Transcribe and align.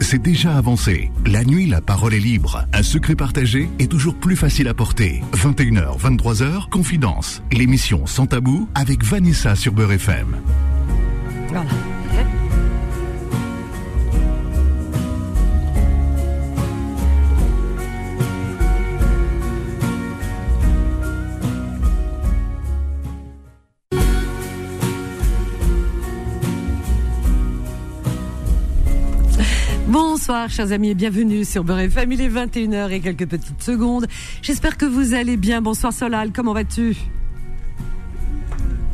c'est 0.00 0.20
déjà 0.20 0.56
avancé. 0.56 1.10
La 1.26 1.44
nuit, 1.44 1.66
la 1.66 1.80
parole 1.80 2.14
est 2.14 2.20
libre. 2.20 2.64
Un 2.72 2.82
secret 2.82 3.14
partagé 3.14 3.68
est 3.78 3.90
toujours 3.90 4.14
plus 4.14 4.36
facile 4.36 4.68
à 4.68 4.74
porter. 4.74 5.22
21h, 5.34 5.98
23h, 5.98 6.68
Confidence. 6.68 7.42
L'émission 7.52 8.06
Sans 8.06 8.26
Tabou 8.26 8.68
avec 8.74 9.04
Vanessa 9.04 9.56
sur 9.56 9.72
Beurre 9.72 9.92
FM. 9.92 10.36
Bonsoir, 30.30 30.48
chers 30.48 30.70
amis, 30.70 30.90
et 30.90 30.94
bienvenue 30.94 31.44
sur 31.44 31.64
Beurre 31.64 31.80
FM. 31.80 32.12
Il 32.12 32.20
est 32.20 32.28
21h 32.28 32.92
et 32.92 33.00
quelques 33.00 33.26
petites 33.26 33.60
secondes. 33.64 34.06
J'espère 34.42 34.76
que 34.76 34.84
vous 34.84 35.12
allez 35.12 35.36
bien. 35.36 35.60
Bonsoir, 35.60 35.92
Solal. 35.92 36.30
Comment 36.30 36.52
vas-tu? 36.52 36.96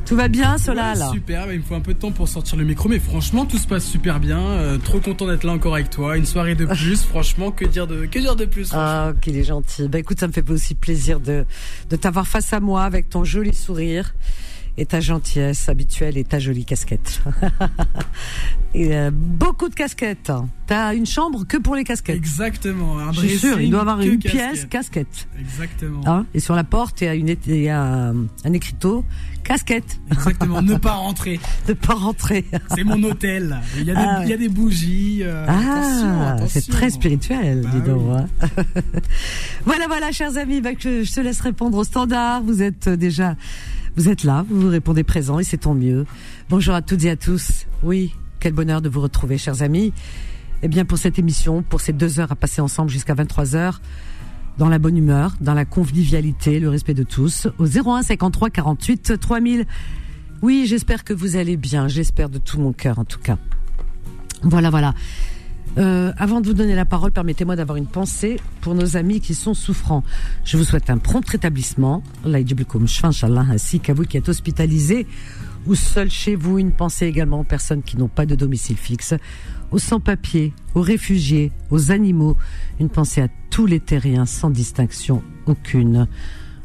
Tout 0.07 0.17
va 0.17 0.29
bien, 0.29 0.57
Solal? 0.57 0.97
Ouais, 0.97 1.13
Super, 1.13 1.53
il 1.53 1.59
me 1.59 1.63
faut 1.63 1.75
un 1.75 1.81
peu 1.81 1.93
de 1.93 1.99
temps 1.99 2.11
pour 2.11 2.27
sortir 2.27 2.57
le 2.57 2.65
micro, 2.65 2.89
mais 2.89 2.99
franchement, 2.99 3.45
tout 3.45 3.59
se 3.59 3.67
passe 3.67 3.85
super 3.85 4.19
bien. 4.19 4.41
Euh, 4.41 4.79
trop 4.79 4.99
content 4.99 5.27
d'être 5.27 5.45
là 5.45 5.53
encore 5.53 5.75
avec 5.75 5.91
toi. 5.91 6.17
Une 6.17 6.25
soirée 6.25 6.55
de 6.55 6.65
plus, 6.75 7.03
franchement, 7.03 7.51
que 7.51 7.67
dire 7.67 7.87
de, 7.87 8.07
que 8.07 8.19
dire 8.19 8.35
de 8.35 8.47
plus 8.47 8.71
Ah, 8.73 9.13
qu'il 9.21 9.37
est 9.37 9.45
gentil. 9.45 9.89
Bah 9.89 9.99
écoute, 9.99 10.19
ça 10.19 10.29
me 10.29 10.33
fait 10.33 10.51
aussi 10.51 10.75
plaisir 10.75 11.21
de, 11.21 11.45
de 11.91 11.97
t'avoir 11.97 12.27
face 12.27 12.55
à 12.55 12.61
moi 12.61 12.85
avec 12.85 13.11
ton 13.11 13.25
joli 13.25 13.53
sourire 13.53 14.15
et 14.79 14.87
ta 14.87 15.01
gentillesse 15.01 15.69
habituelle 15.69 16.19
et 16.19 16.25
ta 16.25 16.39
jolie 16.39 16.65
casquette. 16.65 17.23
et, 18.75 18.95
euh, 18.95 19.11
beaucoup 19.13 19.69
de 19.69 19.75
casquettes. 19.75 20.31
T'as 20.67 20.95
une 20.95 21.07
chambre 21.07 21.45
que 21.47 21.57
pour 21.57 21.77
les 21.77 21.85
casquettes. 21.85 22.17
Exactement. 22.17 22.99
Un 22.99 23.13
Je 23.13 23.21
suis 23.21 23.39
sûr, 23.39 23.61
il 23.61 23.71
doit 23.71 23.81
avoir 23.83 24.01
une 24.01 24.19
pièce 24.19 24.67
casquette. 24.67 25.29
Exactement. 25.39 26.01
Hein 26.07 26.27
et 26.35 26.41
sur 26.41 26.55
la 26.55 26.65
porte, 26.65 27.01
il 27.01 27.05
y 27.05 27.09
a, 27.09 27.15
une, 27.15 27.29
il 27.47 27.57
y 27.57 27.69
a 27.69 27.83
un, 27.83 28.15
un 28.45 28.53
écriteau 28.53 29.05
casquette. 29.45 29.99
Exactement. 30.11 30.61
ne 30.61 30.77
pas 30.77 30.93
rentrer. 30.95 31.41
De 31.69 31.73
pas 31.73 31.95
rentrer. 31.95 32.45
C'est 32.75 32.85
mon 32.85 33.03
hôtel. 33.05 33.59
Il 33.79 33.85
y 33.85 33.91
a 33.93 33.95
des, 33.95 34.01
Ah 34.01 34.19
ouais. 34.19 34.25
il 34.27 34.31
y 34.31 34.33
a 34.35 34.37
des 34.37 34.49
bougies. 34.49 35.21
euh, 35.23 35.47
Ah, 35.49 36.37
c'est 36.49 36.69
très 36.69 36.91
spirituel, 36.91 37.63
Bah 37.63 37.71
dis 37.73 37.81
donc. 37.81 38.03
oui. 38.09 38.17
hein. 38.43 38.63
voilà, 39.65 39.87
voilà, 39.87 40.13
chers 40.13 40.37
amis, 40.37 40.61
bah, 40.61 40.75
que 40.75 41.03
je 41.05 41.13
te 41.13 41.21
laisse 41.21 41.41
répondre 41.41 41.79
au 41.79 41.85
standard. 41.85 42.43
Vous 42.43 42.61
êtes 42.63 42.89
euh, 42.89 42.97
déjà, 42.97 43.37
vous 43.97 44.09
êtes 44.11 44.25
là, 44.25 44.45
vous 44.49 44.61
vous 44.61 44.69
répondez 44.69 45.05
présent 45.05 45.39
et 45.39 45.45
c'est 45.45 45.59
tant 45.59 45.75
mieux. 45.75 46.05
Bonjour 46.51 46.75
à 46.75 46.83
toutes 46.83 47.05
et 47.05 47.11
à 47.11 47.17
tous. 47.17 47.67
Oui, 47.83 48.15
quel 48.41 48.53
bonheur 48.53 48.83
de 48.83 48.89
vous 48.89 49.01
retrouver, 49.01 49.39
chers 49.39 49.63
amis. 49.63 49.93
Eh 50.63 50.69
bien, 50.69 50.85
pour 50.85 50.99
cette 50.99 51.19
émission, 51.19 51.63
pour 51.63 51.81
ces 51.81 51.93
deux 51.93 52.21
heures 52.21 52.31
à 52.31 52.37
passer 52.37 52.61
ensemble 52.61 52.91
jusqu'à 52.91 53.15
23 53.15 53.57
heures, 53.57 53.81
dans 54.59 54.69
la 54.69 54.79
bonne 54.79 54.97
humeur, 54.97 55.35
dans 55.41 55.55
la 55.55 55.65
convivialité, 55.65 56.61
le 56.61 56.69
respect 56.69 56.95
de 56.95 57.03
tous, 57.03 57.49
au 57.59 57.67
01 57.67 58.03
53 58.03 58.51
48 58.51 59.19
3000. 59.19 59.67
Oui, 60.43 60.67
j'espère 60.67 61.03
que 61.03 61.15
vous 61.15 61.37
allez 61.37 61.57
bien. 61.57 61.89
J'espère 61.89 62.29
de 62.29 62.39
tout 62.39 62.61
mon 62.61 62.73
cœur, 62.73 62.99
en 62.99 63.05
tout 63.05 63.19
cas. 63.19 63.39
Voilà, 64.43 64.71
voilà. 64.71 64.95
Euh, 65.79 66.13
avant 66.17 66.41
de 66.41 66.47
vous 66.47 66.55
donner 66.55 66.75
la 66.75 66.87
parole, 66.87 67.13
permettez-moi 67.13 67.57
d'avoir 67.57 67.77
une 67.77 67.87
pensée 67.87 68.41
pour 68.63 68.75
nos 68.75 68.97
amis 68.97 69.21
qui 69.21 69.35
sont 69.35 69.55
souffrants. 69.55 70.03
Je 70.45 70.57
vous 70.57 70.65
souhaite 70.65 70.89
un 70.89 70.99
prompt 70.99 71.29
rétablissement, 71.29 72.03
ainsi 72.25 73.81
qu'à 73.81 73.93
vous 73.93 74.05
qui 74.05 74.17
êtes 74.17 74.29
hospitalisés 74.29 75.07
ou 75.67 75.75
seuls 75.75 76.11
chez 76.11 76.35
vous. 76.35 76.59
Une 76.59 76.73
pensée 76.73 77.07
également 77.07 77.41
aux 77.41 77.45
personnes 77.45 77.83
qui 77.83 77.99
n'ont 77.99 78.09
pas 78.09 78.25
de 78.25 78.35
domicile 78.35 78.77
fixe, 78.77 79.15
aux 79.71 79.79
sans-papiers, 79.79 80.55
aux 80.75 80.81
réfugiés, 80.83 81.53
aux 81.71 81.91
animaux. 81.91 82.37
Une 82.81 82.89
pensée 82.89 83.21
à 83.21 83.29
tous 83.51 83.67
les 83.67 83.81
terriens 83.81 84.27
sans 84.27 84.51
distinction 84.51 85.23
aucune. 85.47 86.07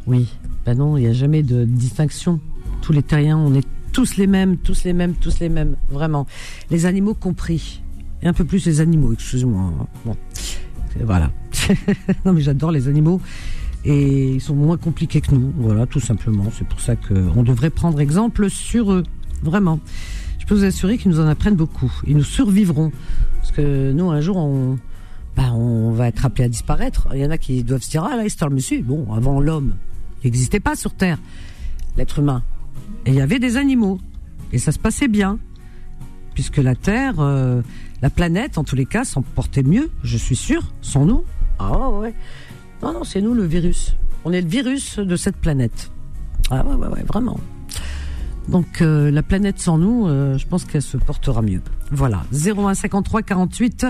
Oui, 0.08 0.28
ben 0.66 0.78
non, 0.78 0.98
il 0.98 1.02
n'y 1.02 1.10
a 1.10 1.14
jamais 1.14 1.44
de 1.44 1.66
distinction. 1.66 2.40
Tous 2.82 2.94
les 2.94 3.04
terriens, 3.04 3.38
on 3.38 3.54
est 3.54 3.68
tous 3.94 4.18
les 4.18 4.28
mêmes, 4.28 4.58
tous 4.58 4.84
les 4.84 4.94
mêmes, 4.94 5.16
tous 5.16 5.40
les 5.40 5.50
mêmes, 5.50 5.76
vraiment. 5.90 6.26
Les 6.70 6.86
animaux 6.86 7.14
compris. 7.14 7.81
Et 8.24 8.28
un 8.28 8.34
peu 8.34 8.46
plus 8.46 8.66
les 8.66 8.82
animaux, 8.82 9.14
excuse-moi. 9.14 9.72
Bon, 10.06 10.16
voilà. 11.04 11.32
non 12.26 12.34
mais 12.34 12.42
j'adore 12.42 12.72
les 12.72 12.88
animaux 12.88 13.22
et 13.84 14.34
ils 14.34 14.42
sont 14.42 14.56
moins 14.56 14.78
compliqués 14.78 15.22
que 15.22 15.34
nous. 15.34 15.52
Voilà, 15.58 15.86
tout 15.86 16.00
simplement. 16.00 16.46
C'est 16.54 16.68
pour 16.68 16.80
ça 16.80 16.96
qu'on 16.96 17.44
devrait 17.44 17.70
prendre 17.70 18.00
exemple 18.00 18.50
sur 18.50 18.92
eux, 18.92 19.04
vraiment. 19.42 19.80
Je 20.40 20.46
peux 20.46 20.56
vous 20.56 20.64
assurer 20.64 20.98
qu'ils 20.98 21.12
nous 21.12 21.20
en 21.20 21.28
apprennent 21.28 21.56
beaucoup. 21.56 21.92
Ils 22.06 22.18
nous 22.18 22.24
survivront 22.24 22.92
parce 23.38 23.52
que 23.52 23.92
nous 23.92 24.12
un 24.12 24.22
jour 24.22 24.38
on, 24.38 24.78
bah, 25.36 25.54
on 25.54 25.92
va 25.92 26.08
être 26.08 26.26
appelé 26.26 26.46
à 26.46 26.50
disparaître. 26.50 27.08
Il 27.14 27.20
y 27.20 27.26
en 27.26 27.32
a 27.32 27.38
qui 27.38 27.64
doivent 27.64 27.82
se 27.82 27.90
dire 27.90 28.04
ah 28.04 28.16
là 28.16 28.24
c'est 28.28 28.44
le 28.44 28.52
monsieur. 28.52 28.82
Bon, 28.82 29.12
avant 29.14 29.40
l'homme, 29.40 29.76
il 30.24 30.28
n'existait 30.28 30.60
pas 30.60 30.76
sur 30.76 30.94
Terre 30.94 31.18
l'être 31.98 32.20
humain. 32.20 32.44
Et 33.06 33.12
il 33.12 33.16
y 33.16 33.22
avait 33.22 33.40
des 33.40 33.58
animaux. 33.58 34.00
Et 34.54 34.58
ça 34.58 34.72
se 34.72 34.80
passait 34.80 35.08
bien. 35.08 35.40
Puisque 36.34 36.58
la 36.58 36.76
Terre, 36.76 37.16
euh, 37.20 37.62
la 38.02 38.10
planète, 38.10 38.58
en 38.58 38.64
tous 38.64 38.76
les 38.76 38.86
cas, 38.86 39.04
s'en 39.04 39.22
portait 39.22 39.64
mieux, 39.64 39.90
je 40.04 40.18
suis 40.18 40.36
sûr, 40.36 40.64
sans 40.82 41.06
nous. 41.06 41.24
Ah 41.60 41.90
ouais. 41.90 42.14
Non, 42.82 42.94
non, 42.94 43.04
c'est 43.04 43.22
nous 43.22 43.34
le 43.34 43.46
virus. 43.46 43.96
On 44.26 44.32
est 44.32 44.42
le 44.42 44.48
virus 44.48 44.98
de 45.00 45.16
cette 45.16 45.38
planète. 45.38 45.92
Ah 46.50 46.66
ouais, 46.66 46.76
ouais, 46.76 46.88
ouais, 46.88 47.04
vraiment. 47.04 47.40
Donc 48.50 48.82
euh, 48.82 49.12
la 49.12 49.22
planète 49.22 49.60
sans 49.60 49.78
nous, 49.78 50.08
euh, 50.08 50.38
je 50.38 50.48
pense 50.48 50.66
qu'elle 50.66 50.82
se 50.82 50.98
portera 50.98 51.42
mieux. 51.42 51.62
Voilà. 51.92 52.24
01 52.34 52.74
53 52.74 53.22
48 53.22 53.86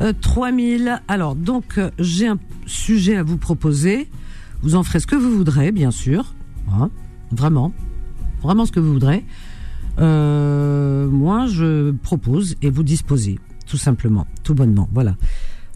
euh, 0.00 0.12
3000. 0.20 1.00
Alors 1.08 1.34
donc 1.34 1.78
euh, 1.78 1.90
j'ai 1.98 2.28
un 2.28 2.38
sujet 2.66 3.16
à 3.16 3.22
vous 3.22 3.38
proposer. 3.38 4.08
Vous 4.62 4.76
en 4.76 4.82
ferez 4.82 5.00
ce 5.00 5.06
que 5.06 5.16
vous 5.16 5.30
voudrez, 5.30 5.72
bien 5.72 5.90
sûr. 5.90 6.34
Hein, 6.70 6.90
vraiment, 7.32 7.72
vraiment 8.42 8.66
ce 8.66 8.72
que 8.72 8.80
vous 8.80 8.92
voudrez. 8.92 9.24
Je 11.46 11.90
propose 11.90 12.56
et 12.62 12.70
vous 12.70 12.82
disposez, 12.82 13.38
tout 13.66 13.76
simplement, 13.76 14.26
tout 14.42 14.54
bonnement. 14.54 14.88
Voilà. 14.92 15.16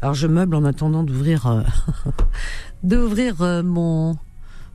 Alors 0.02 0.14
je 0.14 0.26
meuble 0.26 0.54
en 0.54 0.64
attendant 0.64 1.02
d'ouvrir, 1.02 1.46
euh, 1.46 1.62
d'ouvrir 2.82 3.42
euh, 3.42 3.62
mon 3.62 4.16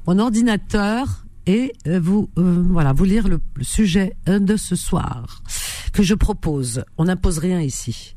mon 0.07 0.17
ordinateur 0.17 1.25
et 1.45 1.73
euh, 1.87 1.99
vous 1.99 2.29
voilà 2.35 2.91
vous 2.91 3.03
lire 3.03 3.27
le, 3.27 3.39
le 3.55 3.63
sujet 3.63 4.15
de 4.25 4.55
ce 4.57 4.75
soir 4.75 5.43
que 5.93 6.03
je 6.03 6.15
propose. 6.15 6.83
On 6.97 7.05
n'impose 7.05 7.37
rien 7.37 7.61
ici. 7.61 8.15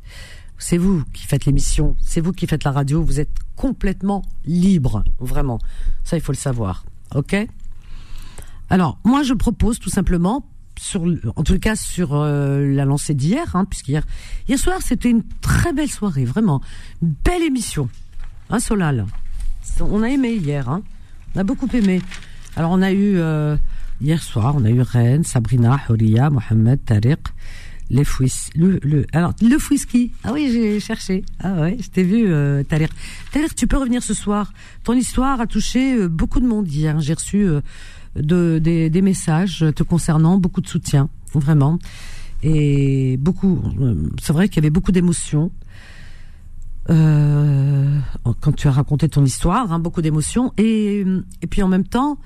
C'est 0.59 0.79
vous 0.79 1.05
qui 1.13 1.27
faites 1.27 1.45
l'émission, 1.45 1.97
c'est 2.01 2.21
vous 2.21 2.33
qui 2.33 2.47
faites 2.47 2.65
la 2.65 2.71
radio, 2.71 3.03
vous 3.03 3.21
êtes 3.21 3.37
complètement 3.57 4.23
libre, 4.47 5.05
vraiment. 5.19 5.59
Ça, 6.05 6.17
il 6.17 6.23
faut 6.23 6.33
le 6.33 6.39
savoir. 6.39 6.87
OK? 7.15 7.37
Alors, 8.71 8.99
moi, 9.05 9.23
je 9.23 9.35
propose 9.35 9.79
tout 9.79 9.91
simplement, 9.91 10.47
en 11.37 11.43
tout 11.43 11.59
cas 11.59 11.77
sur 11.77 12.15
euh, 12.15 12.67
la 12.75 12.85
lancée 12.85 13.15
d'hier, 13.15 13.55
hein, 13.57 13.65
puisqu'hier 13.65 14.03
hier 14.49 14.59
soir, 14.59 14.81
c'était 14.83 15.11
une 15.11 15.23
très 15.41 15.73
belle 15.73 15.91
soirée, 15.91 16.25
vraiment. 16.25 16.61
Une 17.03 17.15
belle 17.25 17.43
émission. 17.43 17.89
Hein, 18.51 18.61
Solal 18.61 19.07
On 19.81 20.03
a 20.03 20.09
aimé 20.09 20.35
hier, 20.35 20.69
hein 20.69 20.83
on 21.35 21.41
a 21.41 21.45
beaucoup 21.45 21.69
aimé. 21.73 22.01
Alors, 22.57 22.71
on 22.71 22.83
a 22.83 22.93
eu, 22.93 23.17
euh, 23.17 23.57
hier 24.01 24.23
soir, 24.23 24.55
on 24.57 24.65
a 24.65 24.71
eu 24.71 24.81
Rennes, 24.81 25.25
Sabrina, 25.25 25.81
Horia, 25.89 26.31
Mohamed, 26.31 26.85
Tariq, 26.85 27.19
les 27.91 28.05
fouis, 28.05 28.33
le, 28.55 28.79
le, 28.83 29.05
alors, 29.13 29.35
le 29.43 29.59
fouiski. 29.59 30.13
Ah 30.23 30.33
oui, 30.33 30.51
j'ai 30.53 30.79
cherché. 30.79 31.25
Ah 31.41 31.55
ouais, 31.55 31.77
je 31.81 31.89
t'ai 31.89 32.05
vu, 32.05 32.27
euh, 32.29 32.63
Tariq. 32.63 32.91
Tariq, 33.33 33.55
tu 33.57 33.67
peux 33.67 33.77
revenir 33.77 34.03
ce 34.03 34.15
soir. 34.15 34.53
Ton 34.85 34.93
histoire 34.93 35.41
a 35.41 35.47
touché 35.47 35.97
euh, 35.97 36.09
beaucoup 36.09 36.41
de 36.41 36.47
monde 36.47 36.69
hier. 36.69 37.01
J'ai 37.01 37.15
reçu 37.15 37.49
de, 38.17 38.59
des, 38.59 39.03
messages 39.03 39.65
te 39.75 39.83
concernant, 39.83 40.39
beaucoup 40.39 40.61
de 40.61 40.69
soutien, 40.69 41.09
vraiment. 41.35 41.79
Et 42.43 43.17
beaucoup, 43.17 43.63
euh, 43.81 43.95
c'est 44.21 44.33
vrai 44.33 44.49
qu'il 44.49 44.57
y 44.57 44.61
avait 44.61 44.71
beaucoup 44.71 44.93
d'émotions. 44.93 45.51
Euh, 46.91 47.99
quand 48.41 48.53
tu 48.53 48.69
as 48.69 48.73
raconté 48.73 49.09
ton 49.09 49.25
histoire, 49.25 49.73
hein, 49.73 49.79
beaucoup 49.79 50.03
d'émotions 50.03 50.53
et, 50.59 51.03
et 51.41 51.47
puis 51.47 51.63
en 51.63 51.69
même 51.69 51.85
temps 51.85 52.19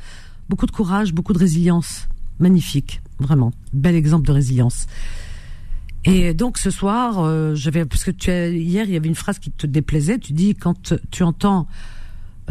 beaucoup 0.49 0.67
de 0.67 0.73
courage, 0.73 1.13
beaucoup 1.13 1.33
de 1.33 1.39
résilience, 1.39 2.09
magnifique, 2.41 3.01
vraiment, 3.19 3.53
bel 3.73 3.95
exemple 3.95 4.27
de 4.27 4.33
résilience. 4.33 4.87
Et 6.05 6.33
donc 6.33 6.59
ce 6.59 6.71
soir, 6.71 7.19
euh, 7.19 7.55
j'avais 7.55 7.85
parce 7.85 8.05
que 8.05 8.11
tu 8.11 8.31
as, 8.31 8.49
hier 8.49 8.85
il 8.85 8.93
y 8.93 8.97
avait 8.97 9.09
une 9.09 9.15
phrase 9.15 9.39
qui 9.39 9.51
te 9.51 9.67
déplaisait. 9.67 10.19
Tu 10.19 10.33
dis 10.33 10.55
quand 10.55 10.95
tu 11.11 11.23
entends 11.23 11.67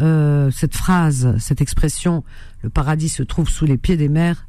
euh, 0.00 0.50
cette 0.50 0.76
phrase, 0.76 1.36
cette 1.38 1.60
expression, 1.60 2.22
le 2.62 2.70
paradis 2.70 3.08
se 3.08 3.22
trouve 3.22 3.48
sous 3.48 3.66
les 3.66 3.78
pieds 3.78 3.96
des 3.96 4.08
mers, 4.08 4.46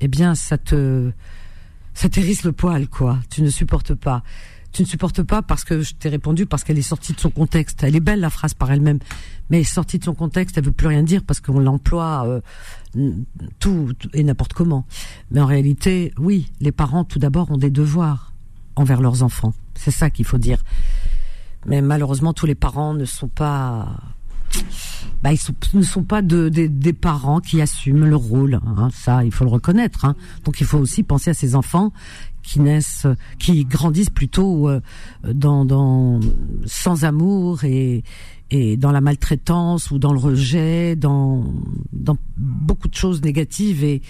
eh 0.00 0.08
bien 0.08 0.34
ça 0.34 0.58
te 0.58 1.12
ça 1.94 2.08
t'hérisse 2.08 2.44
le 2.44 2.52
poil 2.52 2.88
quoi. 2.88 3.18
Tu 3.30 3.42
ne 3.42 3.50
supportes 3.50 3.94
pas. 3.94 4.22
Tu 4.72 4.82
ne 4.82 4.86
supportes 4.86 5.22
pas 5.22 5.42
parce 5.42 5.64
que 5.64 5.82
je 5.82 5.94
t'ai 5.94 6.08
répondu 6.08 6.46
parce 6.46 6.64
qu'elle 6.64 6.78
est 6.78 6.82
sortie 6.82 7.12
de 7.12 7.20
son 7.20 7.28
contexte. 7.30 7.82
Elle 7.82 7.94
est 7.94 8.00
belle 8.00 8.20
la 8.20 8.30
phrase 8.30 8.54
par 8.54 8.72
elle-même, 8.72 9.00
mais 9.50 9.64
sortie 9.64 9.98
de 9.98 10.04
son 10.04 10.14
contexte. 10.14 10.56
Elle 10.56 10.64
veut 10.64 10.72
plus 10.72 10.86
rien 10.86 11.02
dire 11.02 11.22
parce 11.26 11.40
qu'on 11.40 11.60
l'emploie 11.60 12.42
euh, 12.96 13.12
tout 13.58 13.90
et 14.14 14.24
n'importe 14.24 14.54
comment. 14.54 14.86
Mais 15.30 15.40
en 15.40 15.46
réalité, 15.46 16.14
oui, 16.16 16.50
les 16.60 16.72
parents 16.72 17.04
tout 17.04 17.18
d'abord 17.18 17.50
ont 17.50 17.58
des 17.58 17.70
devoirs 17.70 18.32
envers 18.74 19.02
leurs 19.02 19.22
enfants. 19.22 19.52
C'est 19.74 19.90
ça 19.90 20.08
qu'il 20.08 20.24
faut 20.24 20.38
dire. 20.38 20.62
Mais 21.66 21.82
malheureusement, 21.82 22.32
tous 22.32 22.46
les 22.46 22.54
parents 22.54 22.94
ne 22.94 23.04
sont 23.04 23.28
pas 23.28 23.94
bah, 25.22 25.30
ils 25.32 25.38
ne 25.74 25.82
sont 25.82 26.02
pas 26.02 26.20
de, 26.20 26.48
des 26.48 26.92
parents 26.92 27.40
qui 27.40 27.60
assument 27.60 28.06
le 28.06 28.16
rôle. 28.16 28.60
Hein, 28.66 28.88
ça, 28.92 29.24
il 29.24 29.32
faut 29.32 29.44
le 29.44 29.50
reconnaître. 29.50 30.04
Hein. 30.04 30.16
Donc, 30.44 30.60
il 30.60 30.66
faut 30.66 30.78
aussi 30.78 31.02
penser 31.02 31.30
à 31.30 31.34
ces 31.34 31.54
enfants 31.54 31.92
qui 32.42 32.58
naissent, 32.60 33.06
qui 33.38 33.64
grandissent 33.64 34.10
plutôt 34.10 34.68
euh, 34.68 34.80
dans, 35.32 35.64
dans 35.64 36.18
sans 36.66 37.04
amour 37.04 37.62
et, 37.64 38.02
et 38.50 38.76
dans 38.76 38.90
la 38.90 39.00
maltraitance 39.00 39.92
ou 39.92 39.98
dans 39.98 40.12
le 40.12 40.18
rejet, 40.18 40.96
dans, 40.96 41.44
dans 41.92 42.16
beaucoup 42.36 42.88
de 42.88 42.94
choses 42.94 43.22
négatives 43.22 43.84
et, 43.84 44.02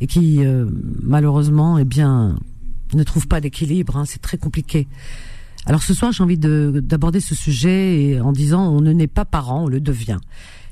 et 0.00 0.06
qui 0.06 0.44
euh, 0.44 0.66
malheureusement, 1.02 1.78
eh 1.78 1.84
bien, 1.84 2.36
ne 2.92 3.02
trouvent 3.04 3.28
pas 3.28 3.40
d'équilibre. 3.40 3.96
Hein, 3.96 4.04
c'est 4.04 4.20
très 4.20 4.36
compliqué. 4.36 4.86
Alors 5.66 5.82
ce 5.82 5.94
soir, 5.94 6.12
j'ai 6.12 6.22
envie 6.22 6.38
d'aborder 6.38 7.20
ce 7.20 7.34
sujet 7.34 8.20
en 8.20 8.32
disant 8.32 8.68
on 8.68 8.80
ne 8.80 8.92
naît 8.92 9.06
pas 9.06 9.24
parent, 9.24 9.64
on 9.64 9.68
le 9.68 9.80
devient. 9.80 10.18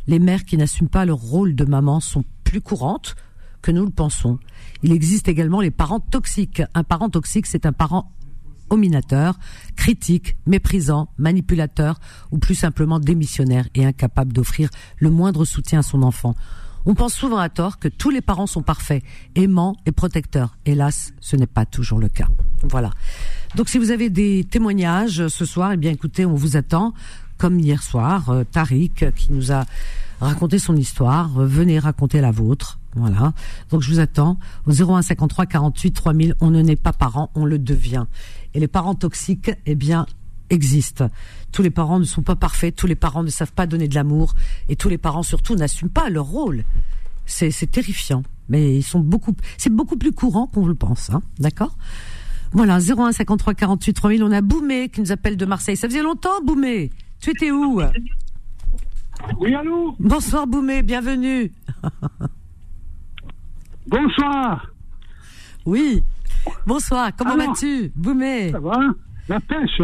Les 0.07 0.19
mères 0.19 0.45
qui 0.45 0.57
n'assument 0.57 0.89
pas 0.89 1.05
leur 1.05 1.19
rôle 1.19 1.55
de 1.55 1.65
maman 1.65 2.01
sont 2.01 2.25
plus 2.43 2.61
courantes 2.61 3.15
que 3.63 3.71
nous 3.71 3.85
le 3.85 3.91
pensons. 3.91 4.39
Il 4.83 4.93
existe 4.93 5.29
également 5.29 5.61
les 5.61 5.71
parents 5.71 6.01
toxiques. 6.01 6.63
Un 6.75 6.83
parent 6.83 7.09
toxique, 7.09 7.47
c'est 7.47 7.67
un 7.67 7.73
parent 7.73 8.11
ominateur, 8.71 9.39
critique, 9.77 10.37
méprisant, 10.47 11.09
manipulateur 11.19 12.01
ou 12.31 12.39
plus 12.39 12.55
simplement 12.55 12.99
démissionnaire 12.99 13.69
et 13.75 13.85
incapable 13.85 14.33
d'offrir 14.33 14.71
le 14.99 15.11
moindre 15.11 15.45
soutien 15.45 15.81
à 15.81 15.83
son 15.83 16.03
enfant. 16.03 16.35
On 16.87 16.95
pense 16.95 17.13
souvent 17.13 17.39
à 17.39 17.51
tort 17.51 17.79
que 17.79 17.89
tous 17.89 18.11
les 18.11 18.23
parents 18.23 18.47
sont 18.47 18.63
parfaits, 18.63 19.03
aimants 19.35 19.77
et 19.85 19.93
protecteurs. 19.93 20.57
Hélas, 20.65 21.13
ce 21.21 21.37
n'est 21.37 21.47
pas 21.47 21.67
toujours 21.67 21.99
le 21.99 22.09
cas. 22.09 22.29
Voilà. 22.63 22.91
Donc 23.57 23.69
si 23.69 23.79
vous 23.79 23.91
avez 23.91 24.11
des 24.11 24.45
témoignages 24.45 25.27
ce 25.29 25.45
soir, 25.45 25.73
eh 25.73 25.77
bien 25.77 25.91
écoutez, 25.91 26.25
on 26.25 26.35
vous 26.35 26.57
attend. 26.57 26.95
Comme 27.37 27.59
hier 27.59 27.83
soir, 27.83 28.29
euh, 28.29 28.45
Tariq 28.45 29.13
qui 29.17 29.33
nous 29.33 29.51
a 29.51 29.65
raconté 30.21 30.59
son 30.59 30.77
histoire, 30.77 31.41
euh, 31.41 31.47
venez 31.47 31.79
raconter 31.79 32.21
la 32.21 32.31
vôtre. 32.31 32.79
Voilà. 32.95 33.33
Donc 33.71 33.81
je 33.81 33.91
vous 33.91 33.99
attends 33.99 34.39
au 34.67 34.73
01 34.73 35.03
53 35.03 35.47
48 35.47 35.91
3000. 35.93 36.35
On 36.41 36.51
ne 36.51 36.61
naît 36.61 36.77
pas 36.77 36.93
parent, 36.93 37.31
on 37.35 37.45
le 37.45 37.59
devient. 37.59 38.05
Et 38.55 38.61
les 38.61 38.69
parents 38.69 38.95
toxiques, 38.95 39.51
eh 39.65 39.75
bien, 39.75 40.07
existent. 40.51 41.09
Tous 41.53 41.63
les 41.63 41.71
parents 41.71 41.99
ne 41.99 42.05
sont 42.05 42.23
pas 42.23 42.37
parfaits, 42.37 42.75
tous 42.75 42.87
les 42.87 42.95
parents 42.95 43.23
ne 43.23 43.31
savent 43.31 43.53
pas 43.53 43.67
donner 43.67 43.89
de 43.89 43.95
l'amour, 43.95 44.35
et 44.69 44.77
tous 44.77 44.89
les 44.89 44.99
parents 44.99 45.23
surtout 45.23 45.55
n'assument 45.55 45.91
pas 45.91 46.11
leur 46.11 46.27
rôle. 46.27 46.65
C'est, 47.27 47.71
terrifiant, 47.71 48.25
mais 48.49 48.77
ils 48.77 48.83
sont 48.83 48.99
beaucoup, 48.99 49.37
c'est 49.57 49.73
beaucoup 49.73 49.97
plus 49.97 50.11
courant 50.11 50.49
qu'on 50.49 50.67
le 50.67 50.75
pense, 50.75 51.11
hein, 51.11 51.23
d'accord? 51.39 51.77
Voilà, 52.53 52.79
01 52.79 53.13
53 53.13 53.55
48 53.55 53.93
3000. 53.93 54.23
On 54.25 54.33
a 54.33 54.41
Boumé 54.41 54.89
qui 54.89 55.01
nous 55.01 55.13
appelle 55.13 55.37
de 55.37 55.45
Marseille. 55.47 55.77
Ça 55.77 55.89
faisait 55.89 56.03
longtemps, 56.03 56.43
Boumé. 56.45 56.91
Tu 57.21 57.31
étais 57.31 57.51
où 57.51 57.81
Oui, 59.39 59.55
allô. 59.55 59.95
Bonsoir, 60.01 60.47
Boumé. 60.47 60.83
Bienvenue. 60.83 61.53
Bonsoir. 63.87 64.67
Oui. 65.67 66.03
Bonsoir. 66.67 67.11
Comment 67.17 67.37
vas-tu, 67.37 67.93
Boumé 67.95 68.51
Ça 68.51 68.61
va 68.61 68.79
La 69.29 69.41
pêche. 69.41 69.83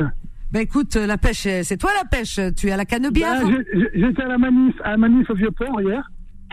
Ben 0.53 0.61
écoute, 0.61 0.95
la 0.95 1.19
pêche, 1.19 1.49
c'est 1.63 1.77
toi 1.77 1.91
la 1.97 2.05
pêche. 2.09 2.41
Tu 2.57 2.69
es 2.69 2.71
à 2.73 2.77
la 2.77 2.85
Canebière 2.85 3.45
ben, 3.45 3.65
J'étais 3.95 4.23
à 4.23 4.29
la 4.29 4.39
manif, 4.39 4.75
à 4.85 4.93
la 4.93 4.97
manif 4.97 5.29
au 5.29 5.35
Vieux-Port 5.35 5.81
hier, 5.81 6.09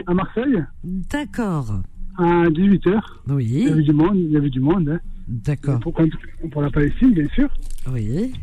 à 0.07 0.13
Marseille. 0.13 0.63
D'accord. 0.83 1.81
À 2.17 2.23
18h. 2.49 2.99
Oui. 3.29 3.45
Il 3.49 3.67
y 3.67 3.71
avait 3.71 3.83
du 3.83 3.93
monde, 3.93 4.17
il 4.17 4.31
y 4.31 4.37
avait 4.37 4.49
du 4.49 4.59
monde. 4.59 4.89
Hein. 4.89 4.99
D'accord. 5.27 5.79
Pour, 5.79 5.93
pour, 6.51 6.61
la 6.61 6.69
Palestine, 6.69 7.11
bien 7.11 7.27
sûr. 7.29 7.49
Oui. 7.91 8.33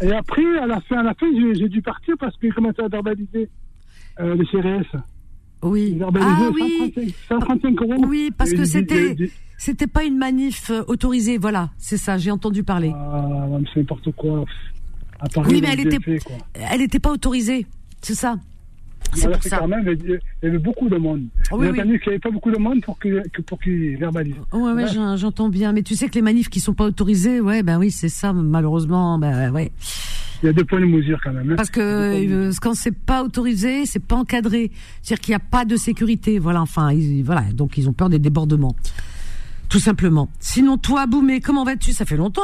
Et 0.00 0.12
après, 0.12 0.58
à 0.58 0.66
la 0.66 0.80
fin, 0.80 0.98
à 0.98 1.02
la 1.02 1.14
fin 1.14 1.26
j'ai 1.54 1.68
dû 1.68 1.82
partir 1.82 2.14
parce 2.18 2.36
qu'ils 2.38 2.52
commençaient 2.52 2.82
à 2.82 2.88
verbaliser 2.88 3.48
euh, 4.20 4.34
les 4.34 4.44
CRS. 4.46 4.96
Oui. 5.62 5.98
Ah 6.02 6.50
oui. 6.54 7.14
135 7.28 7.82
euros. 7.82 8.04
Oui, 8.06 8.30
parce 8.36 8.52
que 8.52 8.64
c'était 8.64 9.16
c'était 9.58 9.86
pas 9.86 10.04
une 10.04 10.18
manif 10.18 10.70
euh, 10.70 10.82
autorisée. 10.86 11.38
Voilà, 11.38 11.70
c'est 11.78 11.96
ça. 11.96 12.18
J'ai 12.18 12.30
entendu 12.30 12.62
parler. 12.62 12.92
Ah, 12.94 13.46
c'est 13.72 13.80
n'importe 13.80 14.12
quoi 14.12 14.44
oui, 15.48 15.60
mais 15.62 15.68
elle 15.72 15.80
était, 15.80 15.98
elle 16.54 16.82
était 16.82 16.98
pas 16.98 17.10
autorisée, 17.10 17.66
c'est 18.02 18.14
ça. 18.14 18.36
C'est 19.14 19.30
pour 19.30 19.42
ça. 19.42 19.58
Quand 19.58 19.68
même, 19.68 19.84
il 19.86 20.20
y 20.42 20.46
avait 20.46 20.58
beaucoup 20.58 20.88
de 20.88 20.96
monde. 20.96 21.22
Oh, 21.50 21.56
oui, 21.58 21.72
qu'il 21.72 21.84
n'y 21.84 21.98
avait 22.06 22.18
pas 22.18 22.30
beaucoup 22.30 22.50
de 22.50 22.58
monde 22.58 22.82
pour 22.82 22.98
qu'ils 22.98 23.22
pour 23.46 23.58
verbalisent. 23.98 24.34
Ouais, 24.52 24.72
ouais, 24.72 24.86
j'entends 25.16 25.48
bien. 25.48 25.72
Mais 25.72 25.82
tu 25.82 25.94
sais 25.94 26.08
que 26.08 26.14
les 26.14 26.22
manifs 26.22 26.48
qui 26.48 26.60
sont 26.60 26.74
pas 26.74 26.84
autorisés, 26.84 27.40
ouais, 27.40 27.62
ben 27.62 27.78
oui, 27.78 27.90
c'est 27.90 28.08
ça, 28.08 28.32
malheureusement, 28.32 29.18
ben 29.18 29.50
ouais. 29.52 29.72
Il 30.42 30.46
y 30.46 30.48
a 30.50 30.52
deux 30.52 30.64
points 30.64 30.80
de 30.80 30.86
mesure 30.86 31.18
quand 31.24 31.32
même. 31.32 31.52
Hein. 31.52 31.56
Parce 31.56 31.70
que 31.70 31.80
euh, 31.80 32.52
quand 32.60 32.74
c'est 32.74 32.94
pas 32.94 33.24
autorisé, 33.24 33.86
c'est 33.86 34.04
pas 34.04 34.16
encadré. 34.16 34.70
C'est-à-dire 35.00 35.22
qu'il 35.22 35.32
n'y 35.32 35.36
a 35.36 35.40
pas 35.40 35.64
de 35.64 35.76
sécurité. 35.76 36.38
Voilà, 36.38 36.60
enfin, 36.60 36.90
voilà, 37.24 37.44
donc 37.54 37.78
ils 37.78 37.88
ont 37.88 37.94
peur 37.94 38.10
des 38.10 38.18
débordements. 38.18 38.76
Tout 39.70 39.78
simplement. 39.78 40.28
Sinon, 40.38 40.76
toi, 40.76 41.06
Boumé, 41.06 41.40
comment 41.40 41.64
vas-tu? 41.64 41.92
Ça 41.92 42.04
fait 42.04 42.18
longtemps. 42.18 42.42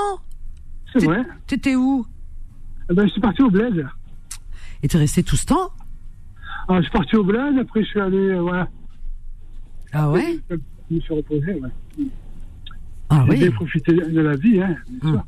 C'est 0.93 1.05
vrai. 1.05 1.23
T'étais 1.47 1.75
où? 1.75 2.07
Eh 2.91 2.95
ben, 2.95 3.07
je 3.07 3.13
suis 3.13 3.21
parti 3.21 3.43
au 3.43 3.51
Bled. 3.51 3.87
Et 4.83 4.89
tu 4.89 4.97
es 4.97 5.01
resté 5.01 5.23
tout 5.23 5.37
ce 5.37 5.47
temps? 5.47 5.71
Ah, 6.69 6.77
Je 6.79 6.83
suis 6.83 6.91
parti 6.91 7.17
au 7.17 7.25
Bled, 7.25 7.59
après 7.59 7.83
je 7.83 7.89
suis 7.89 8.01
allé, 8.01 8.17
euh, 8.17 8.41
voilà. 8.41 8.69
Ah 9.93 10.11
ouais 10.11 10.39
Je 10.51 10.95
me 10.95 11.01
suis 11.01 11.15
reposé, 11.15 11.55
ouais. 11.55 12.07
Ah 13.11 13.25
oui 13.29 13.37
J'ai 13.39 13.51
profité 13.51 13.93
de 13.93 14.21
la 14.21 14.37
vie, 14.37 14.61
hein, 14.63 14.77
bien 14.89 15.11
hum. 15.11 15.15
sûr. 15.15 15.25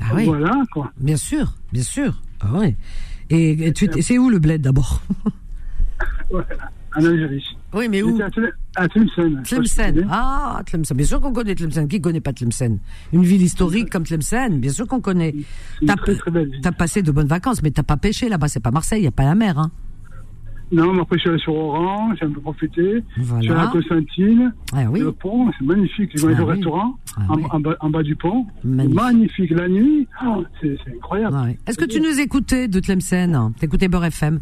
Ah 0.00 0.14
oui. 0.14 0.24
Voilà, 0.24 0.62
quoi. 0.72 0.92
Bien 0.98 1.16
sûr, 1.16 1.54
bien 1.72 1.82
sûr. 1.82 2.20
Ah 2.40 2.52
ouais. 2.54 2.76
Et, 3.30 3.68
et 3.68 3.72
tu, 3.72 3.88
c'est 4.00 4.18
où 4.18 4.28
le 4.28 4.38
Bled 4.38 4.60
d'abord 4.60 5.00
Voilà 6.30 6.46
en 6.96 7.04
Algérie. 7.04 7.44
Oui, 7.72 7.88
mais 7.88 8.02
où 8.02 8.18
À 8.76 8.88
Tlemcen. 8.88 9.42
Tlemcen. 9.44 10.06
Ah, 10.10 10.62
Tlemcen. 10.66 10.96
Bien 10.96 11.06
sûr 11.06 11.20
qu'on 11.20 11.32
connaît 11.32 11.54
Tlemcen. 11.54 11.88
Qui 11.88 12.00
connaît 12.00 12.20
pas 12.20 12.32
Tlemcen? 12.32 12.78
Une 13.12 13.24
ville 13.24 13.42
historique 13.42 13.90
comme 13.90 14.04
Tlemcen, 14.04 14.60
bien 14.60 14.72
sûr 14.72 14.86
qu'on 14.86 15.00
connaît. 15.00 15.34
T'as 15.86 15.94
as 16.64 16.72
passé 16.72 17.02
de 17.02 17.10
bonnes 17.10 17.26
vacances, 17.26 17.62
mais 17.62 17.70
t'as 17.70 17.82
pas 17.82 17.96
pêché 17.96 18.28
là-bas. 18.28 18.48
C'est 18.48 18.60
pas 18.60 18.70
Marseille, 18.70 19.00
il 19.00 19.02
n'y 19.02 19.08
a 19.08 19.12
pas 19.12 19.24
la 19.24 19.34
mer. 19.34 19.58
Hein. 19.58 19.70
Non, 20.72 20.94
mais 20.94 21.02
après, 21.02 21.18
je 21.18 21.20
suis 21.20 21.30
allé 21.30 21.38
sur 21.38 21.54
Oran, 21.54 22.14
j'ai 22.18 22.24
un 22.24 22.30
peu 22.30 22.40
profité. 22.40 23.04
Voilà. 23.18 23.40
Je 23.40 23.46
suis 23.46 23.52
allé 23.52 23.60
à 23.60 23.70
Constantine. 23.70 24.54
Ah, 24.72 24.84
oui. 24.90 25.00
Le 25.00 25.12
pont, 25.12 25.50
c'est 25.58 25.66
magnifique. 25.66 26.10
J'ai 26.14 26.34
ah, 26.34 26.42
au 26.42 26.46
restaurant, 26.46 26.94
ah, 27.18 27.26
en, 27.28 27.60
bas, 27.60 27.76
en, 27.80 27.90
bas, 27.90 28.02
du 28.02 28.16
pont. 28.16 28.46
Magnifique. 28.64 29.50
La 29.50 29.68
nuit, 29.68 30.08
oh, 30.24 30.44
c'est 30.62 30.78
incroyable. 30.96 31.36
Ah, 31.38 31.48
Est-ce 31.66 31.76
que 31.76 31.84
tu 31.84 32.00
nous 32.00 32.18
écoutais 32.18 32.68
de 32.68 32.80
Tlemcen? 32.80 33.52
T'écoutais 33.58 33.88
Beurre 33.88 34.06
FM 34.06 34.40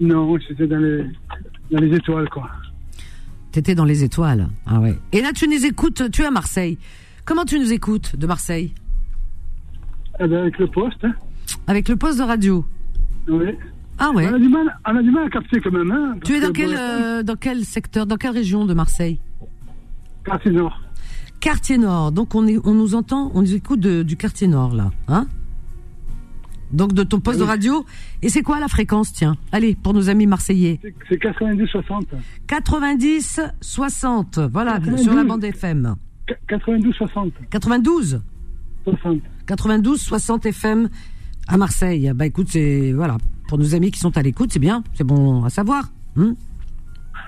Non, 0.00 0.38
j'étais 0.38 0.68
dans 0.68 0.78
les, 0.78 1.04
dans 1.72 1.80
les 1.80 1.96
étoiles, 1.96 2.28
quoi. 2.30 2.48
T'étais 3.50 3.74
dans 3.74 3.84
les 3.84 4.04
étoiles. 4.04 4.48
Ah 4.64 4.78
ouais. 4.78 4.96
Et 5.12 5.20
là, 5.20 5.32
tu 5.34 5.48
nous 5.48 5.66
écoutes, 5.66 6.08
tu 6.12 6.22
es 6.22 6.26
à 6.26 6.30
Marseille. 6.30 6.78
Comment 7.24 7.44
tu 7.44 7.58
nous 7.58 7.72
écoutes 7.72 8.14
de 8.14 8.26
Marseille? 8.28 8.74
Eh 10.20 10.28
ben, 10.28 10.38
Avec 10.38 10.58
le 10.58 10.68
poste. 10.68 11.04
Hein. 11.04 11.14
Avec 11.66 11.88
le 11.88 11.96
poste 11.96 12.18
de 12.18 12.24
radio 12.24 12.64
Oui. 13.26 13.56
Ah 13.98 14.10
ouais. 14.12 14.28
On 14.30 14.34
a 14.34 14.38
du 14.38 14.48
mal, 14.48 14.78
on 14.86 14.96
a 14.96 15.02
du 15.02 15.10
mal 15.10 15.26
à 15.26 15.30
capter 15.30 15.60
quand 15.60 15.72
même. 15.72 15.90
Hein, 15.90 16.16
tu 16.24 16.34
es 16.34 16.40
dans 16.40 16.52
quel, 16.52 16.74
euh, 16.76 17.22
dans 17.22 17.36
quel 17.36 17.64
secteur, 17.64 18.06
dans 18.06 18.16
quelle 18.16 18.32
région 18.32 18.64
de 18.64 18.74
Marseille? 18.74 19.18
Quartier 20.24 20.52
Nord. 20.52 20.80
Quartier 21.40 21.78
Nord. 21.78 22.12
Donc 22.12 22.34
on, 22.34 22.46
est, 22.46 22.58
on 22.64 22.74
nous 22.74 22.94
entend, 22.94 23.30
on 23.34 23.42
nous 23.42 23.54
écoute 23.54 23.80
du 23.80 24.16
quartier 24.16 24.46
Nord 24.46 24.74
là. 24.74 24.90
Hein? 25.08 25.26
Donc 26.70 26.92
de 26.92 27.02
ton 27.02 27.20
poste 27.20 27.38
de 27.38 27.44
radio. 27.44 27.84
Et 28.22 28.28
c'est 28.28 28.42
quoi 28.42 28.60
la 28.60 28.68
fréquence, 28.68 29.12
tiens? 29.12 29.36
Allez, 29.52 29.74
pour 29.74 29.94
nos 29.94 30.10
amis 30.10 30.26
marseillais. 30.26 30.80
C'est 31.08 31.16
90-60. 31.16 32.02
90-60, 32.46 34.48
voilà, 34.50 34.78
sur 34.96 35.14
la 35.14 35.24
bande 35.24 35.44
FM. 35.44 35.94
92-60. 36.48 37.32
92 37.50 38.20
60. 38.84 39.20
92-60 39.46 40.46
FM 40.46 40.88
à 41.46 41.56
Marseille. 41.56 42.12
Bah 42.14 42.26
écoute, 42.26 42.48
c'est 42.50 42.92
voilà, 42.92 43.16
pour 43.48 43.58
nos 43.58 43.74
amis 43.74 43.90
qui 43.90 43.98
sont 43.98 44.16
à 44.16 44.22
l'écoute, 44.22 44.52
c'est 44.52 44.60
bien, 44.60 44.84
c'est 44.94 45.04
bon 45.04 45.42
à 45.42 45.50
savoir. 45.50 45.90
Hmm 46.14 46.34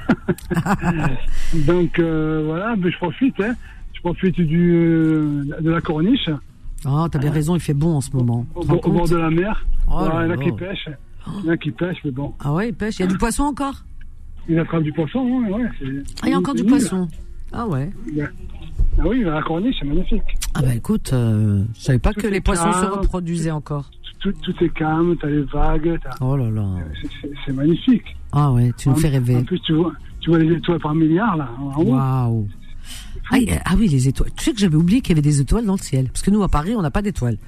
Donc 1.66 1.98
euh, 1.98 2.42
voilà, 2.44 2.76
mais 2.76 2.90
je 2.90 2.96
profite, 2.98 3.40
hein. 3.40 3.54
je 3.92 4.00
profite 4.00 4.40
du, 4.40 4.72
euh, 4.72 5.44
de 5.60 5.70
la 5.70 5.80
corniche. 5.80 6.30
Ah, 6.84 7.06
t'as 7.10 7.18
bien 7.18 7.30
raison, 7.30 7.56
il 7.56 7.60
fait 7.60 7.74
bon 7.74 7.96
en 7.96 8.00
ce 8.00 8.10
moment. 8.12 8.46
Au, 8.54 8.64
bord 8.64 9.08
de 9.08 9.16
la 9.16 9.30
mer. 9.30 9.64
Oh 9.90 10.00
il 10.00 10.06
y 10.06 10.08
en 10.08 10.30
a 10.30 10.36
qui 10.36 10.52
pêchent. 10.52 10.90
Il 11.26 11.46
y 11.46 11.48
en 11.48 11.52
a 11.52 11.56
qui 11.56 11.70
pêchent, 11.70 12.00
mais 12.04 12.10
bon. 12.10 12.34
Ah 12.40 12.52
ouais, 12.52 12.68
il 12.68 12.74
pêche. 12.74 12.98
Il 12.98 13.02
y 13.02 13.04
a 13.04 13.08
du 13.08 13.18
poisson 13.18 13.44
encore? 13.44 13.84
Il 14.48 14.58
attrape 14.58 14.82
du 14.82 14.92
poisson, 14.92 15.20
hein, 15.20 15.50
ouais. 15.50 15.64
Ah, 16.22 16.26
il 16.26 16.30
y 16.30 16.34
a 16.34 16.38
encore 16.38 16.54
du 16.54 16.64
poisson. 16.64 17.08
Ah 17.52 17.66
ouais. 17.66 17.90
Ah 18.98 19.02
oui, 19.06 19.22
la 19.22 19.42
corniche, 19.42 19.76
c'est 19.78 19.86
magnifique. 19.86 20.22
Ah 20.54 20.62
bah 20.62 20.74
écoute, 20.74 21.12
euh, 21.12 21.64
je 21.74 21.80
savais 21.80 21.98
pas 21.98 22.12
que 22.12 22.26
les 22.26 22.40
poissons 22.40 22.72
se 22.72 22.84
reproduisaient 22.86 23.50
encore. 23.50 23.90
Tout, 24.20 24.34
est 24.60 24.68
calme, 24.74 25.16
t'as 25.18 25.28
les 25.28 25.42
vagues. 25.42 25.98
Oh 26.20 26.36
là 26.36 26.50
là. 26.50 26.66
C'est 27.46 27.52
magnifique. 27.52 28.04
Ah 28.32 28.52
ouais, 28.52 28.70
tu 28.76 28.88
nous 28.88 28.96
fais 28.96 29.08
rêver. 29.08 29.36
En 29.36 29.44
plus, 29.44 29.60
tu 29.60 29.72
vois, 29.72 29.92
tu 30.20 30.30
vois 30.30 30.38
les 30.38 30.54
étoiles 30.54 30.78
par 30.78 30.94
milliard 30.94 31.36
là. 31.36 31.48
Waouh. 31.76 32.46
Ah, 33.30 33.36
ah, 33.64 33.74
oui, 33.78 33.88
les 33.88 34.08
étoiles. 34.08 34.30
Tu 34.36 34.44
sais 34.44 34.52
que 34.52 34.58
j'avais 34.58 34.76
oublié 34.76 35.00
qu'il 35.00 35.10
y 35.10 35.12
avait 35.12 35.22
des 35.22 35.40
étoiles 35.40 35.64
dans 35.64 35.74
le 35.74 35.78
ciel. 35.78 36.08
Parce 36.08 36.22
que 36.22 36.30
nous, 36.30 36.42
à 36.42 36.48
Paris, 36.48 36.74
on 36.76 36.82
n'a 36.82 36.90
pas 36.90 37.02
d'étoiles. 37.02 37.38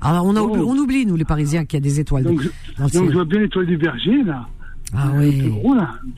Alors 0.00 0.26
on, 0.26 0.36
oh. 0.36 0.66
on 0.66 0.76
oublie, 0.76 1.06
nous 1.06 1.16
les 1.16 1.24
Parisiens, 1.24 1.64
qu'il 1.64 1.78
y 1.78 1.82
a 1.82 1.84
des 1.84 2.00
étoiles. 2.00 2.24
Donc, 2.24 2.42
je, 2.42 2.48
donc 2.78 2.92
je 2.92 3.12
vois 3.12 3.24
bien 3.24 3.40
l'étoile 3.40 3.66
du 3.66 3.76
berger, 3.76 4.22
là. 4.24 4.46
Ah 4.94 5.10
oui. 5.14 5.52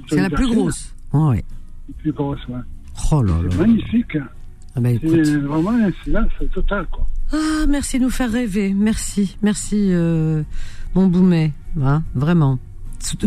C'est 0.09 0.21
la 0.21 0.31
plus 0.31 0.49
grosse. 0.49 0.95
Oh, 1.13 1.31
ouais. 1.31 1.45
La 1.89 1.95
plus 2.03 2.13
grosse, 2.13 2.47
ouais. 2.49 2.61
Oh 3.13 3.23
là 3.23 3.35
là. 3.43 3.49
C'est 3.51 3.59
magnifique. 3.59 4.19
Ah 4.75 4.81
bah, 4.81 4.89
c'est 5.01 5.37
vraiment, 5.37 5.73
c'est 6.05 6.11
là, 6.11 6.27
c'est 6.39 6.51
total, 6.51 6.87
quoi. 6.91 7.07
Ah, 7.33 7.67
merci 7.69 7.99
de 7.99 8.05
nous 8.05 8.11
faire 8.11 8.31
rêver. 8.31 8.73
Merci, 8.75 9.37
merci, 9.43 9.89
euh, 9.91 10.43
mon 10.95 11.09
Boumet. 11.09 11.53
Hein, 11.83 12.03
vraiment. 12.15 12.59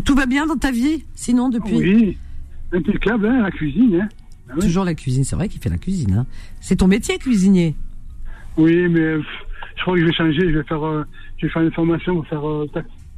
Tout 0.03 0.15
va 0.15 0.25
bien 0.25 0.45
dans 0.45 0.57
ta 0.57 0.71
vie, 0.71 1.05
sinon, 1.15 1.49
depuis? 1.49 1.75
Oui, 1.75 2.17
impeccable, 2.73 3.27
hein, 3.27 3.41
la 3.41 3.51
cuisine. 3.51 4.01
Hein. 4.01 4.09
Ah 4.49 4.59
Toujours 4.59 4.83
la 4.83 4.95
cuisine, 4.95 5.23
c'est 5.23 5.35
vrai 5.35 5.47
qu'il 5.47 5.61
fait 5.61 5.69
la 5.69 5.77
cuisine. 5.77 6.13
Hein. 6.13 6.25
C'est 6.59 6.77
ton 6.77 6.87
métier, 6.87 7.17
cuisinier? 7.17 7.75
Oui, 8.57 8.87
mais 8.89 9.21
je 9.21 9.81
crois 9.81 9.93
que 9.93 10.01
je 10.01 10.05
vais 10.05 10.13
changer. 10.13 10.51
Je 10.51 10.57
vais 10.57 10.63
faire, 10.63 10.85
euh, 10.85 11.03
je 11.37 11.45
vais 11.45 11.51
faire 11.53 11.61
une 11.61 11.71
formation 11.71 12.15
pour 12.15 12.27
faire 12.27 12.47
euh, 12.47 12.69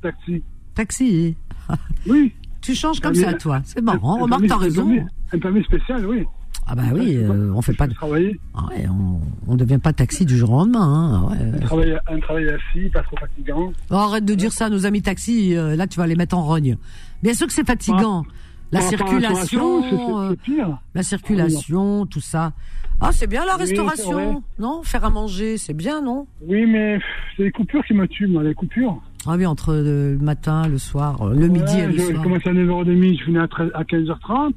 taxi. 0.01 0.43
Taxi 0.75 1.35
Oui. 2.07 2.33
Tu 2.61 2.75
changes 2.75 3.01
comme 3.01 3.13
ça, 3.13 3.33
toi. 3.33 3.61
C'est 3.65 3.81
marrant. 3.81 4.19
Remarque, 4.19 4.47
t'as 4.47 4.55
raison. 4.55 4.89
Un 5.33 5.39
permis 5.39 5.63
spécial, 5.65 6.05
oui. 6.05 6.23
Ah 6.65 6.75
bah 6.75 6.83
oui, 6.93 7.17
euh, 7.17 7.51
on 7.53 7.61
fait 7.61 7.73
pas 7.73 7.87
de. 7.87 7.93
Travailler. 7.93 8.39
Ah 8.53 8.65
ouais, 8.69 8.85
on, 8.87 9.19
on 9.51 9.55
devient 9.55 9.79
pas 9.79 9.91
taxi 9.91 10.25
du 10.25 10.37
jour 10.37 10.51
au 10.51 10.57
lendemain. 10.59 10.79
Hein. 10.81 11.29
Ouais. 11.29 11.57
Un, 11.57 11.59
travail, 11.59 11.97
un 12.07 12.19
travail 12.19 12.49
assis, 12.49 12.89
pas 12.89 13.01
trop 13.01 13.17
fatigant. 13.17 13.73
Oh, 13.89 13.95
arrête 13.95 14.25
de 14.25 14.33
dire 14.33 14.51
ça, 14.51 14.69
nos 14.69 14.85
amis 14.85 15.01
taxi. 15.01 15.55
Euh, 15.55 15.75
là, 15.75 15.87
tu 15.87 15.99
vas 15.99 16.07
les 16.07 16.15
mettre 16.15 16.37
en 16.37 16.43
rogne. 16.43 16.77
Bien 17.21 17.33
sûr 17.33 17.47
que 17.47 17.53
c'est 17.53 17.67
fatigant. 17.67 18.23
la 18.71 18.81
circulation, 18.81 19.83
euh, 19.83 20.35
la 20.95 21.03
circulation, 21.03 22.05
tout 22.05 22.21
ça. 22.21 22.53
Ah, 23.01 23.11
c'est 23.11 23.27
bien 23.27 23.45
la 23.45 23.55
restauration, 23.55 24.43
non? 24.59 24.81
Faire 24.83 25.03
à 25.03 25.09
manger, 25.09 25.57
c'est 25.57 25.73
bien, 25.73 26.01
non? 26.01 26.27
Oui, 26.41 26.65
mais 26.65 26.99
c'est 27.35 27.43
les 27.43 27.51
coupures 27.51 27.83
qui 27.85 27.93
me 27.93 28.07
tuent, 28.07 28.27
moi, 28.27 28.43
les 28.43 28.53
coupures. 28.53 29.01
Ah 29.25 29.35
oui, 29.37 29.45
entre 29.45 29.73
le 29.73 30.17
matin, 30.21 30.67
le 30.67 30.77
soir, 30.77 31.25
le 31.27 31.47
midi 31.47 31.77
et 31.77 31.87
le 31.87 31.93
je, 31.93 31.97
soir. 31.99 32.15
Je 32.15 32.23
commence 32.23 32.47
à 32.47 32.53
9h30, 32.53 33.17
je 33.19 33.23
finis 33.25 33.37
à, 33.37 33.47
13, 33.47 33.71
à 33.73 33.83
15h30 33.83 34.53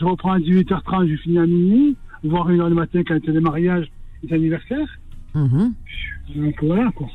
je 0.00 0.04
reprends 0.04 0.32
à 0.32 0.38
18h30, 0.38 1.08
je 1.08 1.16
finis 1.16 1.38
à 1.38 1.46
minuit, 1.46 1.96
voire 2.24 2.48
1h 2.50 2.68
du 2.68 2.74
matin 2.74 3.02
quand 3.06 3.16
il 3.22 3.26
y 3.26 3.30
a 3.30 3.32
des 3.32 3.40
mariages, 3.40 3.86
des 4.22 4.34
anniversaires. 4.34 4.98
Mhm. 5.34 5.72
Donc 6.36 6.54
voilà, 6.62 6.90
quoi. 6.92 7.08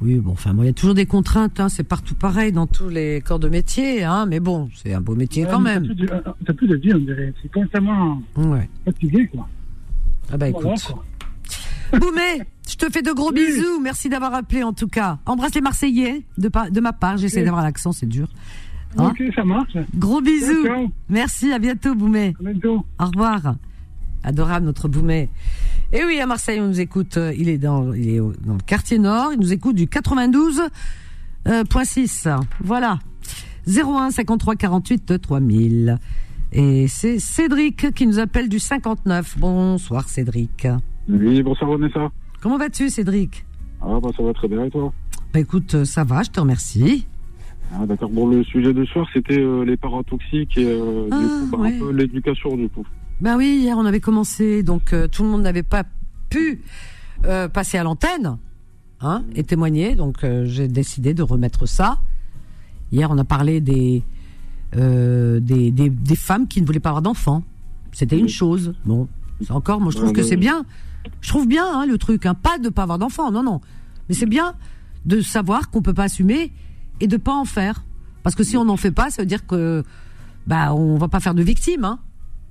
Oui, 0.00 0.16
bon, 0.16 0.32
enfin, 0.32 0.52
il 0.58 0.64
y 0.64 0.68
a 0.68 0.72
toujours 0.72 0.96
des 0.96 1.06
contraintes, 1.06 1.60
hein, 1.60 1.68
c'est 1.68 1.84
partout 1.84 2.16
pareil 2.16 2.50
dans 2.50 2.66
tous 2.66 2.88
les 2.88 3.20
corps 3.20 3.38
de 3.38 3.48
métier, 3.48 4.02
hein, 4.02 4.26
mais 4.26 4.40
bon, 4.40 4.68
c'est 4.74 4.92
un 4.94 5.00
beau 5.00 5.14
métier 5.14 5.46
quand 5.48 5.60
même. 5.60 5.86
T'as 6.44 6.52
plus 6.52 6.66
de 6.66 6.74
vie, 6.74 6.92
on 6.92 6.98
dirait. 6.98 7.32
C'est 7.40 7.52
constamment 7.52 8.20
ouais. 8.36 8.68
fatigué, 8.84 9.28
quoi. 9.28 9.48
Ah 10.32 10.36
bah 10.36 10.48
écoute. 10.48 10.94
Boumé, 11.92 12.42
je 12.68 12.74
te 12.76 12.90
fais 12.90 13.02
de 13.02 13.12
gros 13.12 13.30
bisous. 13.32 13.80
Merci 13.80 14.08
d'avoir 14.08 14.34
appelé 14.34 14.62
en 14.62 14.72
tout 14.72 14.88
cas. 14.88 15.18
Embrasse 15.26 15.54
les 15.54 15.60
Marseillais 15.60 16.22
de, 16.38 16.50
de 16.70 16.80
ma 16.80 16.92
part. 16.92 17.18
J'essaie 17.18 17.44
d'avoir 17.44 17.62
l'accent, 17.62 17.92
c'est 17.92 18.08
dur. 18.08 18.28
Hein 18.98 19.10
ok, 19.10 19.22
ça 19.34 19.44
marche. 19.44 19.76
Gros 19.96 20.20
bisous. 20.20 20.66
Merci, 21.08 21.52
à 21.52 21.58
bientôt, 21.58 21.94
Boumet. 21.94 22.34
À 22.38 22.42
bientôt. 22.42 22.84
Au 22.98 23.06
revoir. 23.06 23.54
Adorable, 24.24 24.66
notre 24.66 24.88
Boumet. 24.88 25.28
Et 25.92 26.04
oui, 26.04 26.20
à 26.20 26.26
Marseille, 26.26 26.60
on 26.60 26.68
nous 26.68 26.80
écoute. 26.80 27.16
Euh, 27.16 27.32
il 27.36 27.48
est 27.48 27.58
dans, 27.58 27.92
il 27.92 28.08
est 28.08 28.18
dans 28.18 28.54
le 28.54 28.62
quartier 28.64 28.98
nord. 28.98 29.32
Il 29.32 29.40
nous 29.40 29.52
écoute 29.52 29.76
du 29.76 29.86
92.6. 29.86 30.70
Euh, 32.28 32.36
voilà. 32.60 32.98
01 33.66 34.10
53 34.10 34.56
48 34.56 35.20
3000. 35.20 35.98
Et 36.52 36.86
c'est 36.86 37.18
Cédric 37.18 37.92
qui 37.94 38.06
nous 38.06 38.18
appelle 38.18 38.48
du 38.48 38.58
59. 38.58 39.38
Bonsoir, 39.38 40.08
Cédric. 40.08 40.66
Oui, 41.08 41.42
bonsoir, 41.42 41.70
Vanessa. 41.70 42.10
Comment 42.40 42.58
vas-tu, 42.58 42.90
Cédric? 42.90 43.44
Ah, 43.80 43.98
bah, 44.02 44.10
ça 44.16 44.22
va 44.22 44.32
très 44.32 44.48
bien, 44.48 44.64
et 44.64 44.70
toi? 44.70 44.92
Bah, 45.32 45.40
écoute, 45.40 45.74
euh, 45.74 45.84
ça 45.84 46.04
va, 46.04 46.22
je 46.22 46.30
te 46.30 46.40
remercie. 46.40 47.06
Ah, 47.74 47.86
d'accord. 47.86 48.10
Bon, 48.10 48.26
le 48.26 48.44
sujet 48.44 48.72
de 48.74 48.84
soir, 48.84 49.06
c'était 49.12 49.38
euh, 49.38 49.64
les 49.64 49.76
parents 49.76 50.02
toxiques 50.02 50.58
et 50.58 50.66
euh, 50.66 51.04
du 51.06 51.10
ah, 51.12 51.46
coup, 51.50 51.56
bah, 51.56 51.68
un 51.68 51.78
peu 51.78 51.90
l'éducation, 51.90 52.56
du 52.56 52.68
coup. 52.68 52.86
Ben 53.20 53.36
oui, 53.36 53.60
hier, 53.60 53.76
on 53.78 53.86
avait 53.86 54.00
commencé, 54.00 54.62
donc 54.62 54.92
euh, 54.92 55.08
tout 55.08 55.22
le 55.22 55.28
monde 55.28 55.42
n'avait 55.42 55.62
pas 55.62 55.84
pu 56.28 56.62
passer 57.52 57.78
à 57.78 57.84
l'antenne 57.84 58.36
hein, 59.00 59.22
et 59.36 59.44
témoigner, 59.44 59.94
donc 59.94 60.26
j'ai 60.44 60.66
décidé 60.66 61.14
de 61.14 61.22
remettre 61.22 61.66
ça. 61.66 61.98
Hier, 62.90 63.08
on 63.12 63.18
a 63.18 63.22
parlé 63.22 63.60
des, 63.60 64.02
des, 64.74 65.40
des, 65.70 66.16
femmes 66.16 66.48
qui 66.48 66.60
ne 66.60 66.66
voulaient 66.66 66.80
pas 66.80 66.88
avoir 66.88 67.02
d'enfants. 67.02 67.44
C'était 67.92 68.18
une 68.18 68.28
chose. 68.28 68.74
Bon, 68.84 69.06
encore, 69.50 69.80
moi, 69.80 69.92
je 69.92 69.98
trouve 69.98 70.12
que 70.12 70.24
c'est 70.24 70.36
bien. 70.36 70.64
Je 71.20 71.28
trouve 71.28 71.46
bien 71.46 71.64
hein, 71.64 71.86
le 71.86 71.96
truc, 71.96 72.26
hein, 72.26 72.34
pas 72.34 72.58
de 72.58 72.70
pas 72.70 72.82
avoir 72.82 72.98
d'enfants, 72.98 73.30
non, 73.30 73.44
non. 73.44 73.60
Mais 74.08 74.16
c'est 74.16 74.26
bien 74.26 74.54
de 75.04 75.20
savoir 75.20 75.70
qu'on 75.70 75.82
peut 75.82 75.94
pas 75.94 76.04
assumer 76.04 76.50
et 77.00 77.06
de 77.06 77.16
pas 77.16 77.34
en 77.34 77.44
faire. 77.44 77.84
Parce 78.22 78.36
que 78.36 78.44
si 78.44 78.56
on 78.56 78.64
n'en 78.64 78.76
fait 78.76 78.92
pas, 78.92 79.10
ça 79.10 79.22
veut 79.22 79.26
dire 79.26 79.46
que 79.46 79.82
bah 80.46 80.74
on 80.74 80.96
va 80.96 81.08
pas 81.08 81.20
faire 81.20 81.34
de 81.34 81.42
victimes, 81.42 81.84
hein. 81.84 81.98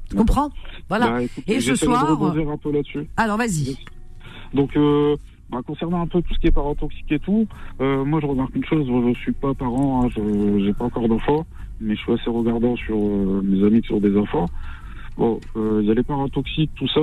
Tu 0.09 0.17
comprends? 0.17 0.49
Voilà. 0.89 1.09
Bah, 1.09 1.19
et 1.47 1.61
ce 1.61 1.75
soir. 1.75 2.11
Un 2.11 2.57
peu 2.57 2.71
alors 3.15 3.37
vas-y. 3.37 3.77
Donc 4.53 4.75
euh, 4.75 5.15
bah, 5.49 5.59
concernant 5.65 6.01
un 6.01 6.07
peu 6.07 6.21
tout 6.21 6.33
ce 6.33 6.39
qui 6.39 6.47
est 6.47 6.51
parent 6.51 6.75
toxique 6.75 7.11
et 7.11 7.19
tout, 7.19 7.47
euh, 7.79 8.03
moi 8.03 8.19
je 8.21 8.25
remarque 8.25 8.53
une 8.55 8.65
chose, 8.65 8.85
je 8.87 9.19
suis 9.19 9.31
pas 9.31 9.53
parent, 9.53 10.03
hein, 10.03 10.09
je 10.15 10.65
j'ai 10.65 10.73
pas 10.73 10.85
encore 10.85 11.07
d'enfants, 11.07 11.45
mais 11.79 11.95
je 11.95 12.01
suis 12.01 12.11
assez 12.11 12.29
regardant 12.29 12.75
sur 12.75 12.97
euh, 12.97 13.41
mes 13.43 13.65
amis 13.65 13.81
qui 13.81 13.93
ont 13.93 13.99
des 13.99 14.17
enfants. 14.17 14.45
Bon, 15.17 15.39
il 15.55 15.85
y 15.85 15.91
a 15.91 15.93
les 15.93 16.03
parents 16.03 16.29
toxiques, 16.29 16.71
tout 16.75 16.87
ça. 16.87 17.01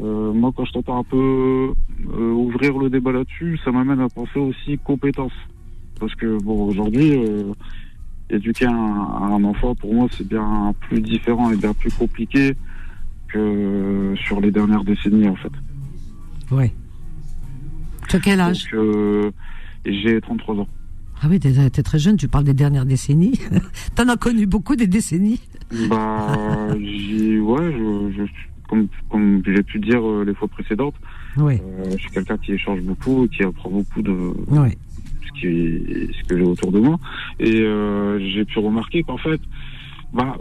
moi, 0.00 0.50
quand 0.56 0.64
je 0.64 0.72
t'entends 0.72 0.98
un 0.98 1.04
peu 1.04 1.72
ouvrir 2.08 2.78
le 2.78 2.88
débat 2.88 3.12
là-dessus, 3.12 3.58
ça 3.64 3.72
m'amène 3.72 4.00
à 4.00 4.08
penser 4.08 4.38
aussi 4.38 4.78
compétences. 4.78 5.32
Parce 6.00 6.14
que 6.14 6.38
bon, 6.42 6.66
aujourd'hui, 6.66 7.12
euh, 7.12 7.52
éduquer 8.30 8.66
un, 8.66 8.72
un, 8.72 9.44
enfant, 9.44 9.74
pour 9.74 9.94
moi, 9.94 10.08
c'est 10.16 10.26
bien 10.26 10.74
plus 10.88 11.00
différent 11.00 11.50
et 11.50 11.56
bien 11.56 11.72
plus 11.72 11.90
compliqué 11.92 12.56
que 13.28 14.14
sur 14.26 14.40
les 14.40 14.50
dernières 14.50 14.84
décennies, 14.84 15.28
en 15.28 15.36
fait. 15.36 15.52
Oui. 16.50 16.70
Tu 18.08 18.16
as 18.16 18.20
quel 18.20 18.40
âge 18.40 18.68
euh, 18.74 19.30
J'ai 19.84 20.20
33 20.20 20.56
ans. 20.56 20.68
Ah 21.22 21.26
oui, 21.30 21.40
t'es 21.40 21.50
es 21.50 21.70
très 21.70 21.98
jeune, 21.98 22.16
tu 22.16 22.28
parles 22.28 22.44
des 22.44 22.54
dernières 22.54 22.84
décennies. 22.84 23.40
T'en 23.94 24.08
as 24.08 24.16
connu 24.16 24.46
beaucoup 24.46 24.76
des 24.76 24.86
décennies 24.86 25.40
Bah, 25.88 26.68
j'ai, 26.78 27.38
ouais, 27.38 27.72
je, 27.72 28.12
je, 28.16 28.22
comme, 28.68 28.88
comme 29.08 29.42
j'ai 29.46 29.62
pu 29.62 29.78
dire 29.78 30.06
euh, 30.06 30.24
les 30.26 30.34
fois 30.34 30.48
précédentes, 30.48 30.94
oui. 31.38 31.60
euh, 31.62 31.90
je 31.92 31.96
suis 31.98 32.10
quelqu'un 32.10 32.36
qui 32.36 32.52
échange 32.52 32.80
beaucoup, 32.82 33.26
qui 33.28 33.42
apprend 33.42 33.70
beaucoup 33.70 34.02
de, 34.02 34.32
oui 34.48 34.70
ce 35.34 36.28
que 36.28 36.36
j'ai 36.36 36.44
autour 36.44 36.72
de 36.72 36.80
moi. 36.80 36.98
Et 37.38 37.60
euh, 37.60 38.18
j'ai 38.18 38.44
pu 38.44 38.58
remarquer 38.58 39.02
qu'en 39.02 39.18
fait, 39.18 39.40
bah, 40.14 40.36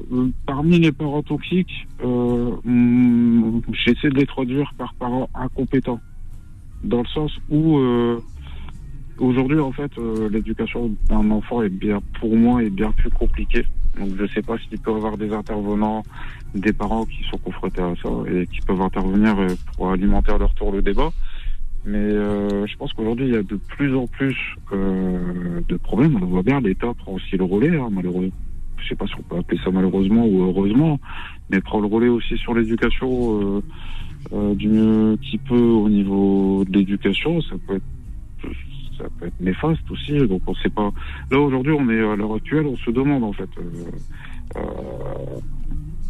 parmi 0.46 0.78
les 0.78 0.92
parents 0.92 1.24
toxiques, 1.24 1.88
euh, 2.06 2.52
mm, 2.64 3.62
j'essaie 3.72 4.10
de 4.10 4.20
les 4.20 4.28
traduire 4.28 4.72
par 4.78 4.94
parents 4.94 5.30
incompétents. 5.34 6.00
Dans 6.84 7.00
le 7.00 7.08
sens 7.08 7.32
où 7.50 7.80
euh, 7.80 8.20
aujourd'hui, 9.18 9.60
en 9.60 9.72
fait, 9.72 9.92
euh, 9.98 10.30
l'éducation 10.30 10.96
d'un 11.10 11.32
enfant 11.32 11.64
est 11.64 11.70
bien, 11.70 12.02
pour 12.20 12.36
moi, 12.36 12.62
est 12.62 12.70
bien 12.70 12.92
plus 12.92 13.10
compliquée. 13.10 13.66
Donc 13.98 14.12
je 14.20 14.28
sais 14.28 14.44
pas 14.44 14.58
s'il 14.60 14.80
peut 14.80 14.92
y 14.92 14.96
avoir 14.96 15.18
des 15.18 15.34
intervenants, 15.34 16.04
des 16.54 16.74
parents 16.74 17.06
qui 17.06 17.24
sont 17.32 17.38
confrontés 17.40 17.82
à 17.82 17.94
ça 18.02 18.10
et 18.32 18.46
qui 18.48 18.62
peuvent 18.62 18.82
intervenir 18.82 19.36
pour 19.76 19.92
alimenter 19.92 20.32
à 20.32 20.38
leur 20.38 20.54
tour 20.54 20.72
le 20.72 20.84
débat. 20.84 21.10
Mais 21.86 21.98
euh, 21.98 22.66
je 22.66 22.78
pense 22.78 22.94
qu'aujourd'hui, 22.94 23.28
il 23.28 23.34
y 23.34 23.38
a 23.38 23.44
de 23.44 23.56
plus 23.56 23.96
en 23.96 24.08
plus 24.08 24.38
euh, 24.72 25.60
de 25.68 25.76
problèmes. 25.76 26.16
On 26.16 26.20
le 26.20 26.26
voit 26.26 26.44
bien, 26.44 26.62
l'État 26.62 26.94
prend 26.94 27.14
aussi 27.14 27.36
le 27.36 27.44
relais, 27.44 27.78
hein, 27.78 27.90
malheureusement. 27.92 28.32
Je 28.78 28.90
sais 28.90 28.96
pas 28.96 29.08
si 29.08 29.14
on 29.18 29.22
peut 29.24 29.38
appeler 29.38 29.60
ça 29.64 29.72
malheureusement 29.72 30.26
ou 30.26 30.44
heureusement, 30.44 31.00
mais 31.50 31.62
prend 31.62 31.80
le 31.80 31.88
relais 31.88 32.10
aussi 32.10 32.38
sur 32.38 32.54
l'éducation 32.54 33.42
euh, 33.42 33.64
euh, 34.34 34.56
du 34.56 34.68
mieux 34.68 35.18
qu'il 35.22 35.40
peut 35.40 35.56
au 35.56 35.90
niveau 35.90 36.66
de 36.66 36.80
l'éducation. 36.80 37.42
Ça 37.42 37.56
peut 37.66 37.76
être 37.76 37.84
ça 38.98 39.06
peut 39.20 39.28
être 39.28 39.40
néfaste 39.40 39.90
aussi. 39.90 40.18
Donc 40.28 40.42
on 40.48 40.56
sait 40.56 40.70
pas. 40.70 40.92
Là 41.32 41.40
aujourd'hui, 41.40 41.74
on 41.74 41.90
est 41.90 42.00
à 42.00 42.16
l'heure 42.16 42.36
actuelle, 42.36 42.68
on 42.68 42.78
se 42.78 42.92
demande 42.92 43.24
en 43.24 43.34
fait. 43.34 43.50
Euh, 44.56 44.62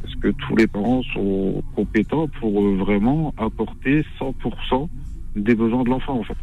est-ce 0.03 0.15
que 0.17 0.29
tous 0.29 0.55
les 0.55 0.67
parents 0.67 1.01
sont 1.13 1.63
compétents 1.75 2.27
pour 2.39 2.61
vraiment 2.75 3.33
apporter 3.37 4.03
100% 4.19 4.89
des 5.35 5.55
besoins 5.55 5.83
de 5.83 5.89
l'enfant, 5.89 6.19
en 6.19 6.23
fait. 6.23 6.37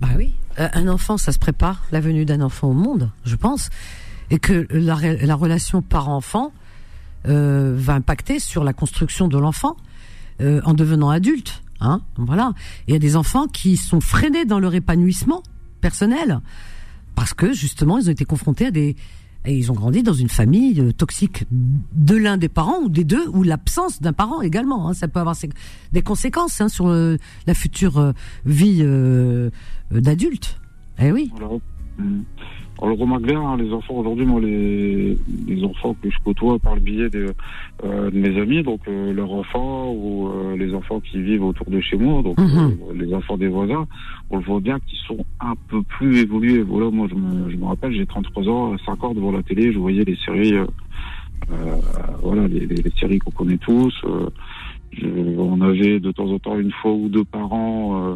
Bah 0.00 0.08
oui, 0.16 0.32
euh, 0.58 0.68
un 0.72 0.88
enfant, 0.88 1.18
ça 1.18 1.32
se 1.32 1.38
prépare, 1.38 1.84
la 1.92 2.00
venue 2.00 2.24
d'un 2.24 2.40
enfant 2.40 2.68
au 2.68 2.72
monde, 2.72 3.10
je 3.24 3.36
pense, 3.36 3.70
et 4.30 4.38
que 4.38 4.66
la, 4.70 4.96
la 5.14 5.34
relation 5.34 5.82
parent-enfant 5.82 6.52
euh, 7.28 7.74
va 7.76 7.94
impacter 7.94 8.38
sur 8.38 8.64
la 8.64 8.72
construction 8.72 9.28
de 9.28 9.36
l'enfant 9.36 9.76
euh, 10.40 10.62
en 10.64 10.72
devenant 10.72 11.10
adulte. 11.10 11.62
Hein, 11.80 12.00
voilà. 12.16 12.54
Il 12.86 12.92
y 12.94 12.96
a 12.96 12.98
des 12.98 13.14
enfants 13.16 13.46
qui 13.46 13.76
sont 13.76 14.00
freinés 14.00 14.46
dans 14.46 14.58
leur 14.58 14.74
épanouissement 14.74 15.42
personnel 15.82 16.40
parce 17.14 17.34
que 17.34 17.52
justement 17.52 17.98
ils 17.98 18.08
ont 18.08 18.12
été 18.12 18.24
confrontés 18.24 18.66
à 18.66 18.70
des 18.70 18.96
et 19.46 19.56
ils 19.56 19.70
ont 19.70 19.74
grandi 19.74 20.02
dans 20.02 20.12
une 20.12 20.28
famille 20.28 20.80
euh, 20.80 20.92
toxique 20.92 21.44
de 21.50 22.16
l'un 22.16 22.36
des 22.36 22.48
parents 22.48 22.80
ou 22.82 22.88
des 22.88 23.04
deux 23.04 23.26
ou 23.28 23.42
l'absence 23.42 24.02
d'un 24.02 24.12
parent 24.12 24.42
également. 24.42 24.88
Hein. 24.88 24.94
Ça 24.94 25.08
peut 25.08 25.20
avoir 25.20 25.36
des 25.92 26.02
conséquences 26.02 26.60
hein, 26.60 26.68
sur 26.68 26.88
euh, 26.88 27.16
la 27.46 27.54
future 27.54 27.98
euh, 27.98 28.12
vie 28.44 28.84
d'adultes. 29.90 30.58
Eh 30.98 31.12
oui. 31.12 31.30
Voilà. 31.32 31.54
On 32.82 32.88
le 32.88 32.94
remarque 32.94 33.22
bien, 33.24 33.40
hein, 33.40 33.56
les 33.58 33.72
enfants 33.74 33.94
aujourd'hui, 33.96 34.24
moi, 34.24 34.40
les, 34.40 35.16
les 35.46 35.64
enfants 35.64 35.94
que 36.02 36.08
je 36.10 36.16
côtoie 36.24 36.58
par 36.58 36.74
le 36.74 36.80
biais 36.80 37.10
de, 37.10 37.34
euh, 37.84 38.10
de 38.10 38.18
mes 38.18 38.40
amis, 38.40 38.62
donc 38.62 38.80
euh, 38.88 39.12
leurs 39.12 39.30
enfants 39.32 39.92
ou 39.92 40.28
euh, 40.28 40.56
les 40.56 40.72
enfants 40.74 41.00
qui 41.00 41.20
vivent 41.20 41.44
autour 41.44 41.68
de 41.70 41.78
chez 41.80 41.96
moi, 41.98 42.22
donc 42.22 42.38
Mhm. 42.38 42.78
euh, 42.88 42.94
les 42.94 43.12
enfants 43.12 43.36
des 43.36 43.48
voisins, 43.48 43.86
on 44.30 44.38
le 44.38 44.44
voit 44.44 44.60
bien 44.60 44.78
qu'ils 44.86 44.98
sont 45.06 45.24
un 45.40 45.54
peu 45.68 45.82
plus 45.82 46.20
évolués. 46.20 46.62
Voilà, 46.62 46.90
moi, 46.90 47.06
je 47.10 47.14
me, 47.16 47.50
je 47.50 47.56
me 47.56 47.66
rappelle, 47.66 47.92
j'ai 47.92 48.06
33 48.06 48.48
ans, 48.48 48.76
5 48.86 49.04
ans 49.04 49.12
devant 49.14 49.32
la 49.32 49.42
télé, 49.42 49.72
je 49.72 49.78
voyais 49.78 50.04
les 50.04 50.16
séries, 50.24 50.54
euh, 50.54 50.64
euh, 51.50 51.74
voilà, 52.22 52.48
les, 52.48 52.60
les- 52.60 52.76
les 52.82 52.92
séries 52.98 53.18
qu'on 53.18 53.30
connaît 53.30 53.58
tous. 53.58 53.94
euh, 54.04 54.28
je- 54.92 55.06
on 55.38 55.60
avait 55.60 56.00
de 56.00 56.12
temps 56.12 56.30
en 56.30 56.38
temps 56.38 56.58
une 56.58 56.72
fois 56.72 56.92
ou 56.92 57.08
deux 57.10 57.24
par 57.24 57.52
an 57.52 58.14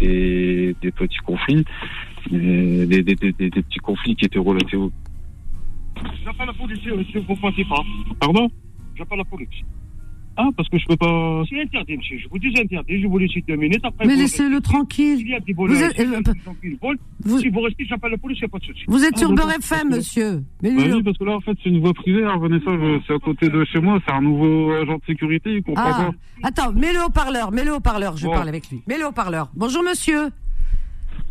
des, 0.00 0.74
des 0.80 0.90
petits 0.90 1.18
conflits, 1.18 1.64
mais 2.30 2.86
des, 2.86 3.02
des, 3.02 3.14
des, 3.14 3.50
petits 3.50 3.78
conflits 3.78 4.16
qui 4.16 4.26
étaient 4.26 4.38
relatés 4.38 4.76
au. 4.76 4.90
J'appelle 6.24 6.46
la 6.46 6.52
police, 6.52 6.84
monsieur, 6.86 7.20
vous 7.20 7.36
passez 7.36 7.64
pas. 7.64 7.82
Pardon? 8.18 8.48
J'appelle 8.96 9.18
la 9.18 9.24
police. 9.24 9.48
Ah, 10.42 10.48
parce 10.56 10.68
que 10.70 10.78
je 10.78 10.86
peux 10.86 10.96
pas. 10.96 11.42
C'est 11.50 11.60
interdit, 11.60 11.98
monsieur. 11.98 12.18
Je 12.18 12.28
vous 12.30 12.38
dis 12.38 12.48
interdit. 12.58 13.02
Je 13.02 13.06
vous 13.06 13.18
laisse 13.18 13.30
deux 13.46 13.56
minutes. 13.56 13.80
Après, 13.84 14.06
Mais 14.06 14.14
vous 14.14 14.20
laissez-le 14.22 14.58
tranquille. 14.62 15.18
S'il 15.18 15.28
y 15.28 15.34
a 15.34 15.40
des 15.40 15.52
Vous 15.52 15.66
voleurs, 15.66 15.90
êtes- 15.90 15.98
a 15.98 16.02
euh, 16.02 16.20
volent, 16.80 16.98
Vous, 17.24 17.38
si 17.40 17.48
vous 17.50 17.60
restez, 17.60 17.84
j'appelle 17.84 18.12
la 18.12 18.16
police, 18.16 18.38
il 18.38 18.42
n'y 18.42 18.46
a 18.46 18.48
pas 18.48 18.58
de 18.58 18.64
souci. 18.64 18.80
vous 18.88 19.04
êtes 19.04 19.12
Ah, 19.16 19.18
sur 19.18 19.32
Beurre 19.32 19.52
FM, 19.52 19.90
monsieur. 19.90 20.42
Mais 20.62 20.70
Bah 20.74 20.82
oui, 20.96 21.02
parce 21.02 21.18
que 21.18 21.24
là, 21.24 21.32
en 21.36 21.40
fait, 21.40 21.52
c'est 21.62 21.68
une 21.68 21.80
voie 21.80 21.92
privée, 21.92 22.24
hein, 22.24 22.38
Vanessa, 22.38 22.70
je- 22.70 23.00
c'est 23.06 23.14
à 23.14 23.18
côté 23.18 23.48
de 23.50 23.64
chez 23.66 23.80
moi, 23.80 23.98
c'est 24.06 24.14
un 24.14 24.22
nouveau 24.22 24.72
agent 24.72 24.94
de 24.96 25.02
sécurité, 25.06 25.52
il 25.56 25.62
comprend 25.62 25.84
Ah, 25.86 26.10
pas. 26.42 26.48
attends, 26.48 26.72
mets-le 26.72 27.04
au 27.04 27.10
parleur, 27.10 27.52
mets-le 27.52 27.74
au 27.74 27.80
parleur, 27.80 28.16
je 28.16 28.24
Bon. 28.26 28.32
parle 28.32 28.48
avec 28.48 28.70
lui. 28.70 28.80
Mets-le 28.86 29.06
au 29.08 29.12
parleur. 29.12 29.50
Bonjour 29.54 29.82
monsieur. 29.82 30.28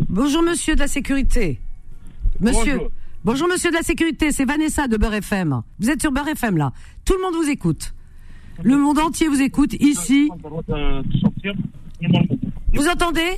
Bonjour 0.07 0.43
monsieur 0.43 0.75
de 0.75 0.79
la 0.81 0.87
sécurité. 0.87 1.59
Monsieur. 2.39 2.73
Bonjour. 2.75 2.91
Bonjour 3.25 3.47
monsieur 3.49 3.69
de 3.69 3.75
la 3.75 3.81
sécurité, 3.81 4.31
c'est 4.31 4.45
Vanessa 4.45 4.87
de 4.87 4.95
Beurre 4.97 5.15
FM. 5.15 5.61
Vous 5.79 5.89
êtes 5.89 5.99
sur 6.01 6.11
Beurre 6.11 6.29
FM 6.29 6.57
là. 6.57 6.71
Tout 7.05 7.13
le 7.15 7.21
monde 7.21 7.35
vous 7.43 7.49
écoute. 7.49 7.93
Le 8.63 8.77
monde 8.77 8.99
entier 8.99 9.27
vous 9.27 9.41
écoute 9.41 9.73
ici. 9.79 10.29
Vous 12.73 12.87
entendez? 12.87 13.37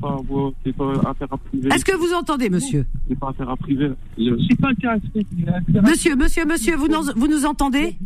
Pas 0.00 1.10
affaire 1.10 1.32
à 1.32 1.38
privé. 1.38 1.68
Est-ce 1.72 1.84
que 1.84 1.96
vous 1.96 2.12
entendez 2.12 2.50
monsieur? 2.50 2.86
C'est 3.08 3.18
pas 3.18 3.28
affaire 3.30 3.48
à 3.48 3.56
privé. 3.56 3.90
C'est 4.16 4.60
pas 4.60 4.68
intéressé. 4.68 5.26
Monsieur, 5.82 6.16
monsieur, 6.16 6.44
monsieur, 6.44 6.76
vous 6.76 6.88
nous, 6.88 7.02
vous 7.16 7.28
nous 7.28 7.46
entendez? 7.46 7.96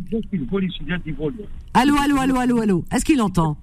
Allô, 1.75 1.95
allô, 1.97 2.17
allô, 2.19 2.37
allô, 2.37 2.61
allô. 2.61 2.85
Est-ce 2.93 3.05
qu'il 3.05 3.21
entend? 3.23 3.57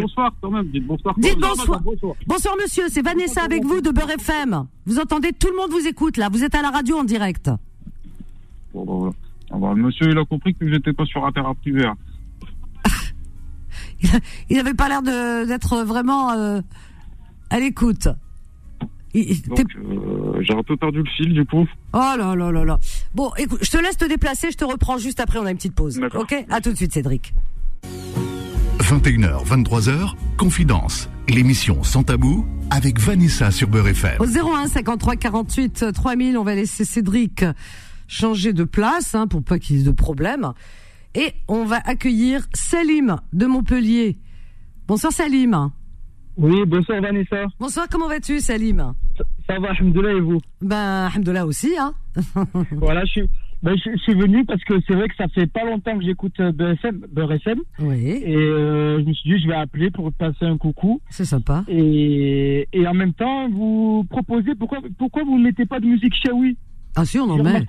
Bonsoir 0.00 0.32
quand 0.40 0.50
même, 0.50 0.68
dites 0.68 0.86
bonsoir. 0.86 1.14
Dites 1.18 1.38
bonsoir. 1.38 1.82
Bonsoir 2.26 2.56
monsieur, 2.56 2.84
c'est 2.88 3.02
Vanessa 3.02 3.42
avec 3.42 3.64
vous 3.64 3.80
de 3.80 3.90
Beurre 3.90 4.12
FM. 4.12 4.66
Vous 4.86 4.98
entendez? 4.98 5.32
Tout 5.32 5.48
le 5.50 5.56
monde 5.56 5.70
vous 5.70 5.86
écoute 5.86 6.16
là. 6.16 6.28
Vous 6.30 6.44
êtes 6.44 6.54
à 6.54 6.62
la 6.62 6.70
radio 6.70 6.96
en 6.98 7.04
direct. 7.04 7.50
Bon, 8.72 8.84
voilà. 8.84 9.12
Ah 9.52 9.56
bah, 9.58 9.74
monsieur, 9.76 10.10
il 10.10 10.18
a 10.18 10.24
compris 10.24 10.54
que 10.54 10.68
j'étais 10.70 10.92
pas 10.92 11.04
sur 11.04 11.24
affaire 11.26 11.46
à 11.46 11.54
privé. 11.54 11.84
hein. 11.84 11.96
Il 14.50 14.56
n'avait 14.56 14.74
pas 14.74 14.88
l'air 14.88 15.02
de- 15.02 15.46
d'être 15.46 15.84
vraiment 15.84 16.32
euh, 16.32 16.60
à 17.50 17.60
l'écoute. 17.60 18.08
Il- 19.14 19.30
il- 19.30 19.42
t'es- 19.42 19.62
Donc, 19.62 19.66
euh, 19.76 20.42
j'ai 20.42 20.54
un 20.54 20.62
peu 20.62 20.76
perdu 20.76 20.98
le 20.98 21.10
fil, 21.16 21.34
du 21.34 21.44
coup. 21.44 21.66
Oh 21.92 21.98
là 22.18 22.34
là 22.34 22.50
là 22.50 22.64
là. 22.64 22.78
Bon, 23.14 23.30
écoute, 23.36 23.60
je 23.62 23.70
te 23.70 23.76
laisse 23.76 23.96
te 23.98 24.06
déplacer, 24.06 24.50
je 24.50 24.56
te 24.56 24.64
reprends 24.64 24.98
juste 24.98 25.20
après, 25.20 25.38
on 25.38 25.44
a 25.46 25.50
une 25.50 25.56
petite 25.58 25.74
pause. 25.74 25.98
D'accord. 26.00 26.22
Ok? 26.22 26.34
À 26.50 26.60
tout 26.60 26.70
de 26.70 26.76
suite, 26.76 26.92
Cédric. 26.92 27.34
21h, 28.80 29.44
23h, 29.44 30.14
Confidence. 30.36 31.08
L'émission 31.28 31.82
Sans 31.84 32.02
Tabou 32.02 32.44
avec 32.70 32.98
Vanessa 32.98 33.50
sur 33.50 33.68
Beurre 33.68 33.88
FM. 33.88 34.16
Au 34.20 34.26
01 34.26 34.66
53 34.66 35.16
48 35.16 35.92
3000, 35.94 36.36
on 36.38 36.42
va 36.42 36.54
laisser 36.54 36.84
Cédric 36.84 37.44
changer 38.12 38.52
de 38.52 38.64
place 38.64 39.14
hein, 39.14 39.26
pour 39.26 39.42
pas 39.42 39.58
qu'il 39.58 39.76
y 39.76 39.80
ait 39.80 39.84
de 39.84 39.90
problème. 39.90 40.52
Et 41.14 41.32
on 41.48 41.64
va 41.64 41.76
accueillir 41.84 42.46
Salim 42.54 43.16
de 43.32 43.46
Montpellier. 43.46 44.18
Bonsoir 44.86 45.12
Salim. 45.12 45.70
Oui, 46.36 46.64
bonsoir 46.66 47.00
Vanessa. 47.00 47.44
Bonsoir, 47.58 47.86
comment 47.90 48.08
vas-tu 48.08 48.40
Salim? 48.40 48.92
Ça 49.46 49.58
va, 49.58 49.70
alhamdoulilah, 49.70 50.12
et 50.12 50.20
vous? 50.20 50.40
Ben, 50.60 51.06
Alhamdoulilah 51.06 51.46
aussi, 51.46 51.72
hein. 51.78 51.92
Voilà, 52.72 53.04
je 53.04 53.10
suis, 53.10 53.22
ben, 53.62 53.76
je, 53.76 53.90
je 53.92 54.02
suis 54.02 54.14
venu 54.14 54.44
parce 54.46 54.62
que 54.64 54.74
c'est 54.86 54.94
vrai 54.94 55.08
que 55.08 55.14
ça 55.16 55.28
fait 55.28 55.46
pas 55.46 55.64
longtemps 55.64 55.98
que 55.98 56.04
j'écoute 56.04 56.32
euh, 56.40 56.52
Beurre 56.52 56.70
FM, 56.72 57.04
Beurre 57.12 57.32
FM, 57.32 57.58
Oui, 57.80 58.22
et 58.24 58.34
euh, 58.36 59.00
je 59.00 59.04
me 59.04 59.12
suis 59.12 59.30
dit 59.34 59.42
je 59.42 59.48
vais 59.48 59.54
appeler 59.54 59.90
pour 59.90 60.10
passer 60.12 60.44
un 60.46 60.56
coucou. 60.56 61.00
c'est 61.10 61.26
sympa. 61.26 61.64
Et, 61.68 62.66
et 62.72 62.86
en 62.86 62.94
même 62.94 63.12
temps, 63.12 63.48
vous 63.50 64.06
proposez 64.08 64.54
pourquoi 64.54 64.78
pourquoi 64.98 65.24
vous 65.24 65.38
ne 65.38 65.44
mettez 65.44 65.66
pas 65.66 65.80
de 65.80 65.86
musique 65.86 66.14
shawi? 66.14 66.56
Ah 66.96 67.04
si, 67.04 67.18
on 67.18 67.28
en 67.30 67.42
met. 67.42 67.64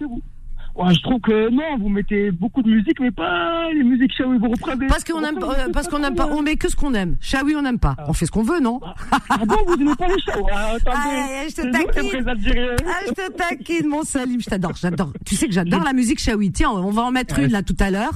Ouais, 0.75 0.91
je 0.91 1.01
trouve 1.03 1.21
que 1.21 1.51
non, 1.51 1.77
vous 1.79 1.87
mettez 1.87 2.31
beaucoup 2.31 2.63
de 2.63 2.67
musique, 2.71 2.99
mais 2.99 3.11
pas 3.11 3.71
les 3.71 3.83
musiques 3.83 4.11
shawi. 4.17 4.39
Vous 4.39 4.49
reprenez. 4.49 4.87
Parce 4.87 5.03
qu'on 5.03 5.23
aime, 5.23 5.37
euh, 5.43 5.69
parce 5.71 5.87
qu'on 5.87 6.03
aime 6.03 6.15
pas, 6.15 6.25
on 6.31 6.41
met 6.41 6.55
que 6.55 6.67
ce 6.67 6.75
qu'on 6.75 6.95
aime. 6.95 7.15
Chaoui, 7.21 7.55
on 7.55 7.61
n'aime 7.61 7.77
pas. 7.77 7.95
On 8.07 8.13
fait 8.13 8.25
ce 8.25 8.31
qu'on 8.31 8.41
veut, 8.41 8.59
non 8.59 8.79
Ah 9.29 9.37
bon, 9.45 9.55
vous 9.67 9.75
n'aimez 9.75 9.95
pas 9.95 10.07
les 10.07 10.19
shawi? 10.19 10.43
Ah. 10.51 10.73
Ah, 10.87 11.43
je 11.47 11.53
te 11.53 11.61
taquine. 11.71 12.25
Ah, 12.27 12.99
je 13.07 13.11
te 13.13 13.31
taquine, 13.33 13.87
mon 13.87 14.01
Salim, 14.01 14.41
je 14.41 14.49
t'adore, 14.49 14.73
j'adore. 14.75 15.13
Tu 15.27 15.35
sais 15.35 15.45
que 15.47 15.53
j'adore 15.53 15.83
la 15.83 15.93
musique 15.93 16.19
Chaoui. 16.19 16.51
Tiens, 16.51 16.71
on 16.71 16.89
va 16.89 17.03
en 17.03 17.11
mettre 17.11 17.37
une 17.37 17.51
là 17.51 17.61
tout 17.61 17.77
à 17.79 17.91
l'heure. 17.91 18.13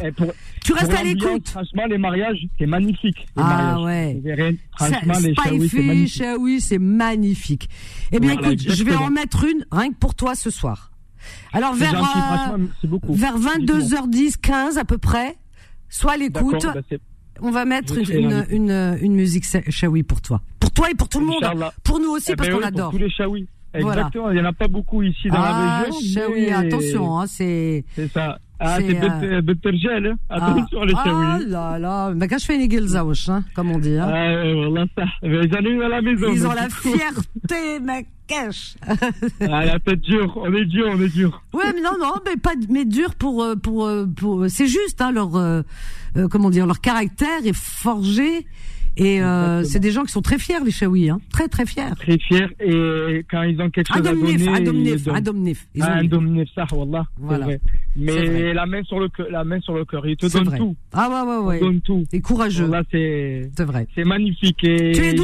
Tu 0.66 0.74
restes 0.74 0.94
à 0.96 1.04
l'écoute. 1.04 1.50
Franchement, 1.50 1.84
les 1.88 2.00
mariages, 2.00 2.40
c'est 2.58 2.66
magnifique. 2.66 3.20
les 3.38 3.44
Ah 3.44 3.76
mariages. 3.76 3.86
ouais. 3.86 4.58
Franchement, 4.76 5.14
les 5.22 5.36
shawi, 5.36 5.70
c'est 5.70 5.78
magnifique. 5.78 6.18
Chaoui, 6.18 6.60
c'est 6.62 6.80
magnifique. 6.80 7.70
Eh 8.12 8.20
bien, 8.20 8.34
Voilà, 8.34 8.48
écoute, 8.54 8.66
je 8.68 8.84
vais 8.84 8.96
en 8.96 9.12
mettre 9.12 9.44
une 9.44 9.64
rien 9.72 9.90
que 9.92 9.96
pour 10.00 10.16
toi 10.16 10.34
ce 10.34 10.50
soir. 10.50 10.90
Alors, 11.54 11.74
vers, 11.74 11.94
euh, 11.96 12.58
vers 13.14 13.38
Dites-moi. 13.38 13.54
22h10, 13.58 14.38
15 14.42 14.78
à 14.78 14.86
peu 14.86 14.98
près, 14.98 15.36
sois 15.90 16.14
à 16.14 16.18
l'écoute. 16.18 16.64
Bah, 16.66 16.82
On 17.42 17.52
va 17.52 17.66
mettre 17.66 17.98
une, 17.98 18.10
une, 18.12 18.34
ravi. 18.34 18.56
une, 18.56 18.98
une 19.02 19.14
musique 19.16 19.46
Chaoui 19.70 20.04
pour 20.04 20.22
toi. 20.22 20.42
Pour 20.60 20.72
toi 20.72 20.90
et 20.92 20.96
pour 20.96 21.08
tout 21.10 21.20
le 21.20 21.26
monde. 21.28 21.44
Pour 21.84 22.00
nous 22.00 22.10
aussi, 22.10 22.32
Eh 22.32 22.36
parce 22.36 22.50
ben 22.50 22.56
qu'on 22.56 22.62
oui, 22.62 22.68
adore. 22.68 22.92
Pour 22.92 23.00
tous 23.00 23.06
les. 23.06 23.12
Voilà. 23.80 24.02
Exactement, 24.02 24.32
il 24.32 24.36
n'y 24.36 24.42
en 24.42 24.46
a 24.46 24.54
pas 24.54 24.68
beaucoup 24.68 25.04
ici 25.04 25.28
dans 25.28 25.36
Ah, 25.38 25.84
la 25.86 25.92
région. 25.92 26.22
Chaoui, 26.22 26.42
mais 26.48 26.52
attention, 26.54 27.20
hein, 27.20 27.28
c'est. 27.28 27.86
C'est 27.96 28.12
ça. 28.12 28.40
Ah, 28.60 28.78
C'est, 28.78 28.88
c'est 28.88 29.04
euh, 29.04 29.42
hein? 30.12 30.16
Attention, 30.30 30.84
les 30.84 30.94
ah 30.96 31.40
là 31.46 31.78
là, 31.80 32.14
je 32.40 32.46
fais 32.46 32.56
une 32.56 32.68
guilzaouch, 32.68 33.30
hein, 33.30 33.44
comme 33.54 33.72
on 33.72 33.78
dit. 33.78 33.98
Hein. 33.98 34.08
Ah, 34.08 34.34
ouais, 34.34 34.54
voilà 34.56 34.86
ça. 34.98 35.04
Mais 35.22 35.48
J'en 35.50 35.60
ai 35.60 35.70
eu 35.70 35.84
à 35.84 35.90
la 35.90 36.02
maison. 36.02 36.28
Ils 36.32 36.48
ont 36.48 36.54
la 36.54 36.68
fierté, 36.70 37.80
ma 37.82 38.00
cache. 38.28 38.76
Ah, 39.42 39.66
la 39.66 39.80
tête 39.80 40.02
dure. 40.02 40.38
On 40.38 40.54
est 40.54 40.66
dur, 40.66 40.88
on 40.92 41.00
est 41.00 41.08
dur. 41.10 41.42
Ouais, 41.54 41.72
mais 41.74 41.82
non, 41.82 41.98
non, 42.00 42.14
mais 42.26 42.38
pas, 42.38 42.54
mais 42.70 42.86
dur 42.86 43.14
pour, 43.16 43.44
euh, 43.44 43.56
pour, 43.56 43.86
euh, 43.86 44.06
pour. 44.06 44.46
C'est 44.50 44.68
juste, 44.68 45.02
hein, 45.02 45.12
leur, 45.12 45.36
euh, 45.36 45.62
euh, 46.18 46.28
comment 46.28 46.50
dire, 46.50 46.66
leur 46.66 46.82
caractère 46.82 47.46
est 47.46 47.56
forgé. 47.56 48.48
Et 49.00 49.22
euh, 49.22 49.64
c'est 49.64 49.80
des 49.80 49.92
gens 49.92 50.04
qui 50.04 50.12
sont 50.12 50.22
très 50.24 50.40
fiers, 50.40 50.56
les 50.66 50.72
Chaouis, 50.72 51.10
hein, 51.10 51.20
très 51.32 51.48
très 51.48 51.66
fiers. 51.68 51.94
Très 52.00 52.18
fier. 52.18 52.50
Et 52.60 53.24
quand 53.30 53.44
ils 53.44 53.62
ont 53.62 53.70
quelque 53.70 53.88
chose 53.94 53.98
à 54.08 54.12
donner. 54.14 54.32
Ils 54.32 55.04
donnent. 55.04 55.16
Adomnif. 55.16 55.68
Ils 55.76 55.84
ont 55.84 55.88
Ah, 55.88 56.00
dit. 56.02 56.08
Adomnif, 56.08 56.50
ça, 56.56 56.66
wallah. 56.74 57.06
Voilà. 57.20 57.48
Mais 57.96 58.54
la 58.54 58.66
main 58.66 58.82
sur 58.84 59.00
le 59.00 59.08
cœur, 59.10 59.28
la 59.30 59.44
main 59.44 59.60
sur 59.62 59.76
le 59.76 59.86
cœur. 59.86 60.06
Ils 60.08 60.18
te 60.18 60.26
donnent 60.32 60.46
vrai. 60.46 60.58
tout. 60.58 60.76
Ah 60.94 61.10
ouais, 61.10 61.16
ouais, 61.16 61.38
Ils 61.42 61.46
ouais. 61.48 61.60
te 61.60 61.64
donnent 61.66 61.82
tout. 61.82 62.04
Et 62.12 62.22
courageux, 62.22 62.66
Voilà, 62.66 62.84
c'est, 62.92 63.50
c'est 63.56 63.66
vrai. 63.66 63.88
c'est 63.94 64.04
magnifique. 64.04 64.64
Et 64.64 64.92
Tu 64.94 65.04
es 65.04 65.14
d'où 65.14 65.24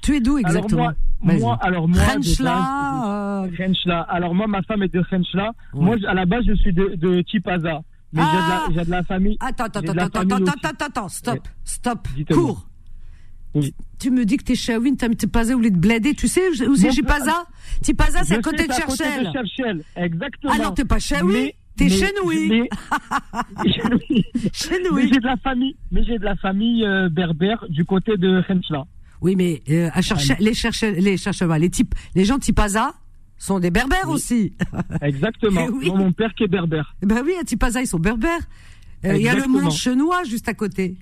Tu 0.00 0.14
es 0.16 0.20
d'où 0.20 0.38
exactement 0.38 0.82
Alors 0.88 0.94
moi, 1.20 1.34
moi, 1.38 1.58
alors 1.62 1.88
moi, 1.88 2.00
Renchla, 2.00 3.44
euh. 3.44 4.02
Alors 4.08 4.34
moi, 4.34 4.46
ma 4.46 4.62
femme 4.62 4.82
est 4.82 4.92
de 4.92 5.00
Renchla. 5.10 5.52
Ouais. 5.74 5.84
Moi, 5.84 5.96
à 6.06 6.14
la 6.14 6.26
base, 6.26 6.44
je 6.46 6.54
suis 6.54 6.72
de, 6.72 6.94
de 6.96 7.22
Tipaza. 7.22 7.82
Mais 8.12 8.22
Ah 8.24 8.66
j'ai 8.68 8.72
de 8.72 8.76
la, 8.76 8.82
j'ai 8.82 8.86
de 8.86 8.90
la 8.90 9.02
famille. 9.04 9.36
Attends, 9.40 9.64
attends, 9.64 9.80
attends, 9.80 9.92
attends, 9.92 10.20
attends, 10.20 10.52
attends, 10.64 10.86
attends, 10.86 11.08
stop, 11.08 11.48
stop, 11.64 12.08
Dites-moi. 12.14 12.38
cours. 12.38 12.68
Oui. 13.54 13.74
Tu 13.98 14.10
me 14.10 14.24
dis 14.24 14.38
que 14.38 14.44
t'es 14.44 14.54
Chaouine, 14.54 14.96
t'as 14.96 15.08
Tipaza 15.10 15.54
ou 15.54 15.60
les 15.60 15.70
Bladé, 15.70 16.14
tu 16.14 16.26
sais 16.28 16.48
où 16.66 16.74
c'est 16.74 16.88
Tipaza 16.88 17.44
Tipaza, 17.82 18.24
c'est 18.24 18.36
à 18.36 18.40
côté 18.42 18.66
de 18.66 18.72
c'est 18.72 18.82
à 18.82 18.86
côté 18.86 19.04
Cherchel. 19.04 19.26
de 19.26 19.32
Cherchel. 19.32 19.84
Exactement. 19.96 20.52
Alors 20.54 20.74
t'es 20.74 20.84
pas 20.86 20.96
Mais- 21.24 21.54
t'es 21.76 21.84
mais- 21.84 21.90
Chenoui. 21.90 22.48
mais- 22.48 22.68
Chenoui. 24.52 25.08
j'ai 25.12 25.20
de 25.20 25.24
la 25.26 25.36
famille, 25.36 25.76
mais 25.90 26.04
j'ai 26.04 26.18
de 26.18 26.24
la 26.24 26.36
famille 26.36 26.84
euh, 26.84 27.08
berbère 27.10 27.64
du 27.68 27.84
côté 27.84 28.16
de 28.16 28.42
Renchla. 28.48 28.84
Oui, 29.20 29.36
mais 29.36 29.62
euh, 29.70 29.88
à 29.92 30.02
Cherchel, 30.02 30.36
les 30.40 30.54
Cherchel, 30.54 30.94
les 30.96 31.16
Cherchel, 31.16 31.48
les 31.60 31.70
types, 31.70 31.94
les 32.14 32.24
gens 32.24 32.38
Tipaza 32.38 32.94
sont 33.42 33.58
des 33.58 33.70
berbères 33.70 34.06
Oui. 34.06 34.14
aussi. 34.14 34.52
Exactement. 35.02 35.66
Oui. 35.72 35.90
Mon 35.94 36.12
père 36.12 36.32
qui 36.34 36.44
est 36.44 36.48
berbère. 36.48 36.94
ben 37.02 37.22
oui, 37.24 37.32
à 37.40 37.44
Tipaza, 37.44 37.80
ils 37.80 37.86
sont 37.86 37.98
berbères. 37.98 38.40
Euh, 39.04 39.16
Il 39.16 39.22
y 39.22 39.28
a 39.28 39.34
le 39.34 39.46
mont 39.48 39.68
Chenois 39.70 40.22
juste 40.24 40.48
à 40.48 40.54
côté. 40.54 40.96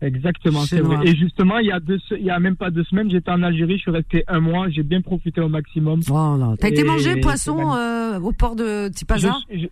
Exactement, 0.00 0.64
c'est 0.64 0.80
vrai. 0.80 1.06
Et 1.06 1.14
justement, 1.14 1.58
il 1.58 1.66
y 1.66 1.72
a 1.72 1.78
deux, 1.78 1.98
il 2.18 2.24
y 2.24 2.30
a 2.30 2.40
même 2.40 2.56
pas 2.56 2.70
deux 2.70 2.82
semaines, 2.84 3.08
j'étais 3.08 3.30
en 3.30 3.42
Algérie, 3.44 3.76
je 3.76 3.82
suis 3.82 3.90
resté 3.92 4.24
un 4.26 4.40
mois, 4.40 4.68
j'ai 4.68 4.82
bien 4.82 5.00
profité 5.00 5.40
au 5.40 5.48
maximum. 5.48 6.00
Voilà. 6.06 6.56
T'as 6.58 6.68
été 6.70 6.82
c'est 6.98 7.16
poisson 7.20 7.72
euh, 7.76 8.18
au 8.18 8.32
port 8.32 8.56
de 8.56 8.88
Tipaza? 8.88 9.36
Je- 9.48 9.58
je- 9.60 9.66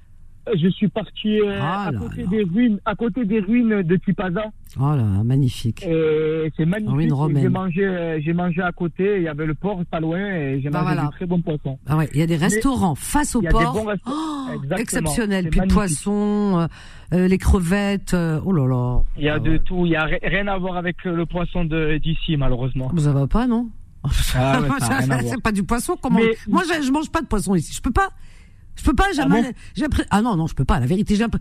je 0.56 0.68
suis 0.68 0.88
parti 0.88 1.40
euh, 1.40 1.58
Ah 1.60 1.84
à 1.88 1.90
là 1.92 1.98
côté 1.98 2.22
là. 2.22 2.28
des 2.28 2.42
ruines, 2.44 2.78
à 2.84 2.94
côté 2.94 3.24
des 3.24 3.40
ruines 3.40 3.82
de 3.82 3.96
Tipaza. 3.96 4.44
Oh 4.78 4.94
là, 4.94 5.04
magnifique. 5.24 5.80
C'est 5.84 6.64
magnifique. 6.64 7.12
J'ai 7.40 7.48
mangé, 7.48 7.84
euh, 7.86 8.20
j'ai 8.24 8.32
mangé 8.32 8.62
à 8.62 8.70
côté. 8.72 9.16
Il 9.16 9.22
y 9.24 9.28
avait 9.28 9.46
le 9.46 9.54
port 9.54 9.80
pas 9.90 9.98
loin 10.00 10.18
et 10.18 10.60
j'ai 10.62 10.70
Bah 10.70 10.82
mangé 10.82 10.94
voilà. 10.94 11.08
du 11.08 11.16
très 11.16 11.26
bon 11.26 11.40
poisson. 11.42 11.78
Ah 11.88 11.96
ouais, 11.96 12.08
il 12.14 12.20
y 12.20 12.22
a 12.22 12.26
des 12.26 12.36
restaurants 12.36 12.94
face 12.94 13.34
au 13.34 13.40
Il 13.40 13.44
y 13.44 13.48
a 13.48 13.50
des 13.50 13.58
port. 13.58 13.72
bons 13.74 13.84
restaurants. 13.84 14.16
Oh, 14.52 14.74
exceptionnel. 14.76 15.48
Puis 15.50 15.58
le 15.60 15.66
magnifique. 15.66 15.74
poisson, 15.76 16.68
euh, 17.12 17.28
les 17.28 17.38
crevettes. 17.38 18.14
euh, 18.14 18.40
oh 18.44 18.52
là 18.52 18.66
là. 18.66 19.00
Il 19.16 19.24
y 19.24 19.28
a 19.28 19.34
Ah 19.34 19.38
de 19.40 19.50
ouais. 19.50 19.58
tout. 19.60 19.86
Il 19.86 19.92
y 19.92 19.96
a 19.96 20.04
ri- 20.04 20.18
rien 20.22 20.46
à 20.48 20.56
voir 20.58 20.76
avec 20.76 21.02
le 21.04 21.26
poisson 21.26 21.64
d'ici, 21.64 22.36
malheureusement. 22.36 22.90
Ça 22.96 23.12
va 23.12 23.26
pas, 23.26 23.46
non? 23.46 23.68
Ah 24.34 24.60
ouais. 24.60 24.68
C'est 25.24 25.42
pas 25.42 25.52
du 25.52 25.62
poisson. 25.64 25.96
Comment 26.00 26.20
Mais- 26.20 26.36
Moi, 26.48 26.62
je, 26.66 26.82
je 26.86 26.90
mange 26.92 27.10
pas 27.10 27.20
de 27.22 27.26
poisson 27.26 27.54
ici. 27.54 27.74
Je 27.74 27.80
peux 27.82 27.90
pas. 27.90 28.08
Je 28.80 28.84
peux 28.84 28.94
pas. 28.94 29.12
Jamais. 29.14 29.42
bon 29.42 29.48
j'ai 29.76 29.84
appris- 29.84 30.04
Ah 30.10 30.22
non, 30.22 30.36
non, 30.36 30.46
je 30.46 30.54
peux 30.54 30.64
pas. 30.64 30.80
La 30.80 30.86
vérité, 30.86 31.14
j'ai 31.16 31.24
Tu 31.24 31.38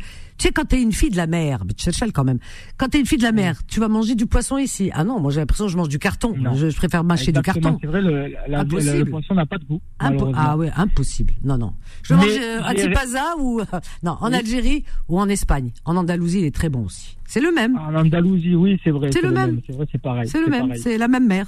sais, 0.47 0.51
quand 0.51 0.65
t'es 0.65 0.81
une 0.81 0.91
fille 0.91 1.09
de 1.09 1.17
la 1.17 1.27
mer, 1.27 1.63
mais 1.65 1.73
quand 2.13 2.23
même. 2.23 2.39
Quand 2.77 2.89
t'es 2.89 2.99
une 2.99 3.05
fille 3.05 3.17
de 3.17 3.23
la 3.23 3.31
mer, 3.31 3.61
tu 3.67 3.79
vas 3.79 3.87
manger 3.87 4.15
du 4.15 4.25
poisson 4.25 4.57
ici. 4.57 4.91
Ah 4.93 5.03
non, 5.03 5.19
moi 5.19 5.31
j'ai 5.31 5.39
l'impression 5.39 5.65
que 5.65 5.71
je 5.71 5.77
mange 5.77 5.89
du 5.89 5.99
carton. 5.99 6.33
Je, 6.55 6.69
je 6.69 6.75
préfère 6.75 7.03
mâcher 7.03 7.31
du 7.31 7.41
carton. 7.41 7.77
C'est 7.81 7.87
vrai, 7.87 8.01
le, 8.01 8.27
la- 8.27 8.47
la- 8.47 8.59
Impossible. 8.61 8.97
le 8.97 9.05
poisson 9.05 9.33
n'a 9.35 9.45
pas 9.45 9.57
de 9.57 9.65
goût. 9.65 9.81
Impo- 9.99 10.33
ah 10.35 10.57
ouais, 10.57 10.71
impossible. 10.75 11.33
Non, 11.43 11.57
non. 11.57 11.73
Je 12.03 12.13
Mais 12.13 12.19
mange 12.21 12.29
euh, 12.29 12.59
j'ai- 12.75 12.87
tipaza 12.87 13.23
ou 13.39 13.61
non 14.03 14.17
en 14.19 14.29
Oui. 14.31 14.35
Algérie 14.37 14.83
ou 15.07 15.19
en 15.19 15.29
Espagne. 15.29 15.71
En 15.85 15.95
Andalousie, 15.95 16.39
il 16.39 16.45
est 16.45 16.55
très 16.55 16.69
bon 16.69 16.85
aussi. 16.85 17.15
C'est 17.25 17.41
le 17.41 17.51
même. 17.51 17.77
En 17.77 17.93
Andalousie, 17.95 18.55
oui, 18.55 18.79
c'est 18.83 18.89
vrai. 18.91 19.11
C'est 19.11 19.21
le 19.21 19.31
même. 19.31 19.61
C'est 19.67 19.73
vrai, 19.75 19.85
c'est 19.91 20.01
pareil. 20.01 20.27
c'est 20.27 20.41
le 20.41 20.47
même. 20.47 20.73
C'est 20.75 20.97
la 20.97 21.07
même 21.07 21.27
mer. 21.27 21.45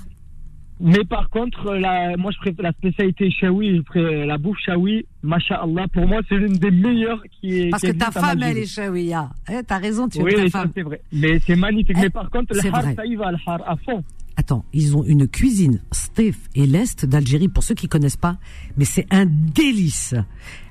Mais 0.83 1.03
par 1.05 1.29
contre, 1.29 1.75
la, 1.75 2.17
moi, 2.17 2.31
je 2.31 2.37
préfère 2.39 2.63
la 2.63 2.71
spécialité 2.71 3.29
chaoui, 3.29 3.77
je 3.77 3.81
préfère 3.81 4.25
la 4.25 4.37
bouffe 4.37 4.57
chaoui. 4.65 5.05
Masha'Allah, 5.23 5.85
pour 5.93 6.07
moi, 6.07 6.21
c'est 6.27 6.35
l'une 6.35 6.53
des 6.57 6.71
meilleures 6.71 7.21
qui 7.39 7.61
est. 7.61 7.69
Parce 7.69 7.83
qui 7.83 7.91
que 7.91 7.97
ta 7.97 8.09
femme, 8.09 8.41
elle 8.41 8.57
est 8.57 8.65
chaouia. 8.65 9.29
Eh, 9.51 9.61
t'as 9.63 9.77
raison, 9.77 10.07
tu 10.09 10.21
Oui, 10.21 10.31
aimes 10.35 10.45
ta 10.49 10.59
femme. 10.61 10.71
c'est 10.73 10.81
vrai. 10.81 11.01
Mais 11.13 11.39
c'est 11.39 11.55
magnifique. 11.55 11.95
Eh, 11.99 12.01
Mais 12.03 12.09
par 12.09 12.29
contre, 12.31 12.53
le 12.55 12.59
har, 12.73 12.81
vrai. 12.81 12.95
ça 12.95 13.05
y 13.05 13.15
va, 13.15 13.31
le 13.31 13.37
har 13.45 13.61
à 13.69 13.75
fond. 13.77 14.03
Attends, 14.37 14.63
ils 14.73 14.95
ont 14.97 15.03
une 15.03 15.27
cuisine, 15.27 15.81
Stef 15.91 16.35
et 16.55 16.65
l'Est 16.65 17.05
d'Algérie, 17.05 17.47
pour 17.49 17.63
ceux 17.63 17.75
qui 17.75 17.87
connaissent 17.87 18.17
pas, 18.17 18.37
mais 18.77 18.85
c'est 18.85 19.05
un 19.11 19.25
délice. 19.27 20.15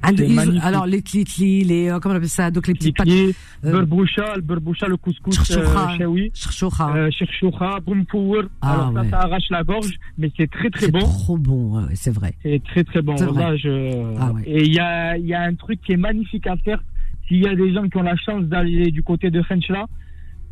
Un- 0.02 0.16
C'est 0.16 0.26
ils 0.28 0.60
alors, 0.62 0.86
les 0.86 1.02
clitlis, 1.02 1.62
les, 1.64 1.88
euh, 1.90 1.98
comment 2.00 2.14
on 2.14 2.16
appelle 2.16 2.28
ça, 2.28 2.50
donc 2.50 2.66
les 2.66 2.74
petits 2.74 2.92
pâtes, 2.92 3.06
euh, 3.08 3.32
berboucha, 3.62 4.34
le 4.36 4.40
berboucha, 4.42 4.88
le 4.88 4.96
couscous 4.96 5.34
Chouchoura. 5.36 5.92
euh, 5.92 5.98
chaoui. 5.98 6.32
chouchoura. 6.34 6.96
Euh, 6.96 7.10
Chirchoucha, 7.10 7.78
boumpour. 7.84 8.44
Ah, 8.62 8.72
Alors 8.72 8.92
ça, 8.94 9.00
ouais. 9.02 9.10
ça 9.10 9.18
arrache 9.20 9.50
la 9.50 9.62
gorge, 9.62 9.92
mais 10.18 10.32
c'est 10.36 10.50
très 10.50 10.70
très 10.70 10.86
c'est 10.86 10.92
bon. 10.92 11.00
trop 11.00 11.36
bon, 11.38 11.86
c'est 11.94 12.12
vrai. 12.14 12.34
C'est 12.42 12.62
très 12.64 12.82
très 12.82 13.02
bon. 13.02 13.16
C'est 13.18 13.26
je... 13.58 14.14
Ah 14.18 14.32
ouais. 14.32 14.42
Et 14.46 14.64
il 14.64 14.74
y 14.74 14.78
a, 14.80 15.16
il 15.18 15.26
y 15.26 15.34
a 15.34 15.42
un 15.42 15.54
truc 15.54 15.80
qui 15.82 15.92
est 15.92 15.96
magnifique 15.98 16.46
à 16.46 16.56
faire. 16.56 16.82
S'il 17.28 17.38
y 17.44 17.46
a 17.46 17.54
des 17.54 17.72
gens 17.74 17.86
qui 17.88 17.96
ont 17.98 18.02
la 18.02 18.16
chance 18.16 18.44
d'aller 18.44 18.90
du 18.90 19.02
côté 19.02 19.30
de 19.30 19.42
Fenchla, 19.42 19.86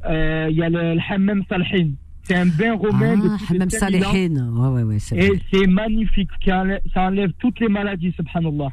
euh, 0.09 0.47
il 0.51 0.57
y 0.57 0.63
a 0.63 0.69
le, 0.69 0.95
le 0.95 1.01
hammam 1.11 1.43
salhin. 1.49 1.91
C'est 2.29 2.35
un 2.37 2.47
bain 2.47 2.75
romain 2.77 3.17
de 3.17 3.29
Ah, 3.33 3.37
plus 3.47 3.55
de 3.55 3.59
même 3.59 3.71
5000 3.71 4.05
ans. 4.05 4.11
Salehin. 4.13 4.85
Ouais. 4.87 4.97
Et 5.17 5.41
c'est 5.51 5.67
magnifique. 5.67 6.29
Ça 6.45 7.03
enlève 7.03 7.31
toutes 7.39 7.59
les 7.61 7.69
maladies, 7.69 8.13
subhanallah. 8.17 8.69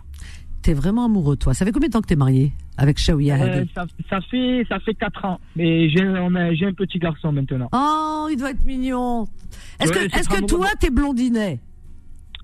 T'es 0.61 0.73
vraiment 0.73 1.05
amoureux, 1.05 1.37
toi. 1.37 1.53
Ça 1.53 1.63
fait 1.65 1.71
combien 1.71 1.87
de 1.89 1.93
temps 1.93 2.01
que 2.01 2.07
t'es 2.07 2.15
marié 2.15 2.51
avec 2.77 2.97
Shaouia 2.97 3.35
Euh, 3.35 3.65
ça, 3.73 3.85
ça 4.09 4.19
fait 4.21 4.65
ça 4.67 4.79
fait 4.79 4.93
4 4.95 5.23
ans. 5.25 5.39
Mais 5.55 5.89
j'ai 5.89 6.01
un 6.03 6.73
petit 6.73 6.99
garçon 6.99 7.31
maintenant. 7.31 7.69
Oh, 7.71 8.27
il 8.31 8.35
doit 8.37 8.51
être 8.51 8.65
mignon. 8.65 9.25
Est-ce 9.79 9.91
que, 9.91 9.99
est-ce 9.99 10.27
que 10.27 10.43
toi, 10.45 10.67
t'es 10.79 10.89
blondinet 10.89 11.59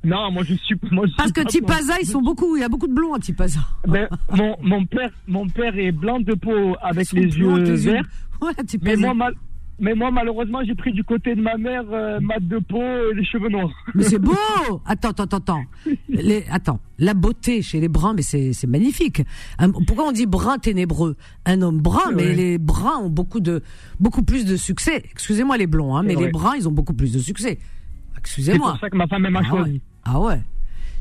Non, 0.04 0.32
moi 0.32 0.44
je 0.44 0.54
suis 0.54 0.76
moi, 0.92 1.08
je 1.08 1.16
Parce 1.16 1.30
suis 1.34 1.44
que 1.44 1.50
Tipaza, 1.50 1.96
ils 2.00 2.06
sont 2.08 2.22
beaucoup, 2.22 2.56
il 2.56 2.62
y 2.62 2.64
a 2.64 2.70
beaucoup 2.70 2.88
de 2.88 2.94
blonds 2.94 3.16
à 3.16 3.20
Tipaza. 3.20 3.60
Ben, 3.88 4.08
mon, 4.32 4.56
mon 4.62 4.86
père 4.86 5.10
mon 5.28 5.48
père 5.48 5.78
est 5.78 5.92
blanc 5.92 6.20
de 6.20 6.34
peau 6.36 6.76
avec 6.82 7.12
les 7.12 7.24
yeux 7.38 7.76
verts. 7.76 8.06
Ouais, 8.42 8.54
Mais 8.82 8.96
moi, 8.96 9.14
mal- 9.14 9.36
mais 9.82 9.94
moi, 9.96 10.12
malheureusement, 10.12 10.60
j'ai 10.66 10.76
pris 10.76 10.94
du 10.94 11.04
côté 11.04 11.36
de 11.36 11.42
ma 11.42 11.58
mère, 11.58 11.84
euh, 11.92 12.20
mat 12.22 12.40
de 12.40 12.60
peau 12.60 12.82
et 12.82 13.14
les 13.16 13.26
cheveux 13.26 13.50
noirs. 13.50 13.72
Mais 13.96 14.04
c'est 14.04 14.20
beau 14.20 14.32
Attends, 14.86 15.10
attends, 15.10 15.24
attends, 15.24 15.38
attends. 15.38 15.64
Les, 16.08 16.46
attends, 16.50 16.80
la 17.00 17.14
beauté 17.14 17.62
chez 17.62 17.80
les 17.80 17.88
bruns, 17.90 18.14
mais 18.14 18.22
c'est 18.22 18.54
c'est 18.54 18.68
magnifique. 18.68 19.22
Un- 19.60 19.72
pourquoi 19.72 20.06
on 20.08 20.12
dit 20.12 20.26
brun 20.28 20.58
ténébreux? 20.60 21.16
Un 21.46 21.62
homme 21.62 21.80
brun, 21.82 22.00
C'est 22.10 22.16
mais 22.16 22.34
les 22.34 22.58
bruns 22.58 23.00
ont 23.00 23.10
beaucoup 23.10 23.40
de 23.40 23.62
beaucoup 24.00 24.24
plus 24.24 24.46
de 24.46 24.56
succès. 24.56 25.04
Excusez-moi 25.12 25.58
les 25.58 25.68
blonds, 25.68 25.96
hein, 25.96 26.04
C'est 26.08 26.16
mais 26.16 26.22
les 26.26 26.32
bruns, 26.32 26.56
ils 26.56 26.68
ont 26.70 26.72
beaucoup 26.72 26.94
plus 26.94 27.12
de 27.12 27.20
succès. 27.20 27.58
C'est 28.14 28.20
Excusez-moi. 28.20 28.72
pour 28.72 28.80
ça 28.80 28.90
que 28.90 28.98
ma 28.98 29.08
femme 29.08 29.28
m'a 29.28 29.40
Ah 29.44 29.50
choisi. 29.50 29.72
ouais. 29.74 29.82
Ah 30.06 30.20
ouais. 30.22 30.40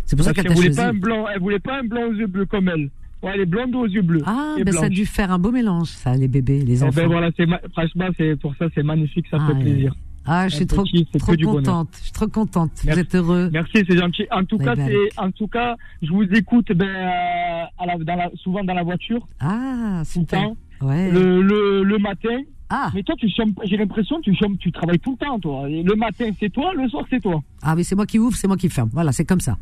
C'est 0.07 0.17
pour 0.17 0.25
ça 0.25 0.33
Parce 0.33 0.37
qu'elle 0.37 0.45
qu'elle 0.47 0.53
t'a 0.55 0.55
voulait 0.55 0.75
choisi. 0.75 0.77
pas 0.77 0.89
un 0.89 0.99
blanc, 0.99 1.27
elle 1.33 1.41
voulait 1.41 1.59
pas 1.61 1.79
un 1.79 1.85
blanc 1.85 2.03
aux 2.09 2.13
yeux 2.15 2.27
bleus 2.27 2.47
comme 2.47 2.69
elle. 2.69 2.91
Ouais, 3.23 3.33
elle 3.35 3.41
est 3.43 3.47
blonde 3.47 3.75
aux 3.75 3.87
yeux 3.87 4.03
bleus. 4.03 4.23
Ah, 4.25 4.55
ben 4.65 4.73
ça 4.73 4.87
a 4.87 4.89
dû 4.89 5.05
faire 5.05 5.31
un 5.31 5.39
beau 5.39 5.51
mélange, 5.53 5.89
ça, 5.89 6.15
les 6.15 6.29
bébés, 6.29 6.61
les 6.61 6.81
Eh 6.81 6.83
enfants. 6.85 7.03
ben 7.03 7.07
voilà, 7.09 7.31
ma- 7.47 7.61
franchement, 7.73 8.09
c'est 8.17 8.37
pour 8.41 8.55
ça, 8.57 8.67
c'est 8.75 8.83
magnifique, 8.83 9.27
ça 9.31 9.37
Ah, 9.41 9.47
fait 9.49 9.53
ouais. 9.55 9.61
plaisir. 9.63 9.95
Ah, 10.27 10.49
je 10.49 10.57
suis 10.57 10.67
trop, 10.67 10.85
petit, 10.85 11.07
trop 11.19 11.35
contente. 11.37 11.89
Je 11.99 12.03
suis 12.05 12.13
trop 12.13 12.29
contente. 12.29 12.71
Vous 12.85 12.99
êtes 12.99 13.15
heureux. 13.15 13.49
Merci, 13.53 13.85
c'est 13.89 13.97
gentil. 13.97 14.27
En 14.31 14.45
tout 14.45 14.57
Ouais, 14.59 14.65
cas, 14.67 14.77
ben, 14.77 14.91
en 15.17 15.31
tout 15.33 15.49
cas, 15.49 15.77
je 16.03 16.11
vous 16.13 16.23
écoute, 16.25 16.73
ben, 16.73 16.87
euh, 16.87 17.65
à 17.79 17.87
la, 17.87 17.97
dans 17.99 18.17
la, 18.17 18.31
souvent 18.37 18.63
dans 18.63 18.75
la 18.75 18.83
voiture, 18.83 19.27
Ah, 19.41 20.03
super. 20.05 20.41
temps, 20.43 20.57
Ouais. 20.83 21.11
le, 21.11 21.43
le, 21.43 21.83
le 21.85 21.99
matin. 21.99 22.39
Ah, 22.73 22.91
Mais 22.95 23.03
toi, 23.03 23.17
tu 23.19 23.29
j'ai 23.65 23.77
l'impression, 23.77 24.19
que 24.19 24.23
tu 24.31 24.35
chômes, 24.37 24.57
tu 24.57 24.71
travailles 24.71 25.01
tout 25.01 25.17
le 25.21 25.27
temps, 25.27 25.41
toi. 25.41 25.69
Le 25.69 25.95
matin, 25.97 26.31
c'est 26.39 26.51
toi, 26.51 26.73
le 26.73 26.89
soir, 26.89 27.05
c'est 27.11 27.21
toi. 27.21 27.43
ah, 27.63 27.75
mais 27.75 27.83
c'est 27.83 27.97
moi 27.97 28.07
qui 28.07 28.19
ouvre, 28.21 28.37
c'est 28.37 28.47
moi 28.47 28.57
qui 28.57 28.69
ferme. 28.69 28.89
Voilà, 28.93 29.11
c'est 29.11 29.25
comme 29.25 29.41
ça. 29.41 29.59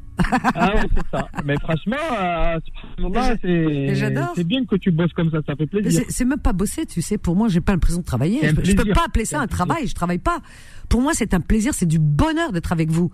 Ah 0.55 0.75
ouais, 0.75 0.83
c'est 0.94 1.07
ça. 1.16 1.27
Mais 1.44 1.55
franchement, 1.59 1.97
euh, 2.21 2.59
c'est, 4.35 4.44
bien 4.44 4.64
que 4.66 4.77
tu 4.77 4.90
bosses 4.90 5.12
comme 5.14 5.31
ça, 5.31 5.38
ça 5.47 5.57
fait 5.57 5.66
plaisir. 5.66 6.05
C'est 6.11 6.25
même 6.27 6.38
pas 6.38 6.53
bosser, 6.53 6.85
tu 6.87 7.01
sais. 7.01 7.16
Pour 7.18 7.35
moi, 7.35 7.49
j'ai 7.49 7.61
pas 7.62 7.73
l'impression 7.73 8.01
de 8.01 8.05
travailler. 8.07 8.40
Je, 8.42 8.55
peux- 8.55 8.64
je 8.64 8.73
peux 8.77 8.92
pas 8.92 9.05
appeler 9.07 9.25
ça 9.25 9.40
un 9.40 9.47
travail. 9.47 9.87
Je 9.87 9.94
travaille 9.94 10.18
pas. 10.18 10.40
Pour 10.90 11.01
moi, 11.01 11.12
c'est 11.14 11.33
un 11.35 11.40
plaisir. 11.40 11.73
C'est 11.75 11.87
du 11.87 11.99
bonheur 11.99 12.53
d'être 12.53 12.73
avec 12.73 12.90
vous. 12.90 13.11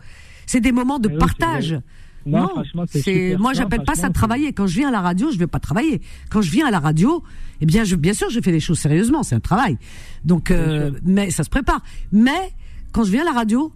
C'est 0.46 0.60
des 0.60 0.72
moments 0.72 0.98
de 0.98 1.08
partage. 1.08 1.78
Vrai. 2.26 2.40
Non, 2.40 2.48
franchement, 2.48 2.84
c'est 2.86 3.36
moi, 3.38 3.52
Non, 3.52 3.58
j'appelle 3.58 3.84
pas 3.84 3.94
ça 3.94 4.10
travailler. 4.10 4.52
Quand 4.52 4.66
je 4.66 4.76
viens 4.76 4.88
à 4.88 4.92
la 4.92 5.00
radio, 5.00 5.30
je 5.30 5.38
vais 5.38 5.46
pas 5.46 5.60
travailler. 5.60 6.00
Quand 6.30 6.42
je 6.42 6.50
viens 6.50 6.66
à 6.66 6.70
la 6.70 6.80
radio, 6.80 7.22
eh 7.60 7.66
bien, 7.66 7.84
je, 7.84 7.96
bien 7.96 8.12
sûr, 8.12 8.30
je 8.30 8.40
fais 8.40 8.52
les 8.52 8.60
choses 8.60 8.78
sérieusement. 8.78 9.22
C'est 9.22 9.34
un 9.34 9.40
travail. 9.40 9.78
Donc, 10.24 10.50
euh, 10.50 10.90
mais 11.04 11.30
ça 11.30 11.44
se 11.44 11.50
prépare. 11.50 11.82
Mais 12.12 12.52
quand 12.92 13.04
je 13.04 13.10
viens 13.10 13.22
à 13.22 13.26
la 13.26 13.32
radio, 13.32 13.72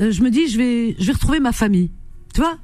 euh, 0.00 0.10
je 0.10 0.22
me 0.22 0.30
dis, 0.30 0.48
je 0.48 0.58
vais, 0.58 0.96
je 0.98 1.06
vais 1.06 1.12
retrouver 1.12 1.40
ma 1.40 1.52
famille. 1.52 1.90
Tu 2.34 2.40
vois, 2.40 2.58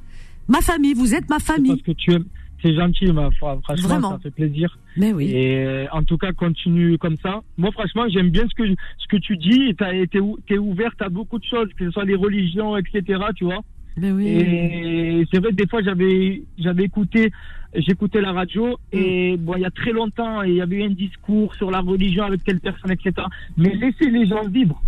ma 0.49 0.61
famille. 0.61 0.95
Vous 0.95 1.15
êtes 1.15 1.29
ma 1.31 1.39
famille. 1.39 1.71
parce 1.71 1.83
que 1.83 1.93
tu 1.93 2.13
aimes. 2.13 2.27
C'est 2.63 2.75
gentil, 2.77 3.07
ma 3.13 3.29
foi. 3.33 3.59
Franchement, 3.65 3.89
Vraiment. 3.89 4.11
ça 4.13 4.19
fait 4.21 4.31
plaisir. 4.31 4.79
Mais 4.97 5.13
oui. 5.13 5.31
Et 5.33 5.65
euh, 5.65 5.87
en 5.91 6.05
tout 6.05 6.17
cas, 6.17 6.33
continue 6.33 6.97
comme 6.97 7.17
ça. 7.21 7.41
Moi, 7.59 7.73
franchement, 7.73 8.05
j'aime 8.09 8.31
bien 8.31 8.45
ce 8.49 8.55
que 8.55 8.69
ce 8.99 9.09
que 9.09 9.17
tu 9.17 9.37
dis. 9.37 9.75
T'as 9.77 9.93
été 9.95 10.21
t'es 10.47 10.59
ouverte 10.59 11.03
à 11.03 11.09
beaucoup 11.09 11.41
de 11.41 11.45
choses, 11.45 11.69
que 11.77 11.87
ce 11.87 11.91
soit 11.91 12.05
les 12.05 12.15
religions, 12.15 12.77
etc. 12.77 13.21
Tu 13.35 13.45
vois. 13.45 13.63
Mais 13.97 14.11
oui. 14.13 14.27
Et 14.29 15.27
c'est 15.33 15.39
vrai 15.41 15.51
que 15.51 15.57
des 15.57 15.67
fois, 15.67 15.83
j'avais 15.83 16.43
j'avais 16.59 16.85
écouté, 16.85 17.31
j'écoutais 17.75 18.21
la 18.21 18.33
radio 18.33 18.79
et 18.93 19.37
bon, 19.39 19.55
il 19.57 19.61
y 19.63 19.65
a 19.67 19.71
très 19.71 19.93
longtemps, 19.93 20.43
il 20.43 20.55
y 20.55 20.61
avait 20.61 20.77
eu 20.77 20.83
un 20.85 20.91
discours 20.91 21.55
sur 21.55 21.71
la 21.71 21.81
religion 21.81 22.25
avec 22.25 22.43
telle 22.45 22.61
personne, 22.61 22.91
etc. 22.91 23.13
Mais 23.57 23.75
laissez 23.75 24.11
les 24.11 24.27
gens 24.27 24.45
vivre. 24.49 24.81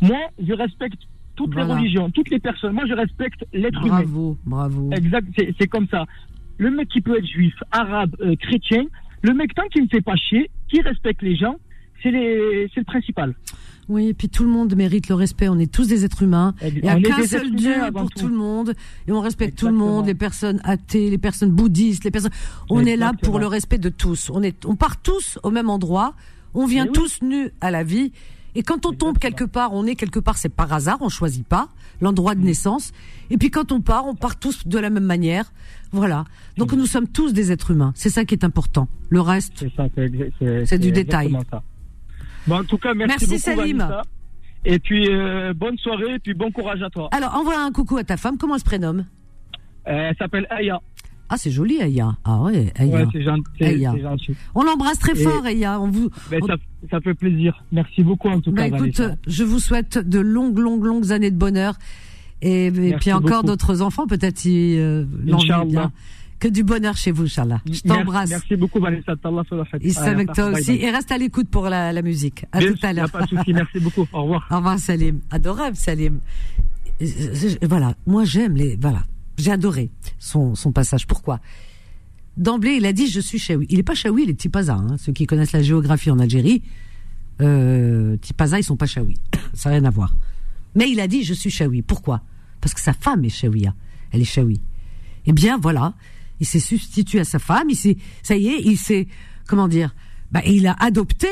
Moi, 0.00 0.18
je 0.46 0.52
respecte 0.52 1.00
toutes 1.36 1.52
Voilà. 1.54 1.68
les 1.68 1.74
religions, 1.80 2.10
toutes 2.10 2.30
les 2.30 2.38
personnes. 2.38 2.74
Moi, 2.74 2.84
je 2.86 2.94
respecte 2.94 3.46
l'être 3.52 3.80
humain. 3.84 4.02
Bravo, 4.02 4.36
bravo. 4.44 4.90
Exact, 4.92 5.26
c'est 5.58 5.68
comme 5.68 5.86
ça. 5.88 6.06
Le 6.58 6.70
mec 6.70 6.88
qui 6.88 7.00
peut 7.00 7.16
être 7.16 7.26
juif, 7.26 7.54
arabe, 7.70 8.14
euh, 8.20 8.36
chrétien, 8.36 8.84
le 9.22 9.32
mec 9.32 9.54
tant 9.54 9.66
qu'il 9.68 9.82
ne 9.84 9.88
fait 9.88 10.02
pas 10.02 10.16
chier, 10.16 10.50
qui 10.68 10.82
respecte 10.82 11.22
les 11.22 11.36
gens, 11.36 11.56
c'est 12.02 12.10
le 12.10 12.84
principal. 12.84 13.34
Oui, 13.90 14.06
et 14.08 14.14
puis 14.14 14.28
tout 14.28 14.44
le 14.44 14.50
monde 14.50 14.74
mérite 14.76 15.08
le 15.08 15.16
respect. 15.16 15.48
On 15.48 15.58
est 15.58 15.70
tous 15.70 15.88
des 15.88 16.04
êtres 16.04 16.22
humains. 16.22 16.54
Il 16.62 16.80
n'y 16.82 16.88
a 16.88 17.00
qu'un 17.00 17.26
seul 17.26 17.50
Dieu 17.54 17.74
pour 17.92 18.08
tout. 18.10 18.20
tout 18.20 18.28
le 18.28 18.36
monde. 18.36 18.74
Et 19.08 19.12
on 19.12 19.20
respecte 19.20 19.58
tout 19.58 19.66
le 19.66 19.72
monde, 19.74 20.06
les 20.06 20.14
personnes 20.14 20.60
athées, 20.62 21.10
les 21.10 21.18
personnes 21.18 21.50
bouddhistes, 21.50 22.04
les 22.04 22.12
personnes. 22.12 22.30
On 22.70 22.84
est 22.86 22.96
là 22.96 23.12
pour 23.20 23.40
le 23.40 23.48
respect 23.48 23.78
de 23.78 23.88
tous. 23.88 24.30
On 24.32 24.42
est, 24.42 24.64
on 24.64 24.76
part 24.76 24.98
tous 25.02 25.38
au 25.42 25.50
même 25.50 25.68
endroit. 25.68 26.14
On 26.54 26.66
vient 26.66 26.86
oui. 26.86 26.92
tous 26.92 27.20
nus 27.22 27.50
à 27.60 27.72
la 27.72 27.82
vie. 27.82 28.12
Et 28.54 28.62
quand 28.62 28.86
on 28.86 28.92
tombe 28.92 29.18
quelque 29.18 29.44
part, 29.44 29.72
on 29.72 29.86
est 29.86 29.94
quelque 29.96 30.18
part, 30.20 30.36
c'est 30.36 30.48
par 30.48 30.72
hasard, 30.72 30.98
on 31.00 31.08
choisit 31.08 31.46
pas 31.46 31.68
l'endroit 32.00 32.34
Mm. 32.34 32.40
de 32.40 32.44
naissance. 32.46 32.92
Et 33.30 33.38
puis 33.38 33.50
quand 33.50 33.72
on 33.72 33.80
part, 33.80 34.06
on 34.06 34.14
part 34.14 34.36
tous 34.38 34.66
de 34.66 34.78
la 34.78 34.90
même 34.90 35.04
manière. 35.04 35.52
Voilà. 35.92 36.24
Donc 36.56 36.72
nous 36.72 36.86
sommes 36.86 37.06
tous 37.08 37.32
des 37.32 37.50
êtres 37.52 37.72
humains. 37.72 37.92
C'est 37.96 38.10
ça 38.10 38.24
qui 38.24 38.34
est 38.34 38.44
important. 38.44 38.88
Le 39.08 39.20
reste, 39.20 39.64
C'est 40.66 40.78
du 40.78 40.92
détail. 40.92 41.36
ça. 41.50 41.62
Bon, 42.46 42.56
en 42.60 42.64
tout 42.64 42.78
cas, 42.78 42.94
merci, 42.94 43.26
Merci, 43.26 43.26
beaucoup, 43.26 43.60
Salim. 43.60 43.78
Vanessa. 43.78 44.02
Et 44.64 44.78
puis, 44.78 45.08
euh, 45.08 45.52
bonne 45.54 45.78
soirée, 45.78 46.14
et 46.14 46.18
puis 46.18 46.34
bon 46.34 46.50
courage 46.50 46.82
à 46.82 46.90
toi. 46.90 47.08
alors 47.12 47.34
envoie 47.34 47.58
un 47.60 47.72
coucou 47.72 47.96
à 47.96 48.04
ta 48.04 48.16
femme. 48.16 48.36
Comment 48.38 48.54
elle 48.54 48.60
se 48.60 48.64
prénomme 48.64 49.06
Euh, 49.88 50.08
elle 50.10 50.16
s'appelle 50.16 50.46
Aya. 50.50 50.80
Ah, 51.30 51.36
c'est 51.36 51.50
joli, 51.50 51.80
Aya. 51.80 52.16
Ah 52.24 52.42
ouais, 52.42 52.72
Aya. 52.76 52.96
Ouais, 52.98 53.06
c'est 53.12 53.22
gentil. 53.22 54.02
gentil. 54.02 54.34
On 54.54 54.62
l'embrasse 54.64 54.98
très 54.98 55.12
Et- 55.18 55.22
fort, 55.24 55.44
Aya. 55.46 55.80
On 55.80 55.88
vous. 55.88 56.10
Ben, 56.30 56.40
on- 56.42 56.46
ça, 56.46 56.56
ça 56.90 57.00
fait 57.00 57.14
plaisir. 57.14 57.64
Merci 57.72 58.02
beaucoup, 58.02 58.28
en 58.28 58.40
tout 58.40 58.50
Bah, 58.52 58.68
cas. 58.68 58.76
écoute, 58.76 58.96
Vanessa. 58.98 59.16
je 59.26 59.44
vous 59.44 59.60
souhaite 59.60 59.96
de 59.98 60.18
longues, 60.18 60.58
longues, 60.58 60.84
longues 60.84 61.12
années 61.12 61.30
de 61.30 61.36
bonheur. 61.38 61.74
Et, 62.42 62.70
puis 63.00 63.12
encore 63.12 63.44
d'autres 63.44 63.80
enfants, 63.82 64.06
peut-être 64.06 64.38
si 64.38 64.76
euh, 64.78 65.04
l'envie 65.26 65.46
bien. 65.72 65.92
Que 66.40 66.48
du 66.48 66.64
bonheur 66.64 66.96
chez 66.96 67.10
vous, 67.12 67.24
Inch'Allah. 67.24 67.60
Je 67.70 67.82
t'embrasse. 67.82 68.30
Merci 68.30 68.56
beaucoup, 68.56 68.80
Vanessa. 68.80 69.12
Il 69.82 69.98
avec 69.98 70.32
toi 70.32 70.46
aussi. 70.46 70.72
Et 70.72 70.90
reste 70.90 71.12
à 71.12 71.18
l'écoute 71.18 71.48
pour 71.50 71.68
la, 71.68 71.92
la 71.92 72.00
musique. 72.00 72.46
À 72.52 72.60
tout 72.60 72.74
à 72.82 72.94
l'heure. 72.94 73.10
Pas 73.10 73.22
de 73.22 73.28
souci. 73.28 73.52
Merci 73.52 73.78
beaucoup. 73.78 74.06
Au 74.12 74.22
revoir. 74.22 74.48
Au 74.50 74.56
revoir, 74.56 74.78
Salim. 74.78 75.20
Adorable, 75.30 75.76
Salim. 75.76 76.20
Voilà. 77.62 77.94
Moi, 78.06 78.24
j'aime 78.24 78.56
les, 78.56 78.76
voilà. 78.76 79.04
J'ai 79.36 79.52
adoré 79.52 79.90
son, 80.18 80.54
son 80.54 80.72
passage. 80.72 81.06
Pourquoi? 81.06 81.40
D'emblée, 82.38 82.76
il 82.76 82.86
a 82.86 82.94
dit 82.94 83.08
je 83.08 83.20
suis 83.20 83.38
chaoui. 83.38 83.66
Il 83.68 83.76
n'est 83.76 83.82
pas 83.82 83.94
chaoui, 83.94 84.22
il 84.24 84.30
est 84.30 84.34
tipaza. 84.34 84.74
Hein. 84.74 84.96
Ceux 84.98 85.12
qui 85.12 85.26
connaissent 85.26 85.52
la 85.52 85.62
géographie 85.62 86.10
en 86.10 86.18
Algérie, 86.18 86.62
euh, 87.42 88.16
tipaza, 88.16 88.58
ils 88.58 88.64
sont 88.64 88.76
pas 88.76 88.86
chaoui. 88.86 89.16
Ça 89.52 89.68
n'a 89.68 89.76
rien 89.76 89.84
à 89.84 89.90
voir. 89.90 90.14
Mais 90.74 90.90
il 90.90 91.00
a 91.00 91.06
dit 91.06 91.22
je 91.22 91.34
suis 91.34 91.50
chaoui. 91.50 91.82
Pourquoi? 91.82 92.22
Parce 92.62 92.72
que 92.72 92.80
sa 92.80 92.94
femme 92.94 93.24
est 93.26 93.30
chaouia. 93.30 93.74
Elle 94.12 94.22
est 94.22 94.24
chaoui. 94.24 94.62
Eh 95.26 95.32
bien, 95.32 95.58
voilà. 95.58 95.92
Il 96.40 96.46
s'est 96.46 96.60
substitué 96.60 97.20
à 97.20 97.24
sa 97.24 97.38
femme. 97.38 97.68
Il 97.70 97.76
s'est, 97.76 97.96
ça 98.22 98.36
y 98.36 98.48
est, 98.48 98.60
il 98.64 98.76
s'est, 98.76 99.08
comment 99.46 99.68
dire 99.68 99.94
bah, 100.32 100.42
Il 100.46 100.66
a 100.66 100.72
adopté 100.80 101.28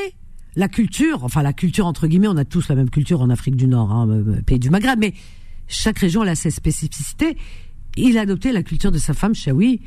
la 0.55 0.67
culture. 0.67 1.23
Enfin, 1.23 1.41
la 1.41 1.53
culture 1.53 1.85
entre 1.85 2.07
guillemets. 2.07 2.27
On 2.27 2.37
a 2.37 2.45
tous 2.45 2.69
la 2.69 2.75
même 2.75 2.89
culture 2.89 3.21
en 3.21 3.29
Afrique 3.29 3.55
du 3.55 3.67
Nord, 3.67 3.91
hein, 3.91 4.07
euh, 4.09 4.41
pays 4.41 4.59
du 4.59 4.69
Maghreb. 4.69 4.99
Mais 4.99 5.13
chaque 5.67 5.99
région 5.99 6.21
a 6.21 6.35
ses 6.35 6.51
spécificités. 6.51 7.37
Il 7.97 8.17
a 8.17 8.21
adopté 8.21 8.51
la 8.51 8.63
culture 8.63 8.91
de 8.91 8.97
sa 8.97 9.13
femme 9.13 9.35
chaoui 9.35 9.81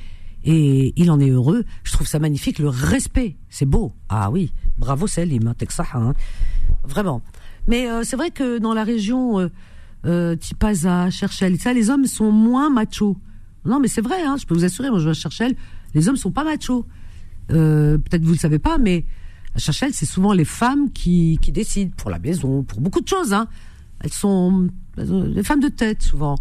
et 0.45 0.93
il 0.97 1.11
en 1.11 1.21
est 1.21 1.31
heureux. 1.31 1.65
Je 1.85 1.93
trouve 1.93 2.07
ça 2.07 2.19
magnifique. 2.19 2.59
Le 2.59 2.69
respect, 2.69 3.37
c'est 3.49 3.67
beau. 3.67 3.93
Ah 4.09 4.31
oui, 4.31 4.53
bravo 4.79 5.07
Salim, 5.07 5.47
hein, 5.47 5.55
Texas, 5.57 5.87
hein. 5.95 6.15
vraiment. 6.85 7.23
Mais 7.69 7.89
euh, 7.89 8.03
c'est 8.05 8.17
vrai 8.17 8.31
que 8.31 8.59
dans 8.59 8.75
la 8.75 8.85
région 8.85 9.39
euh, 9.39 9.49
euh, 10.05 10.37
Tipaza, 10.37 11.11
Cherchel, 11.11 11.59
ça, 11.59 11.73
les 11.73 11.91
hommes 11.91 12.07
sont 12.07 12.33
moins 12.33 12.71
machos. 12.71 13.17
Non, 13.65 13.81
mais 13.81 13.89
c'est 13.89 14.01
vrai. 14.01 14.23
Hein, 14.23 14.37
je 14.39 14.47
peux 14.47 14.55
vous 14.55 14.65
assurer. 14.65 14.91
Moi, 14.91 14.99
je 14.99 15.05
vais 15.05 15.11
à 15.11 15.15
Cherchel, 15.15 15.55
les 15.95 16.09
hommes 16.09 16.17
sont 16.17 16.31
pas 16.33 16.45
machos. 16.45 16.87
Euh, 17.51 17.99
Peut-être 17.99 18.25
vous 18.25 18.33
le 18.33 18.39
savez 18.39 18.59
pas, 18.59 18.79
mais 18.79 19.05
à 19.55 19.59
Cherchel, 19.59 19.93
c'est 19.93 20.07
souvent 20.07 20.33
les 20.33 20.45
femmes 20.45 20.91
qui, 20.91 21.39
qui 21.43 21.53
décident 21.53 21.93
pour 21.97 22.11
la 22.11 22.19
maison, 22.19 22.63
pour 22.63 22.81
beaucoup 22.81 23.01
de 23.01 23.09
choses. 23.09 23.33
Hein. 23.33 23.49
Elles 24.01 24.13
sont 24.13 24.69
les 24.97 25.43
femmes 25.43 25.61
de 25.61 25.69
tête 25.69 26.03
souvent. 26.03 26.37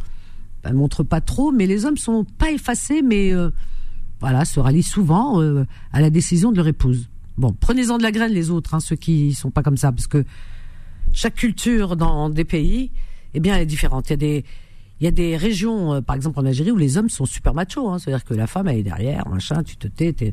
Elles 0.63 0.73
montrent 0.73 1.03
pas 1.03 1.21
trop, 1.21 1.51
mais 1.51 1.65
les 1.65 1.85
hommes 1.85 1.97
sont 1.97 2.23
pas 2.23 2.51
effacés, 2.51 3.01
mais 3.01 3.33
euh, 3.33 3.49
voilà, 4.19 4.45
se 4.45 4.59
rallient 4.59 4.83
souvent 4.83 5.41
euh, 5.41 5.65
à 5.91 6.01
la 6.01 6.09
décision 6.09 6.51
de 6.51 6.57
leur 6.57 6.67
épouse. 6.67 7.09
Bon, 7.37 7.55
prenez-en 7.59 7.97
de 7.97 8.03
la 8.03 8.11
graine 8.11 8.31
les 8.31 8.51
autres, 8.51 8.75
hein, 8.75 8.79
ceux 8.79 8.95
qui 8.95 9.33
sont 9.33 9.51
pas 9.51 9.63
comme 9.63 9.77
ça, 9.77 9.91
parce 9.91 10.07
que 10.07 10.23
chaque 11.13 11.35
culture 11.35 11.95
dans 11.95 12.29
des 12.29 12.45
pays, 12.45 12.91
eh 13.33 13.39
bien, 13.39 13.55
elle 13.55 13.63
est 13.63 13.65
différente. 13.65 14.09
Il 14.09 14.11
y 14.11 14.13
a 14.13 14.17
des, 14.17 14.45
il 15.01 15.05
y 15.05 15.07
a 15.07 15.11
des 15.11 15.35
régions, 15.35 15.95
euh, 15.95 16.01
par 16.01 16.15
exemple 16.15 16.39
en 16.39 16.45
Algérie, 16.45 16.69
où 16.69 16.77
les 16.77 16.95
hommes 16.95 17.09
sont 17.09 17.25
super 17.25 17.55
machos. 17.55 17.89
Hein, 17.89 17.97
C'est-à-dire 17.97 18.23
que 18.23 18.35
la 18.35 18.45
femme, 18.45 18.67
elle 18.67 18.77
est 18.77 18.83
derrière, 18.83 19.27
machin, 19.27 19.63
tu 19.63 19.75
te 19.75 19.87
tais, 19.87 20.13
t'es... 20.13 20.31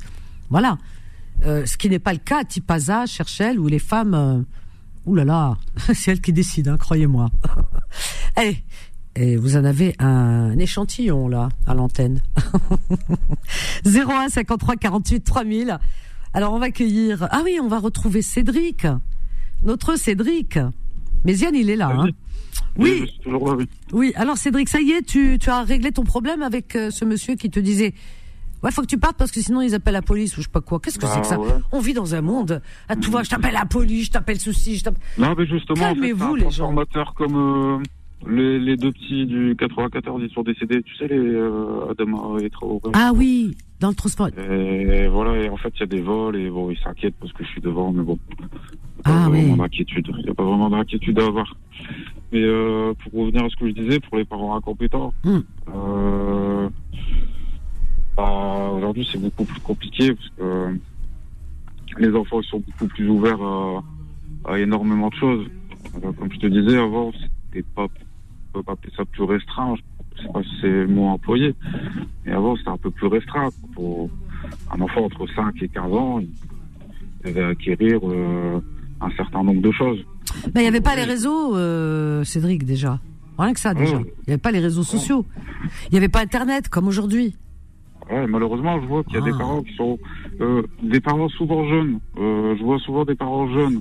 voilà. 0.51 0.77
Euh, 1.47 1.65
ce 1.65 1.79
qui 1.79 1.89
n'est 1.89 1.99
pas 1.99 2.13
le 2.13 2.19
cas 2.19 2.41
à 2.41 2.45
Tipaza, 2.45 3.07
Cherchel, 3.07 3.59
où 3.59 3.67
les 3.67 3.79
femmes, 3.79 4.15
euh, 4.15 4.43
ouh 5.07 5.15
là 5.17 5.25
là, 5.25 5.57
c'est 5.95 6.11
elles 6.11 6.21
qui 6.21 6.35
décident, 6.35 6.73
hein, 6.73 6.77
croyez-moi. 6.77 7.31
Allez, 8.37 8.63
et 9.17 9.37
vous 9.37 9.57
en 9.57 9.65
avez 9.65 9.95
un 10.01 10.59
échantillon 10.59 11.29
là 11.29 11.49
à 11.67 11.73
l'antenne. 11.73 12.21
01 13.87 14.29
53 14.29 14.77
48 14.77 15.21
3000. 15.21 15.79
Alors 16.35 16.53
on 16.53 16.59
va 16.59 16.67
accueillir. 16.67 17.27
Ah 17.31 17.41
oui, 17.43 17.59
on 17.63 17.69
va 17.69 17.79
retrouver 17.79 18.21
Cédric, 18.21 18.87
notre 19.65 19.97
Cédric. 19.97 20.59
Mais 21.25 21.37
Yann, 21.39 21.55
il 21.55 21.71
est 21.71 21.77
là. 21.77 21.89
Hein. 21.89 22.09
Oui. 22.79 23.11
Oui. 23.93 24.13
Alors 24.17 24.37
Cédric, 24.37 24.69
ça 24.69 24.81
y 24.81 24.93
est, 24.93 25.03
tu, 25.03 25.39
tu 25.41 25.51
as 25.51 25.63
réglé 25.63 25.91
ton 25.93 26.05
problème 26.05 26.43
avec 26.43 26.77
euh, 26.77 26.91
ce 26.91 27.05
monsieur 27.05 27.35
qui 27.35 27.51
te 27.51 27.61
disait. 27.61 27.95
Ouais, 28.63 28.73
faut 28.73 28.83
que 28.83 28.87
tu 28.89 28.99
partes 28.99 29.17
parce 29.17 29.31
que 29.31 29.41
sinon 29.41 29.61
ils 29.63 29.75
appellent 29.75 29.93
la 29.95 30.03
police 30.03 30.37
ou 30.37 30.41
je 30.41 30.47
sais 30.47 30.53
pas 30.53 30.61
quoi. 30.61 30.81
Qu'est-ce 30.81 30.99
que 30.99 31.07
c'est 31.07 31.21
que 31.21 31.27
ça? 31.29 31.39
ouais. 31.39 31.47
On 31.71 31.79
vit 31.81 31.93
dans 31.95 32.15
un 32.17 32.21
monde. 32.23 32.61
À 32.89 32.97
tout 32.97 33.11
va, 33.13 33.23
je 33.23 33.31
t'appelle 33.31 33.53
la 33.55 33.67
police, 33.67 34.07
je 34.07 34.11
t'appelle 34.11 34.41
ceci, 34.41 34.77
je 34.79 34.85
t'appelle. 34.85 35.01
Non, 35.17 35.35
mais 35.39 35.47
justement, 35.47 35.85
en 35.85 35.89
fait, 35.91 35.95
Calmez-vous, 35.95 36.37
c'est 36.39 36.43
un 36.43 36.45
les 36.47 36.51
gens. 36.51 37.13
comme 37.17 37.37
euh, 37.37 38.29
les, 38.29 38.59
les 38.59 38.77
deux 38.77 38.91
petits 38.91 39.27
du 39.27 39.55
94, 39.57 40.23
ils 40.29 40.35
sont 40.35 40.43
décédés. 40.43 40.83
Tu 40.83 40.97
sais, 40.97 41.07
les 41.07 41.17
euh, 41.17 41.91
Adama 41.91 42.41
et 42.43 42.51
Traoré. 42.51 42.81
Ah 42.95 43.13
oui, 43.15 43.57
dans 43.81 43.89
le 43.91 43.95
transport. 43.95 44.29
Et 44.37 45.07
voilà, 45.09 45.37
et 45.43 45.49
en 45.49 45.57
fait, 45.57 45.73
il 45.77 45.81
y 45.81 45.83
a 45.85 45.87
des 45.87 46.01
vols 46.01 46.37
et 46.37 46.51
bon, 46.51 46.71
ils 46.71 46.79
s'inquiètent 46.79 47.15
parce 47.21 47.33
que 47.33 47.45
je 47.45 47.49
suis 47.51 47.61
devant, 47.61 47.93
mais 47.93 48.03
bon. 48.03 48.19
Ah 49.05 49.29
oui. 49.31 49.41
Il 49.41 49.45
n'y 49.47 50.31
a 50.31 50.35
pas 50.35 50.45
vraiment 50.45 50.69
d'inquiétude 50.71 51.19
à 51.21 51.27
avoir. 51.27 51.57
Mais 52.33 52.43
euh, 52.43 52.93
pour 52.95 53.21
revenir 53.21 53.45
à 53.45 53.49
ce 53.49 53.57
que 53.57 53.69
je 53.69 53.73
disais, 53.73 54.01
pour 54.01 54.19
les 54.19 54.25
parents 54.25 54.57
incompétents, 54.57 55.13
Hmm. 55.25 55.39
euh, 55.75 56.69
bah, 58.17 58.71
aujourd'hui 58.75 59.09
c'est 59.11 59.21
beaucoup 59.21 59.45
plus 59.45 59.61
compliqué 59.61 60.13
parce 60.15 60.29
que 60.37 60.77
les 61.99 62.15
enfants 62.17 62.43
sont 62.43 62.59
beaucoup 62.61 62.87
plus 62.89 63.09
ouverts 63.09 63.41
à, 63.41 63.83
à 64.47 64.59
énormément 64.59 65.09
de 65.09 65.15
choses. 65.15 65.47
Euh, 66.05 66.13
comme 66.13 66.31
je 66.33 66.39
te 66.39 66.47
disais 66.49 66.77
avant, 66.79 67.13
c'était 67.13 67.65
pas, 67.75 67.85
on 67.85 68.59
peut 68.59 68.63
pas 68.63 68.73
appeler 68.73 68.93
ça 68.97 69.05
plus 69.05 69.23
restreint. 69.23 69.75
Je 70.19 70.23
sais 70.27 70.33
pas 70.33 70.43
si 70.43 70.51
c'est 70.61 70.67
le 70.69 70.87
mot 70.89 71.07
employé, 71.07 71.55
mais 72.27 72.33
avant 72.33 72.57
c'était 72.57 72.71
un 72.71 72.77
peu 72.77 72.91
plus 72.91 73.07
restreint. 73.07 73.49
Pour 73.75 74.11
un 74.71 74.81
enfant 74.81 75.05
entre 75.05 75.27
5 75.35 75.55
et 75.63 75.69
15 75.69 75.93
ans, 75.93 76.21
il 76.21 76.29
devait 77.25 77.45
acquérir 77.45 78.01
euh, 78.05 78.61
un 79.01 79.11
certain 79.17 79.43
nombre 79.43 79.63
de 79.63 79.71
choses. 79.71 79.99
Ben, 80.53 80.61
il 80.61 80.63
n'y 80.63 80.69
avait 80.69 80.81
pas 80.81 80.97
les 80.97 81.05
réseaux, 81.05 81.57
euh, 81.57 82.25
Cédric, 82.25 82.65
déjà. 82.65 83.01
Rien 83.39 83.53
que 83.53 83.61
ça, 83.61 83.73
déjà. 83.75 83.97
Il 83.97 84.03
Ouais. 84.05 84.15
n'y 84.27 84.33
avait 84.35 84.39
pas 84.43 84.51
les 84.51 84.59
réseaux 84.59 84.83
sociaux. 84.83 85.25
Il 85.87 85.93
n'y 85.93 85.99
avait 85.99 86.09
pas 86.09 86.21
Internet, 86.21 86.69
comme 86.69 86.89
aujourd'hui. 86.89 87.37
Ouais, 88.11 88.27
malheureusement, 88.27 88.81
je 88.81 88.87
vois 88.87 89.05
qu'il 89.05 89.15
y 89.15 89.17
a 89.19 89.21
Ah. 89.23 89.31
des 89.31 89.39
parents 89.39 89.63
qui 89.63 89.75
sont 89.75 89.99
euh, 90.41 90.63
des 90.83 91.01
parents 91.01 91.29
souvent 91.31 91.69
jeunes. 91.69 91.99
Je 92.17 92.63
vois 92.65 92.79
souvent 92.81 93.05
des 93.05 93.15
parents 93.15 93.49
jeunes 93.53 93.81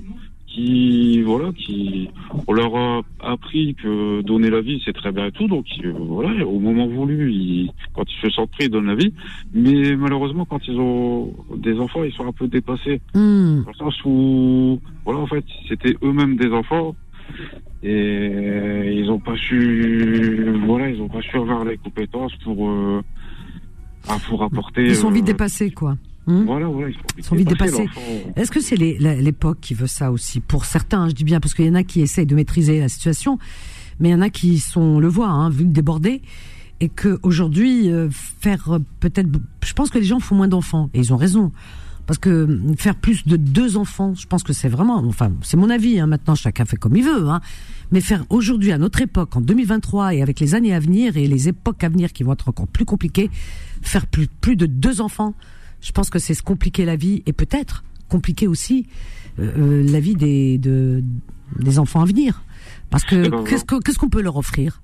qui 0.58 1.22
voilà 1.22 1.52
qui 1.52 2.08
on 2.48 2.52
leur 2.52 2.74
a 2.76 3.00
appris 3.20 3.74
que 3.80 4.22
donner 4.22 4.50
la 4.50 4.60
vie 4.60 4.82
c'est 4.84 4.92
très 4.92 5.12
bien 5.12 5.26
et 5.26 5.32
tout 5.32 5.46
donc 5.46 5.66
euh, 5.84 5.92
voilà 5.96 6.44
au 6.46 6.58
moment 6.58 6.86
voulu 6.88 7.32
ils, 7.32 7.70
quand 7.94 8.02
ils 8.12 8.20
se 8.26 8.30
sentent 8.34 8.50
pris 8.50 8.64
ils 8.64 8.70
donnent 8.70 8.86
la 8.86 8.96
vie 8.96 9.12
mais 9.54 9.94
malheureusement 9.96 10.44
quand 10.44 10.62
ils 10.66 10.78
ont 10.78 11.32
des 11.56 11.78
enfants 11.78 12.02
ils 12.02 12.12
sont 12.12 12.26
un 12.26 12.32
peu 12.32 12.48
dépassés 12.48 13.00
Hmm. 13.14 13.62
dans 13.64 13.70
le 13.70 13.76
sens 13.84 13.94
où 14.04 14.80
voilà 15.04 15.20
en 15.20 15.26
fait 15.26 15.44
c'était 15.68 15.94
eux-mêmes 16.02 16.36
des 16.36 16.50
enfants 16.52 16.94
et 17.82 18.92
ils 19.00 19.08
ont 19.10 19.20
pas 19.20 19.36
su 19.36 20.52
voilà 20.66 20.90
ils 20.90 21.00
ont 21.00 21.08
pas 21.08 21.22
su 21.22 21.36
avoir 21.36 21.64
les 21.64 21.76
compétences 21.76 22.34
pour 22.44 22.68
euh, 22.68 23.00
bah, 24.06 24.16
pour 24.28 24.42
apporter 24.42 24.84
Ils 24.86 24.96
sont 24.96 25.10
vite 25.10 25.24
euh, 25.24 25.32
dépassés, 25.32 25.70
quoi. 25.70 25.96
Hmm. 26.28 26.44
voilà 26.44 26.66
voilà 26.66 26.94
ils 27.16 27.24
sont 27.24 27.34
vite 27.36 27.48
dépassés. 27.48 27.86
l'enfant. 27.86 28.00
Est-ce 28.36 28.50
que 28.50 28.60
c'est 28.60 28.76
l'époque 28.76 29.58
qui 29.62 29.72
veut 29.72 29.86
ça 29.86 30.12
aussi 30.12 30.40
Pour 30.40 30.66
certains, 30.66 31.04
hein, 31.04 31.08
je 31.08 31.14
dis 31.14 31.24
bien, 31.24 31.40
parce 31.40 31.54
qu'il 31.54 31.64
y 31.64 31.70
en 31.70 31.74
a 31.74 31.84
qui 31.84 32.02
essayent 32.02 32.26
de 32.26 32.34
maîtriser 32.34 32.80
la 32.80 32.90
situation, 32.90 33.38
mais 33.98 34.10
il 34.10 34.12
y 34.12 34.14
en 34.14 34.20
a 34.20 34.28
qui 34.28 34.58
sont, 34.58 35.00
le 35.00 35.08
voit, 35.08 35.28
hein, 35.28 35.48
vu 35.48 35.64
le 35.64 35.70
débordé, 35.70 36.20
et 36.80 36.90
que 36.90 37.18
aujourd'hui 37.22 37.90
euh, 37.90 38.10
faire 38.10 38.74
euh, 38.74 38.78
peut-être, 39.00 39.30
je 39.64 39.72
pense 39.72 39.88
que 39.88 39.96
les 39.96 40.04
gens 40.04 40.20
font 40.20 40.34
moins 40.34 40.48
d'enfants, 40.48 40.90
et 40.92 40.98
ils 40.98 41.14
ont 41.14 41.16
raison. 41.16 41.50
Parce 42.06 42.18
que 42.18 42.28
euh, 42.28 42.74
faire 42.76 42.94
plus 42.94 43.26
de 43.26 43.36
deux 43.36 43.78
enfants, 43.78 44.14
je 44.14 44.26
pense 44.26 44.42
que 44.42 44.52
c'est 44.52 44.68
vraiment, 44.68 44.98
enfin, 45.06 45.32
c'est 45.40 45.56
mon 45.56 45.70
avis. 45.70 45.98
Hein, 45.98 46.08
maintenant, 46.08 46.34
chacun 46.34 46.66
fait 46.66 46.76
comme 46.76 46.96
il 46.96 47.04
veut. 47.04 47.28
Hein, 47.28 47.40
mais 47.90 48.02
faire 48.02 48.24
aujourd'hui, 48.28 48.72
à 48.72 48.78
notre 48.78 49.00
époque, 49.00 49.34
en 49.34 49.40
2023, 49.40 50.14
et 50.14 50.22
avec 50.22 50.40
les 50.40 50.54
années 50.54 50.74
à 50.74 50.80
venir 50.80 51.16
et 51.16 51.26
les 51.26 51.48
époques 51.48 51.82
à 51.84 51.88
venir 51.88 52.12
qui 52.12 52.22
vont 52.22 52.34
être 52.34 52.50
encore 52.50 52.66
plus 52.66 52.84
compliquées, 52.84 53.30
faire 53.80 54.06
plus, 54.06 54.26
plus 54.26 54.56
de 54.56 54.66
deux 54.66 55.00
enfants, 55.00 55.34
je 55.80 55.92
pense 55.92 56.10
que 56.10 56.18
c'est 56.18 56.34
se 56.34 56.42
compliquer 56.42 56.84
la 56.84 56.96
vie 56.96 57.22
et 57.26 57.32
peut-être 57.32 57.84
compliquer 58.08 58.46
aussi 58.48 58.86
euh, 59.38 59.52
euh, 59.58 59.82
la 59.90 60.00
vie 60.00 60.14
des, 60.14 60.58
de, 60.58 61.02
des 61.58 61.78
enfants 61.78 62.00
à 62.00 62.04
venir. 62.04 62.42
Parce 62.90 63.04
que 63.04 63.44
qu'est-ce 63.44 63.64
que- 63.64 63.80
qu'est-ce 63.82 63.98
qu'on 63.98 64.08
peut 64.08 64.22
leur 64.22 64.36
offrir 64.36 64.82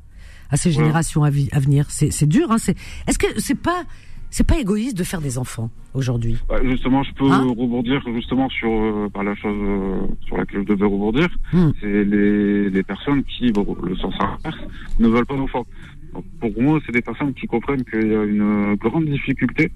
à 0.50 0.57
ces 0.57 0.70
générations 0.70 1.24
à, 1.24 1.30
venir? 1.30 1.87
C'est 1.90 2.28
dur. 2.28 2.50
Hein, 2.52 2.57
Est-ce 3.07 3.18
que 3.18 3.26
c'est 3.40 3.59
pas 3.59 3.85
c'est 4.30 4.44
pas 4.46 4.59
égoïste 4.59 4.96
de 4.98 5.04
faire 5.04 5.20
des 5.20 5.38
enfants 5.38 5.70
aujourd'hui? 5.94 6.37
Bah, 6.48 6.57
justement, 6.64 7.02
je 7.04 7.12
peux 7.14 7.30
Hein? 7.30 7.46
rebondir 7.57 8.02
justement 8.14 8.48
sur 8.50 8.68
euh, 8.68 9.09
par 9.09 9.22
la 9.22 9.35
chose 9.37 9.57
euh, 9.57 10.07
sur 10.26 10.37
laquelle 10.37 10.62
je 10.62 10.74
devais 10.74 10.87
rebondir. 10.87 11.28
Hmm. 11.52 11.70
C'est 11.80 12.04
les, 12.04 12.68
les 12.68 12.83
personnes 12.83 13.22
qui, 13.24 13.52
bon, 13.52 13.76
le 13.83 13.96
sens 13.96 14.12
inverse, 14.20 14.59
ne 14.98 15.09
veulent 15.09 15.24
pas 15.26 15.37
d'enfants. 15.37 15.64
Pour 16.40 16.62
moi, 16.62 16.80
c'est 16.85 16.92
des 16.92 17.00
personnes 17.02 17.33
qui 17.35 17.46
comprennent 17.46 17.85
qu'il 17.85 18.09
y 18.09 18.14
a 18.14 18.22
une 18.24 18.74
grande 18.74 19.07
difficulté. 19.07 19.70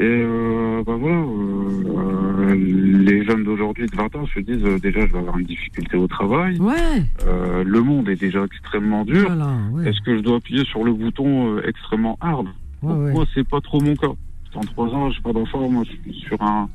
Et 0.00 0.02
euh, 0.04 0.82
bah 0.86 0.94
voilà, 0.96 1.16
euh, 1.16 2.54
les 2.54 3.24
jeunes 3.24 3.42
d'aujourd'hui 3.42 3.86
de 3.86 3.96
20 3.96 4.14
ans 4.14 4.26
se 4.32 4.38
disent 4.38 4.64
euh, 4.64 4.78
déjà 4.78 5.00
je 5.06 5.12
vais 5.12 5.18
avoir 5.18 5.36
une 5.38 5.46
difficulté 5.46 5.96
au 5.96 6.06
travail, 6.06 6.56
Ouais. 6.60 7.02
euh, 7.26 7.64
le 7.64 7.82
monde 7.82 8.08
est 8.08 8.14
déjà 8.20 8.44
extrêmement 8.44 9.04
dur. 9.04 9.26
Voilà. 9.26 9.56
Ouais. 9.72 9.88
Est-ce 9.88 10.00
que 10.02 10.16
je 10.16 10.22
dois 10.22 10.36
appuyer 10.36 10.64
sur 10.66 10.84
le 10.84 10.92
bouton 10.92 11.56
euh, 11.56 11.62
extrêmement 11.66 12.16
hard? 12.20 12.46
Ouais, 12.82 12.92
ouais. 12.94 13.12
moi, 13.12 13.24
c'est 13.34 13.46
pas 13.48 13.60
trop 13.60 13.80
mon 13.80 13.96
cas? 13.96 14.12
En 14.54 14.60
trois 14.60 14.86
ans, 14.88 15.10
j'ai 15.10 15.20
pas 15.20 15.32
d'enfant. 15.32 15.68
Moi, 15.68 15.82
je 15.84 16.10
suis 16.12 16.20
sur 16.20 16.40
un, 16.42 16.68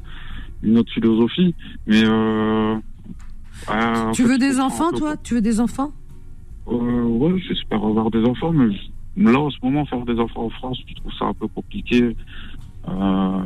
une 0.61 0.77
autre 0.77 0.91
philosophie. 0.91 1.55
Mais 1.87 2.03
euh, 2.03 2.75
euh, 3.69 4.11
Tu 4.11 4.23
veux 4.23 4.37
des 4.37 4.59
enfants, 4.59 4.91
peu 4.91 4.97
toi? 4.97 5.15
Tu 5.23 5.35
veux 5.35 5.41
des 5.41 5.61
enfants? 5.61 5.91
Euh, 6.67 7.03
ouais, 7.03 7.39
j'espère 7.47 7.83
avoir 7.83 8.11
des 8.11 8.23
enfants, 8.25 8.51
mais 8.51 9.31
là, 9.31 9.39
en 9.39 9.49
ce 9.49 9.57
moment, 9.63 9.85
faire 9.85 10.03
des 10.05 10.19
enfants 10.19 10.43
en 10.45 10.49
France, 10.49 10.77
je 10.87 10.93
trouve 10.95 11.11
ça 11.17 11.25
un 11.25 11.33
peu 11.33 11.47
compliqué. 11.47 12.15
Euh, 12.87 13.39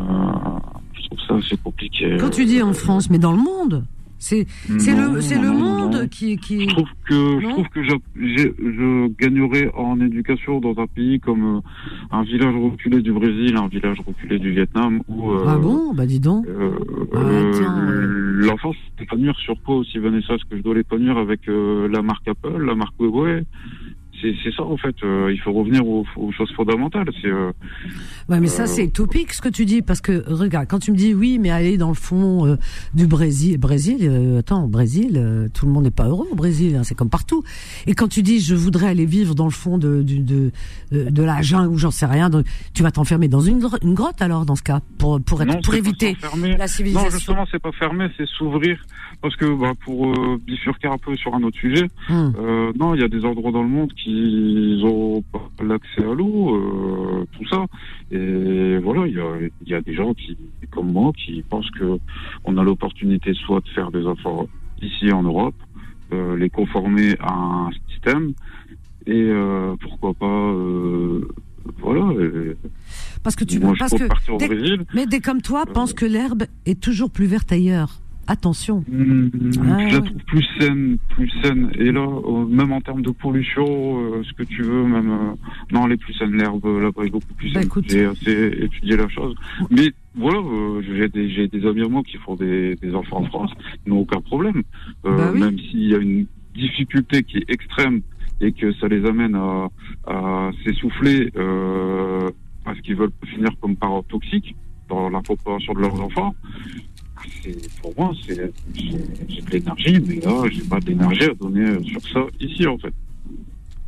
je 0.93 1.05
trouve 1.07 1.19
ça 1.27 1.35
assez 1.35 1.57
compliqué. 1.57 2.17
Quand 2.19 2.29
tu 2.29 2.45
dis 2.45 2.61
en 2.61 2.73
France, 2.73 3.09
mais 3.09 3.19
dans 3.19 3.31
le 3.31 3.37
monde 3.37 3.85
c'est 4.19 4.47
c'est 4.79 4.95
le 4.95 5.21
c'est 5.21 5.39
le 5.39 5.51
monde 5.51 6.09
qui 6.09 6.37
qui. 6.37 6.61
Je 6.61 6.73
trouve 6.73 6.89
que 7.07 7.39
je 7.39 7.49
trouve 7.49 7.69
que 7.69 7.83
je, 7.83 7.93
je, 8.15 9.07
gagnerais 9.19 9.71
en 9.75 9.99
éducation 10.01 10.59
dans 10.59 10.79
un 10.81 10.87
pays 10.87 11.19
comme 11.19 11.57
euh, 11.57 11.61
un 12.11 12.23
village 12.23 12.55
reculé 12.55 13.01
du 13.01 13.13
Brésil, 13.13 13.55
un 13.57 13.67
village 13.67 13.99
reculé 14.05 14.39
du 14.39 14.51
Vietnam 14.51 15.01
où. 15.07 15.31
Euh, 15.31 15.45
ah 15.47 15.57
bon? 15.57 15.93
Bah 15.93 16.05
dis 16.05 16.19
donc. 16.19 16.47
Euh, 16.47 16.71
euh 17.13 18.33
L'enfant 18.39 18.71
s'épanouir 18.97 19.35
sur 19.37 19.61
quoi 19.63 19.75
aussi 19.77 19.97
Vanessa 19.97 20.35
Est-ce 20.35 20.45
que 20.45 20.57
je 20.57 20.61
dois 20.61 20.75
l'épanouir 20.75 21.17
avec 21.17 21.41
la 21.47 22.01
marque 22.01 22.27
Apple, 22.27 22.63
la 22.63 22.75
marque 22.75 22.93
Huawei? 22.99 23.43
C'est 24.21 24.51
ça 24.55 24.63
en 24.63 24.77
fait. 24.77 24.95
Euh, 25.03 25.31
il 25.31 25.39
faut 25.39 25.53
revenir 25.53 25.87
aux, 25.87 26.05
choses 26.31 26.51
fondamentales. 26.53 27.07
C'est. 27.21 27.27
Euh, 27.27 27.51
ouais, 28.29 28.39
mais 28.39 28.47
ça 28.47 28.63
euh, 28.63 28.67
c'est 28.67 28.85
utopique 28.85 29.33
ce 29.33 29.41
que 29.41 29.49
tu 29.49 29.65
dis 29.65 29.81
parce 29.81 30.01
que 30.01 30.23
regarde 30.27 30.67
quand 30.67 30.79
tu 30.79 30.91
me 30.91 30.97
dis 30.97 31.13
oui, 31.13 31.37
mais 31.39 31.49
aller 31.49 31.77
dans 31.77 31.89
le 31.89 31.95
fond 31.95 32.57
du 32.93 33.07
Brésil, 33.07 33.57
Brésil, 33.57 34.37
attends, 34.39 34.67
Brésil, 34.67 35.49
tout 35.53 35.65
le 35.65 35.71
monde 35.71 35.83
n'est 35.83 35.91
pas 35.91 36.07
heureux 36.07 36.27
au 36.31 36.35
Brésil, 36.35 36.75
hein, 36.75 36.83
c'est 36.83 36.95
comme 36.95 37.09
partout. 37.09 37.43
Et 37.85 37.93
quand 37.93 38.07
tu 38.07 38.23
dis 38.23 38.39
je 38.39 38.55
voudrais 38.55 38.87
aller 38.87 39.05
vivre 39.05 39.35
dans 39.35 39.45
le 39.45 39.51
fond 39.51 39.77
de 39.77 40.01
de 40.01 40.51
de, 40.91 41.09
de 41.09 41.23
la 41.23 41.41
jungle 41.41 41.73
ou 41.73 41.77
j'en 41.77 41.91
sais 41.91 42.05
rien, 42.05 42.29
donc, 42.29 42.45
tu 42.73 42.83
vas 42.83 42.91
t'enfermer 42.91 43.27
dans 43.27 43.41
une, 43.41 43.61
une 43.81 43.93
grotte 43.93 44.21
alors 44.21 44.45
dans 44.45 44.55
ce 44.55 44.63
cas 44.63 44.81
pour 44.97 45.21
pour 45.21 45.41
être 45.41 45.61
pour 45.61 45.75
éviter 45.75 46.17
la 46.57 46.67
civilisation. 46.67 47.09
Non, 47.09 47.15
justement, 47.15 47.45
c'est 47.51 47.61
pas 47.61 47.71
fermé, 47.73 48.07
c'est 48.17 48.27
s'ouvrir 48.27 48.79
parce 49.21 49.35
que 49.35 49.45
bah, 49.45 49.73
pour 49.83 50.13
bifurquer 50.39 50.87
un 50.87 50.97
peu 50.97 51.15
sur 51.15 51.33
un 51.33 51.43
autre 51.43 51.57
sujet, 51.57 51.87
hum. 52.09 52.33
non, 52.79 52.95
il 52.95 53.01
y 53.01 53.03
a 53.03 53.07
des 53.07 53.25
endroits 53.25 53.51
dans 53.51 53.63
le 53.63 53.69
monde 53.69 53.93
qui 53.93 54.81
ont 54.83 55.21
pas 55.31 55.63
l'accès 55.63 56.03
à 56.03 56.13
l'eau, 56.13 56.55
euh, 56.55 57.25
tout 57.37 57.47
ça. 57.47 57.65
Et 58.11 58.77
voilà, 58.77 59.07
il 59.07 59.13
y 59.13 59.19
a, 59.19 59.49
y 59.65 59.73
a, 59.73 59.81
des 59.81 59.93
gens 59.93 60.13
qui, 60.13 60.37
comme 60.71 60.91
moi, 60.91 61.11
qui 61.13 61.43
pensent 61.43 61.71
que 61.71 61.99
on 62.45 62.57
a 62.57 62.63
l'opportunité 62.63 63.33
soit 63.33 63.61
de 63.61 63.69
faire 63.69 63.91
des 63.91 64.05
enfants 64.05 64.47
ici 64.81 65.11
en 65.11 65.23
Europe, 65.23 65.55
euh, 66.13 66.37
les 66.37 66.49
conformer 66.49 67.15
à 67.19 67.33
un 67.33 67.69
système, 67.89 68.33
et 69.05 69.13
euh, 69.13 69.75
pourquoi 69.81 70.13
pas, 70.13 70.25
euh, 70.25 71.27
voilà. 71.79 72.13
parce 73.23 73.35
que 73.35 73.43
tu 73.43 73.59
veux, 73.59 73.73
parce 73.77 73.93
que, 73.93 74.95
mais 74.95 75.05
des 75.05 75.19
comme 75.19 75.41
toi 75.41 75.65
pensent 75.65 75.93
que 75.93 76.05
l'herbe 76.05 76.43
est 76.65 76.79
toujours 76.79 77.09
plus 77.09 77.25
verte 77.25 77.51
ailleurs. 77.51 77.99
Attention. 78.29 78.83
Mmh, 78.89 79.29
Je 79.53 79.93
la 79.95 80.01
trouve 80.01 80.23
plus 80.25 80.45
saine, 80.59 80.97
plus 81.09 81.29
saine. 81.41 81.71
Et 81.75 81.91
là, 81.91 82.01
euh, 82.01 82.45
même 82.45 82.73
en 82.73 82.81
termes 82.81 83.01
de 83.01 83.11
pollution, 83.11 83.65
euh, 83.65 84.21
ce 84.23 84.33
que 84.33 84.43
tu 84.43 84.63
veux, 84.63 84.83
même 84.83 85.09
euh, 85.09 85.33
non, 85.71 85.85
elle 85.85 85.93
est 85.93 85.97
plus 85.97 86.13
saine. 86.13 86.33
L'herbe 86.33 86.65
là-bas 86.65 87.05
est 87.05 87.09
beaucoup 87.09 87.33
plus 87.35 87.53
bah, 87.53 87.61
saine. 87.61 87.83
j'ai 87.87 88.05
assez 88.05 88.63
étudié 88.63 88.97
la 88.97 89.07
chose. 89.07 89.33
Mais 89.71 89.91
voilà, 90.15 90.39
j'ai 90.81 91.07
des, 91.07 91.47
des 91.47 91.65
amis 91.65 91.83
à 91.83 91.87
moi 91.87 92.03
qui 92.03 92.17
font 92.17 92.35
des, 92.35 92.75
des 92.75 92.93
enfants 92.93 93.19
en 93.19 93.25
France, 93.25 93.51
ils 93.85 93.93
n'ont 93.93 93.99
aucun 93.99 94.19
problème. 94.19 94.63
Bah 95.03 95.31
même 95.31 95.57
s'il 95.57 95.87
y 95.87 95.95
a 95.95 95.99
une 95.99 96.25
difficulté 96.53 97.23
qui 97.23 97.37
est 97.37 97.49
extrême 97.49 98.01
et 98.41 98.51
que 98.51 98.73
ça 98.73 98.87
les 98.87 99.05
amène 99.05 99.35
à, 99.35 99.67
à 100.07 100.51
s'essouffler 100.63 101.31
parce 102.65 102.81
qu'ils 102.81 102.95
veulent 102.95 103.11
finir 103.25 103.51
comme 103.61 103.75
parents 103.77 104.03
toxiques 104.03 104.55
dans 104.89 105.09
la 105.09 105.21
préparation 105.21 105.73
de 105.73 105.79
leurs 105.79 106.01
enfants 106.01 106.35
pour 107.81 107.93
moi, 107.97 108.13
c'est, 108.25 108.51
j'ai 108.75 109.41
de 109.41 109.51
l'énergie, 109.51 109.99
mais 110.05 110.15
là, 110.19 110.43
j'ai 110.51 110.61
pas 110.61 110.79
d'énergie 110.79 111.23
à 111.23 111.33
donner 111.33 111.83
sur 111.83 112.01
ça 112.09 112.25
ici, 112.39 112.65
en 112.67 112.77
fait. 112.77 112.93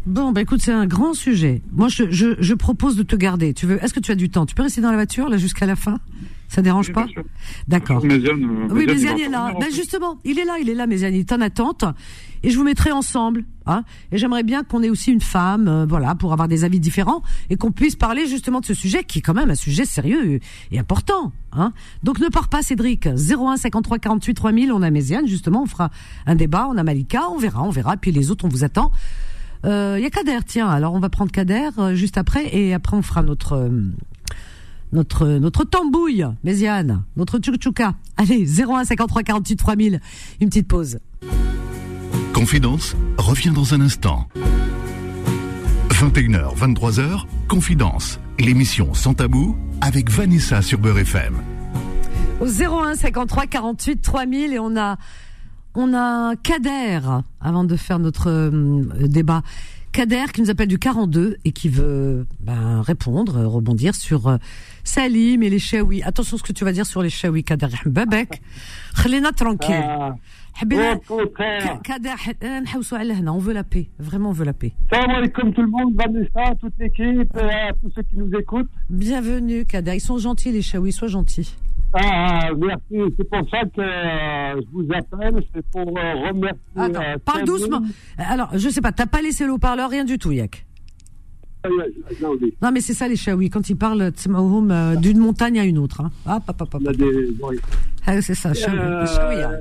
Bon, 0.06 0.32
bah 0.32 0.42
écoute, 0.42 0.62
c'est 0.62 0.72
un 0.72 0.88
grand 0.88 1.14
sujet. 1.14 1.62
Moi, 1.72 1.88
je, 1.90 2.10
je, 2.10 2.36
je, 2.40 2.54
propose 2.54 2.96
de 2.96 3.04
te 3.04 3.16
garder. 3.16 3.54
Tu 3.54 3.66
veux 3.66 3.84
Est-ce 3.84 3.94
que 3.94 4.00
tu 4.00 4.12
as 4.12 4.16
du 4.16 4.30
temps? 4.30 4.46
Tu 4.46 4.56
peux 4.56 4.64
rester 4.64 4.82
dans 4.82 4.92
la 4.92 4.98
voiture 4.98 5.30
là 5.30 5.38
jusqu'à 5.38 5.66
la 5.66 5.76
fin? 5.76 6.00
Ça 6.50 6.64
dérange 6.64 6.92
pas 6.92 7.06
D'accord. 7.68 8.02
Oui, 8.04 8.86
Méziane 8.88 9.20
est 9.20 9.30
là. 9.30 9.54
Ben 9.60 9.72
justement, 9.72 10.18
il 10.26 10.40
est 10.40 10.46
là, 10.46 10.58
il 10.60 10.68
est 10.68 10.74
là, 10.74 10.88
Méziane. 10.88 11.14
Il 11.14 11.20
est 11.20 11.32
en 11.32 11.42
attente 11.42 11.86
et 12.42 12.50
je 12.50 12.58
vous 12.58 12.64
mettrai 12.64 12.92
ensemble. 12.92 13.46
Hein 13.68 13.84
et 14.12 14.18
j'aimerais 14.18 14.42
bien 14.42 14.64
qu'on 14.64 14.82
ait 14.82 14.90
aussi 14.90 15.12
une 15.12 15.22
femme, 15.22 15.68
euh, 15.68 15.86
voilà, 15.88 16.16
pour 16.16 16.34
avoir 16.34 16.48
des 16.48 16.64
avis 16.64 16.80
différents 16.80 17.22
et 17.52 17.56
qu'on 17.56 17.72
puisse 17.72 17.96
parler 17.96 18.26
justement 18.26 18.62
de 18.62 18.66
ce 18.66 18.74
sujet 18.74 19.04
qui 19.04 19.20
est 19.20 19.22
quand 19.22 19.36
même 19.36 19.52
un 19.52 19.56
sujet 19.56 19.86
sérieux 19.86 20.40
et 20.72 20.80
important. 20.80 21.32
Hein 21.52 21.72
Donc 22.02 22.20
ne 22.20 22.30
pars 22.30 22.50
pas, 22.50 22.64
Cédric. 22.64 23.06
01 23.06 23.58
53 23.58 24.00
48 24.00 24.34
3000. 24.34 24.72
On 24.72 24.82
a 24.82 24.90
Méziane, 24.90 25.28
justement, 25.28 25.62
on 25.62 25.68
fera 25.68 25.92
un 26.26 26.34
débat. 26.34 26.68
On 26.68 26.78
a 26.78 26.84
Malika, 26.84 27.30
on 27.30 27.38
verra, 27.38 27.62
on 27.62 27.70
verra. 27.70 27.96
Puis 27.96 28.12
les 28.12 28.32
autres, 28.32 28.46
on 28.46 28.50
vous 28.50 28.64
attend. 28.64 28.92
Il 29.66 29.70
euh, 29.70 30.00
y 30.00 30.06
a 30.06 30.10
Kader, 30.10 30.40
tiens. 30.48 30.68
Alors 30.68 30.96
on 30.96 31.00
va 31.00 31.10
prendre 31.10 31.32
Kader 31.32 31.70
euh, 31.78 31.94
juste 31.94 32.18
après 32.18 32.56
et 32.56 32.74
après 32.74 32.98
on 32.98 33.04
fera 33.04 33.22
notre 33.22 33.70
notre 34.92 35.28
notre 35.28 35.64
tambouille, 35.64 36.26
Méziane, 36.44 37.04
notre 37.16 37.40
tchouka. 37.40 37.96
Allez, 38.18 38.46
01 38.46 38.86
53 38.86 39.24
48 39.24 39.56
3000. 39.56 40.02
Une 40.42 40.50
petite 40.50 40.68
pause. 40.68 41.00
Confidence 42.34 42.96
revient 43.18 43.52
dans 43.52 43.74
un 43.74 43.82
instant. 43.82 44.28
21h, 45.90 46.56
23h, 46.56 47.26
Confidence, 47.50 48.20
l'émission 48.40 48.94
sans 48.94 49.14
tabou 49.14 49.58
avec 49.82 50.10
Vanessa 50.10 50.62
sur 50.62 50.80
Beurre 50.80 51.00
FM. 51.00 51.36
Au 52.40 52.46
01 52.46 52.96
53 52.96 53.48
48 53.48 54.02
3000 54.02 54.54
et 54.54 54.60
on 54.60 54.78
a 54.78 54.98
on 55.76 55.94
a 55.94 56.36
Kader 56.38 57.02
avant 57.42 57.64
de 57.64 57.76
faire 57.76 58.00
notre 58.00 58.30
euh, 58.30 59.08
débat. 59.08 59.44
Kader 59.92 60.26
qui 60.34 60.42
nous 60.42 60.50
appelle 60.50 60.68
du 60.68 60.80
42 60.80 61.38
et 61.46 61.52
qui 61.52 61.68
veut 61.68 62.28
ben, 62.40 62.82
répondre, 62.82 63.44
rebondir 63.46 63.96
sur 63.96 64.28
euh, 64.28 64.38
Salim 64.90 65.44
et 65.44 65.52
les 65.52 65.60
Chaoui. 65.60 66.02
Attention 66.02 66.38
ce 66.38 66.44
que 66.44 66.52
tu 66.52 66.66
vas 66.66 66.72
dire 66.72 66.86
sur 66.86 67.04
les 67.04 67.12
Chaoui, 67.12 67.44
Kader. 67.44 67.68
Babek, 67.86 68.42
tranquille. 69.36 69.86
Ah. 69.88 70.16
On 73.28 73.38
veut 73.38 73.54
la 73.54 73.64
paix, 73.64 73.88
vraiment 74.00 74.30
on 74.30 74.34
veut 74.34 74.46
la 74.46 74.54
paix. 74.54 74.74
Salam 74.92 75.12
alaikum 75.12 75.54
tout 75.54 75.62
le 75.62 75.68
monde, 75.68 75.94
Vanessa, 75.96 76.56
toute 76.60 76.74
l'équipe, 76.80 77.32
euh, 77.36 77.50
tous 77.82 77.92
ceux 77.96 78.02
qui 78.02 78.18
nous 78.18 78.32
écoutent. 78.36 78.70
Bienvenue 78.90 79.64
Kader, 79.64 79.94
ils 79.94 80.02
sont 80.02 80.18
gentils 80.18 80.52
les 80.52 80.64
Chaoui, 80.64 80.92
sois 80.92 81.08
gentils. 81.08 81.56
Ah, 81.94 82.50
merci, 82.58 83.14
c'est 83.16 83.30
pour 83.30 83.48
ça 83.50 83.62
que 83.62 83.82
euh, 83.82 84.60
je 84.60 84.68
vous 84.72 84.88
appelle, 84.92 85.44
c'est 85.54 85.66
pour 85.68 85.88
euh, 85.98 86.28
remercier. 86.28 86.60
Attends, 86.76 87.20
parle 87.24 87.46
doucement. 87.46 87.82
Alors, 88.18 88.50
je 88.54 88.70
sais 88.70 88.82
pas, 88.82 88.92
t'as 88.92 89.06
pas 89.06 89.22
laissé 89.22 89.46
le 89.46 89.54
haut-parleur, 89.54 89.90
rien 89.90 90.04
du 90.04 90.18
tout, 90.18 90.32
Yak. 90.32 90.66
Non, 92.62 92.72
mais 92.72 92.82
c'est 92.82 92.94
ça 92.94 93.08
les 93.08 93.16
Chaoui, 93.16 93.50
quand 93.50 93.70
ils 93.70 93.76
parlent 93.76 94.12
d'une 95.02 95.20
montagne 95.20 95.60
à 95.60 95.66
une 95.66 95.78
autre. 95.78 96.02
Hein. 96.02 96.12
Ah, 96.26 96.40
papa, 96.46 96.66
papa. 96.66 96.92
Ah, 98.06 98.22
c'est 98.22 98.36
ça, 98.36 98.54
Chaoui. 98.54 98.78
Hein, 98.80 99.60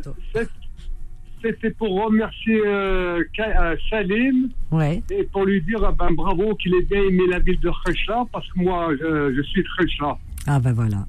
c'était 1.42 1.70
pour 1.70 2.04
remercier 2.04 2.60
euh, 2.66 3.22
euh, 3.38 3.76
Salim 3.88 4.48
ouais. 4.72 5.02
et 5.10 5.22
pour 5.24 5.44
lui 5.44 5.62
dire 5.62 5.78
ah 5.84 5.94
ben, 5.96 6.10
bravo 6.10 6.56
qu'il 6.56 6.74
ait 6.74 6.82
bien 6.82 7.00
aimé 7.00 7.22
la 7.30 7.38
ville 7.38 7.60
de 7.60 7.70
Khashla 7.84 8.24
parce 8.32 8.46
que 8.48 8.58
moi 8.58 8.88
je, 9.00 9.34
je 9.36 9.42
suis 9.42 9.62
de 9.62 9.68
Khashla. 9.78 10.18
Ah 10.48 10.58
ben 10.58 10.72
voilà. 10.72 11.06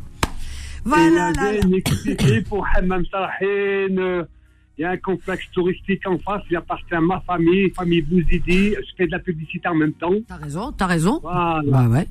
Voilà. 0.86 1.32
Expliqué 1.74 2.42
pour 2.42 2.66
Hammam. 2.76 3.04
Il 4.80 4.84
y 4.84 4.86
a 4.86 4.92
un 4.92 4.98
complexe 4.98 5.44
touristique 5.52 6.08
en 6.08 6.18
face, 6.20 6.42
il 6.50 6.56
appartient 6.56 6.96
à 6.96 7.02
ma 7.02 7.20
famille, 7.20 7.70
famille 7.72 8.02
Bouzidi. 8.02 8.76
Je 8.76 8.96
fais 8.96 9.08
de 9.08 9.12
la 9.12 9.20
publicité 9.20 9.68
en 9.68 9.76
même 9.76 9.92
temps. 9.92 10.14
T'as 10.26 10.38
raison, 10.38 10.72
t'as 10.72 10.86
raison. 10.86 11.20
Voilà. 11.22 11.62
Bah 11.66 11.90
ouais. 11.90 12.08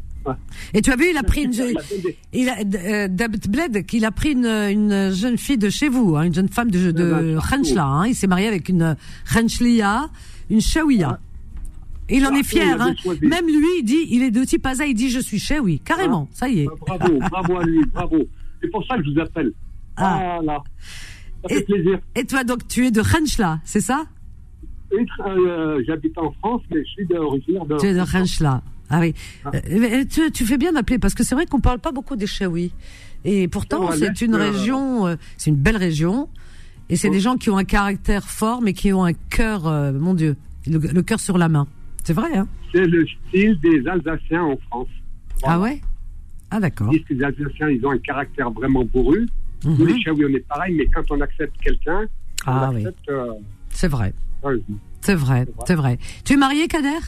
Et 0.74 0.83
tu 0.83 0.92
as 0.92 0.96
vu, 0.96 1.07
il 1.11 1.16
a 1.16 1.22
pris 1.22 1.44
une, 1.44 1.54
il 2.35 2.48
a, 2.50 2.59
euh, 2.59 3.09
Bled, 3.48 3.87
qu'il 3.87 4.04
a 4.04 4.11
pris 4.11 4.33
une, 4.33 4.44
une, 4.44 5.11
jeune 5.14 5.38
fille 5.38 5.57
de 5.57 5.70
chez 5.70 5.88
vous, 5.88 6.14
hein, 6.14 6.24
une 6.24 6.35
jeune 6.35 6.50
femme 6.50 6.70
de, 6.70 6.90
de 6.90 7.38
Khenchla, 7.38 7.87
hein, 7.87 8.07
il 8.07 8.14
s'est 8.14 8.26
marié 8.26 8.46
avec 8.48 8.68
une 8.68 8.94
Khenchlia, 9.33 10.11
une 10.50 10.61
Shawiya. 10.61 11.18
il 12.11 12.26
en 12.26 12.35
est 12.35 12.42
fier, 12.42 12.78
hein. 12.78 12.92
Même 13.22 13.46
lui, 13.46 13.78
il 13.78 13.85
dit, 13.85 14.09
il 14.11 14.22
est 14.22 14.31
de 14.31 14.44
Tipaza, 14.44 14.85
il 14.85 14.92
dit, 14.92 15.09
je 15.09 15.20
suis 15.20 15.38
Shawi. 15.38 15.81
Carrément, 15.81 16.28
ça 16.33 16.50
y 16.50 16.61
est. 16.61 16.66
Bah, 16.66 16.98
bravo, 16.98 17.18
bravo 17.31 17.57
à 17.61 17.64
lui, 17.64 17.81
bravo. 17.94 18.18
C'est 18.61 18.70
pour 18.70 18.85
ça 18.87 18.98
que 18.98 19.04
je 19.04 19.12
vous 19.12 19.20
appelle. 19.20 19.52
Ah. 19.96 20.38
Voilà. 20.42 20.62
Ça 21.49 21.55
fait 21.57 21.63
plaisir. 21.63 21.99
Et 22.15 22.25
toi, 22.25 22.44
donc, 22.44 22.67
tu 22.69 22.87
es 22.87 22.90
de 22.90 23.03
Khenchla, 23.03 23.61
c'est 23.65 23.81
ça? 23.81 24.05
Euh, 24.92 25.83
j'habite 25.87 26.17
en 26.17 26.33
France, 26.33 26.63
mais 26.71 26.83
je 26.85 26.90
suis 26.90 27.07
d'origine 27.07 27.61
de. 27.69 27.77
Tu 27.79 27.87
es 27.87 27.94
de 27.94 28.05
Khenchla. 28.05 28.63
Ah 28.90 29.01
oui. 29.01 29.15
Ah. 29.44 29.51
Euh, 29.55 30.05
tu, 30.09 30.31
tu, 30.31 30.46
fais 30.46 30.57
bien 30.57 30.73
d'appeler 30.73 30.99
parce 30.99 31.15
que 31.15 31.23
c'est 31.23 31.35
vrai 31.35 31.46
qu'on 31.46 31.61
parle 31.61 31.79
pas 31.79 31.92
beaucoup 31.92 32.17
des 32.17 32.27
Chaoui. 32.27 32.73
Et 33.25 33.49
pourtant, 33.49 33.90
c'est 33.92 34.21
une 34.21 34.35
région, 34.35 35.07
euh, 35.07 35.17
c'est 35.37 35.51
une 35.51 35.57
belle 35.57 35.77
région. 35.77 36.29
Et 36.88 36.96
c'est 36.96 37.11
des 37.11 37.21
gens 37.21 37.37
qui 37.37 37.51
ont 37.51 37.59
un 37.59 37.65
caractère 37.65 38.25
fort, 38.25 38.63
mais 38.63 38.73
qui 38.73 38.92
ont 38.92 39.05
un 39.05 39.13
cœur, 39.13 39.67
euh, 39.67 39.92
mon 39.92 40.15
Dieu, 40.15 40.37
le, 40.67 41.03
cœur 41.03 41.21
sur 41.21 41.37
la 41.37 41.49
main. 41.49 41.67
C'est 42.05 42.15
vrai, 42.15 42.35
hein? 42.35 42.49
C'est 42.73 42.87
le 42.87 43.07
style 43.07 43.59
des 43.61 43.87
Alsaciens 43.87 44.44
en 44.44 44.57
France. 44.69 44.88
Ah 45.42 45.61
ouais? 45.61 45.83
Ah 46.51 46.61
d'accord. 46.61 46.90
Les 46.90 47.23
Alsaciens, 47.23 47.69
ils 47.69 47.85
ont 47.85 47.90
un 47.90 47.99
caractère 47.99 48.51
vraiment 48.51 48.85
bourru. 48.85 49.27
Nous, 49.65 49.87
les 49.87 50.00
Chaoui, 50.02 50.25
on 50.25 50.35
est 50.35 50.46
pareil, 50.48 50.75
mais 50.77 50.87
quand 50.87 51.02
on 51.11 51.21
accepte 51.21 51.56
quelqu'un, 51.61 52.06
ah, 52.46 52.71
oui. 52.73 52.85
C'est 53.71 53.88
vrai. 53.88 54.13
C'est 55.00 55.15
vrai, 55.15 55.46
c'est 55.67 55.75
vrai. 55.75 55.98
Tu 56.25 56.35
es 56.35 56.37
marié, 56.37 56.69
Kader? 56.69 56.98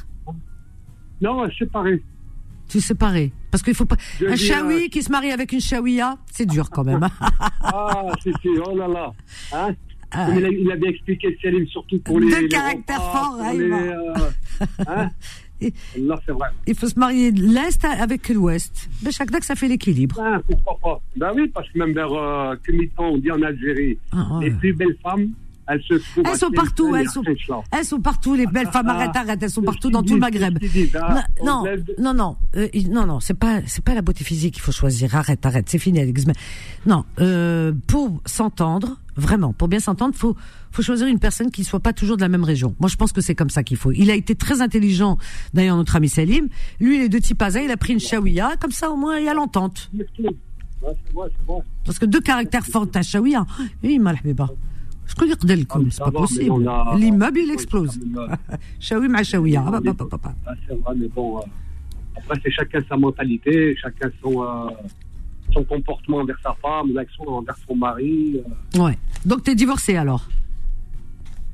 Non, 1.21 1.49
séparé. 1.59 2.03
Tu 2.69 2.79
es 2.79 2.81
séparé. 2.81 3.33
Parce 3.51 3.63
qu'il 3.63 3.75
faut 3.75 3.85
pas. 3.85 3.97
Je 4.21 4.27
un 4.27 4.37
chaoui 4.37 4.85
euh, 4.85 4.89
qui 4.89 5.03
se 5.03 5.11
marie 5.11 5.33
avec 5.33 5.53
une 5.53 5.61
chaouia, 5.61 6.17
c'est 6.31 6.47
dur 6.47 6.71
quand 6.71 6.85
même. 6.85 7.03
hein. 7.03 7.11
Ah, 7.63 8.07
c'est 8.23 8.33
c'est, 8.43 8.49
oh 8.65 8.77
là 8.77 8.87
là. 8.89 9.13
Hein? 9.53 9.75
Ah. 10.13 10.29
Il, 10.37 10.45
a, 10.45 10.49
il 10.49 10.71
a 10.73 10.77
bien 10.77 10.91
expliqué 10.91 11.37
Salim, 11.43 11.67
surtout 11.67 11.99
pour 12.01 12.21
les. 12.21 12.31
De 12.31 12.37
les 12.37 12.49
caractère 12.49 13.01
repas, 13.01 13.13
fort, 13.13 13.37
pour 13.37 14.89
hein, 14.89 15.11
Là, 15.99 16.21
c'est 16.27 16.33
vrai. 16.33 16.49
Il 16.67 16.75
faut 16.75 16.89
se 16.89 16.99
marier 16.99 17.31
l'Est 17.31 17.85
avec 17.85 18.29
l'Ouest. 18.29 18.89
Ben, 19.03 19.11
chaque 19.13 19.31
que 19.31 19.45
ça 19.45 19.55
fait 19.55 19.69
l'équilibre. 19.69 20.17
Ah, 20.21 20.41
pourquoi 20.49 20.79
pas 20.83 21.01
Ben 21.17 21.33
oui, 21.35 21.49
parce 21.49 21.69
que 21.71 21.79
même 21.79 21.93
vers 21.93 22.13
euh, 22.13 22.55
Kemitan, 22.67 23.05
on 23.11 23.19
dit 23.19 23.31
en 23.31 23.43
Algérie, 23.43 23.99
Ah, 24.13 24.39
ouais. 24.39 24.47
les 24.47 24.51
plus 24.53 24.73
belles 24.73 24.97
femmes, 25.03 25.29
elles 25.71 25.83
se 25.83 25.95
trouvent. 25.95 26.25
Elles 26.27 26.33
à 26.33 26.37
sont 26.37 26.51
partout, 26.51 26.97
elles 26.97 27.07
à 27.07 27.11
sont, 27.11 27.23
elles 27.73 27.85
sont 27.85 28.01
partout, 28.01 28.35
les 28.35 28.47
belles 28.47 28.69
femmes, 28.69 28.87
Ah, 28.89 28.95
arrête, 28.97 29.17
arrête, 29.17 29.43
elles 29.43 29.51
sont 29.51 29.63
partout 29.63 29.91
dans 29.91 30.03
tout 30.03 30.15
le 30.15 30.21
Maghreb. 30.21 30.59
hein. 30.63 31.23
Non, 31.45 31.63
On 31.63 31.65
non, 31.65 31.65
non, 31.99 32.15
non, 32.15 32.37
euh, 32.57 32.69
non, 32.89 33.07
non, 33.07 33.21
c'est 33.21 33.35
pas, 33.35 33.61
c'est 33.67 33.85
pas 33.85 33.95
la 33.95 34.03
beauté 34.03 34.25
physique 34.25 34.55
qu'il 34.55 34.63
faut 34.63 34.73
choisir. 34.73 35.15
Arrête, 35.15 35.45
arrête, 35.47 35.69
c'est 35.69 35.79
fini, 35.79 36.01
Alex. 36.01 36.25
Non, 36.87 37.05
euh, 37.21 37.73
pour 37.87 38.21
s'entendre, 38.27 38.99
vraiment, 39.17 39.53
pour 39.53 39.69
bien 39.69 39.81
s'entendre, 39.81 40.15
faut, 40.15 40.37
faut 40.73 40.83
choisir 40.83 41.07
une 41.07 41.19
personne 41.19 41.51
qui 41.51 41.65
soit 41.65 41.81
pas 41.81 41.93
toujours 41.93 42.17
de 42.17 42.23
la 42.23 42.29
même 42.29 42.45
région. 42.45 42.75
Moi, 42.81 42.89
je 42.89 42.97
pense 42.97 43.13
que 43.13 43.21
c'est 43.21 43.35
comme 43.35 43.51
ça 43.51 43.63
qu'il 43.63 43.77
faut. 43.77 43.93
Il 43.93 44.11
a 44.11 44.15
été 44.15 44.35
très 44.35 44.61
intelligent, 44.63 45.19
d'ailleurs, 45.55 45.77
notre 45.77 45.97
ami 45.97 46.09
Salim. 46.09 46.49
Lui, 46.81 46.97
il 46.97 47.03
est 47.03 47.09
de 47.09 47.19
Tipaza, 47.19 47.63
il 47.63 47.71
a 47.71 47.77
pris 47.77 47.93
une 47.93 48.01
Shawiya, 48.01 48.57
comme 48.61 48.73
ça, 48.73 48.91
au 48.91 48.97
moins, 48.97 49.19
il 49.19 49.25
y 49.25 49.29
a 49.29 49.35
l'entente. 49.35 49.91
Parce 51.85 51.99
que 51.99 52.07
deux 52.07 52.21
caractères 52.21 52.65
forts, 52.67 52.91
t'as 52.91 53.03
Shawiya. 53.03 53.45
Oui, 53.83 53.99
malhbiba. 53.99 54.49
Ah, 56.01 56.05
pas 56.05 56.11
va, 56.11 56.11
mais 56.13 56.19
possible. 56.27 56.51
on 56.53 56.67
a- 56.67 56.97
L'immeuble, 56.97 57.39
il 57.41 57.51
explose. 57.51 57.99
Ah, 60.47 60.53
ah, 60.87 60.93
mais 60.97 61.09
bon. 61.09 61.39
euh, 61.39 61.43
après, 62.17 62.41
c'est 62.43 62.51
chacun 62.51 62.81
sa 62.89 62.97
mentalité, 62.97 63.77
chacun 63.81 64.11
son, 64.23 64.43
euh, 64.43 64.71
son 65.53 65.65
comportement 65.65 66.19
envers 66.19 66.39
sa 66.43 66.55
femme, 66.63 66.93
son, 67.17 67.25
envers 67.25 67.57
son 67.67 67.75
mari. 67.75 68.41
Euh, 68.77 68.83
Ouais. 68.83 68.99
Donc, 69.25 69.43
t'es 69.45 69.55
divorcé 69.55 69.97
alors? 69.97 70.29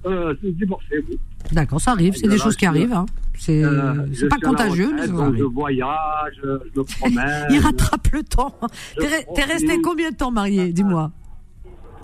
Euh, 0.04 0.34
divorcé, 0.42 1.04
oui. 1.08 1.18
D'accord, 1.52 1.80
ça 1.80 1.92
arrive, 1.92 2.14
c'est 2.14 2.28
des 2.28 2.38
choses 2.38 2.56
qui 2.56 2.66
arrivent. 2.66 2.92
Hein. 2.92 3.06
C'est 3.38 3.62
Euh, 3.64 4.06
c'est 4.14 4.28
pas 4.28 4.38
contagieux, 4.38 4.92
mais 4.94 5.02
retraite, 5.02 5.16
donc. 5.16 5.36
Je 5.36 5.42
voyage, 5.44 6.32
je 6.42 6.48
me 6.78 6.84
promène. 6.98 7.46
Il 7.50 7.58
rattrape 7.58 8.08
le 8.12 8.22
temps. 8.22 8.54
T'es 8.98 9.06
re- 9.06 9.34
t'es 9.34 9.42
resté 9.44 9.80
combien 9.82 10.10
de 10.10 10.16
temps 10.16 10.30
marié 10.30 10.72
Dis-moi? 10.72 11.10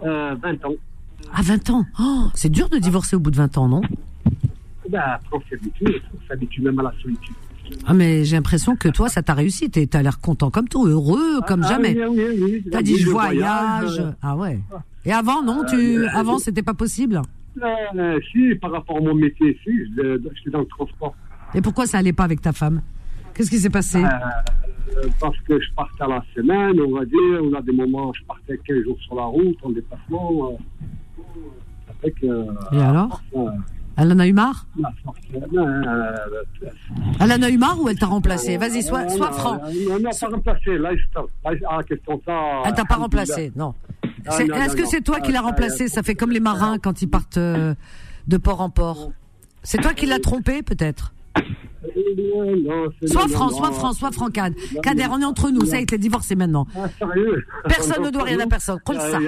Euh, 0.05 0.35
20 0.43 0.65
ans. 0.65 0.75
À 1.35 1.43
20 1.43 1.71
ans. 1.71 1.85
Oh, 2.01 2.25
c'est 2.35 2.51
dur 2.51 2.69
de 2.69 2.79
divorcer 2.79 3.17
au 3.17 3.21
bout 3.21 3.31
de 3.31 3.37
20 3.37 3.59
ans, 3.59 3.69
non? 3.69 3.81
Après, 4.95 5.19
on 5.33 5.41
s'habitue, 5.49 5.87
on 6.15 6.29
s'habitue 6.29 6.61
même 6.61 6.79
à 6.81 6.83
la 6.83 6.93
solitude. 7.03 7.35
Ah, 7.87 7.95
mais 7.95 8.25
j'ai 8.25 8.37
l'impression 8.37 8.77
que 8.77 8.89
toi, 8.89 9.09
ça 9.09 9.23
t'a 9.23 9.33
réussi. 9.33 9.71
T'as 9.71 10.03
l'air 10.03 10.21
content 10.21 10.51
comme 10.51 10.69
tout, 10.69 10.87
heureux 10.87 11.41
comme 11.49 11.63
Ah, 11.65 11.69
jamais. 11.69 11.97
oui, 12.07 12.17
oui, 12.19 12.41
oui. 12.43 12.65
T'as 12.71 12.83
dit 12.83 12.97
je 12.99 13.09
voyage. 13.09 14.03
Ah 14.21 14.37
ouais. 14.37 14.61
Et 15.07 15.13
avant, 15.13 15.43
non 15.43 15.65
tu... 15.65 16.05
Avant, 16.09 16.39
c'était 16.39 16.63
pas 16.63 16.75
possible? 16.75 17.23
euh, 17.63 18.19
si, 18.31 18.55
par 18.57 18.73
rapport 18.73 18.99
à 18.99 19.01
mon 19.01 19.15
métier, 19.15 19.59
si, 19.65 19.71
je- 19.97 20.19
j'étais 20.37 20.51
dans 20.51 20.61
le 20.61 20.67
transport. 20.67 21.15
Et 21.55 21.61
pourquoi 21.63 21.87
ça 21.87 21.99
allait 21.99 22.13
pas 22.13 22.25
avec 22.25 22.41
ta 22.43 22.53
femme? 22.53 22.83
Qu'est-ce 23.35 23.51
qui 23.51 23.59
s'est 23.59 23.71
passé? 23.71 24.03
Euh, 24.05 25.09
parce 25.21 25.39
que 25.41 25.59
je 25.61 25.67
partais 25.75 26.03
à 26.05 26.09
la 26.09 26.25
semaine, 26.35 26.79
on 26.81 26.93
va 26.99 27.05
dire, 27.07 27.41
on 27.43 27.55
a 27.55 27.63
des 27.63 27.73
moments, 27.73 28.13
je 28.13 28.23
partais 28.25 28.59
15 28.67 28.85
jours 28.85 28.99
sur 29.07 29.15
la 29.15 29.25
route, 29.25 29.57
en 29.63 29.71
déplacement. 29.71 30.51
Euh, 30.53 30.57
que. 32.11 32.75
Et 32.75 32.81
alors 32.81 33.23
euh, 33.37 33.51
Elle 33.97 34.13
en 34.13 34.19
a 34.19 34.27
eu 34.27 34.33
marre 34.33 34.67
euh, 34.79 35.57
euh, 35.57 36.17
Elle 37.21 37.33
en 37.33 37.43
a 37.43 37.51
eu 37.51 37.59
marre 37.59 37.81
ou 37.81 37.89
elle 37.89 37.99
t'a 37.99 38.07
remplacé 38.07 38.57
Vas-y, 38.57 38.83
sois, 38.83 39.09
sois 39.09 39.31
franc. 39.33 39.61
Non, 39.89 39.99
non, 40.01 40.11
pas 40.19 40.27
remplacé. 40.29 40.79
Ah. 42.27 42.63
Elle 42.67 42.75
t'a 42.75 42.85
pas 42.85 42.97
remplacé, 42.97 43.53
non. 43.55 43.75
Ah, 44.27 44.39
non, 44.45 44.57
Est-ce 44.57 44.77
que 44.77 44.87
c'est 44.87 45.01
toi 45.03 45.21
qui 45.21 45.33
l'as 45.33 45.41
Ah, 45.41 45.43
remplacé 45.43 45.85
euh, 45.85 45.89
Ça 45.89 46.03
fait 46.03 46.15
comme 46.15 46.31
les 46.31 46.41
marins 46.41 46.79
quand 46.79 47.03
ils 47.03 47.09
partent 47.09 47.39
euh, 47.39 47.75
de 48.27 48.37
port 48.37 48.61
en 48.61 48.71
port. 48.71 49.13
C'est 49.63 49.79
toi 49.79 49.95
qui 49.95 50.07
l'as 50.07 50.19
trompé, 50.19 50.63
peut-être 50.63 51.13
Euh, 51.37 52.89
Sois 53.07 53.29
franc, 53.29 53.51
sois 53.51 53.73
franc, 53.73 53.93
sois 53.93 54.11
franc, 54.13 54.29
Kader, 54.31 55.07
non. 55.09 55.15
on 55.15 55.21
est 55.21 55.25
entre 55.25 55.51
nous, 55.51 55.65
ça 55.65 55.79
y 55.79 55.83
est, 55.83 55.87
t'es 55.87 55.99
divorcé 55.99 56.35
maintenant. 56.35 56.67
Personne 57.69 58.03
ne 58.05 58.11
doit 58.11 58.25
rien 58.25 58.41
à 58.41 58.47
personne. 58.47 58.79
Colle 58.85 59.01
ça. 59.01 59.19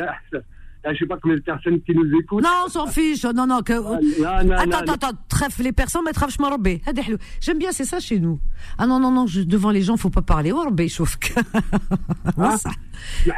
Euh, 0.85 0.89
euh, 0.91 0.93
Je 0.95 0.99
sais 0.99 1.07
pas 1.07 1.16
combien 1.22 1.37
de 1.37 1.43
personnes 1.43 1.80
qui 1.82 1.95
nous 1.95 2.18
écoutent. 2.18 2.43
Non, 2.43 2.51
on 2.66 2.68
s'en 2.68 2.87
fiche. 2.87 3.24
Non, 3.24 3.47
non, 3.47 3.61
que. 3.62 3.72
Ah, 3.72 4.43
non, 4.43 4.49
non, 4.49 4.55
Attends, 4.55 4.66
non, 4.66 4.76
attends, 4.78 4.93
attends. 5.09 5.18
Trèfle 5.28 5.62
les 5.62 5.72
personnes, 5.72 6.03
mais 6.05 6.12
trèfle 6.12 6.43
halou. 6.45 7.16
J'aime 7.41 7.59
bien, 7.59 7.72
c'est 7.72 7.85
ça 7.85 8.01
chez 8.01 8.18
nous. 8.20 8.39
Ah 8.78 8.87
non, 8.87 8.99
non, 9.01 9.11
non, 9.11 9.26
je- 9.26 9.43
devant 9.43 9.70
les 9.70 9.82
gens, 9.82 9.97
faut 9.97 10.11
pas 10.11 10.22
parler. 10.22 10.53
Oh, 10.53 10.62
rabbi, 10.62 10.89
chauffe. 10.89 11.18
Ah. 12.37 12.57
ça. 12.57 12.70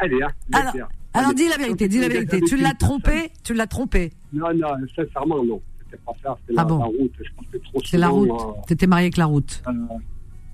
Allez, 0.01 0.23
hein, 0.23 0.29
Alors, 0.53 0.73
alors 1.15 1.35
dis 1.35 1.49
la 1.49 1.57
vérité, 1.57 1.89
dis 1.89 1.99
la 2.01 2.09
vérité. 2.09 2.41
Tu 2.41 2.57
l'as 2.57 2.75
trompé, 2.75 3.31
tu 3.45 3.55
l'as 3.55 3.67
trompé. 3.67 4.13
Non, 4.33 4.47
non, 4.55 4.69
sincèrement, 4.95 5.43
non. 5.45 5.61
C'était 5.85 6.03
pas 6.05 6.13
ça, 6.23 6.37
c'était 6.41 6.55
Ah 6.59 6.63
la, 6.63 6.65
bon 6.65 6.79
la 6.79 6.85
route. 6.87 7.13
Je 7.19 7.31
partais 7.37 7.59
trop 7.61 7.81
C'est 7.85 7.99
la 7.99 8.09
route. 8.09 8.31
T'étais 8.67 8.87
marié 8.87 9.05
avec 9.07 9.17
la 9.17 9.27
route. 9.27 9.63
euh, 9.69 9.73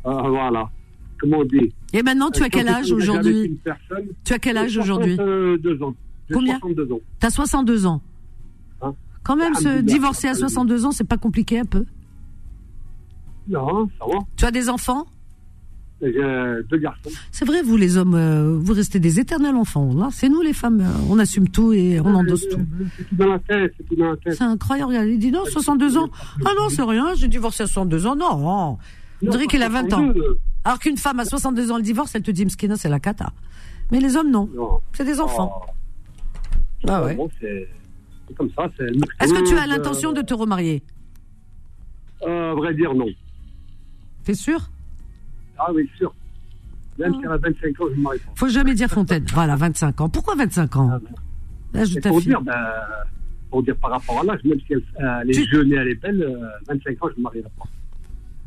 euh, 0.06 0.28
voilà. 0.28 0.68
Comment 1.20 1.38
on 1.38 1.44
dit? 1.44 1.72
Et 1.92 2.02
maintenant, 2.02 2.30
tu 2.30 2.42
as 2.42 2.48
quel 2.48 2.66
Quand 2.66 2.72
âge 2.74 2.92
aujourd'hui 2.92 3.58
Tu 4.24 4.32
as 4.32 4.38
quel 4.38 4.56
âge 4.58 4.76
aujourd'hui 4.76 5.14
62 5.16 5.82
ans. 5.82 5.94
Combien 6.32 6.58
62 6.58 6.92
ans. 6.92 7.00
T'as 7.20 7.30
62 7.30 7.86
ans. 7.86 8.00
Hein 8.82 8.94
Quand 9.22 9.36
même, 9.36 9.54
se 9.54 9.60
Alhamdoulilah. 9.68 9.82
divorcer 9.92 10.28
à 10.28 10.34
62 10.34 10.86
ans, 10.86 10.92
c'est 10.92 11.04
pas 11.04 11.16
compliqué 11.18 11.58
un 11.60 11.64
peu 11.64 11.84
Non, 13.48 13.88
ça 13.98 14.04
va. 14.06 14.18
Tu 14.36 14.44
as 14.44 14.50
des 14.50 14.68
enfants 14.68 15.06
J'ai 16.00 16.12
deux 16.68 16.78
garçons. 16.78 17.10
C'est 17.30 17.44
vrai, 17.44 17.62
vous 17.62 17.76
les 17.76 17.96
hommes, 17.96 18.14
euh, 18.14 18.58
vous 18.60 18.72
restez 18.72 18.98
des 19.00 19.20
éternels 19.20 19.54
enfants. 19.56 19.92
Là, 19.94 20.08
c'est 20.12 20.28
nous 20.28 20.40
les 20.42 20.52
femmes, 20.52 20.80
euh, 20.80 20.90
on 21.10 21.18
assume 21.18 21.48
tout 21.48 21.72
et 21.72 22.00
on 22.00 22.14
endosse 22.14 22.48
tout. 22.48 22.60
C'est 22.96 23.04
tout 23.08 23.14
dans 23.16 23.26
la 23.28 23.38
tête, 23.38 23.72
c'est 23.76 23.84
tout 23.88 23.96
dans 23.96 24.10
la 24.10 24.16
tête. 24.16 24.34
C'est 24.34 24.42
incroyable. 24.44 24.90
regarde, 24.90 25.08
Il 25.08 25.18
dit 25.18 25.30
non, 25.30 25.44
62 25.44 25.96
ans. 25.98 26.08
Ah 26.44 26.50
non, 26.58 26.68
c'est 26.70 26.82
rien, 26.82 27.14
j'ai 27.14 27.28
divorcé 27.28 27.62
à 27.62 27.66
62 27.66 28.06
ans. 28.06 28.16
Non, 28.16 28.78
on 29.24 29.30
dirait 29.30 29.46
qu'il 29.46 29.62
a 29.62 29.68
20 29.68 29.92
ans. 29.92 30.04
62, 30.12 30.38
Alors 30.64 30.78
qu'une 30.80 30.96
femme 30.96 31.20
à 31.20 31.24
62 31.24 31.70
ans, 31.70 31.76
le 31.76 31.82
divorce, 31.82 32.14
elle 32.14 32.22
te 32.22 32.30
dit, 32.32 32.44
Mskina, 32.44 32.76
c'est 32.76 32.88
la 32.88 32.98
cata. 33.00 33.32
Mais 33.92 34.00
les 34.00 34.16
hommes, 34.16 34.30
non. 34.30 34.48
Non. 34.54 34.80
C'est 34.92 35.04
des 35.04 35.20
enfants. 35.20 35.52
Oh. 35.64 35.70
Ah 36.88 37.04
ouais. 37.04 37.16
C'est 37.40 38.34
comme 38.36 38.50
ça. 38.56 38.64
Est-ce 39.20 39.32
que 39.34 39.48
tu 39.48 39.56
as 39.56 39.64
euh, 39.64 39.66
l'intention 39.66 40.12
de 40.12 40.22
te 40.22 40.34
remarier? 40.34 40.82
Euh, 42.26 42.52
À 42.52 42.54
vrai 42.54 42.74
dire, 42.74 42.94
non. 42.94 43.06
T'es 44.24 44.34
sûr? 44.34 44.70
Ah 45.58 45.70
oui, 45.74 45.88
sûr. 45.96 46.14
Même 46.98 47.14
si 47.14 47.20
elle 47.24 47.32
a 47.32 47.36
25 47.38 47.80
ans, 47.80 47.84
je 47.90 47.96
me 47.96 48.02
marie 48.02 48.18
pas. 48.18 48.32
Faut 48.34 48.48
jamais 48.48 48.74
dire 48.74 48.88
Fontaine. 48.88 49.24
Voilà, 49.32 49.56
25 49.56 50.00
ans. 50.00 50.08
Pourquoi 50.08 50.34
25 50.36 50.76
ans? 50.76 51.00
De 51.72 51.80
Et 51.80 52.00
ta 52.00 52.10
pour 52.10 52.20
dire, 52.20 52.40
ben, 52.42 52.54
pour 53.50 53.62
dire 53.62 53.76
par 53.76 53.90
rapport 53.92 54.20
à 54.20 54.24
l'âge, 54.24 54.40
même 54.44 54.58
si 54.66 54.72
elle, 54.74 54.82
euh, 55.00 55.20
elle 55.22 55.30
est 55.30 55.32
Tu- 55.34 55.48
jeune 55.50 55.72
et 55.72 55.76
elle 55.76 55.88
est 55.88 55.94
belle, 55.94 56.22
euh, 56.22 56.48
25 56.68 57.02
ans, 57.04 57.08
je 57.08 57.12
ne 57.14 57.16
me 57.18 57.22
marierai 57.22 57.48
pas. 57.58 57.64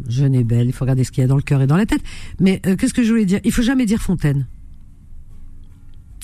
Jeune 0.07 0.36
et 0.36 0.43
belle, 0.43 0.67
il 0.67 0.73
faut 0.73 0.86
regarder 0.86 1.03
ce 1.03 1.11
qu'il 1.11 1.21
y 1.21 1.25
a 1.25 1.27
dans 1.27 1.36
le 1.38 1.41
cœur 1.41 1.61
et 1.61 1.67
dans 1.67 1.77
la 1.77 1.86
tête. 1.86 2.01
Mais 2.39 2.61
euh, 2.67 2.75
qu'est-ce 2.75 2.93
que 2.93 3.01
je 3.03 3.09
voulais 3.11 3.25
dire? 3.25 3.39
Il 3.43 3.51
faut 3.51 3.61
jamais 3.63 3.86
dire 3.86 3.99
Fontaine. 3.99 4.45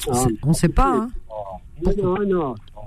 On 0.07 0.13
Ah, 0.13 0.27
on 0.43 0.53
sait 0.53 0.69
pas, 0.69 0.95
hein. 0.95 1.09
Oh, 1.85 1.89
non, 2.01 2.13
non, 2.15 2.25
non. 2.25 2.55
Oh, 2.75 2.81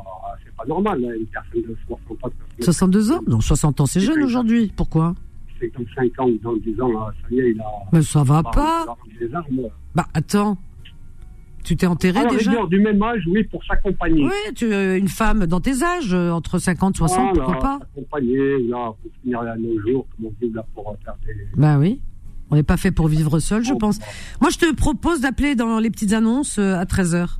c'est 0.44 0.54
pas 0.54 0.64
normal, 0.66 1.04
hein, 1.04 1.14
une 1.18 1.26
personne 1.26 1.62
de 1.62 1.76
60 1.86 2.24
ans. 2.24 2.30
62 2.60 3.12
ans 3.12 3.20
Non, 3.26 3.40
60 3.40 3.80
ans, 3.80 3.86
c'est 3.86 4.00
jeune 4.00 4.22
aujourd'hui. 4.22 4.72
Pourquoi 4.76 5.14
55 5.60 6.20
ans 6.20 6.28
ou 6.28 6.38
dans 6.42 6.56
10 6.56 6.80
ans, 6.80 6.92
là, 6.92 7.12
ça 7.22 7.34
y 7.34 7.40
est, 7.40 7.50
il 7.52 7.60
a. 7.60 7.64
Mais 7.92 8.02
ça 8.02 8.22
va 8.22 8.42
pas. 8.42 8.84
il 8.84 8.88
a 8.88 8.92
rendu 8.92 9.18
les 9.20 9.34
armes. 9.34 9.70
Bah 9.94 10.06
attends. 10.14 10.58
Tu 11.62 11.76
t'es 11.76 11.86
enterré 11.86 12.20
Alors, 12.20 12.32
déjà 12.32 12.50
rigueur, 12.50 12.68
du 12.68 12.78
même 12.78 13.02
âge, 13.02 13.22
oui, 13.26 13.42
pour 13.44 13.64
s'accompagner. 13.64 14.24
Oui, 14.24 14.54
tu 14.54 14.70
euh, 14.70 14.98
une 14.98 15.08
femme 15.08 15.46
dans 15.46 15.60
tes 15.60 15.82
âges, 15.82 16.12
euh, 16.12 16.30
entre 16.30 16.58
50 16.58 16.94
60, 16.96 17.16
Voilà, 17.16 17.32
pourquoi 17.32 17.58
pas 17.58 17.78
Accompagner, 17.96 18.58
là, 18.68 18.92
pour 19.00 19.10
finir 19.22 19.40
à 19.40 19.56
nos 19.56 19.80
jours, 19.80 20.06
comme 20.14 20.26
on 20.26 20.32
dit, 20.44 20.52
là, 20.52 20.66
pour 20.74 20.94
faire 21.02 21.14
des. 21.24 21.32
Bah 21.56 21.78
oui. 21.78 22.00
On 22.50 22.56
n'est 22.56 22.62
pas 22.62 22.76
fait 22.76 22.90
pour 22.90 23.08
vivre 23.08 23.38
seul, 23.38 23.64
je 23.64 23.72
pense. 23.72 23.98
Moi, 24.42 24.50
je 24.50 24.58
te 24.58 24.74
propose 24.74 25.22
d'appeler 25.22 25.54
dans 25.54 25.78
les 25.78 25.90
petites 25.90 26.12
annonces 26.12 26.58
euh, 26.58 26.76
à 26.76 26.84
13h. 26.84 27.38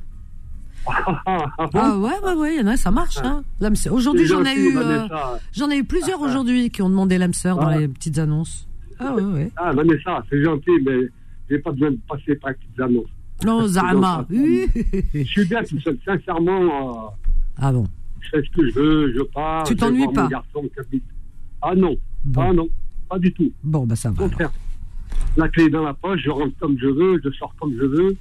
Ah, 0.87 1.15
ah, 1.25 1.37
ah, 1.57 1.65
Ah 1.73 1.97
ouais, 1.97 2.11
ouais, 2.23 2.33
ouais, 2.33 2.55
il 2.55 2.61
y 2.61 2.63
en 2.63 2.67
a, 2.67 2.77
ça 2.77 2.91
marche. 2.91 3.17
Hein. 3.23 3.43
Aujourd'hui, 3.91 4.27
C'est 4.27 4.33
j'en 4.33 4.43
ai 4.45 4.55
eu, 4.55 4.77
euh, 4.77 5.07
j'en 5.53 5.69
ai 5.69 5.77
eu 5.77 5.83
plusieurs 5.83 6.21
aujourd'hui 6.21 6.69
qui 6.69 6.81
ont 6.81 6.89
demandé 6.89 7.17
l'âme 7.17 7.33
sœur 7.33 7.57
dans 7.57 7.67
Ah. 7.67 7.77
les 7.77 7.87
petites 7.87 8.17
annonces. 8.19 8.67
Ah 8.99 9.13
ouais, 9.13 9.23
ouais. 9.23 9.51
Ah, 9.57 9.71
Vanessa, 9.73 10.23
c'est 10.29 10.43
gentil, 10.43 10.71
mais 10.85 11.09
j'ai 11.49 11.59
pas 11.59 11.71
besoin 11.71 11.91
de 11.91 11.99
passer 12.07 12.35
par 12.35 12.51
les 12.51 12.55
petites 12.57 12.79
annonces. 12.79 13.09
Non, 13.43 13.67
Zama. 13.67 14.25
Je 14.29 15.23
suis 15.23 15.45
bien 15.45 15.63
tout 15.63 15.79
seul, 15.81 15.97
sincèrement. 16.05 17.07
euh, 17.07 17.09
Ah 17.57 17.71
bon. 17.73 17.85
je 18.21 18.29
fais 18.29 18.41
ce 18.43 18.49
que 18.55 18.69
je 18.69 18.73
veux, 18.79 19.13
je 19.13 19.21
pars. 19.23 19.63
Tu 19.63 19.75
t'ennuies 19.75 20.07
pas 20.13 20.23
mon 20.23 20.29
garçon 20.29 20.61
qui 20.73 20.79
habite. 20.79 21.03
Ah 21.61 21.73
non, 21.75 21.95
Bon. 22.23 22.41
ah 22.41 22.53
non, 22.53 22.67
pas 23.09 23.19
du 23.19 23.33
tout. 23.33 23.51
Bon, 23.63 23.85
bah 23.85 23.95
ça 23.95 24.09
va. 24.11 24.15
contraire. 24.17 24.51
La 25.37 25.49
clé 25.49 25.65
est 25.65 25.69
dans 25.69 25.83
la 25.83 25.93
poche, 25.93 26.21
je 26.23 26.29
rentre 26.29 26.55
comme 26.59 26.77
je 26.79 26.87
veux, 26.87 27.19
je 27.23 27.29
sors 27.31 27.53
comme 27.59 27.73
je 27.77 27.85
veux. 27.85 28.15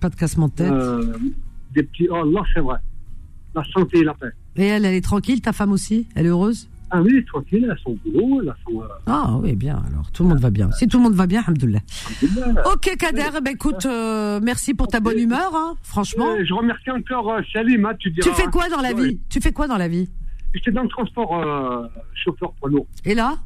Pas 0.00 0.08
de 0.08 0.14
cassement 0.16 0.48
de 0.48 0.52
tête. 0.52 0.72
Euh, 0.72 1.12
des 1.74 1.82
petits. 1.82 2.08
Oh 2.10 2.24
là, 2.24 2.42
c'est 2.54 2.60
vrai. 2.60 2.76
La 3.54 3.64
santé 3.72 3.98
et 3.98 4.04
la 4.04 4.14
paix. 4.14 4.30
Et 4.56 4.66
elle, 4.66 4.84
elle 4.84 4.94
est 4.94 5.00
tranquille, 5.04 5.40
ta 5.40 5.52
femme 5.52 5.72
aussi? 5.72 6.06
Elle 6.14 6.26
est 6.26 6.30
heureuse? 6.30 6.68
Ah 6.90 7.02
oui, 7.02 7.24
tranquille, 7.24 7.62
elle 7.64 7.70
a 7.72 7.76
son 7.82 7.98
boulot, 8.04 8.40
elle 8.42 8.48
a 8.50 8.56
son. 8.64 8.80
euh, 8.80 8.86
Ah 9.06 9.36
oui, 9.42 9.56
bien, 9.56 9.82
alors 9.90 10.10
tout 10.12 10.22
le 10.22 10.28
monde 10.28 10.38
va 10.38 10.50
bien. 10.50 10.70
Si 10.72 10.86
tout 10.86 10.98
le 10.98 11.02
monde 11.02 11.14
va 11.14 11.26
bien, 11.26 11.42
alhamdoulilah. 11.42 11.80
Ok 12.72 12.96
Kader, 12.96 13.40
ben 13.42 13.52
écoute, 13.54 13.84
euh, 13.86 14.38
merci 14.42 14.72
pour 14.72 14.86
ta 14.86 15.00
bonne 15.00 15.18
humeur, 15.18 15.50
hein, 15.54 15.74
franchement. 15.82 16.28
Euh, 16.38 16.44
je 16.44 16.54
remercie 16.54 16.90
encore 16.90 17.32
euh, 17.32 17.40
Salim, 17.52 17.84
hein, 17.86 17.92
tu 17.98 18.10
diras. 18.10 18.28
Tu 18.30 18.34
fais 18.40 18.46
quoi 18.48 18.68
dans 18.68 18.80
la 18.80 18.92
Ouais. 18.92 19.08
vie? 19.08 19.20
Tu 19.28 19.40
fais 19.40 19.52
quoi 19.52 19.66
dans 19.66 19.78
la 19.78 19.88
vie? 19.88 20.08
J'étais 20.54 20.70
dans 20.70 20.84
le 20.84 20.88
transport 20.88 21.42
chauffeur 22.14 22.52
poids 22.52 22.70
lourd. 22.70 22.86
Et 23.04 23.14
là? 23.14 23.36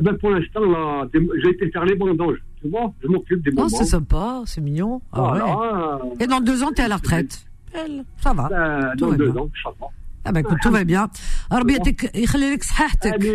ben, 0.00 0.14
pour 0.20 0.30
l'instant, 0.30 0.64
là, 0.74 1.06
des- 1.12 1.28
j'ai 1.42 1.50
été 1.50 1.70
faire 1.70 1.84
les 1.84 1.94
vendanges. 1.96 2.38
Tu 2.60 2.68
vois, 2.68 2.92
je 3.02 3.08
m'occupe 3.08 3.42
des 3.42 3.50
Non, 3.50 3.64
moments. 3.64 3.68
c'est 3.78 3.84
sympa, 3.84 4.42
c'est 4.46 4.60
mignon. 4.60 5.00
Ah 5.12 5.32
ouais. 5.32 5.40
Voilà. 5.40 5.98
Et 6.20 6.26
dans 6.26 6.40
deux 6.40 6.62
ans, 6.62 6.72
t'es 6.74 6.82
à 6.82 6.88
la 6.88 6.96
retraite. 6.96 7.32
Elle, 7.72 8.04
Ça 8.22 8.32
va. 8.32 8.48
Ben, 8.48 8.90
tout 8.98 9.04
dans 9.04 9.10
va 9.12 9.16
deux 9.16 9.30
bien. 9.32 9.42
ans, 9.42 9.48
Inch'Allah. 9.54 9.90
Ah 10.26 10.32
bah 10.32 10.40
écoute, 10.40 10.58
tout 10.62 10.70
va 10.70 10.84
bien. 10.84 11.08
ربي 11.52 11.72
يعطيك 11.72 12.14
يخلي 12.14 12.54
لك 12.54 12.62
صحتك. 12.62 13.14
Allez, 13.14 13.32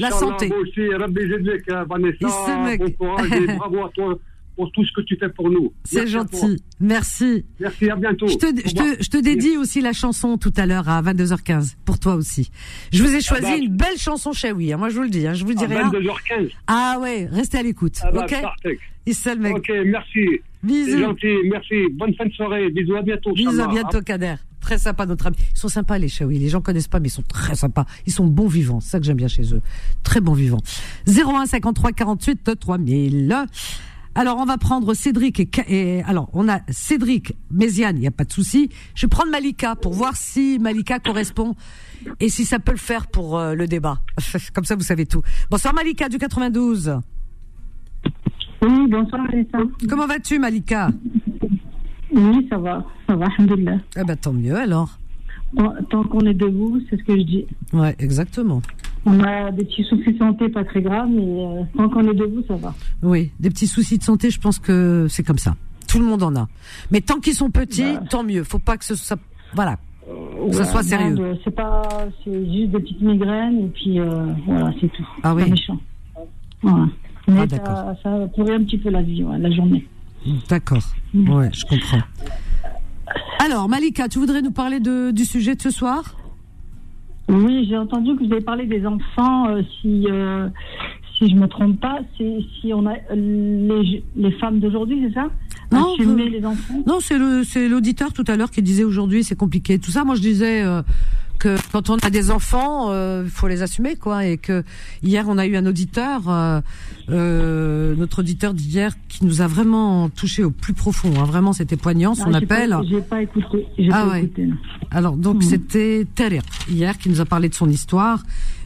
La 0.00 0.08
Inch'Allah, 0.08 0.10
santé. 0.20 0.48
moi 0.48 0.58
aussi, 0.58 0.94
Rabbi 0.94 1.20
Zedek, 1.30 1.64
hein, 1.70 1.84
Vanessa, 1.88 2.26
يسلمك. 2.26 2.96
bon 2.98 4.18
pour 4.61 4.71
tout 4.73 4.85
ce 4.85 4.91
que 4.93 5.01
tu 5.01 5.17
fais 5.17 5.29
pour 5.29 5.49
nous. 5.49 5.73
C'est 5.85 6.05
gentil. 6.05 6.61
Merci. 6.79 7.43
Merci, 7.59 7.89
à 7.89 7.95
bientôt. 7.95 8.27
Je 8.27 8.35
te, 8.35 8.45
je 8.45 8.75
te, 8.75 9.03
je 9.03 9.09
te 9.09 9.17
dédie 9.17 9.57
aussi 9.57 9.81
la 9.81 9.91
chanson 9.91 10.37
tout 10.37 10.53
à 10.55 10.67
l'heure 10.67 10.87
à 10.87 11.01
22h15 11.01 11.77
pour 11.83 11.97
toi 11.97 12.13
aussi. 12.13 12.51
Je 12.93 13.01
vous 13.01 13.11
ai 13.15 13.21
choisi 13.21 13.41
bah, 13.41 13.57
une 13.57 13.75
belle 13.75 13.97
chanson 13.97 14.33
Shawi. 14.33 14.71
hein. 14.71 14.77
Moi 14.77 14.89
je 14.89 14.97
vous 14.97 15.01
le 15.01 15.09
dis, 15.09 15.25
hein. 15.25 15.33
je 15.33 15.45
vous 15.45 15.53
À 15.57 15.65
rien. 15.65 15.89
22h15. 15.89 16.51
Ah 16.67 16.97
ouais, 17.01 17.27
restez 17.31 17.57
à 17.57 17.63
l'écoute. 17.63 17.97
Ah 18.03 18.11
bah, 18.11 18.27
ok? 18.29 18.77
Issal 19.07 19.39
mec. 19.39 19.55
Ok, 19.55 19.71
merci. 19.83 20.27
Bisous. 20.61 20.99
gentil, 20.99 21.37
merci. 21.45 21.73
Bonne 21.93 22.13
fin 22.13 22.27
de 22.27 22.33
soirée. 22.33 22.69
Bisous, 22.69 22.95
à 22.95 23.01
bientôt. 23.01 23.33
Bisous, 23.33 23.59
à 23.59 23.67
bientôt 23.67 24.01
Kader. 24.01 24.35
Très 24.59 24.77
sympa 24.77 25.07
notre 25.07 25.25
ami. 25.25 25.37
Ils 25.55 25.57
sont 25.57 25.69
sympas 25.69 25.97
les 25.97 26.07
Shawi. 26.07 26.37
Les 26.37 26.49
gens 26.49 26.61
connaissent 26.61 26.87
pas 26.87 26.99
mais 26.99 27.07
ils 27.07 27.11
sont 27.11 27.23
très 27.23 27.55
sympas. 27.55 27.87
Ils 28.05 28.13
sont 28.13 28.27
bons 28.27 28.47
vivants. 28.47 28.79
C'est 28.79 28.91
ça 28.91 28.99
que 28.99 29.05
j'aime 29.07 29.17
bien 29.17 29.27
chez 29.27 29.55
eux. 29.55 29.61
Très 30.03 30.21
bons 30.21 30.33
vivants. 30.35 30.61
01 31.07 31.47
53 31.47 31.93
48 31.93 32.51
3000. 32.59 33.35
Alors 34.13 34.37
on 34.39 34.45
va 34.45 34.57
prendre 34.57 34.93
Cédric 34.93 35.39
et, 35.69 36.03
alors 36.03 36.29
on 36.33 36.49
a 36.49 36.59
Cédric 36.69 37.33
Méziane, 37.49 37.97
il 37.97 38.03
y 38.03 38.07
a 38.07 38.11
pas 38.11 38.25
de 38.25 38.31
souci. 38.31 38.69
Je 38.93 39.05
vais 39.05 39.09
prendre 39.09 39.31
Malika 39.31 39.75
pour 39.75 39.93
voir 39.93 40.15
si 40.17 40.59
Malika 40.59 40.99
correspond 40.99 41.55
et 42.19 42.27
si 42.27 42.43
ça 42.43 42.59
peut 42.59 42.73
le 42.73 42.77
faire 42.77 43.07
pour 43.07 43.37
euh, 43.37 43.55
le 43.55 43.67
débat. 43.67 43.99
Comme 44.53 44.65
ça 44.65 44.75
vous 44.75 44.83
savez 44.83 45.05
tout. 45.05 45.21
Bonsoir 45.49 45.73
Malika 45.73 46.09
du 46.09 46.17
92. 46.17 46.99
Oui, 48.63 48.87
bonsoir. 48.89 49.21
Comment 49.89 50.07
vas-tu 50.07 50.39
Malika? 50.39 50.89
Oui, 52.13 52.47
ça 52.49 52.57
va, 52.57 52.85
ça 53.07 53.15
va, 53.15 53.27
alhamdoulilah. 53.27 53.77
Eh 53.95 54.03
ben 54.03 54.17
tant 54.17 54.33
mieux 54.33 54.55
alors. 54.55 54.99
Tant 55.89 56.03
qu'on 56.03 56.21
est 56.21 56.33
debout, 56.33 56.81
c'est 56.89 56.97
ce 56.97 57.03
que 57.03 57.17
je 57.17 57.23
dis. 57.23 57.45
Ouais, 57.73 57.95
exactement. 57.99 58.61
On 59.05 59.19
a 59.23 59.51
des 59.51 59.63
petits 59.65 59.83
soucis 59.83 60.13
de 60.13 60.17
santé 60.19 60.47
pas 60.49 60.63
très 60.63 60.81
graves, 60.81 61.09
mais 61.09 61.23
euh, 61.23 61.63
tant 61.75 61.89
qu'on 61.89 62.07
est 62.09 62.13
debout, 62.13 62.43
ça 62.47 62.55
va. 62.55 62.73
Oui, 63.01 63.31
des 63.39 63.49
petits 63.49 63.67
soucis 63.67 63.97
de 63.97 64.03
santé, 64.03 64.29
je 64.29 64.39
pense 64.39 64.59
que 64.59 65.07
c'est 65.09 65.23
comme 65.23 65.39
ça. 65.39 65.55
Tout 65.87 65.97
le 65.99 66.05
monde 66.05 66.21
en 66.23 66.35
a. 66.35 66.47
Mais 66.91 67.01
tant 67.01 67.19
qu'ils 67.19 67.33
sont 67.33 67.49
petits, 67.49 67.81
Bah. 67.93 68.03
tant 68.09 68.23
mieux. 68.23 68.43
Faut 68.43 68.59
pas 68.59 68.77
que 68.77 68.85
ce 68.85 68.95
soit, 68.95 69.17
voilà, 69.55 69.77
que 70.05 70.53
ce 70.53 70.59
Ouais, 70.59 70.65
soit 70.65 70.83
sérieux. 70.83 71.37
C'est 71.43 71.55
pas, 71.55 71.81
c'est 72.23 72.45
juste 72.45 72.71
des 72.71 72.79
petites 72.79 73.01
migraines 73.01 73.65
et 73.65 73.67
puis 73.69 73.99
euh, 73.99 74.27
voilà, 74.45 74.71
c'est 74.79 74.87
tout. 74.91 75.07
Ah 75.23 75.29
C'est 75.35 75.35
oui. 75.35 75.43
pas 75.45 75.49
méchant. 75.49 75.79
Voilà. 76.61 76.85
Mais 77.27 77.33
Ah, 77.37 77.39
ça, 77.41 77.45
d'accord. 77.47 77.95
ça 78.03 78.27
pourrit 78.35 78.53
un 78.53 78.63
petit 78.63 78.77
peu 78.77 78.89
la 78.89 79.01
vie, 79.01 79.23
ouais, 79.23 79.37
la 79.39 79.51
journée. 79.51 79.87
D'accord. 80.47 80.83
Mm. 81.13 81.29
Ouais, 81.33 81.49
je 81.53 81.65
comprends. 81.65 82.01
Alors, 83.43 83.67
Malika, 83.67 84.07
tu 84.07 84.19
voudrais 84.19 84.41
nous 84.43 84.51
parler 84.51 84.79
de, 84.79 85.11
du 85.11 85.25
sujet 85.25 85.55
de 85.55 85.61
ce 85.61 85.71
soir? 85.71 86.15
Oui, 87.31 87.65
j'ai 87.69 87.77
entendu 87.77 88.15
que 88.15 88.25
vous 88.25 88.31
avez 88.31 88.41
parlé 88.43 88.65
des 88.65 88.85
enfants. 88.85 89.47
euh, 89.47 89.61
si 89.81 90.05
euh, 90.09 90.47
si 91.17 91.29
je 91.29 91.35
me 91.35 91.47
trompe 91.47 91.79
pas, 91.79 91.99
c'est 92.17 92.39
si 92.59 92.73
on 92.73 92.85
a 92.87 92.93
euh, 93.11 93.15
les, 93.15 94.03
les 94.15 94.31
femmes 94.33 94.59
d'aujourd'hui, 94.59 95.03
c'est 95.07 95.13
ça? 95.13 95.29
Non, 95.71 95.93
Assumer 95.93 96.25
je- 96.25 96.31
les 96.37 96.45
enfants? 96.45 96.83
Non, 96.85 96.97
c'est 96.99 97.17
le, 97.17 97.43
c'est 97.43 97.69
l'auditeur 97.69 98.11
tout 98.11 98.23
à 98.27 98.35
l'heure 98.35 98.51
qui 98.51 98.61
disait 98.61 98.83
aujourd'hui 98.83 99.23
c'est 99.23 99.37
compliqué. 99.37 99.79
Tout 99.79 99.91
ça, 99.91 100.03
moi 100.03 100.15
je 100.15 100.21
disais 100.21 100.61
euh, 100.63 100.81
que 101.41 101.57
quand 101.71 101.89
on 101.89 101.97
a 101.97 102.09
des 102.09 102.29
enfants, 102.31 102.91
il 103.23 103.29
faut 103.29 103.47
les 103.47 103.61
assumer, 103.63 103.95
quoi. 103.95 104.25
Et 104.25 104.37
que 104.37 104.63
hier 105.03 105.25
on 105.27 105.37
a 105.37 105.45
eu 105.47 105.55
un 105.55 105.65
auditeur, 105.65 106.29
euh, 106.29 106.61
euh, 107.09 107.95
notre 107.95 108.19
auditeur 108.19 108.53
d'hier, 108.53 108.93
qui 109.09 109.25
nous 109.25 109.41
a 109.41 109.47
vraiment 109.47 110.09
touché 110.09 110.43
au 110.43 110.51
plus 110.51 110.73
profond. 110.73 111.11
Hein. 111.19 111.25
Vraiment, 111.25 111.53
c'était 111.53 111.77
poignant 111.77 112.15
son 112.15 112.33
appel. 112.33 112.77
J'ai 112.89 113.01
pas 113.01 113.21
écouté. 113.21 113.65
Ah 113.91 114.03
pas 114.03 114.07
ouais. 114.09 114.23
écouté. 114.23 114.49
Alors 114.91 115.17
donc 115.17 115.37
Mhm. 115.37 115.41
c'était 115.41 116.07
Tariq 116.15 116.43
hier 116.69 116.97
qui 116.97 117.09
nous 117.09 117.21
a 117.21 117.25
parlé 117.25 117.49
de 117.49 117.55
son 117.55 117.69
histoire, 117.69 118.23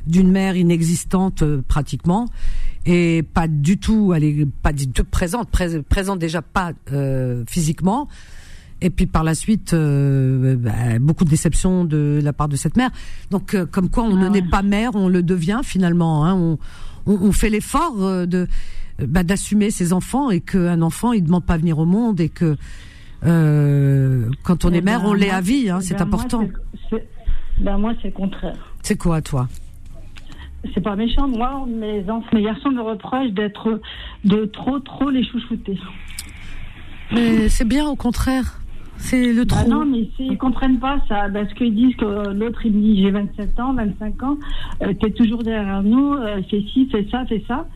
d'une 0.08 0.32
mère 0.32 0.56
inexistante 0.56 1.42
euh, 1.44 1.62
pratiquement 1.68 2.28
et 2.86 3.24
pas 3.34 3.48
du 3.48 3.78
tout, 3.78 4.14
elle 4.16 4.24
est 4.24 4.46
pas 4.62 4.72
du 4.74 4.88
tout 4.90 5.04
présente, 5.04 5.50
pré- 5.50 5.82
présente 5.82 6.20
déjà 6.20 6.42
pas 6.44 6.72
euh, 6.92 7.44
physiquement. 7.48 8.08
Et 8.82 8.90
puis 8.90 9.06
par 9.08 9.24
la 9.24 9.36
suite, 9.36 9.74
euh, 9.74 10.56
bah, 10.58 11.00
beaucoup 11.00 11.24
de 11.24 11.30
déceptions 11.30 11.86
de 11.86 12.20
la 12.24 12.34
part 12.34 12.50
de 12.50 12.56
cette 12.56 12.76
mère. 12.78 12.92
Donc 13.32 13.54
euh, 13.56 13.66
comme 13.66 13.90
quoi 13.90 14.04
on 14.04 14.16
ne 14.16 14.26
Ah 14.26 14.30
n'est 14.30 14.42
ouais. 14.42 14.50
pas 14.50 14.62
mère, 14.64 14.96
on 14.96 15.08
le 15.08 15.24
devient 15.24 15.62
finalement. 15.64 16.26
Hein. 16.26 16.34
On, 16.36 16.58
on, 17.08 17.14
on 17.22 17.32
fait 17.32 17.50
l'effort 17.50 17.96
euh, 18.04 18.26
de 18.26 18.48
bah, 19.08 19.24
d'assumer 19.24 19.72
ses 19.72 19.94
enfants 19.94 20.30
et 20.30 20.42
qu'un 20.42 20.82
enfant 20.82 21.14
il 21.14 21.24
demande 21.24 21.46
pas 21.46 21.54
à 21.56 21.58
venir 21.58 21.80
au 21.80 21.86
monde 21.86 22.20
et 22.20 22.30
que 22.30 22.56
euh, 23.24 24.30
quand 24.44 24.66
on 24.66 24.72
Eh 24.72 24.78
est 24.78 24.82
mère, 24.82 25.02
ben, 25.02 25.08
on 25.10 25.14
l'est 25.14 25.28
moi, 25.28 25.36
à 25.36 25.42
vie, 25.42 25.70
hein, 25.70 25.80
eh 25.82 25.84
c'est 25.84 25.98
ben, 25.98 26.06
moi, 26.06 26.16
important. 26.20 26.44
c'est- 26.90 27.08
Ben 27.62 27.78
moi, 27.78 27.94
c'est 28.02 28.10
le 28.10 28.14
contraire. 28.14 28.58
C'est 28.84 28.98
quoi, 28.98 29.22
toi? 29.22 29.48
C'est 30.74 30.82
pas 30.82 30.96
méchant. 30.98 31.28
Moi, 31.28 31.66
mes 31.68 32.02
enfants, 32.10 32.28
mes 32.34 32.44
garçons 32.44 32.72
me 32.72 32.82
reprochent 32.82 33.32
d'être 33.32 33.80
de 34.26 34.46
trop, 34.46 34.80
trop 34.80 35.10
les 35.10 35.24
chouchouter. 35.24 35.78
Mais 37.14 37.50
c'est 37.50 37.66
bien, 37.68 37.86
au 37.88 37.96
contraire. 37.96 38.60
C'est 38.98 39.34
le 39.34 39.44
Bah 39.46 39.56
trop. 39.62 39.70
non, 39.70 39.86
mais 39.86 40.10
s'ils 40.16 40.38
comprennent 40.38 40.80
pas 40.80 40.98
ça, 41.08 41.28
parce 41.32 41.54
qu'ils 41.54 41.76
disent 41.76 41.96
que 41.96 42.30
l'autre, 42.34 42.66
il 42.66 42.74
me 42.74 42.82
dit 42.82 43.04
j'ai 43.04 43.12
27 43.12 43.60
ans, 43.60 43.74
25 43.74 44.24
ans, 44.24 44.38
euh, 44.82 44.94
t'es 45.00 45.12
toujours 45.12 45.44
derrière 45.44 45.84
nous, 45.84 46.14
euh, 46.14 46.42
fais 46.50 46.64
ci, 46.74 46.88
fais 46.92 47.06
ça, 47.12 47.26
fais 47.26 47.44
ça. 47.48 47.68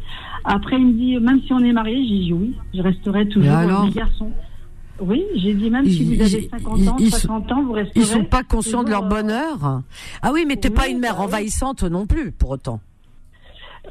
Après, 0.45 0.77
il 0.77 0.85
me 0.87 0.93
dit, 0.93 1.17
même 1.19 1.41
si 1.45 1.53
on 1.53 1.59
est 1.59 1.73
mariés, 1.73 2.03
j'ai 2.07 2.19
dit 2.25 2.33
oui, 2.33 2.55
je 2.73 2.81
resterai 2.81 3.27
toujours 3.27 3.51
alors 3.51 3.85
mes 3.85 3.91
garçons. 3.91 4.31
Oui, 5.01 5.23
j'ai 5.35 5.53
dit, 5.53 5.69
même 5.69 5.85
si 5.85 6.03
Ils- 6.03 6.15
vous 6.17 6.21
avez 6.23 6.43
ils- 6.45 6.49
50 6.49 6.87
ans, 6.87 6.95
ils- 6.99 7.09
60 7.11 7.51
ans, 7.51 7.63
vous 7.63 7.71
resterez. 7.73 7.99
Ils 7.99 8.05
sont 8.05 8.25
pas 8.25 8.43
conscients 8.43 8.83
de 8.83 8.89
leur 8.89 9.05
euh, 9.05 9.09
bonheur? 9.09 9.81
Ah 10.21 10.31
oui, 10.33 10.45
mais 10.47 10.55
t'es 10.57 10.69
pas 10.69 10.83
oui, 10.87 10.91
une 10.93 10.99
mère 10.99 11.13
bah 11.15 11.19
oui. 11.21 11.25
envahissante 11.27 11.83
non 11.83 12.05
plus, 12.05 12.31
pour 12.31 12.49
autant. 12.51 12.79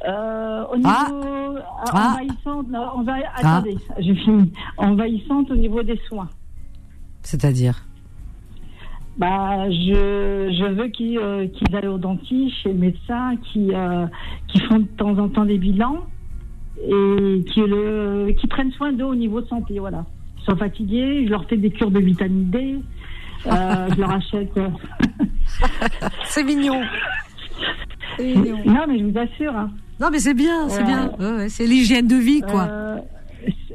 Euh, 0.07 0.63
au 0.71 0.77
niveau 0.77 0.89
Ah. 0.89 1.07
ah, 1.09 1.91
Ah. 1.93 2.11
envahissante, 2.13 2.69
non, 2.69 2.83
envahi- 2.95 3.23
attendez, 3.35 3.77
je 3.99 4.13
finis. 4.13 4.51
Envahissante 4.77 5.49
au 5.51 5.55
niveau 5.55 5.81
des 5.83 5.99
soins. 6.07 6.27
C'est-à-dire 7.29 7.85
Bah, 9.17 9.69
je, 9.69 10.49
je 10.57 10.65
veux 10.73 10.87
qu'ils 10.87 11.19
euh, 11.19 11.45
aillent 11.73 11.87
au 11.87 11.99
dentiste, 11.99 12.55
chez 12.63 12.69
le 12.73 12.79
médecin, 12.79 13.35
qui 13.51 13.69
euh, 13.71 14.07
qui 14.47 14.59
font 14.61 14.79
de 14.79 14.87
temps 14.97 15.15
en 15.19 15.29
temps 15.29 15.45
des 15.45 15.59
bilans 15.59 16.05
et 16.83 17.43
qui 17.51 17.59
le 17.61 18.31
qui 18.39 18.47
prennent 18.47 18.71
soin 18.71 18.93
d'eux 18.93 19.03
au 19.05 19.13
niveau 19.15 19.41
de 19.41 19.47
santé, 19.47 19.77
voilà. 19.77 20.05
Ils 20.39 20.43
sont 20.45 20.55
fatigués, 20.57 21.25
je 21.25 21.29
leur 21.29 21.45
fais 21.47 21.57
des 21.57 21.69
cures 21.69 21.91
de 21.91 21.99
vitamine 21.99 22.49
D, 22.49 22.79
euh, 23.45 23.87
je 23.93 23.99
leur 23.99 24.11
achète. 24.11 24.57
euh, 24.57 24.69
C'est 26.25 26.43
mignon. 26.43 26.81
non, 28.19 28.83
mais 28.87 28.97
je 28.99 29.03
vous 29.05 29.17
assure. 29.19 29.55
hein. 29.55 29.69
Non, 29.99 30.07
mais 30.11 30.19
c'est 30.19 30.33
bien, 30.33 30.67
c'est 30.69 30.83
bien. 30.83 31.11
Ouais, 31.19 31.33
ouais, 31.37 31.49
c'est 31.49 31.67
l'hygiène 31.67 32.07
de 32.07 32.15
vie, 32.15 32.41
quoi. 32.41 32.67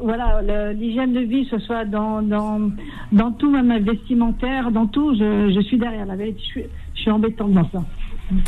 Voilà, 0.00 0.72
l'hygiène 0.72 1.12
de 1.14 1.20
vie, 1.20 1.46
ce 1.50 1.58
soit 1.58 1.84
dans, 1.84 2.20
dans, 2.20 2.70
dans 3.12 3.32
tout, 3.32 3.50
même 3.50 3.76
vestimentaire, 3.82 4.70
dans 4.70 4.86
tout, 4.86 5.14
je, 5.14 5.52
je 5.54 5.60
suis 5.62 5.78
derrière. 5.78 6.04
La 6.06 6.16
vérité, 6.16 6.38
je 6.40 6.44
suis, 6.46 6.62
je 6.94 7.00
suis 7.00 7.10
embêtante 7.10 7.52
dans 7.52 7.68
ça. 7.70 7.82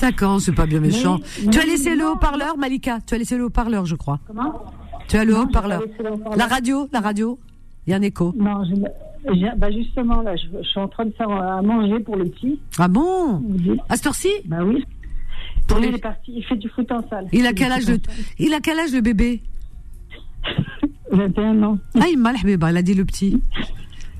D'accord, 0.00 0.40
c'est 0.40 0.54
pas 0.54 0.66
bien 0.66 0.80
méchant. 0.80 1.18
Mais- 1.44 1.50
tu 1.50 1.58
as 1.58 1.64
laissé 1.64 1.94
le 1.96 2.06
haut-parleur, 2.10 2.56
Malika? 2.58 2.98
Tu 3.06 3.14
as 3.14 3.18
laissé 3.18 3.36
le 3.38 3.44
haut-parleur, 3.44 3.86
je 3.86 3.94
crois. 3.94 4.20
Comment? 4.26 4.64
Tu 5.08 5.16
as 5.16 5.24
le 5.24 5.38
haut-parleur. 5.38 5.82
La 6.36 6.46
radio, 6.46 6.88
la 6.92 7.00
radio? 7.00 7.38
Il 7.86 7.90
y 7.90 7.94
a 7.94 7.96
un 7.96 8.02
écho. 8.02 8.34
Non, 8.36 8.64
je, 8.64 8.74
bah 9.56 9.70
justement, 9.70 10.20
là, 10.22 10.34
je, 10.36 10.46
je 10.62 10.68
suis 10.68 10.80
en 10.80 10.88
train 10.88 11.04
de 11.04 11.12
faire 11.12 11.30
euh, 11.30 11.58
à 11.58 11.62
manger 11.62 12.00
pour 12.00 12.16
le 12.16 12.24
petit. 12.26 12.58
Ah 12.78 12.88
bon? 12.88 13.42
À 13.88 13.96
cette 13.96 14.06
heure-ci? 14.08 14.28
Bah 14.46 14.58
oui. 14.64 14.84
Pour 15.68 15.78
les- 15.78 15.88
il 15.88 15.94
est 15.94 15.98
parti, 15.98 16.32
il 16.36 16.44
fait 16.44 16.56
du 16.56 16.68
foot 16.68 16.90
en 16.92 17.06
salle. 17.08 17.26
Il 17.32 17.46
a 17.46 17.52
quel 17.52 17.70
âge 17.72 17.86
le. 17.88 17.98
Il 18.38 18.52
a 18.54 18.60
quel 18.60 18.78
âge 18.78 18.92
le 18.92 19.00
bébé? 19.00 19.42
21 21.16 21.62
ans. 21.62 21.78
Ah, 22.00 22.06
il 22.10 22.18
m'a 22.18 22.32
le 22.32 22.38
bébé, 22.44 22.66
il 22.70 22.76
a 22.76 22.82
dit 22.82 22.94
le 22.94 23.04
petit. 23.04 23.42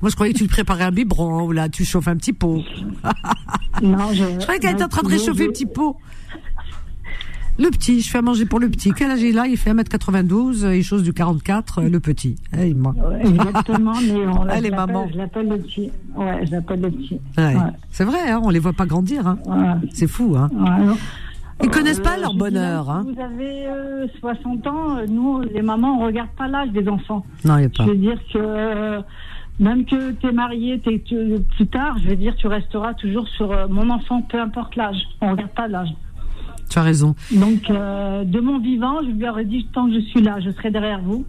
Moi, 0.02 0.10
je 0.10 0.14
croyais 0.14 0.32
que 0.32 0.38
tu 0.38 0.44
le 0.44 0.50
préparais 0.50 0.84
un 0.84 0.90
biberon 0.90 1.44
ou 1.46 1.52
là, 1.52 1.68
tu 1.68 1.84
chauffes 1.84 2.08
un 2.08 2.16
petit 2.16 2.32
pot. 2.32 2.62
Non, 3.82 4.08
je, 4.12 4.24
Je 4.24 4.38
croyais 4.40 4.58
qu'elle 4.58 4.72
était 4.72 4.84
en 4.84 4.88
train 4.88 5.02
de 5.02 5.08
réchauffer 5.08 5.44
un 5.44 5.48
petit 5.50 5.66
pot. 5.66 5.96
Le 7.58 7.70
petit, 7.70 8.00
je 8.02 8.10
fais 8.10 8.18
à 8.18 8.22
manger 8.22 8.44
pour 8.46 8.58
le 8.60 8.68
petit. 8.70 8.92
Quel 8.92 9.10
âge 9.10 9.20
il 9.22 9.38
a? 9.38 9.46
Il 9.46 9.56
fait 9.56 9.72
1m92, 9.72 10.74
il 10.76 10.82
chose 10.82 11.02
du 11.02 11.12
44, 11.14 11.80
euh, 11.82 11.88
le 11.88 12.00
petit. 12.00 12.36
Moi. 12.74 12.94
Exactement, 13.22 13.94
mais 14.00 14.26
on, 14.26 14.42
je 14.42 14.46
l'appelle- 14.46 14.74
maman. 14.74 15.08
Je 15.12 15.18
l'appelle 15.18 15.48
le 15.48 15.58
petit. 15.58 15.90
Ouais, 16.14 16.46
je 16.46 16.52
l'appelle 16.52 16.80
le 16.82 16.90
petit. 16.90 17.20
Ouais. 17.38 17.54
Ouais. 17.54 17.60
C'est 17.90 18.04
vrai, 18.04 18.30
hein, 18.30 18.40
on 18.42 18.50
les 18.50 18.58
voit 18.58 18.72
pas 18.74 18.84
grandir. 18.86 19.26
Hein. 19.26 19.38
Ouais. 19.46 19.88
C'est 19.92 20.06
fou. 20.06 20.36
Hein. 20.38 20.50
Ils 21.62 21.70
connaissent 21.70 22.00
pas 22.00 22.16
Euh, 22.16 22.20
leur 22.20 22.34
bonheur. 22.34 22.90
Hein. 22.90 23.04
Vous 23.06 23.20
avez 23.20 23.66
euh, 23.66 24.06
60 24.20 24.66
ans, 24.66 24.96
euh, 24.98 25.06
nous, 25.08 25.40
les 25.40 25.62
mamans, 25.62 25.98
on 26.00 26.04
regarde 26.06 26.30
pas 26.36 26.48
l'âge 26.48 26.70
des 26.70 26.86
enfants. 26.88 27.24
Non, 27.44 27.56
il 27.56 27.60
n'y 27.60 27.66
a 27.66 27.68
pas. 27.70 27.84
Je 27.84 27.90
veux 27.90 27.96
dire 27.96 28.18
que 28.32 28.38
euh, 28.38 29.00
même 29.58 29.84
que 29.86 30.12
tu 30.12 30.26
es 30.26 30.32
marié 30.32 30.78
t'es- 30.80 30.98
plus 31.56 31.66
tard, 31.66 31.96
je 32.02 32.08
veux 32.10 32.16
dire, 32.16 32.34
tu 32.36 32.46
resteras 32.46 32.94
toujours 32.94 33.26
sur 33.28 33.50
euh, 33.52 33.66
mon 33.68 33.88
enfant, 33.90 34.20
peu 34.22 34.38
importe 34.40 34.76
l'âge. 34.76 34.98
On 35.22 35.30
regarde 35.30 35.50
pas 35.52 35.66
l'âge. 35.68 35.88
Tu 36.70 36.78
as 36.78 36.82
raison. 36.82 37.14
Donc, 37.32 37.70
euh, 37.70 38.24
de 38.24 38.40
mon 38.40 38.58
vivant, 38.58 39.00
je 39.02 39.10
lui 39.10 39.28
aurais 39.28 39.44
dit 39.44 39.66
tant 39.72 39.86
que 39.86 39.94
je 39.94 40.00
suis 40.00 40.20
là, 40.20 40.40
je 40.40 40.50
serai 40.50 40.70
derrière 40.70 41.00
vous, 41.00 41.24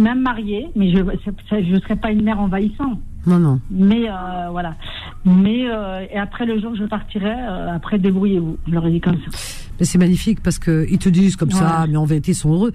même 0.00 0.20
mariée, 0.20 0.68
mais 0.76 0.90
je 0.90 0.98
ne 0.98 1.80
serai 1.80 1.96
pas 1.96 2.10
une 2.10 2.22
mère 2.22 2.40
envahissante. 2.40 2.98
Non, 3.26 3.38
non. 3.38 3.60
Mais 3.70 4.08
euh, 4.08 4.48
voilà. 4.50 4.76
Mais 5.24 5.68
euh, 5.68 6.06
et 6.10 6.16
après 6.18 6.46
le 6.46 6.58
jour 6.60 6.72
où 6.72 6.76
je 6.76 6.84
partirai, 6.84 7.30
euh, 7.30 7.74
après 7.76 7.98
débrouillez-vous. 7.98 8.56
Je 8.66 8.72
leur 8.72 8.86
ai 8.86 8.90
dit 8.92 9.00
comme 9.00 9.16
ça. 9.16 9.38
Mais 9.78 9.84
c'est 9.86 9.98
magnifique 9.98 10.42
parce 10.42 10.58
que 10.58 10.86
ils 10.90 10.98
te 10.98 11.08
disent 11.10 11.36
comme 11.36 11.50
ça, 11.50 11.86
mais 11.88 11.96
en 11.98 12.04
vérité 12.06 12.32
ils 12.32 12.34
sont 12.34 12.52
heureux. 12.52 12.72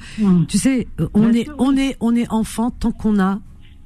Tu 0.47 0.57
sais, 0.57 0.87
on 1.13 1.21
Bien 1.21 1.33
est, 1.33 1.43
sûr, 1.45 1.55
on 1.57 1.75
est, 1.77 1.97
on 1.99 2.15
est 2.15 2.31
enfant 2.31 2.69
tant 2.71 2.91
qu'on 2.91 3.19
a 3.19 3.39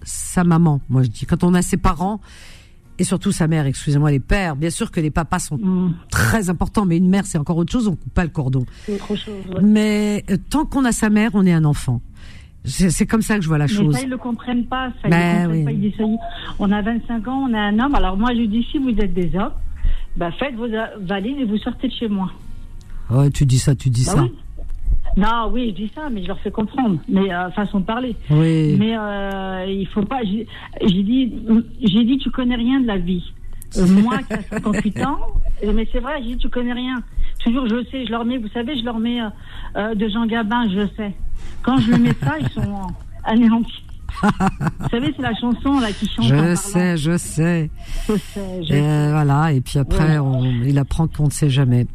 sa 0.03 0.43
maman. 0.43 0.81
Moi, 0.89 1.03
je 1.03 1.09
dis 1.09 1.25
quand 1.25 1.43
on 1.43 1.53
a 1.53 1.61
ses 1.61 1.77
parents 1.77 2.19
et 2.97 3.03
surtout 3.05 3.31
sa 3.31 3.47
mère. 3.47 3.65
Excusez-moi 3.65 4.11
les 4.11 4.19
pères. 4.19 4.55
Bien 4.57 4.69
sûr 4.69 4.91
que 4.91 4.99
les 4.99 5.11
papas 5.11 5.39
sont 5.39 5.57
Mm. 5.57 5.93
très 6.11 6.49
importants, 6.49 6.85
mais 6.85 6.97
une 6.97 7.09
mère 7.09 7.25
c'est 7.25 7.37
encore 7.37 7.55
autre 7.57 7.71
chose. 7.71 7.87
On 7.87 7.95
coupe 7.95 8.13
pas 8.13 8.23
le 8.23 8.29
cordon. 8.29 8.65
C'est 8.85 8.95
autre 8.95 9.15
chose. 9.15 9.33
ouais. 9.53 9.61
Mais 9.63 10.25
euh, 10.29 10.35
tant 10.49 10.65
qu'on 10.65 10.83
a 10.83 10.91
sa 10.91 11.09
mère, 11.09 11.31
on 11.35 11.45
est 11.45 11.53
un 11.53 11.63
enfant. 11.65 12.01
C'est 12.65 13.05
comme 13.05 13.21
ça 13.21 13.35
que 13.37 13.41
je 13.41 13.47
vois 13.47 13.57
la 13.57 13.65
Mais 13.65 13.73
chose. 13.73 13.95
ça, 13.95 14.01
ils 14.03 14.09
le 14.09 14.17
comprennent 14.17 14.65
pas. 14.65 14.89
Ça, 15.01 15.07
ils 15.07 15.09
Ben 15.09 15.43
le 15.43 15.47
comprennent 15.47 15.57
oui. 15.59 15.65
pas. 15.65 15.71
Ils 15.71 15.81
disent, 15.81 15.95
ça 15.97 16.03
y 16.03 16.13
est, 16.13 16.17
on 16.59 16.71
a 16.71 16.81
25 16.81 17.27
ans, 17.27 17.47
on 17.49 17.53
a 17.53 17.59
un 17.59 17.79
homme. 17.79 17.95
Alors 17.95 18.17
moi, 18.17 18.29
je 18.35 18.41
dis, 18.43 18.67
si 18.71 18.77
vous 18.77 18.89
êtes 18.89 19.13
des 19.13 19.35
hommes, 19.35 19.53
bah, 20.17 20.31
faites 20.31 20.55
vos 20.55 20.67
valises 21.01 21.37
et 21.39 21.45
vous 21.45 21.57
sortez 21.57 21.87
de 21.87 21.93
chez 21.93 22.07
moi. 22.09 22.31
Ouais, 23.09 23.29
tu 23.31 23.45
dis 23.45 23.57
ça, 23.59 23.75
tu 23.75 23.89
dis 23.89 24.05
Bah 24.05 24.11
ça. 24.11 24.23
oui. 24.23 24.31
Non, 25.17 25.49
oui, 25.51 25.69
je 25.75 25.83
dis 25.83 25.91
ça, 25.95 26.09
mais 26.11 26.21
je 26.21 26.27
leur 26.27 26.39
fais 26.39 26.51
comprendre. 26.51 26.99
Mais 27.09 27.33
euh, 27.33 27.49
façon 27.51 27.79
de 27.79 27.85
parler. 27.85 28.15
Oui. 28.29 28.75
Mais 28.77 28.95
euh, 28.95 29.65
il 29.67 29.87
faut 29.87 30.03
pas. 30.03 30.19
J'ai 30.23 30.45
dit, 31.03 31.33
j'ai 31.81 32.03
dit, 32.05 32.17
tu 32.19 32.29
connais 32.29 32.55
rien 32.55 32.79
de 32.81 32.85
la 32.87 32.97
vie. 32.97 33.23
Moi 33.77 34.17
qui 34.19 34.33
ai 34.33 34.41
58 34.49 35.01
ans, 35.05 35.19
mais 35.73 35.87
c'est 35.91 35.99
vrai, 35.99 36.13
j'ai 36.23 36.29
dit, 36.35 36.37
tu 36.37 36.49
connais 36.49 36.73
rien. 36.73 37.01
Toujours, 37.43 37.67
je 37.67 37.83
sais, 37.89 38.05
je 38.05 38.11
leur 38.11 38.25
mets, 38.25 38.37
vous 38.37 38.47
savez, 38.49 38.77
je 38.77 38.83
leur 38.83 38.99
mets 38.99 39.21
euh, 39.21 39.29
euh, 39.77 39.95
de 39.95 40.07
Jean 40.09 40.25
Gabin, 40.25 40.67
je 40.69 40.87
sais. 40.97 41.13
Quand 41.63 41.77
je 41.77 41.91
lui 41.91 41.99
mets 41.99 42.15
ça, 42.21 42.35
ils 42.39 42.49
sont 42.49 42.87
anéantis. 43.23 43.83
vous 44.23 44.89
savez, 44.89 45.13
c'est 45.15 45.21
la 45.21 45.35
chanson 45.35 45.79
là 45.79 45.91
qui 45.91 46.07
chante. 46.09 46.25
Je 46.25 46.55
sais, 46.55 46.97
je 46.97 47.15
sais. 47.17 47.69
Je 48.07 48.13
sais, 48.17 48.63
je 48.63 48.73
Et 48.73 48.81
sais. 48.81 49.11
voilà. 49.11 49.53
Et 49.53 49.61
puis 49.61 49.77
après, 49.79 50.17
Ouais. 50.17 50.19
on, 50.19 50.43
il 50.43 50.77
apprend 50.79 51.07
qu'on 51.07 51.25
ne 51.25 51.29
sait 51.31 51.49
jamais. 51.49 51.85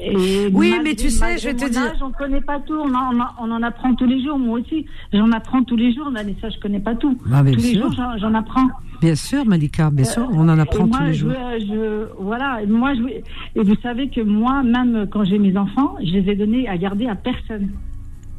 Et 0.00 0.48
Oui, 0.52 0.70
malgré- 0.70 0.90
mais 0.90 0.96
tu 0.96 1.08
sais, 1.10 1.38
je 1.38 1.48
vais 1.48 1.54
te 1.54 1.68
dire- 1.70 1.92
on 2.02 2.10
connaît 2.12 2.40
pas 2.40 2.58
tout. 2.60 2.74
On 2.74 2.94
en, 2.94 3.10
on 3.40 3.50
en- 3.50 3.62
apprend 3.62 3.94
tous 3.94 4.06
les 4.06 4.22
jours. 4.22 4.38
Moi 4.38 4.60
aussi, 4.60 4.86
j'en 5.12 5.30
apprends 5.32 5.62
tous 5.64 5.76
les 5.76 5.94
jours. 5.94 6.10
Mais 6.12 6.34
ça, 6.40 6.50
je 6.50 6.58
connais 6.60 6.80
pas 6.80 6.94
tout. 6.94 7.18
Ah, 7.32 7.42
tous 7.44 7.56
les 7.56 7.74
jours, 7.80 7.92
j'en 8.18 8.34
apprends. 8.34 8.68
Bien 9.00 9.14
sûr, 9.14 9.44
Malika, 9.44 9.90
bien 9.90 10.04
sûr, 10.04 10.26
on 10.32 10.48
en 10.48 10.58
apprend 10.58 10.86
Et 10.86 10.88
moi, 10.88 10.98
tous 10.98 11.04
les 11.04 11.12
je, 11.14 11.18
jours. 11.18 11.32
je- 11.60 12.22
voilà, 12.22 12.62
et 12.62 12.66
moi, 12.66 12.94
je, 12.94 13.02
et 13.02 13.62
vous 13.64 13.76
savez 13.82 14.08
que 14.08 14.20
moi, 14.20 14.62
même 14.62 15.06
quand 15.10 15.24
j'ai 15.24 15.38
mes 15.38 15.56
enfants, 15.56 15.96
je 16.00 16.12
les 16.12 16.30
ai 16.32 16.36
donnés 16.36 16.68
à 16.68 16.76
garder 16.78 17.06
à 17.06 17.14
personne. 17.14 17.70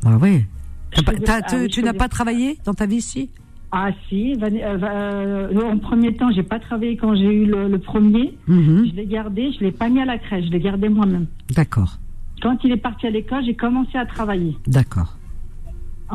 Ah 0.05 0.17
oui. 0.21 0.45
Je 0.95 1.01
pas- 1.01 1.11
ah 1.27 1.41
tu 1.41 1.55
oui, 1.55 1.67
tu 1.67 1.81
je 1.81 1.85
n'as 1.85 1.93
pas 1.93 2.07
travaillé 2.07 2.57
dans 2.65 2.73
ta 2.73 2.85
vie 2.85 2.97
ici 2.97 3.29
Ah 3.71 3.89
si, 4.07 4.33
euh, 4.41 4.47
euh, 4.81 5.61
en 5.71 5.77
premier 5.77 6.15
temps, 6.15 6.31
j'ai 6.31 6.43
pas 6.43 6.59
travaillé 6.59 6.95
quand 6.95 7.15
j'ai 7.15 7.33
eu 7.33 7.45
le, 7.45 7.67
le 7.67 7.79
premier. 7.79 8.37
Mhm. 8.47 8.85
Je 8.89 8.95
l'ai 8.95 9.05
gardé, 9.05 9.51
je 9.53 9.59
l'ai 9.65 9.71
pas 9.71 9.89
mis 9.89 9.99
à 9.99 10.05
la 10.05 10.17
crèche, 10.17 10.45
je 10.45 10.51
l'ai 10.51 10.59
gardé 10.61 10.87
moi-même. 10.87 11.27
D'accord, 11.53 11.97
Quand 12.41 12.57
il 12.63 12.71
est 12.71 12.77
parti 12.77 13.07
à 13.07 13.09
l'école, 13.09 13.43
j'ai 13.45 13.55
commencé 13.55 13.97
à 13.97 14.05
travailler. 14.05 14.55
d'accord. 14.67 15.17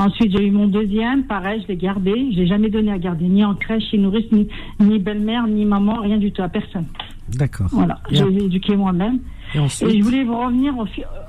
Ensuite, 0.01 0.33
j'ai 0.35 0.47
eu 0.47 0.51
mon 0.51 0.67
deuxième, 0.67 1.25
pareil, 1.25 1.61
je 1.63 1.69
l'ai 1.69 1.77
gardé. 1.77 2.13
Je 2.33 2.39
l'ai 2.39 2.47
jamais 2.47 2.71
donné 2.71 2.91
à 2.91 2.97
garder, 2.99 3.27
ni 3.29 3.45
en 3.45 3.55
crèche, 3.55 3.85
ni 3.93 3.99
nourrice, 3.99 4.25
ni, 4.33 4.49
ni 4.81 4.99
belle-mère, 4.99 5.47
ni 5.47 5.67
maman, 5.67 6.01
rien 6.01 6.17
du 6.17 6.33
tout, 6.33 6.41
à 6.43 6.49
personne. 6.49 6.87
D'accord. 7.29 7.67
Voilà, 7.71 8.01
Et, 8.11 8.17
je 8.17 8.25
l'ai 8.25 8.45
éduqué 8.45 8.75
moi-même. 8.77 9.19
et 9.55 9.59
Et 9.59 9.61
ensuite 9.61 9.91
je 9.99 10.03
voulais 10.03 10.25
vous 10.25 10.39
revenir 10.39 10.75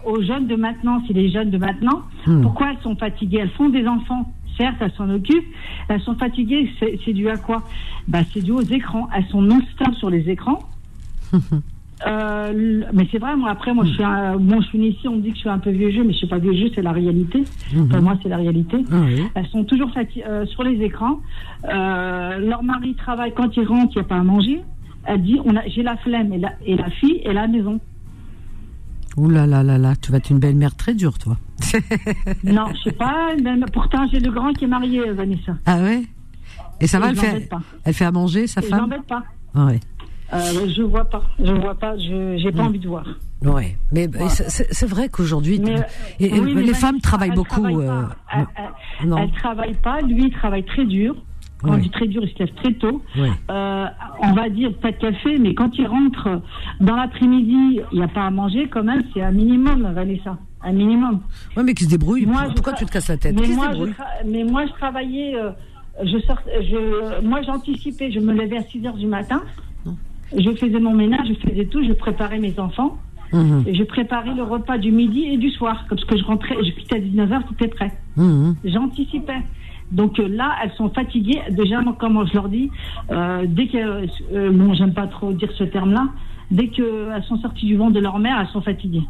aux, 0.06 0.22
jeunes 0.24 0.48
de 0.48 0.56
maintenant, 0.56 1.04
si 1.06 1.12
les 1.14 1.30
jeunes 1.30 1.50
de 1.52 1.58
maintenant, 1.58 2.02
Hmm. 2.26 2.42
pourquoi 2.44 2.72
elles 2.72 2.82
sont 2.82 2.96
fatiguées? 2.96 3.40
Elles 3.42 3.50
font 3.50 3.68
des 3.70 3.86
enfants, 3.88 4.32
certes, 4.58 4.78
elles 4.80 4.94
s'en 4.96 5.10
occupent, 5.10 5.54
elles 5.90 6.02
sont 6.02 6.16
fatiguées, 6.16 6.70
c'est 6.80 6.98
c'est 7.04 7.14
dû 7.14 7.28
à 7.30 7.36
quoi? 7.38 7.64
Bah, 8.08 8.20
C'est 8.32 8.42
dû 8.44 8.52
aux 8.52 8.62
écrans, 8.62 9.10
elles 9.14 9.26
sont 9.26 9.42
non-stop 9.42 9.94
sur 9.96 10.10
les 10.10 10.30
écrans. 10.30 10.60
Euh, 12.08 12.82
mais 12.94 13.08
c'est 13.12 13.20
vrai, 13.20 13.36
moi 13.36 13.52
après, 13.52 13.74
moi 13.74 13.86
je 13.86 13.92
suis, 13.94 14.04
un, 14.04 14.36
bon, 14.38 14.60
je 14.62 14.68
suis 14.68 14.88
ici, 14.88 15.08
on 15.08 15.18
me 15.18 15.22
dit 15.22 15.30
que 15.30 15.36
je 15.36 15.42
suis 15.42 15.50
un 15.50 15.60
peu 15.60 15.70
vieux 15.70 15.92
jeu, 15.92 16.04
mais 16.04 16.14
je 16.14 16.18
suis 16.18 16.28
pas 16.28 16.40
vieux 16.40 16.54
jeu, 16.54 16.70
c'est 16.74 16.82
la 16.82 16.92
réalité. 16.92 17.44
Pour 17.90 18.02
moi, 18.02 18.18
c'est 18.24 18.30
la 18.30 18.38
réalité. 18.38 18.78
Ah. 18.92 18.96
Elles 19.36 19.48
sont 19.48 19.64
toujours 19.64 19.92
euh, 20.28 20.46
sur 20.48 20.64
les 20.64 20.82
écrans. 20.84 21.20
Euh, 21.72 22.38
leur 22.40 22.64
mari 22.64 22.96
travaille 22.96 23.34
quand 23.34 23.56
il 23.56 23.66
rentre, 23.68 23.92
il 23.96 24.00
n'y 24.00 24.06
a 24.06 24.08
pas 24.08 24.18
à 24.18 24.24
manger. 24.24 24.62
Elle 25.06 25.22
dit, 25.22 25.40
on 25.46 25.56
a, 25.56 25.66
j'ai 25.68 25.84
la 25.84 25.98
flemme 25.98 26.34
et 26.34 26.38
la, 26.40 26.54
et 26.66 26.76
la 26.76 26.90
fille 26.90 27.22
est 27.24 27.30
à 27.30 27.34
la 27.34 27.48
maison. 27.48 27.80
Ouh 29.18 29.30
là 29.30 29.46
là 29.46 29.62
là 29.62 29.78
là, 29.78 29.94
tu 30.02 30.12
vas 30.12 30.18
être 30.20 30.30
une 30.30 30.40
belle 30.40 30.56
mère 30.56 30.76
très 30.76 30.94
dure, 30.94 31.18
toi. 31.18 31.38
Non, 32.44 32.68
je 32.76 32.84
sais 32.90 32.92
pas. 32.96 33.36
même- 33.44 33.66
pourtant, 33.72 34.08
j'ai 34.12 34.20
le 34.20 34.32
grand 34.32 34.54
qui 34.54 34.64
est 34.66 34.68
marié, 34.68 35.12
Vanessa. 35.12 35.54
Ah 35.66 35.80
ouais? 35.82 36.04
Et 36.80 36.88
ça 36.88 37.00
va, 37.00 37.08
Et 37.08 37.10
elle 37.10 37.16
je 37.16 37.22
fait, 37.22 37.50
elle 37.86 37.94
fait 37.94 38.06
à 38.06 38.12
manger, 38.12 38.48
sa 38.48 38.62
Et 38.62 38.64
je 38.64 38.70
femme? 38.70 38.80
l'embête 38.80 39.04
pas. 39.04 39.24
Ah 39.54 39.66
ouais. 39.66 39.80
Euh, 40.34 40.68
je 40.76 40.82
vois 40.82 41.06
pas. 41.06 41.24
Je 41.44 41.52
vois 41.52 41.76
pas. 41.76 41.98
Je 41.98 42.38
j'ai 42.38 42.52
pas 42.52 42.64
Hmm. 42.64 42.68
envie 42.68 42.80
de 42.80 42.88
voir. 42.88 43.06
Ouais, 43.44 43.76
mais 43.92 44.08
mais 44.08 44.30
c'est- 44.30 44.86
vrai 44.86 45.10
qu'aujourd'hui, 45.10 45.60
oui, 45.64 46.30
mais 46.56 46.62
les 46.64 46.74
femmes 46.76 47.00
travaillent 47.02 47.30
elle 47.30 47.36
beaucoup. 47.36 47.62
travaille 47.62 47.76
euh, 47.76 48.02
pas. 48.04 48.16
Elle, 48.34 48.46
elle- 49.02 49.10
non. 49.10 49.18
elle 49.18 49.32
travaille 49.32 49.74
pas. 49.74 50.00
Lui, 50.02 50.26
il 50.26 50.32
travaille 50.32 50.64
très 50.64 50.86
dur. 50.86 51.16
Quand 51.62 51.70
Ouais. 51.70 51.76
on 51.76 51.80
dit 51.80 51.90
très 51.92 52.08
dur, 52.08 52.24
il 52.24 52.30
se 52.34 52.40
lève 52.40 52.54
très 52.56 52.74
tôt. 52.74 53.04
Euh, 53.52 53.86
on 54.24 54.34
va 54.34 54.50
dire 54.50 54.74
peut-être 54.78 54.98
qu'elle 55.00 55.16
fait, 55.18 55.38
mais 55.38 55.54
quand 55.54 55.70
il 55.78 55.86
rentre 55.86 56.42
dans 56.80 56.96
l'après-midi, 56.96 57.82
il 57.92 57.98
n'y 58.00 58.04
a 58.04 58.08
pas 58.08 58.26
à 58.26 58.32
manger 58.32 58.68
quand 58.68 58.84
même. 58.84 59.04
C'est 59.14 59.22
un 59.22 59.32
minimum, 59.32 59.92
Vanessa. 59.94 60.38
Un 60.64 60.72
minimum. 60.74 61.22
Ouais, 61.58 61.64
mais 61.64 61.74
qui 61.76 61.84
se 61.86 61.90
débrouille. 61.90 62.26
Moi, 62.26 62.44
Pourquoi 62.56 62.74
tu 62.74 62.86
te 62.86 62.92
casses 62.92 63.10
la 63.10 63.18
tête? 63.18 63.36
moi, 63.36 63.44
je 63.74 64.28
mais 64.30 64.44
moi, 64.44 64.66
je 64.68 64.72
travaillais. 64.74 65.36
euh, 65.36 65.52
je 66.04 66.18
sort, 66.20 66.40
je, 66.48 67.22
moi, 67.26 67.42
j'anticipais. 67.44 68.12
Je 68.12 68.20
me 68.20 68.34
levais 68.34 68.58
à 68.58 68.64
6 68.64 68.86
heures 68.88 68.96
du 68.98 69.08
matin. 69.08 69.42
Je 70.38 70.52
faisais 70.56 70.80
mon 70.80 70.94
ménage, 70.94 71.28
je 71.28 71.50
faisais 71.50 71.66
tout. 71.66 71.84
Je 71.84 71.94
préparais 71.94 72.40
mes 72.40 72.58
enfants. 72.60 72.98
Mhm, 73.34 73.64
Et 73.66 73.74
je 73.76 73.84
préparais 73.84 74.34
le 74.34 74.44
repas 74.44 74.78
du 74.78 74.92
midi 74.92 75.24
et 75.26 75.38
du 75.38 75.50
soir. 75.52 75.86
Parce 75.90 76.04
que 76.06 76.18
je 76.18 76.24
rentrais, 76.24 76.56
je 76.64 76.72
quittais 76.72 76.96
à 76.98 77.00
19h, 77.00 77.42
c'était 77.50 77.68
prêt. 77.70 77.92
mhm. 78.18 78.56
J'anticipais. 78.66 79.42
Donc 79.92 80.20
euh, 80.20 80.28
là, 80.28 80.56
elles 80.64 80.72
sont 80.78 80.90
fatiguées. 80.90 81.42
Déjà, 81.50 81.82
moi, 81.82 81.96
comment 82.00 82.26
je 82.26 82.34
leur 82.34 82.48
dis, 82.50 82.70
euh, 83.12 83.46
dès 83.48 83.68
que, 83.68 83.78
euh, 84.34 84.52
bon, 84.52 84.74
j'aime 84.74 84.94
pas 84.94 85.08
trop 85.08 85.34
dire 85.34 85.50
ce 85.58 85.64
terme-là, 85.66 86.08
dès 86.50 86.68
qu'elles 86.70 87.24
sont 87.28 87.38
sorties 87.38 87.66
du 87.66 87.76
ventre 87.76 87.94
de 87.94 88.00
leur 88.00 88.18
mère, 88.20 88.38
elles 88.40 88.48
sont 88.48 88.62
fatiguées. 88.62 89.04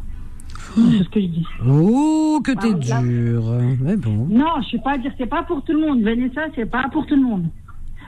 C'est 0.74 1.04
ce 1.04 1.08
que 1.08 1.20
je 1.20 1.26
dis. 1.26 1.46
Oh, 1.68 2.40
que 2.44 2.52
t'es 2.52 2.74
Ah, 2.92 3.00
là- 3.00 3.02
dur. 3.02 3.42
Mais 3.80 3.96
bon. 3.96 4.26
Non, 4.30 4.46
je 4.64 4.70
sais 4.70 4.82
pas 4.82 4.98
dire, 4.98 5.12
c'est 5.18 5.26
pas 5.26 5.42
pour 5.42 5.62
tout 5.64 5.72
le 5.72 5.80
monde. 5.80 6.02
Vanessa, 6.02 6.42
c'est 6.54 6.70
pas 6.70 6.88
pour 6.92 7.06
tout 7.06 7.14
le 7.16 7.22
monde. 7.22 7.44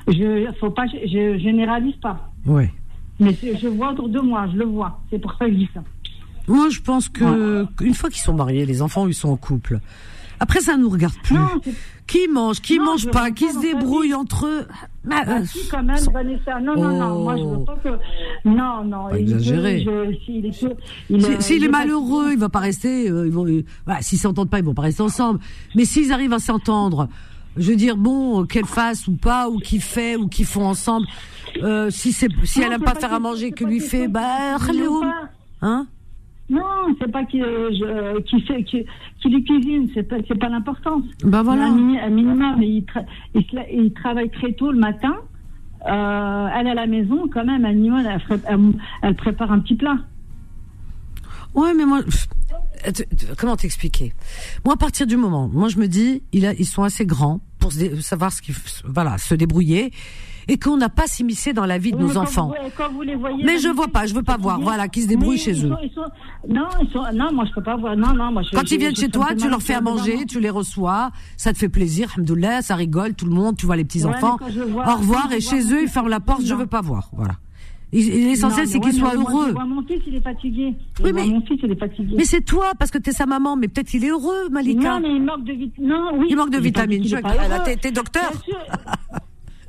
Je, 0.08 0.46
faut 0.60 0.70
pas, 0.70 0.86
je, 0.86 1.06
je 1.08 1.38
généralise 1.38 1.96
pas. 1.96 2.30
Ouais. 2.46 2.70
Mais 3.20 3.36
je 3.42 3.68
vois 3.68 3.92
autour 3.92 4.08
de 4.08 4.20
moi, 4.20 4.46
je 4.52 4.58
le 4.58 4.64
vois. 4.64 5.00
C'est 5.10 5.18
pour 5.18 5.32
ça 5.34 5.46
que 5.46 5.52
je 5.52 5.56
dis 5.58 5.68
ça. 5.72 5.82
Moi, 6.48 6.68
je 6.68 6.80
pense 6.80 7.08
que 7.08 7.66
une 7.82 7.94
fois 7.94 8.10
qu'ils 8.10 8.22
sont 8.22 8.34
mariés, 8.34 8.66
les 8.66 8.82
enfants, 8.82 9.06
ils 9.08 9.14
sont 9.14 9.30
en 9.30 9.36
couple. 9.36 9.78
Après, 10.40 10.60
ça 10.60 10.76
nous 10.76 10.88
regarde 10.90 11.14
plus. 11.22 11.36
Non, 11.36 11.46
Qui 12.08 12.26
mange, 12.28 12.60
qui 12.60 12.78
Non, 12.78 12.86
mange 12.86 13.08
pas, 13.10 13.26
veux 13.26 13.30
qui 13.30 13.48
se 13.48 13.60
débrouille 13.60 14.12
entre 14.12 14.46
eux. 14.46 14.66
Mais, 15.04 15.14
Ah, 15.26 15.38
euh, 15.38 15.44
si, 15.46 15.68
quand 15.70 15.82
même, 15.82 15.96
Vanessa. 16.12 16.60
Non, 16.60 16.74
non, 16.76 16.98
non. 16.98 17.22
Moi, 17.22 17.36
je 17.36 17.44
veux 17.44 17.64
pas 17.64 17.76
que. 17.76 17.88
Non, 18.44 18.84
non. 18.84 19.08
Pas 19.10 19.18
il 19.18 19.28
je- 19.38 20.16
S'il 20.26 20.44
est, 20.44 21.40
Si- 21.40 21.68
malheureux, 21.68 22.32
il 22.32 22.38
va 22.38 22.48
pas 22.48 22.58
rester. 22.58 23.08
euh, 23.08 23.26
ils 23.26 23.32
vont, 23.32 23.46
euh, 23.46 23.62
s'ils 24.00 24.18
s'entendent 24.18 24.50
pas, 24.50 24.58
ils 24.58 24.64
vont 24.64 24.74
pas 24.74 24.82
rester 24.82 25.02
ensemble. 25.02 25.38
Mais 25.76 25.84
s'ils 25.84 26.12
arrivent 26.12 26.32
à 26.34 26.40
s'entendre, 26.40 27.08
je 27.56 27.70
veux 27.70 27.76
dire, 27.76 27.96
bon, 27.96 28.44
qu'elle 28.46 28.66
fasse 28.66 29.06
ou 29.08 29.16
pas, 29.16 29.48
ou 29.48 29.58
qui 29.58 29.80
fait, 29.80 30.16
ou 30.16 30.28
qu'ils 30.28 30.46
font 30.46 30.64
ensemble. 30.66 31.06
Euh, 31.62 31.88
si 31.90 32.12
c'est, 32.12 32.28
si 32.44 32.60
Non, 32.60 32.66
elle 32.66 32.72
aime 32.74 32.82
pas 32.82 32.92
pas 32.94 33.00
faire 33.00 33.12
à 33.12 33.20
manger, 33.20 33.52
que 33.52 33.64
lui 33.64 33.80
fait, 33.80 34.08
bah, 34.08 34.56
pas. 35.00 35.30
hein 35.62 35.86
Non, 36.50 36.62
c'est 37.00 37.10
pas 37.10 37.24
qui, 37.24 37.40
euh, 37.42 37.70
je- 37.70 38.20
qui 38.22 38.40
fait, 38.42 38.62
qui, 38.64 38.84
qui 39.22 39.28
lui 39.28 39.44
cuisine, 39.44 39.88
c'est 39.94 40.02
pas, 40.02 40.16
c'est 40.26 40.38
pas 40.38 40.48
l'importance. 40.48 41.04
Bah 41.22 41.42
voilà. 41.42 41.66
Un, 41.66 41.74
mini- 41.74 42.00
un 42.00 42.10
minimum, 42.10 42.62
il, 42.62 42.82
tra- 42.84 43.06
il, 43.34 43.92
travaille 43.92 44.30
très 44.30 44.52
tôt 44.52 44.72
le 44.72 44.78
matin. 44.78 45.14
Euh, 45.86 46.48
elle 46.56 46.66
est 46.66 46.70
à 46.70 46.74
la 46.74 46.86
maison, 46.86 47.28
quand 47.32 47.44
même, 47.44 47.64
elle, 47.64 48.20
ferait- 48.20 48.40
elle, 48.46 48.58
elle 49.02 49.14
prépare 49.14 49.52
un 49.52 49.60
petit 49.60 49.74
plat. 49.76 49.96
Ouais, 51.54 51.72
mais 51.74 51.84
moi, 51.86 52.00
comment 53.38 53.56
t'expliquer? 53.56 54.12
Moi, 54.64 54.74
à 54.74 54.76
partir 54.76 55.06
du 55.06 55.16
moment, 55.16 55.48
moi, 55.52 55.68
je 55.68 55.78
me 55.78 55.86
dis, 55.88 56.22
ils 56.32 56.66
sont 56.66 56.82
assez 56.82 57.06
grands 57.06 57.40
pour 57.58 57.72
savoir 58.00 58.32
ce 58.32 58.42
qu'il, 58.42 58.54
f- 58.54 58.82
voilà, 58.84 59.16
se 59.18 59.34
débrouiller, 59.34 59.92
et 60.46 60.58
qu'on 60.58 60.76
n'a 60.76 60.90
pas 60.90 61.06
s'immiscer 61.06 61.54
dans 61.54 61.64
la 61.64 61.78
vie 61.78 61.92
de 61.92 61.96
Oui, 61.96 62.02
nos 62.04 62.18
enfants. 62.18 62.48
vous- 62.48 62.70
quand 62.76 62.92
vous 62.92 63.00
les 63.00 63.14
voyez, 63.16 63.42
Mais 63.42 63.56
je 63.58 63.68
vois 63.68 63.88
pas, 63.88 64.04
je 64.04 64.12
veux 64.14 64.22
pas 64.22 64.36
voir. 64.36 64.60
Voilà, 64.60 64.88
qui 64.88 65.00
se 65.00 65.08
débrouillent 65.08 65.38
chez 65.38 65.52
ils 65.52 65.64
eux. 65.64 65.68
sont- 65.70 65.78
ils 65.82 65.90
sont- 65.94 66.52
non, 66.52 66.68
ils 66.82 66.90
sont, 66.92 67.02
non, 67.14 67.32
moi 67.32 67.46
je 67.48 67.54
peux 67.54 67.62
pas 67.62 67.76
voir. 67.76 67.96
Non, 67.96 68.12
non, 68.12 68.30
moi. 68.30 68.42
Je, 68.42 68.50
Quand 68.54 68.66
je- 68.66 68.74
ils 68.74 68.78
viennent 68.78 68.94
je- 68.94 69.00
chez 69.00 69.08
toi, 69.08 69.28
tu 69.34 69.48
leur 69.48 69.62
fais 69.62 69.72
à 69.72 69.80
manger, 69.80 70.26
tu 70.26 70.40
les 70.40 70.50
reçois, 70.50 71.10
ça 71.38 71.54
te 71.54 71.58
fait 71.58 71.70
plaisir, 71.70 72.10
alhamdoulilah, 72.14 72.60
ça 72.60 72.74
rigole, 72.74 73.14
tout 73.14 73.24
le 73.24 73.32
monde, 73.32 73.56
tu 73.56 73.64
vois 73.64 73.76
les 73.76 73.84
petits 73.84 74.04
Ouais, 74.04 74.14
enfants. 74.14 74.36
je 74.50 74.60
vois- 74.60 74.86
Au 74.92 74.96
revoir, 74.96 75.28
je 75.30 75.36
et 75.36 75.40
chez 75.40 75.72
eux, 75.72 75.80
ils 75.82 75.88
ferment 75.88 76.10
la 76.10 76.20
porte, 76.20 76.42
je 76.44 76.52
non. 76.52 76.58
veux 76.60 76.66
pas 76.66 76.82
voir. 76.82 77.08
Voilà. 77.14 77.36
L'essentiel, 77.94 78.66
c'est 78.66 78.78
mais 78.84 78.92
moi, 78.92 79.14
heureux. 79.14 79.52
mon 79.52 79.82
fils, 79.86 80.00
il 80.06 80.16
est 80.16 80.20
fatigué. 80.20 80.74
Oui, 81.02 81.12
mais- 81.14 81.26
Mon 81.26 81.40
fils, 81.42 81.60
il 81.62 81.70
est 81.70 81.78
fatigué. 81.78 82.14
Mais 82.16 82.24
c'est 82.24 82.40
toi, 82.40 82.72
parce 82.78 82.90
que 82.90 82.98
t'es 82.98 83.12
sa 83.12 83.26
maman, 83.26 83.56
mais 83.56 83.68
peut-être 83.68 83.94
il 83.94 84.04
est 84.04 84.08
heureux, 84.10 84.48
Malika. 84.50 84.98
Non, 84.98 85.08
mais 85.08 85.14
il 85.14 85.22
manque 85.22 85.44
de 85.44 85.52
vitamines. 85.52 85.88
Non, 85.88 86.10
oui. 86.18 86.26
Il 86.30 86.36
manque 86.36 86.50
de 86.50 86.58
vitamines. 86.58 87.02
qu'il 87.02 87.10
Je- 87.10 87.76
t'es- 87.80 87.90
docteur. 87.92 88.32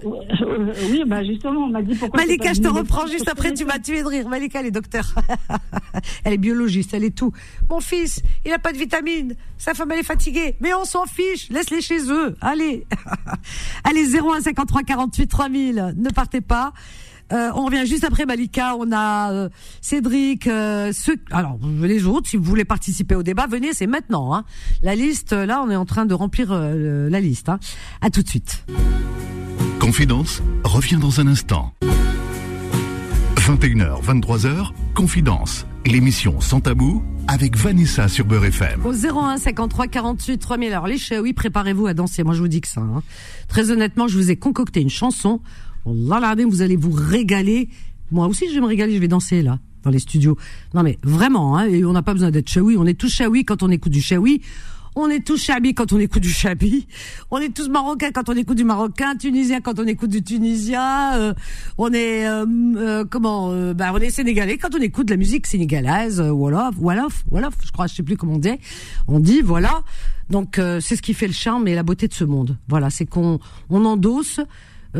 Oui, 0.04 1.04
bah 1.08 1.24
justement, 1.24 1.62
on 1.62 1.70
m'a 1.70 1.82
dit 1.82 1.96
pourquoi. 1.96 2.20
Malika, 2.20 2.54
je 2.54 2.62
te 2.62 2.68
reprends 2.68 3.08
juste 3.08 3.28
après, 3.28 3.54
tu 3.54 3.66
m'as 3.66 3.80
tué 3.80 4.02
de 4.04 4.08
rire. 4.08 4.28
Malika, 4.28 4.60
elle 4.60 4.68
est 4.68 4.72
docteur. 4.72 5.16
elle 6.24 6.34
est 6.34 6.38
biologiste, 6.38 6.94
elle 6.94 7.04
est 7.06 7.16
tout. 7.16 7.32
Mon 7.70 7.80
fils, 7.80 8.22
il 8.46 8.52
a 8.54 8.60
pas 8.60 8.72
de 8.74 8.78
vitamines. 8.78 9.36
Sa 9.58 9.74
femme, 9.74 9.92
elle 9.92 10.00
est 10.00 10.04
fatiguée. 10.04 10.56
Mais 10.60 10.74
on 10.76 10.86
s'en 10.86 11.06
fiche. 11.06 11.50
Laisse-les 11.50 11.82
chez 11.82 12.12
eux. 12.12 12.36
Allez. 12.42 12.86
Allez, 13.84 14.06
01 14.16 14.42
53 14.42 14.84
48 14.84 15.28
3000. 15.28 15.94
Ne 15.98 16.10
partez 16.10 16.42
pas. 16.42 16.74
Euh, 17.34 17.50
on 17.56 17.66
revient 17.66 17.86
juste 17.86 18.04
après 18.04 18.26
Malika. 18.26 18.76
On 18.78 18.92
a 18.92 19.32
euh, 19.32 19.50
Cédric. 19.82 20.48
euh, 20.48 20.92
ceux, 20.94 21.16
alors 21.32 21.58
les 21.82 22.06
autres, 22.06 22.30
si 22.30 22.38
vous 22.38 22.44
voulez 22.44 22.66
participer 22.66 23.16
au 23.16 23.24
débat, 23.24 23.48
venez. 23.48 23.74
C'est 23.74 23.88
maintenant. 23.88 24.34
Hein. 24.36 24.46
La 24.84 24.96
liste, 24.96 25.32
là, 25.34 25.62
on 25.66 25.70
est 25.72 25.76
en 25.76 25.86
train 25.86 26.06
de 26.06 26.14
remplir 26.14 26.54
la 26.54 27.20
liste. 27.20 27.50
Hein. 27.50 27.60
À 28.02 28.10
tout 28.10 28.22
de 28.22 28.28
suite. 28.30 28.66
Confidence 29.80 30.42
revient 30.64 30.98
dans 30.98 31.20
un 31.20 31.28
instant. 31.28 31.74
21h, 33.36 34.02
23h, 34.04 34.72
Confidence, 34.96 35.68
l'émission 35.86 36.42
sans 36.42 36.62
tabou 36.62 37.04
avec 37.28 37.56
Vanessa 37.56 38.08
sur 38.08 38.26
Beurre 38.26 38.46
FM. 38.46 38.86
Au 38.86 38.94
01 38.94 39.38
53 39.38 39.88
48 39.88 40.38
3000. 40.40 40.72
Alors 40.72 40.88
les 40.88 40.98
oui, 41.20 41.34
préparez-vous 41.34 41.86
à 41.88 41.94
danser. 41.94 42.24
Moi 42.24 42.34
je 42.34 42.40
vous 42.40 42.48
dis 42.48 42.62
que 42.62 42.68
ça. 42.68 42.82
hein. 42.82 43.04
Très 43.48 43.70
honnêtement, 43.70 44.08
je 44.08 44.18
vous 44.18 44.32
ai 44.32 44.36
concocté 44.36 44.82
une 44.82 44.90
chanson. 44.90 45.42
Allah 45.86 46.36
vous 46.48 46.62
allez 46.62 46.76
vous 46.76 46.92
régaler. 46.92 47.70
Moi 48.12 48.28
aussi 48.28 48.48
je 48.50 48.56
vais 48.56 48.62
me 48.62 48.68
régaler, 48.68 48.96
je 48.96 49.00
vais 49.00 49.08
danser 49.08 49.42
là 49.42 49.60
dans 49.84 49.92
les 49.92 50.00
studios. 50.00 50.38
Non 50.74 50.84
mais 50.84 50.98
vraiment, 51.04 51.58
hein, 51.58 51.66
et 51.66 51.86
on 51.86 51.94
n'a 51.94 52.02
pas 52.02 52.14
besoin 52.14 52.32
d'être 52.32 52.50
chaoui. 52.50 52.76
On 52.78 52.86
est 52.86 53.00
tous 53.00 53.14
chaoui 53.14 53.46
quand 53.46 53.64
on 53.64 53.70
écoute 53.70 53.92
du 53.92 54.02
chaoui. 54.02 54.42
On 54.98 55.10
est 55.10 55.26
tous 55.28 55.36
chabi 55.36 55.74
quand 55.74 55.92
on 55.92 56.00
écoute 56.00 56.22
du 56.22 56.30
chabi. 56.30 56.88
On 57.30 57.40
est 57.40 57.54
tous 57.54 57.68
marocains 57.68 58.12
quand 58.14 58.30
on 58.30 58.34
écoute 58.34 58.56
du 58.56 58.64
marocain, 58.64 59.18
tunisien 59.18 59.60
quand 59.60 59.78
on 59.78 59.86
écoute 59.86 60.10
du 60.10 60.24
tunisien. 60.24 61.16
euh, 61.18 61.34
on 61.78 61.92
est 61.92 62.26
euh, 62.26 62.46
euh, 62.78 63.04
comment 63.04 63.52
euh, 63.52 63.74
bah, 63.74 63.92
on 63.94 63.98
est 63.98 64.10
sénégalais 64.10 64.58
quand 64.58 64.74
on 64.74 64.82
écoute 64.82 65.08
de 65.08 65.12
la 65.12 65.18
musique 65.18 65.48
sénégalaise, 65.48 66.22
euh, 66.22 66.30
wolof, 66.30 66.76
wolof, 66.80 67.26
wolof, 67.30 67.56
je 67.66 67.72
crois, 67.74 67.88
je 67.88 67.96
sais 67.96 68.04
plus 68.04 68.16
comment 68.16 68.36
on 68.36 68.38
dit. 68.38 68.58
On 69.10 69.20
dit 69.20 69.42
voilà. 69.42 69.84
Donc 70.30 70.60
euh, 70.60 70.80
c'est 70.80 70.96
ce 70.96 71.02
qui 71.02 71.14
fait 71.14 71.28
le 71.28 71.34
charme 71.34 71.68
et 71.68 71.76
la 71.76 71.84
beauté 71.84 72.08
de 72.08 72.14
ce 72.14 72.24
monde. 72.24 72.58
Voilà, 72.70 72.90
c'est 72.90 73.06
qu'on 73.06 73.40
on 73.70 73.84
endosse 73.84 74.40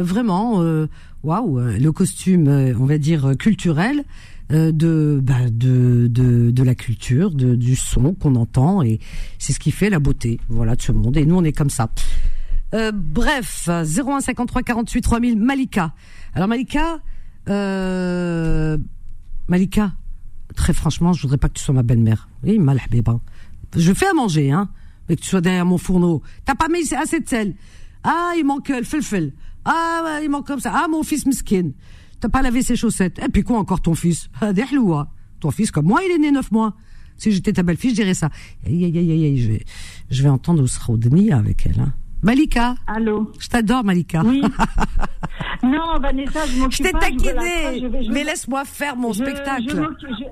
vraiment 0.04 0.62
euh, 0.62 0.88
waouh 1.24 1.60
euh, 1.60 1.78
le 1.78 1.92
costume, 1.92 2.48
euh, 2.48 2.74
on 2.80 2.86
va 2.86 2.98
dire 2.98 3.26
euh, 3.26 3.34
culturel 3.34 4.04
euh, 4.52 4.72
de, 4.72 5.20
bah, 5.24 5.50
de 5.50 6.08
de 6.08 6.52
de 6.52 6.64
la 6.64 6.76
culture, 6.76 7.32
du 7.32 7.76
son 7.76 8.14
qu'on 8.14 8.36
entend 8.36 8.84
et 8.84 9.00
c'est 9.40 9.54
ce 9.54 9.60
qui 9.60 9.72
fait 9.72 9.90
la 9.90 10.00
beauté, 10.00 10.40
voilà, 10.50 10.76
de 10.76 10.82
ce 10.82 10.92
monde. 10.92 11.18
Et 11.18 11.26
nous, 11.26 11.36
on 11.36 11.44
est 11.44 11.52
comme 11.54 11.70
ça. 11.72 11.90
Euh, 12.74 12.92
bref, 12.94 13.68
01 13.70 14.22
53 14.22 14.64
48 14.64 15.02
3000 15.02 15.38
Malika. 15.40 15.94
Alors 16.34 16.48
Malika, 16.48 17.00
euh, 17.50 18.78
Malika, 19.48 19.94
très 20.56 20.74
franchement, 20.74 21.14
je 21.14 21.22
voudrais 21.22 21.38
pas 21.38 21.48
que 21.50 21.54
tu 21.54 21.64
sois 21.64 21.74
ma 21.74 21.84
belle-mère. 21.84 22.28
Oui, 22.44 22.60
mal 22.60 22.80
habiba. 22.84 23.20
Je 23.76 23.94
fais 23.94 24.08
à 24.08 24.14
manger, 24.14 24.52
hein, 24.52 24.70
mais 25.08 25.16
que 25.16 25.22
tu 25.22 25.30
sois 25.30 25.42
derrière 25.42 25.66
mon 25.66 25.78
fourneau. 25.78 26.22
T'as 26.46 26.56
pas 26.56 26.68
mis 26.68 26.94
assez 26.94 27.20
de 27.20 27.28
sel. 27.28 27.54
Ah, 28.04 28.34
il 28.38 28.46
manque 28.46 28.70
le 28.70 28.84
felfel. 28.84 29.34
Ah, 29.66 30.20
il 30.24 30.30
manque 30.30 30.48
comme 30.48 30.60
ça. 30.60 30.72
Ah, 30.74 30.88
mon 30.88 31.04
fils 31.04 31.26
miskin. 31.26 31.72
T'as 32.20 32.30
pas 32.30 32.42
lavé 32.42 32.62
ses 32.62 32.76
chaussettes. 32.76 33.20
Et 33.20 33.30
puis 33.30 33.44
quoi 33.44 33.58
encore 33.60 33.82
ton 33.82 33.96
fils? 33.96 34.30
Ah, 34.42 34.54
des 34.54 34.64
hloua. 34.72 35.10
Ton 35.40 35.52
fils 35.52 35.72
comme 35.72 35.86
moi, 35.88 36.02
il 36.08 36.12
est 36.12 36.18
né 36.20 36.32
neuf 36.32 36.52
mois. 36.52 36.74
Si 37.18 37.32
j'étais 37.32 37.54
ta 37.54 37.64
belle-fille, 37.64 37.92
je 37.92 37.96
dirais 37.96 38.14
ça. 38.14 38.30
Aïe, 38.66 38.84
aïe, 38.86 38.98
aïe, 38.98 39.12
aïe, 39.12 39.26
aïe, 39.26 39.38
je 39.38 39.52
vais, 39.52 39.66
je 40.10 40.24
vais 40.24 40.30
entendre 40.30 40.62
Ousraoudni 40.64 41.32
avec 41.32 41.66
elle. 41.66 41.80
Hein. 41.80 41.94
Malika. 42.22 42.76
Allô. 42.88 43.32
Je 43.40 43.48
t'adore, 43.48 43.84
Malika. 43.84 44.22
Oui. 44.26 44.42
non, 45.64 46.00
Vanessa, 46.02 46.46
je 46.48 46.60
m'occupe 46.60 46.74
Je 46.78 46.84
t'ai 46.84 46.92
taquiné, 46.92 48.10
mais 48.12 48.24
laisse-moi 48.24 48.66
faire 48.66 48.96
mon 48.96 49.14
je- 49.14 49.24
spectacle. 49.24 49.64
Je, 49.70 50.26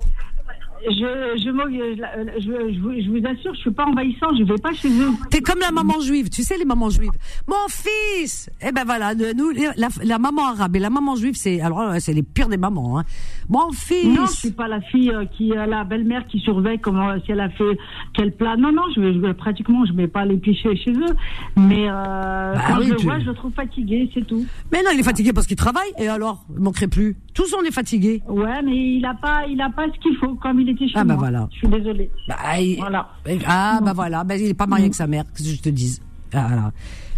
je, 0.90 0.92
je, 0.92 1.44
je, 1.44 1.50
m'oc- 1.52 1.72
je, 1.72 2.80
vous- 2.80 3.02
je 3.02 3.10
vous 3.10 3.26
assure, 3.28 3.54
je 3.54 3.60
suis 3.60 3.72
pas 3.72 3.86
envahissant, 3.86 4.28
je 4.38 4.44
vais 4.44 4.58
pas 4.62 4.74
chez 4.74 4.90
eux. 4.90 5.12
T'es 5.30 5.42
comme 5.42 5.60
la 5.60 5.72
maman 5.72 6.00
juive, 6.02 6.30
tu 6.30 6.44
sais 6.44 6.58
les 6.58 6.66
mamans 6.66 6.90
juives. 6.90 7.12
Mon 7.48 7.68
fils 7.70 8.50
Eh 8.66 8.72
ben 8.72 8.84
voilà, 8.86 9.14
nous 9.16 9.52
la, 9.78 9.88
la 10.04 10.20
maman 10.20 10.48
arabe 10.50 10.76
et 10.76 10.80
la 10.80 10.90
maman 10.90 11.16
juive, 11.16 11.36
c'est 11.36 11.62
alors 11.62 11.84
là, 11.84 12.00
c'est 12.00 12.14
les 12.14 12.24
pires 12.24 12.50
des 12.50 12.58
mamans. 12.58 13.00
Hein. 13.00 13.04
Mon 13.50 13.72
fils 13.72 14.06
Non, 14.18 14.26
je 14.26 14.32
suis 14.32 14.52
pas 14.52 14.68
la 14.68 14.82
fille 14.82 15.12
euh, 15.12 15.26
qui 15.26 15.50
la 15.50 15.84
belle-mère 15.84 16.26
qui 16.28 16.40
surveille 16.40 16.80
comment 16.80 17.14
si 17.26 17.32
elle 17.32 17.40
a 17.42 17.50
fait 17.50 17.78
quel 18.14 18.32
plat. 18.36 18.56
Non, 18.58 18.72
non, 18.72 18.84
je 18.96 19.02
vais, 19.02 19.34
pratiquement, 19.34 19.86
je 19.86 19.94
mets 19.94 20.08
pas 20.08 20.26
les 20.26 20.38
pieds 20.38 20.54
chez, 20.56 20.76
chez 20.76 20.92
eux. 20.92 21.16
Mais 21.58 21.88
euh, 21.90 22.54
quand 22.68 22.78
oui, 22.80 22.86
je 22.88 22.90
le 22.92 22.96
tu- 22.98 23.06
vois, 23.06 23.20
je 23.20 23.26
le 23.26 23.34
trouve 23.34 23.54
fatigué, 23.54 24.10
c'est 24.14 24.26
tout. 24.26 24.46
Mais 24.72 24.82
non, 24.84 24.92
il 24.94 25.00
est 25.00 25.04
fatigué 25.04 25.34
parce 25.34 25.48
qu'il 25.48 25.58
travaille 25.58 25.92
et 25.98 26.08
alors, 26.08 26.46
il 26.56 26.62
manquerait 26.62 26.88
plus. 26.88 27.16
Tous 27.34 27.54
on 27.60 27.64
est 27.64 27.72
fatigués. 27.72 28.22
Ouais, 28.28 28.62
mais 28.64 28.76
il 28.98 29.06
a 29.06 29.14
pas, 29.16 29.46
il 29.48 29.60
a 29.62 29.70
pas 29.70 29.86
ce 29.94 30.00
qu'il 30.00 30.16
faut 30.18 30.36
comme 30.36 30.60
il 30.62 30.70
était 30.74 30.88
chez 30.88 31.00
ah, 31.00 31.04
bah 31.04 31.16
voilà. 31.18 31.48
Je 31.52 31.58
suis 31.58 31.68
désolée. 31.68 32.10
Bah, 32.28 32.60
il... 32.60 32.78
voilà. 32.78 33.10
Bah, 33.26 33.32
ah, 33.48 33.80
bah 33.84 33.94
voilà. 33.94 34.24
Bah, 34.24 34.36
il 34.38 34.48
n'est 34.48 34.54
pas 34.54 34.68
marié 34.68 34.84
mmh. 34.84 34.88
avec 34.88 34.96
sa 34.96 35.08
mère, 35.08 35.24
que 35.34 35.44
je 35.44 35.62
te 35.62 35.70
dise? 35.70 36.02
Ah, 36.34 36.46
voilà. 36.48 36.72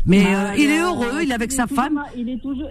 Mais 0.06 0.24
bah, 0.24 0.30
euh, 0.30 0.48
ah, 0.52 0.58
il 0.58 0.70
est 0.70 0.80
heureux, 0.80 1.24
il 1.24 1.32
est 1.32 1.34
avec 1.34 1.52
il 1.52 1.56
sa 1.56 1.68
femme. 1.68 1.96
Ma... 1.96 2.06
Il 2.16 2.30
est 2.30 2.42
toujours. 2.42 2.70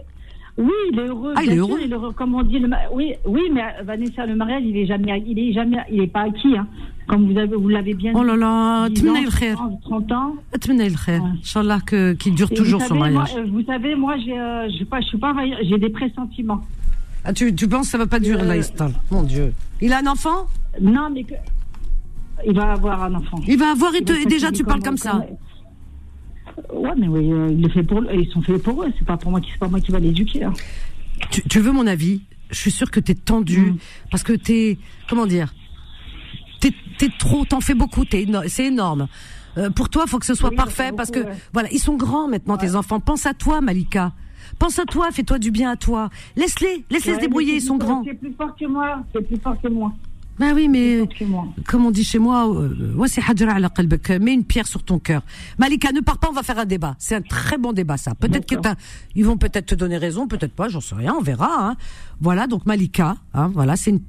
Oui, 0.56 0.70
il 0.92 0.98
est 0.98 1.06
heureux. 1.06 1.34
Ah, 1.36 1.42
il 1.42 1.52
est 1.52 1.56
heureux. 1.56 1.78
Il 1.82 1.92
est. 1.92 2.14
Comme 2.14 2.34
on 2.34 2.42
dit, 2.42 2.58
le... 2.58 2.70
oui, 2.92 3.14
oui, 3.26 3.42
mais 3.52 3.62
euh, 3.62 3.82
Vanessa, 3.84 4.24
le 4.24 4.36
mariage, 4.36 4.62
il 4.64 4.76
est 4.76 4.86
jamais, 4.86 5.22
il 5.26 5.38
est 5.38 5.52
jamais, 5.52 5.78
il 5.90 6.02
est 6.02 6.06
pas 6.06 6.22
acquis, 6.22 6.56
hein. 6.56 6.66
Comme 7.06 7.30
vous 7.30 7.38
avez, 7.38 7.56
vous 7.56 7.68
l'avez 7.68 7.92
bien. 7.94 8.12
Oh 8.14 8.22
là 8.22 8.36
là, 8.36 8.88
Tmenel 8.88 9.28
Khair. 9.28 9.58
30 9.82 10.12
ans. 10.12 10.36
Tmenel 10.58 10.94
Khair. 10.96 11.22
Inch'Allah 11.22 11.80
que, 11.84 12.14
qu'il 12.14 12.34
dure 12.34 12.48
Et 12.50 12.54
toujours 12.54 12.80
son 12.80 12.94
mariage. 12.94 13.34
Euh, 13.36 13.44
vous 13.50 13.62
savez, 13.64 13.94
moi, 13.94 14.16
j'ai, 14.24 14.38
euh, 14.38 14.68
je 14.70 14.84
pas, 14.84 15.00
je 15.00 15.08
suis 15.08 15.18
pas, 15.18 15.34
j'ai 15.62 15.78
des 15.78 15.90
pressentiments. 15.90 16.62
Ah, 17.24 17.32
tu, 17.32 17.54
tu 17.54 17.68
penses 17.68 17.86
que 17.86 17.92
ça 17.92 17.98
va 17.98 18.06
pas 18.06 18.20
durer, 18.20 18.42
euh... 18.42 18.62
là, 18.78 18.88
Mon 19.10 19.22
Dieu. 19.22 19.52
Il 19.82 19.92
a 19.92 19.98
un 19.98 20.06
enfant? 20.06 20.46
Non, 20.80 21.10
mais 21.10 21.24
que, 21.24 21.34
il 22.46 22.54
va 22.54 22.72
avoir 22.72 23.02
un 23.04 23.14
enfant. 23.14 23.38
Il 23.46 23.58
va 23.58 23.70
avoir 23.70 23.94
et, 23.94 24.02
te- 24.02 24.28
déjà 24.28 24.50
tu 24.52 24.64
parles 24.64 24.82
comme 24.82 24.96
ça. 24.96 25.24
Ouais, 26.72 26.90
mais 26.96 27.08
oui, 27.08 27.32
euh, 27.32 27.48
il 27.56 27.70
fait 27.70 27.82
pour, 27.82 28.02
ils 28.12 28.28
sont 28.30 28.42
faits 28.42 28.62
pour 28.62 28.82
eux. 28.84 28.92
C'est 28.98 29.06
pas 29.06 29.16
pour 29.16 29.30
moi 29.30 29.40
qui, 29.40 29.50
c'est 29.50 29.58
pas 29.58 29.68
moi 29.68 29.80
qui 29.80 29.90
va 29.92 29.98
l'éduquer. 29.98 30.44
hein. 30.44 30.52
Tu, 31.30 31.42
tu 31.48 31.60
veux 31.60 31.72
mon 31.72 31.86
avis? 31.86 32.22
Je 32.50 32.56
suis 32.58 32.70
sûre 32.70 32.90
que 32.90 33.00
t'es 33.00 33.14
tendu 33.14 33.58
Mm. 33.72 33.76
parce 34.10 34.22
que 34.22 34.32
t'es 34.34 34.78
comment 35.08 35.26
dire? 35.26 35.52
T'es 36.60 36.70
t'es 36.98 37.08
trop, 37.18 37.44
t'en 37.44 37.60
fais 37.60 37.74
beaucoup. 37.74 38.04
T'es 38.04 38.26
c'est 38.48 38.66
énorme. 38.66 39.08
Euh, 39.56 39.70
pour 39.70 39.88
toi, 39.88 40.06
faut 40.06 40.18
que 40.18 40.26
ce 40.26 40.34
soit 40.34 40.50
Oui, 40.50 40.56
parfait 40.56 40.86
beaucoup, 40.86 40.96
parce 40.96 41.10
que 41.10 41.20
ouais. 41.20 41.32
voilà, 41.52 41.68
ils 41.72 41.78
sont 41.78 41.96
grands 41.96 42.28
maintenant 42.28 42.56
tes 42.56 42.74
enfants. 42.74 43.00
Pense 43.00 43.26
à 43.26 43.34
toi, 43.34 43.60
Malika. 43.60 44.12
Pense 44.58 44.78
à 44.78 44.84
toi, 44.84 45.10
fais-toi 45.10 45.38
du 45.38 45.50
bien 45.50 45.70
à 45.70 45.76
toi. 45.76 46.10
Laisse-les, 46.36 46.84
laisse-les 46.90 47.12
Ouais, 47.12 47.16
se 47.18 47.20
débrouiller, 47.24 47.54
ils 47.56 47.62
sont 47.62 47.76
grands. 47.76 48.02
C'est 48.04 48.14
plus 48.14 48.32
fort 48.34 48.54
que 48.56 48.66
moi. 48.66 49.02
C'est 49.12 49.26
plus 49.26 49.38
fort 49.38 49.60
que 49.60 49.68
moi. 49.68 49.92
Bah 50.38 50.52
oui, 50.54 50.68
mais 50.68 51.08
comme 51.68 51.86
on 51.86 51.90
dit 51.92 52.02
chez 52.02 52.18
moi, 52.18 52.48
euh, 52.48 52.96
euh, 52.98 54.18
mets 54.18 54.34
une 54.34 54.44
pierre 54.44 54.66
sur 54.66 54.82
ton 54.82 54.98
cœur. 54.98 55.22
Malika, 55.58 55.92
ne 55.92 56.00
pars 56.00 56.18
pas, 56.18 56.28
on 56.28 56.32
va 56.32 56.42
faire 56.42 56.58
un 56.58 56.64
débat. 56.64 56.96
C'est 56.98 57.14
un 57.14 57.22
très 57.22 57.56
bon 57.56 57.72
débat, 57.72 57.96
ça. 57.96 58.14
Peut-être 58.14 58.46
que 58.46 58.56
ils 59.14 59.24
vont 59.24 59.36
peut-être 59.36 59.66
te 59.66 59.74
donner 59.74 59.96
raison, 59.96 60.26
peut-être 60.26 60.54
pas, 60.54 60.68
j'en 60.68 60.80
sais 60.80 60.96
rien, 60.96 61.14
on 61.16 61.22
verra. 61.22 61.68
Hein. 61.68 61.76
Voilà, 62.20 62.48
donc 62.48 62.66
Malika, 62.66 63.16
hein, 63.32 63.50
voilà, 63.54 63.76
c'est 63.76 63.90
une 63.90 64.00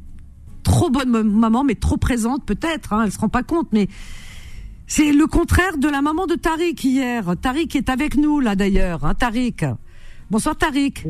trop 0.64 0.90
bonne 0.90 1.24
maman, 1.24 1.64
mais 1.64 1.76
trop 1.76 1.98
présente, 1.98 2.44
peut-être. 2.44 2.94
Hein, 2.94 3.04
elle 3.06 3.12
se 3.12 3.20
rend 3.20 3.30
pas 3.30 3.44
compte, 3.44 3.68
mais 3.72 3.88
c'est 4.88 5.14
le 5.14 5.28
contraire 5.28 5.78
de 5.78 5.88
la 5.88 6.02
maman 6.02 6.26
de 6.26 6.36
Tariq 6.36 6.84
hier. 6.84 7.36
Tariq 7.40 7.76
est 7.76 7.90
avec 7.90 8.18
nous 8.18 8.40
là 8.40 8.56
d'ailleurs, 8.56 9.06
hein, 9.06 9.14
Tariq. 9.14 9.66
Bonsoir 10.32 10.56
Tariq. 10.58 11.06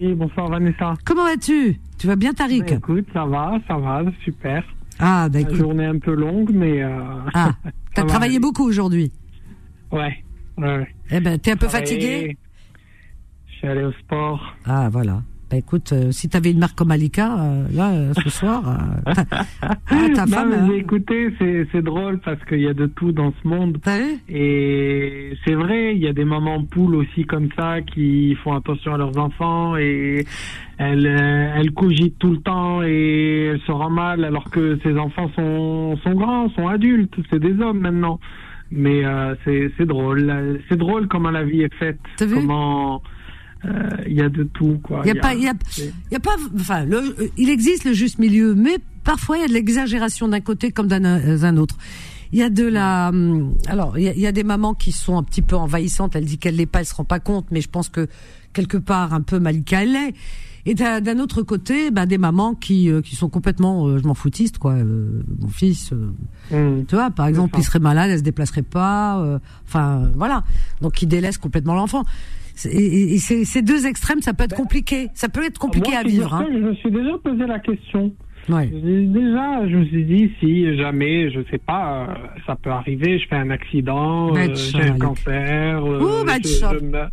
Oui, 0.00 0.14
bonsoir 0.14 0.48
Vanessa. 0.48 0.94
Comment 1.04 1.24
vas-tu? 1.24 1.80
Tu 1.98 2.06
vas 2.06 2.16
bien 2.16 2.32
Tariq 2.32 2.64
Ben, 2.66 2.78
écoute, 2.78 3.06
ça 3.12 3.24
va, 3.24 3.58
ça 3.68 3.76
va, 3.78 4.02
super. 4.24 4.64
Ah, 4.98 5.28
bah 5.28 5.38
La 5.38 5.40
écoute. 5.40 5.56
journée 5.56 5.86
un 5.86 5.98
peu 5.98 6.14
longue, 6.14 6.50
mais. 6.52 6.82
Euh, 6.82 6.90
Ah, 7.34 7.52
t'as 7.94 8.02
va 8.02 8.08
travaillé 8.08 8.38
beaucoup 8.38 8.64
aujourd'hui. 8.64 9.10
Ouais, 9.90 10.22
ouais. 10.58 10.88
Eh 11.10 11.20
ben, 11.20 11.38
t'es 11.38 11.52
un 11.52 11.56
peu 11.56 11.68
fatigué 11.68 12.36
Je 13.48 13.52
suis 13.56 13.68
allé 13.68 13.84
au 13.84 13.92
sport. 13.92 14.54
Ah, 14.66 14.88
voilà. 14.90 15.22
Bah 15.50 15.58
écoute, 15.58 15.92
euh, 15.92 16.10
si 16.10 16.28
t'avais 16.30 16.52
une 16.52 16.58
mère 16.58 16.74
comme 16.74 16.88
Malika, 16.88 17.38
euh, 17.38 17.66
là, 17.70 17.92
euh, 17.92 18.12
ce 18.24 18.30
soir, 18.38 18.62
ta, 19.04 19.24
ah, 19.30 19.74
ta 20.14 20.24
Non, 20.26 20.32
femme. 20.32 20.50
mais 20.50 20.66
j'ai 20.68 20.78
écouté, 20.78 21.34
c'est 21.70 21.82
drôle 21.82 22.18
parce 22.20 22.42
qu'il 22.46 22.60
y 22.60 22.66
a 22.66 22.72
de 22.74 22.86
tout 22.86 23.12
dans 23.12 23.32
ce 23.42 23.46
monde. 23.48 23.78
Et 24.28 25.34
c'est 25.44 25.54
vrai, 25.54 25.94
il 25.94 26.02
y 26.02 26.08
a 26.08 26.12
des 26.14 26.24
mamans 26.24 26.64
poules 26.64 26.94
aussi 26.96 27.24
comme 27.24 27.48
ça 27.56 27.82
qui 27.82 28.34
font 28.42 28.54
attention 28.54 28.94
à 28.94 28.98
leurs 28.98 29.16
enfants 29.18 29.76
et 29.76 30.24
elles, 30.78 31.06
euh, 31.06 31.52
elles 31.56 31.70
cogitent 31.72 32.18
tout 32.18 32.30
le 32.30 32.38
temps 32.40 32.82
et 32.82 33.50
elles 33.52 33.60
se 33.66 33.72
rendent 33.72 33.94
mal 33.94 34.24
alors 34.24 34.50
que 34.50 34.78
ces 34.82 34.96
enfants 34.98 35.30
sont, 35.36 35.96
sont 36.02 36.14
grands, 36.14 36.48
sont 36.50 36.68
adultes, 36.68 37.14
c'est 37.30 37.38
des 37.40 37.58
hommes 37.60 37.80
maintenant. 37.80 38.18
Mais 38.70 39.04
euh, 39.04 39.34
c'est 39.44 39.86
drôle, 39.86 40.60
c'est 40.68 40.76
drôle 40.78 41.06
comment 41.06 41.30
la 41.30 41.44
vie 41.44 41.60
est 41.62 41.74
faite, 41.74 41.98
comment 42.34 43.02
euh, 43.64 43.70
il 44.06 44.14
y 44.14 44.20
a 44.22 44.28
de 44.28 44.42
tout 44.42 44.80
quoi. 44.82 45.02
Il 45.04 45.08
y 45.14 45.18
a 45.18 45.20
pas, 45.20 45.34
il 45.34 45.42
y 45.42 45.48
a, 45.48 45.52
c'est- 45.68 45.92
il 46.10 46.14
y 46.14 46.16
a 46.16 46.20
pas, 46.20 46.34
enfin, 46.56 46.84
le, 46.84 46.96
euh, 46.96 47.28
il 47.36 47.50
existe 47.50 47.84
le 47.84 47.92
juste 47.92 48.18
milieu, 48.18 48.54
mais 48.54 48.76
parfois 49.04 49.36
il 49.36 49.42
y 49.42 49.44
a 49.44 49.48
de 49.48 49.52
l'exagération 49.52 50.26
d'un 50.28 50.40
côté 50.40 50.72
comme 50.72 50.88
d'un 50.88 51.04
un 51.04 51.56
autre. 51.56 51.76
Il 52.32 52.38
y 52.38 52.42
a 52.42 52.50
de 52.50 52.64
la, 52.66 53.10
hum, 53.10 53.54
alors 53.68 53.96
il 53.96 54.04
y, 54.04 54.08
a, 54.08 54.12
il 54.14 54.20
y 54.20 54.26
a 54.26 54.32
des 54.32 54.42
mamans 54.42 54.74
qui 54.74 54.90
sont 54.90 55.16
un 55.18 55.22
petit 55.22 55.42
peu 55.42 55.54
envahissantes. 55.56 56.16
Elle 56.16 56.24
dit 56.24 56.38
qu'elle 56.38 56.56
l'est 56.56 56.66
pas, 56.66 56.80
elle 56.80 56.86
se 56.86 56.94
rend 56.94 57.04
pas 57.04 57.20
compte, 57.20 57.46
mais 57.52 57.60
je 57.60 57.68
pense 57.68 57.88
que 57.88 58.08
quelque 58.54 58.78
part 58.78 59.14
un 59.14 59.20
peu 59.20 59.38
Malika 59.38 59.82
elle 59.82 59.92
l'est. 59.92 60.14
Et 60.66 60.74
d'un 60.74 61.18
autre 61.18 61.42
côté, 61.42 61.90
ben, 61.90 62.06
des 62.06 62.16
mamans 62.16 62.54
qui 62.54 62.90
euh, 62.90 63.02
qui 63.02 63.16
sont 63.16 63.28
complètement, 63.28 63.86
euh, 63.86 63.98
je 63.98 64.06
m'en 64.06 64.14
foutiste 64.14 64.58
quoi. 64.58 64.72
Euh, 64.72 65.22
mon 65.40 65.48
fils, 65.48 65.92
euh, 65.92 66.82
tu 66.88 66.94
vois, 66.94 67.10
par 67.10 67.26
exemple, 67.26 67.56
il 67.58 67.64
serait 67.64 67.80
malade, 67.80 68.10
elle 68.10 68.18
se 68.18 68.22
déplacerait 68.22 68.62
pas. 68.62 69.40
Enfin, 69.66 70.10
voilà. 70.14 70.42
Donc, 70.80 71.02
il 71.02 71.06
délaisse 71.06 71.38
complètement 71.38 71.74
l'enfant. 71.74 72.04
Et, 72.64 73.18
ces 73.18 73.62
deux 73.62 73.86
extrêmes, 73.86 74.22
ça 74.22 74.32
peut 74.32 74.44
être 74.44 74.56
compliqué. 74.56 75.08
Ça 75.14 75.28
peut 75.28 75.44
être 75.44 75.58
compliqué 75.58 75.90
Moi, 75.90 76.00
à 76.00 76.02
vivre. 76.04 76.34
Hein. 76.34 76.46
Je 76.50 76.58
me 76.58 76.74
suis 76.74 76.90
déjà 76.90 77.18
posé 77.22 77.46
la 77.46 77.58
question. 77.58 78.12
Ouais. 78.48 78.66
Déjà, 78.66 79.66
je 79.68 79.76
me 79.76 79.84
suis 79.86 80.04
dit, 80.04 80.30
si 80.38 80.76
jamais, 80.76 81.30
je 81.30 81.40
sais 81.50 81.58
pas, 81.58 82.14
ça 82.46 82.56
peut 82.56 82.70
arriver, 82.70 83.18
je 83.18 83.26
fais 83.28 83.36
un 83.36 83.50
accident, 83.50 84.34
j'ai 84.34 84.42
un 84.42 84.54
Charles. 84.54 84.98
cancer, 84.98 85.80
je, 85.86 86.48
Charles. 86.60 86.78
je 86.80 86.84
me- 86.84 87.08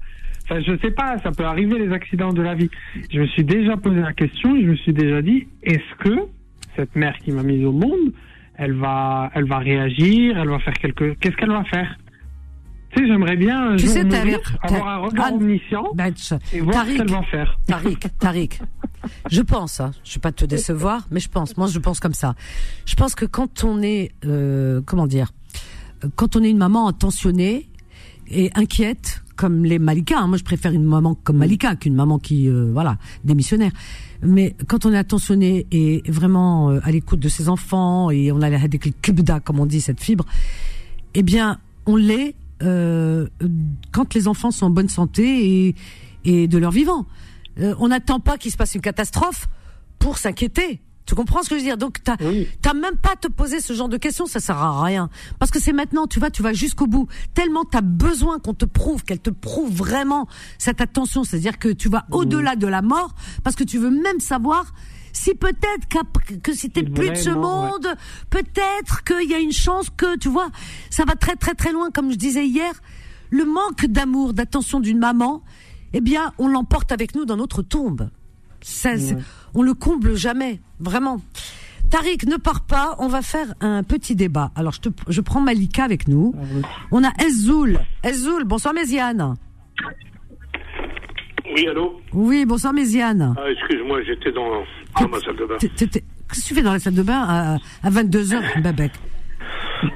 Enfin, 0.51 0.61
je 0.67 0.77
sais 0.81 0.91
pas, 0.91 1.17
ça 1.23 1.31
peut 1.31 1.45
arriver 1.45 1.79
les 1.79 1.93
accidents 1.93 2.33
de 2.33 2.41
la 2.41 2.55
vie. 2.55 2.69
Je 3.09 3.21
me 3.21 3.27
suis 3.27 3.45
déjà 3.45 3.77
posé 3.77 4.01
la 4.01 4.11
question 4.11 4.53
et 4.57 4.63
je 4.63 4.71
me 4.71 4.75
suis 4.75 4.91
déjà 4.91 5.21
dit, 5.21 5.47
est-ce 5.63 6.03
que 6.03 6.27
cette 6.75 6.93
mère 6.95 7.15
qui 7.19 7.31
m'a 7.31 7.41
mise 7.41 7.63
au 7.63 7.71
monde, 7.71 8.11
elle 8.55 8.73
va, 8.73 9.31
elle 9.33 9.47
va 9.47 9.59
réagir, 9.59 10.37
elle 10.37 10.49
va 10.49 10.59
faire 10.59 10.73
quelque, 10.73 11.13
qu'est-ce 11.13 11.37
qu'elle 11.37 11.51
va 11.51 11.63
faire? 11.63 11.97
Tu 12.89 12.99
sais, 12.99 13.07
j'aimerais 13.07 13.37
bien 13.37 13.71
un 13.71 13.75
Tu 13.77 13.85
jour 13.85 13.93
sais, 13.93 14.03
mourir, 14.03 14.41
Tariq, 14.41 14.57
avoir 14.61 14.87
un 14.89 14.97
regard 14.97 15.33
omniscient 15.33 15.93
et 16.51 16.59
voir 16.59 16.73
ce 16.73 16.79
Tariq, 16.79 16.97
qu'elle 16.97 17.11
va 17.11 17.23
faire. 17.23 17.59
Tariq, 17.65 18.07
Tariq. 18.19 18.59
Je 19.31 19.41
pense, 19.41 19.79
hein, 19.79 19.91
je 20.03 20.15
vais 20.15 20.19
pas 20.19 20.33
te 20.33 20.43
décevoir, 20.43 21.07
mais 21.11 21.21
je 21.21 21.29
pense, 21.29 21.55
moi 21.55 21.67
je 21.67 21.79
pense 21.79 22.01
comme 22.01 22.13
ça. 22.13 22.35
Je 22.85 22.95
pense 22.95 23.15
que 23.15 23.23
quand 23.23 23.63
on 23.63 23.81
est, 23.81 24.11
euh, 24.25 24.81
comment 24.85 25.07
dire, 25.07 25.31
quand 26.17 26.35
on 26.35 26.43
est 26.43 26.49
une 26.49 26.57
maman 26.57 26.87
attentionnée 26.87 27.70
et 28.31 28.51
inquiète, 28.55 29.21
comme 29.35 29.65
les 29.65 29.79
Malika, 29.79 30.19
hein, 30.19 30.27
moi 30.27 30.37
je 30.37 30.43
préfère 30.43 30.71
une 30.71 30.83
maman 30.83 31.15
comme 31.15 31.37
Malika 31.37 31.75
qu'une 31.75 31.95
maman 31.95 32.19
qui, 32.19 32.47
euh, 32.47 32.69
voilà, 32.71 32.97
démissionnaire. 33.23 33.71
Mais 34.23 34.55
quand 34.67 34.85
on 34.85 34.93
est 34.93 34.97
attentionné 34.97 35.65
et 35.71 36.03
vraiment 36.07 36.69
euh, 36.69 36.79
à 36.83 36.91
l'écoute 36.91 37.19
de 37.19 37.29
ses 37.29 37.49
enfants 37.49 38.11
et 38.11 38.31
on 38.31 38.41
a 38.41 38.49
la 38.49 38.59
al-kibda, 38.59 39.39
comme 39.39 39.59
on 39.59 39.65
dit, 39.65 39.81
cette 39.81 40.01
fibre, 40.01 40.25
eh 41.13 41.23
bien, 41.23 41.59
on 41.85 41.95
l'est 41.95 42.35
euh, 42.61 43.27
quand 43.91 44.13
les 44.13 44.27
enfants 44.27 44.51
sont 44.51 44.67
en 44.67 44.69
bonne 44.69 44.89
santé 44.89 45.67
et, 45.67 45.75
et 46.25 46.47
de 46.47 46.57
leur 46.57 46.71
vivant. 46.71 47.05
Euh, 47.59 47.75
on 47.79 47.89
n'attend 47.89 48.19
pas 48.19 48.37
qu'il 48.37 48.51
se 48.51 48.57
passe 48.57 48.75
une 48.75 48.81
catastrophe 48.81 49.47
pour 49.99 50.17
s'inquiéter. 50.17 50.81
Tu 51.05 51.15
comprends 51.15 51.43
ce 51.43 51.49
que 51.49 51.55
je 51.55 51.61
veux 51.61 51.65
dire? 51.65 51.77
Donc 51.77 51.97
t'as 52.03 52.17
t'as 52.61 52.73
même 52.73 52.95
pas 52.95 53.13
à 53.13 53.15
te 53.15 53.27
poser 53.27 53.59
ce 53.59 53.73
genre 53.73 53.89
de 53.89 53.97
questions, 53.97 54.25
ça 54.27 54.39
sert 54.39 54.57
à 54.57 54.83
rien. 54.83 55.09
Parce 55.39 55.51
que 55.51 55.59
c'est 55.59 55.73
maintenant, 55.73 56.07
tu 56.07 56.19
vois, 56.19 56.29
tu 56.29 56.41
vas 56.41 56.53
jusqu'au 56.53 56.87
bout. 56.87 57.07
Tellement 57.33 57.65
t'as 57.65 57.81
besoin 57.81 58.39
qu'on 58.39 58.53
te 58.53 58.65
prouve, 58.65 59.03
qu'elle 59.03 59.19
te 59.19 59.29
prouve 59.29 59.71
vraiment 59.71 60.27
cette 60.57 60.81
attention. 60.81 61.23
C'est-à-dire 61.23 61.59
que 61.59 61.69
tu 61.69 61.89
vas 61.89 62.05
au-delà 62.11 62.55
de 62.55 62.67
la 62.67 62.81
mort, 62.81 63.13
parce 63.43 63.55
que 63.55 63.63
tu 63.63 63.77
veux 63.77 63.89
même 63.89 64.19
savoir 64.19 64.73
si 65.13 65.33
peut-être 65.35 65.87
que 66.41 66.53
si 66.53 66.69
t'es 66.69 66.83
plus 66.83 67.09
de 67.09 67.15
ce 67.15 67.29
ouais. 67.29 67.35
monde, 67.35 67.87
peut-être 68.29 69.03
qu'il 69.03 69.29
y 69.29 69.33
a 69.33 69.39
une 69.39 69.51
chance 69.51 69.87
que, 69.95 70.17
tu 70.17 70.29
vois, 70.29 70.49
ça 70.89 71.03
va 71.05 71.15
très 71.15 71.35
très 71.35 71.53
très 71.53 71.71
loin, 71.71 71.89
comme 71.91 72.11
je 72.11 72.17
disais 72.17 72.45
hier. 72.47 72.73
Le 73.29 73.45
manque 73.45 73.85
d'amour, 73.85 74.33
d'attention 74.33 74.79
d'une 74.79 74.99
maman, 74.99 75.41
eh 75.93 76.01
bien, 76.01 76.33
on 76.37 76.47
l'emporte 76.47 76.91
avec 76.91 77.15
nous 77.15 77.25
dans 77.25 77.37
notre 77.37 77.61
tombe. 77.61 78.09
Ça, 78.61 78.91
On 79.53 79.61
le 79.63 79.73
comble 79.73 80.15
jamais, 80.15 80.59
vraiment. 80.79 81.21
Tariq, 81.89 82.25
ne 82.27 82.37
pars 82.37 82.61
pas, 82.65 82.95
on 82.99 83.07
va 83.07 83.21
faire 83.21 83.53
un 83.59 83.83
petit 83.83 84.15
débat. 84.15 84.51
Alors, 84.55 84.71
je, 84.71 84.79
te, 84.81 84.89
je 85.09 85.19
prends 85.21 85.41
Malika 85.41 85.83
avec 85.83 86.07
nous. 86.07 86.33
On 86.91 87.03
a 87.03 87.09
Ezoul. 87.25 87.79
Ezoul, 88.03 88.45
bonsoir 88.45 88.73
Méziane. 88.73 89.35
Oui, 91.53 91.67
allô 91.67 91.99
Oui, 92.13 92.45
bonsoir 92.45 92.71
Méziane. 92.71 93.35
ah, 93.37 93.41
Excuse-moi, 93.51 94.01
j'étais 94.03 94.31
dans, 94.31 94.63
dans 95.01 95.09
ma 95.09 95.19
salle 95.19 95.35
de 95.35 95.45
bain. 95.45 95.55
Qu'est-ce 95.59 96.41
que 96.43 96.47
tu 96.47 96.53
fais 96.55 96.61
dans 96.61 96.71
la 96.71 96.79
salle 96.79 96.93
de 96.93 97.03
bain 97.03 97.25
à, 97.27 97.57
à 97.83 97.89
22h, 97.89 98.61
Babek? 98.61 98.91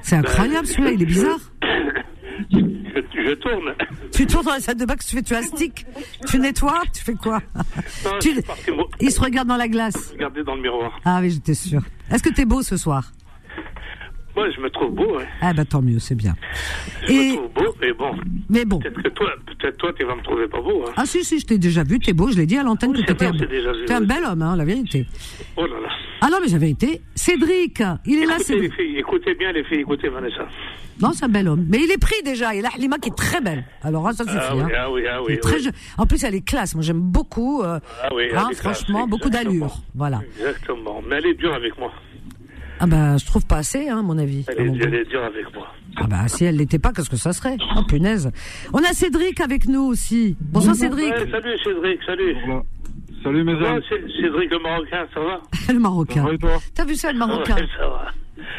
C'est 0.01 0.17
incroyable 0.17 0.67
celui-là, 0.67 0.91
il 0.91 1.01
est 1.01 1.05
bizarre. 1.05 1.39
Je, 2.95 3.01
je 3.01 3.33
tourne. 3.35 3.73
Tu 4.11 4.25
tournes 4.25 4.45
dans 4.45 4.53
la 4.53 4.59
salle 4.61 4.77
de 4.77 4.85
bain, 4.85 4.95
tu 4.95 5.15
fais 5.15 5.21
Tu 5.21 5.35
astiques 5.35 5.85
Tu 6.27 6.39
nettoies 6.39 6.81
Tu 6.93 7.03
fais 7.03 7.13
quoi 7.15 7.41
Non, 8.05 8.11
Tu- 8.19 8.41
Il 9.01 9.11
se 9.11 9.19
regarde 9.19 9.47
dans 9.47 9.57
la 9.57 9.67
glace. 9.67 10.11
regarder 10.13 10.43
dans 10.43 10.55
le 10.55 10.61
miroir. 10.61 10.97
Ah 11.03 11.19
oui, 11.21 11.31
j'étais 11.31 11.53
sûr. 11.53 11.81
Est-ce 12.09 12.23
que 12.23 12.29
t'es 12.29 12.45
beau 12.45 12.61
ce 12.61 12.77
soir? 12.77 13.11
Moi, 14.35 14.49
je 14.51 14.59
me 14.59 14.69
trouve 14.69 14.91
beau, 14.93 15.17
hein. 15.19 15.23
Ah 15.41 15.53
bah 15.53 15.63
tant 15.65 15.81
mieux, 15.81 15.99
c'est 15.99 16.15
bien. 16.15 16.33
Je 17.07 17.11
Et- 17.13 17.31
me 17.31 17.35
trouve 17.37 17.51
beau, 17.53 17.75
mais 17.81 17.93
bon. 17.93 18.11
Mais 18.49 18.65
bon. 18.65 18.79
Peut-être 18.79 19.01
que 19.01 19.07
toi, 19.09 19.29
peut-être 19.45 19.77
toi, 19.77 19.93
tu 19.97 20.03
vas 20.05 20.15
me 20.15 20.21
trouver 20.23 20.47
pas 20.47 20.61
beau, 20.61 20.83
hein. 20.87 20.91
Ah 20.97 21.05
si, 21.05 21.23
si, 21.23 21.39
je 21.39 21.45
t'ai 21.45 21.57
déjà 21.57 21.83
vu, 21.83 21.99
t'es 21.99 22.13
beau, 22.13 22.29
je 22.31 22.37
l'ai 22.37 22.45
dit 22.45 22.57
à 22.57 22.63
l'antenne 22.63 22.91
que 22.91 22.99
c'est 22.99 23.05
t'étais 23.05 23.31
t'es 23.85 23.93
un 23.93 24.01
bel 24.01 24.23
homme, 24.25 24.41
hein, 24.41 24.55
la 24.57 24.65
vérité. 24.65 25.05
Oh 25.55 25.61
là 25.65 25.79
là. 25.81 25.89
Ah 26.21 26.27
non, 26.29 26.37
mais 26.43 26.51
la 26.51 26.57
vérité, 26.57 27.01
Cédric, 27.15 27.81
il 28.05 28.21
est 28.23 28.25
là, 28.25 28.37
les 28.37 28.43
Cédric. 28.43 28.73
filles, 28.73 28.97
écoutez 28.97 29.35
bien, 29.35 29.51
les 29.51 29.63
filles, 29.63 29.79
écoutez 29.81 30.09
Vanessa. 30.09 30.47
Non, 31.01 31.11
c'est 31.13 31.25
un 31.25 31.29
bel 31.29 31.47
homme. 31.47 31.65
Mais 31.69 31.79
il 31.83 31.91
est 31.91 31.97
pris 31.97 32.21
déjà, 32.23 32.55
et 32.55 32.61
là, 32.61 32.69
Halima 32.73 32.97
qui 32.97 33.09
est 33.09 33.15
très 33.15 33.41
belle. 33.41 33.65
Alors, 33.83 34.07
ah, 34.07 34.13
ça 34.13 34.23
suffit. 34.23 34.37
Ah 34.39 34.55
oui, 34.55 34.61
hein. 34.63 34.67
ah 34.77 34.91
oui, 34.91 35.01
ah 35.11 35.23
oui. 35.23 35.33
est 35.33 35.37
très 35.37 35.55
oui. 35.57 35.63
je- 35.63 35.69
En 36.01 36.05
plus, 36.05 36.23
elle 36.23 36.35
est 36.35 36.45
classe. 36.45 36.73
Moi, 36.73 36.83
j'aime 36.83 37.01
beaucoup. 37.01 37.61
euh, 37.63 37.79
Ah 38.03 38.09
oui, 38.15 38.23
hein, 38.33 38.47
classe, 38.49 38.59
franchement, 38.61 39.05
beaucoup 39.07 39.29
d'allure. 39.29 39.75
Voilà. 39.93 40.21
Exactement. 40.39 41.01
Mais 41.07 41.17
elle 41.17 41.27
est 41.27 41.33
dure 41.33 41.53
avec 41.53 41.77
moi. 41.77 41.91
Ah 42.85 42.87
bah, 42.87 43.17
je 43.17 43.25
trouve 43.25 43.47
pas 43.47 43.57
assez, 43.57 43.89
hein, 43.89 43.97
à 43.97 44.01
mon 44.03 44.15
avis. 44.19 44.45
Elle 44.47 44.59
est, 44.59 44.65
mon 44.67 44.73
goût. 44.73 44.79
elle 44.83 44.93
est 44.93 45.05
dure 45.05 45.23
avec 45.23 45.51
moi. 45.55 45.67
Ah 45.95 46.05
bah, 46.07 46.27
si 46.27 46.45
elle 46.45 46.57
l'était 46.57 46.77
pas, 46.77 46.93
qu'est-ce 46.93 47.09
que 47.09 47.15
ça 47.15 47.33
serait? 47.33 47.57
Oh, 47.75 47.81
punaise. 47.87 48.31
On 48.73 48.77
a 48.77 48.93
Cédric 48.93 49.39
avec 49.41 49.67
nous 49.67 49.81
aussi. 49.87 50.37
Bonsoir, 50.39 50.75
Cédric. 50.75 51.09
Ouais, 51.11 51.27
salut 51.31 51.57
Cédric, 51.63 51.99
salut. 52.05 52.35
Salut 53.23 53.43
mes 53.43 53.53
amis. 53.53 53.81
Cédric 54.21 54.51
le 54.51 54.59
Marocain, 54.59 55.07
ça 55.15 55.19
va? 55.19 55.41
Le 55.73 55.79
Marocain. 55.79 56.27
T'as 56.75 56.85
vu 56.85 56.93
ça, 56.93 57.11
le 57.11 57.17
Marocain? 57.17 57.55
Ouais, 57.55 57.67
ça 57.75 57.87
va. 57.87 58.05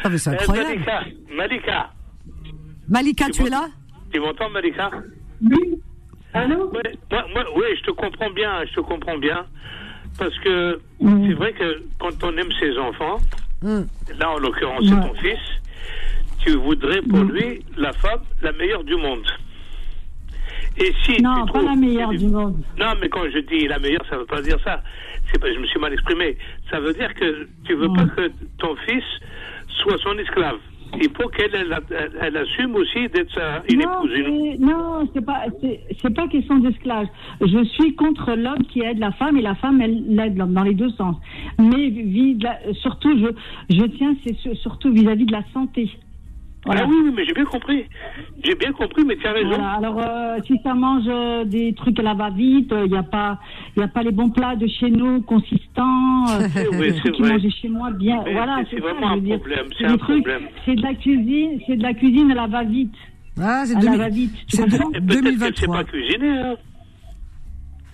Ah, 0.03 0.09
mais 0.09 0.17
c'est 0.17 0.31
Eh, 0.31 0.33
incroyable. 0.33 0.69
Malika, 0.71 1.03
Malika, 1.37 1.89
Malika, 2.89 3.25
tu 3.29 3.45
es 3.45 3.49
là? 3.49 3.67
tu 4.11 4.19
m'entends 4.19 4.49
Malika? 4.49 4.91
Oui. 5.41 5.79
Allô? 6.33 6.69
Ouais, 6.71 6.81
moi, 7.11 7.23
moi, 7.33 7.43
oui, 7.55 7.63
je 7.77 7.83
te 7.83 7.91
comprends 7.91 8.29
bien, 8.31 8.65
je 8.65 8.73
te 8.75 8.81
comprends 8.81 9.17
bien. 9.17 9.45
Parce 10.19 10.37
que 10.39 10.81
c'est 10.99 11.33
vrai 11.33 11.53
que 11.53 11.81
quand 11.99 12.21
on 12.23 12.35
aime 12.37 12.51
ses 12.59 12.77
enfants, 12.77 13.19
Là 13.63 14.29
en 14.31 14.37
l'occurrence 14.39 14.83
c'est 14.87 14.95
ton 14.95 15.13
fils, 15.15 15.39
tu 16.39 16.51
voudrais 16.57 17.01
pour 17.01 17.23
lui 17.23 17.63
la 17.77 17.91
femme 17.93 18.21
la 18.41 18.51
meilleure 18.53 18.83
du 18.83 18.95
monde. 18.95 19.25
Et 20.79 20.93
si 21.03 21.19
Non, 21.21 21.33
tu 21.45 21.53
pas 21.53 21.59
trouves- 21.59 21.65
la 21.65 21.75
meilleure 21.75 22.09
du 22.11 22.27
monde. 22.27 22.61
Non, 22.77 22.93
mais 23.01 23.09
quand 23.09 23.23
je 23.33 23.39
dis 23.39 23.67
la 23.67 23.79
meilleure, 23.79 24.05
ça 24.07 24.15
ne 24.15 24.19
veut 24.21 24.25
pas 24.27 24.41
dire 24.43 24.59
ça. 24.63 24.83
C'est 25.31 25.39
pas, 25.41 25.51
je 25.51 25.57
me 25.59 25.65
suis 25.65 25.79
mal 25.79 25.91
exprimé. 25.91 26.37
Ça 26.69 26.79
veut 26.79 26.93
dire 26.93 27.11
que 27.15 27.47
tu 27.65 27.73
veux 27.73 27.91
pas 27.93 28.05
que 28.05 28.31
ton 28.59 28.75
fils 28.87 29.03
soit 29.81 29.97
son 30.03 30.15
esclave. 30.19 30.59
Il 30.95 31.09
faut 31.09 31.27
qu'elle 31.29 31.51
elle, 32.21 32.37
assume 32.37 32.75
aussi 32.75 33.07
d'être 33.09 33.31
sa, 33.33 33.61
une 33.69 33.79
non, 33.81 34.03
épouse. 34.05 34.59
non, 34.59 35.09
c'est 35.13 35.25
pas, 35.25 35.45
c'est, 36.01 36.13
pas 36.13 36.27
question 36.27 36.57
d'esclave. 36.59 37.07
Je 37.41 37.63
suis 37.65 37.95
contre 37.95 38.33
l'homme 38.35 38.63
qui 38.69 38.81
aide 38.81 38.99
la 38.99 39.11
femme 39.11 39.37
et 39.37 39.41
la 39.41 39.55
femme 39.55 39.81
elle 39.81 40.19
aide 40.19 40.37
l'homme 40.37 40.53
dans 40.53 40.63
les 40.63 40.73
deux 40.73 40.89
sens. 40.91 41.15
Mais 41.59 41.89
vis- 41.89 42.37
surtout, 42.81 43.17
je, 43.19 43.75
je 43.75 43.83
tiens, 43.85 44.15
c'est 44.23 44.35
sur- 44.37 44.55
surtout 44.57 44.91
vis-à-vis 44.91 45.25
de 45.25 45.31
la 45.33 45.43
santé. 45.53 45.89
Voilà. 46.67 46.81
Ah 46.83 46.87
oui, 46.87 46.95
oui, 47.05 47.11
mais 47.15 47.25
j'ai 47.25 47.33
bien 47.33 47.45
compris. 47.45 47.85
J'ai 48.43 48.53
bien 48.55 48.71
compris, 48.73 49.03
mais 49.05 49.15
tu 49.17 49.25
as 49.25 49.31
raison. 49.31 49.47
Voilà, 49.49 49.71
alors 49.71 49.99
euh, 49.99 50.37
si 50.45 50.59
ça 50.63 50.73
mange 50.75 51.05
euh, 51.07 51.43
des 51.45 51.73
trucs 51.73 51.99
à 51.99 52.03
la 52.03 52.13
va-vite, 52.13 52.71
il 52.85 52.91
n'y 52.91 52.97
a 52.97 53.03
pas, 53.03 53.39
il 53.75 53.81
a 53.81 53.87
pas 53.87 54.03
les 54.03 54.11
bons 54.11 54.29
plats 54.29 54.55
de 54.55 54.67
chez 54.67 54.91
nous 54.91 55.21
consistants. 55.21 56.27
euh, 56.29 56.47
Oui, 56.79 56.93
c'est 57.03 57.11
qui 57.11 57.21
vrai. 57.21 57.31
mangent 57.33 57.49
chez 57.61 57.69
moi 57.69 57.89
bien. 57.91 58.21
Mais 58.25 58.33
voilà, 58.33 58.57
c'est 58.69 58.75
c'est 58.75 58.81
ça, 58.81 58.93
vraiment 58.93 59.15
veux 59.17 59.31
un 59.33 59.37
problème, 59.39 59.65
C'est 59.69 59.77
c'est 59.79 59.87
des 59.87 59.93
un 59.93 59.97
trucs- 59.97 60.23
problème. 60.23 60.47
C'est 60.65 60.75
de 60.75 60.81
la 60.83 60.93
cuisine, 60.93 61.59
c'est 61.65 61.75
de 61.77 61.83
la 61.83 61.93
cuisine 61.95 62.31
à 62.31 62.35
la 62.35 62.47
va-vite. 62.47 62.93
Ah, 63.41 63.63
c'est 63.65 63.75
à 63.75 63.79
2000 63.79 63.97
la 63.97 64.03
va-vite. 64.05 64.33
Tu 64.47 64.57
c'est 64.57 64.65
de- 64.65 64.71
comprends 64.71 64.89
Et 64.89 65.01
peut-être 65.01 65.07
qu'elle 65.07 65.33
ne 65.33 65.39
sait 65.39 65.65
2023. 65.67 65.75
pas 65.77 65.83
cuisiner. 65.85 66.29
Hein. 66.39 66.55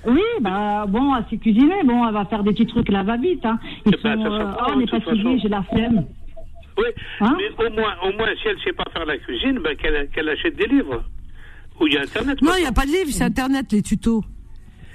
Oui, 0.05 0.21
bah 0.41 0.85
bon, 0.87 1.15
elle 1.15 1.23
sait 1.29 1.37
cuisiner. 1.37 1.83
Bon, 1.85 2.05
elle 2.07 2.13
va 2.13 2.25
faire 2.25 2.43
des 2.43 2.51
petits 2.51 2.65
trucs 2.65 2.89
là 2.89 3.03
va 3.03 3.15
vite. 3.17 3.45
Hein. 3.45 3.57
Ils 3.85 3.93
Eh 3.93 4.03
ben, 4.03 4.15
sont, 4.17 4.23
ça 4.23 4.29
euh, 4.35 4.51
se 4.51 4.57
oh, 4.59 4.71
on 4.73 4.79
n'est 4.79 4.85
de 4.85 4.91
pas 4.91 4.97
toute 4.99 5.05
fatigué, 5.09 5.39
j'ai 5.41 5.47
la 5.49 5.63
flemme. 5.63 6.03
Oui, 6.77 6.85
Hein? 7.21 7.35
mais 7.37 7.65
au 7.65 7.69
moins, 7.71 7.93
au 8.03 8.11
moins, 8.17 8.27
si 8.41 8.47
elle 8.47 8.55
ne 8.57 8.61
sait 8.61 8.73
pas 8.73 8.85
faire 8.91 9.05
la 9.05 9.17
cuisine, 9.17 9.59
ben, 9.63 9.75
qu'elle 9.75 10.29
achète 10.29 10.55
des 10.55 10.65
livres. 10.67 11.03
Ou 11.79 11.87
il 11.87 11.93
y 11.93 11.97
a 11.97 12.01
Internet. 12.01 12.41
Non, 12.41 12.51
il 12.57 12.61
n'y 12.61 12.67
a 12.67 12.71
pas 12.71 12.85
de 12.85 12.91
livre, 12.91 13.09
c'est 13.11 13.23
Internet, 13.23 13.71
les 13.71 13.81
tutos. 13.81 14.23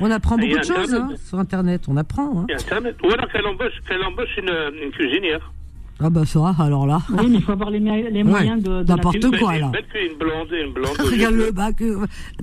On 0.00 0.10
apprend 0.12 0.36
beaucoup 0.38 0.54
a 0.56 0.60
de 0.60 0.64
choses 0.64 0.94
Internet. 0.94 1.18
hein, 1.18 1.22
sur 1.28 1.38
Internet, 1.40 1.82
on 1.88 1.96
apprend. 1.96 2.40
Hein. 2.40 2.46
Il 2.48 2.52
y 2.52 2.54
a 2.54 2.58
Internet. 2.60 2.96
Ou 3.04 3.10
alors 3.10 3.28
qu'elle 3.32 3.46
embauche, 3.46 3.72
qu'elle 3.88 4.02
embauche 4.04 4.36
une, 4.38 4.50
une 4.84 4.90
cuisinière. 4.92 5.52
Ah 6.00 6.08
bah 6.10 6.24
ça, 6.24 6.54
alors 6.60 6.86
là. 6.86 7.00
Oui, 7.10 7.26
mais 7.28 7.38
il 7.38 7.42
faut 7.42 7.50
avoir 7.50 7.70
les, 7.70 7.80
mo- 7.80 8.08
les 8.08 8.22
moyens 8.22 8.62
de, 8.62 8.84
de 8.84 8.88
N'importe 8.88 9.36
quoi, 9.36 9.56
Une 9.56 9.62
là. 9.62 9.72
une 10.00 10.16
blonde, 10.16 10.48
une 10.52 10.72
blonde. 10.72 10.96
Regarde 11.00 11.34
le 11.34 11.50
bac. 11.50 11.74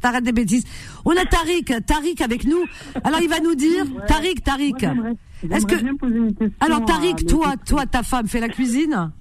T'arrêtes 0.02 0.26
des 0.26 0.34
bêtises. 0.34 0.66
On 1.06 1.12
a 1.12 1.24
Tariq, 1.24 1.64
Tariq 1.88 2.22
avec 2.22 2.44
nous. 2.44 2.66
Alors 3.06 3.22
il 3.22 3.30
va 3.30 3.40
nous 3.40 3.56
dire, 3.56 3.86
Tariq, 4.10 4.44
Tariq. 4.44 4.84
Est-ce 5.50 5.66
que 5.66 5.76
alors 6.60 6.84
Tariq, 6.84 7.26
toi, 7.26 7.54
toi, 7.66 7.86
ta 7.86 8.04
femme 8.04 8.28
fait 8.28 8.42
la 8.42 8.50
cuisine? 8.50 9.12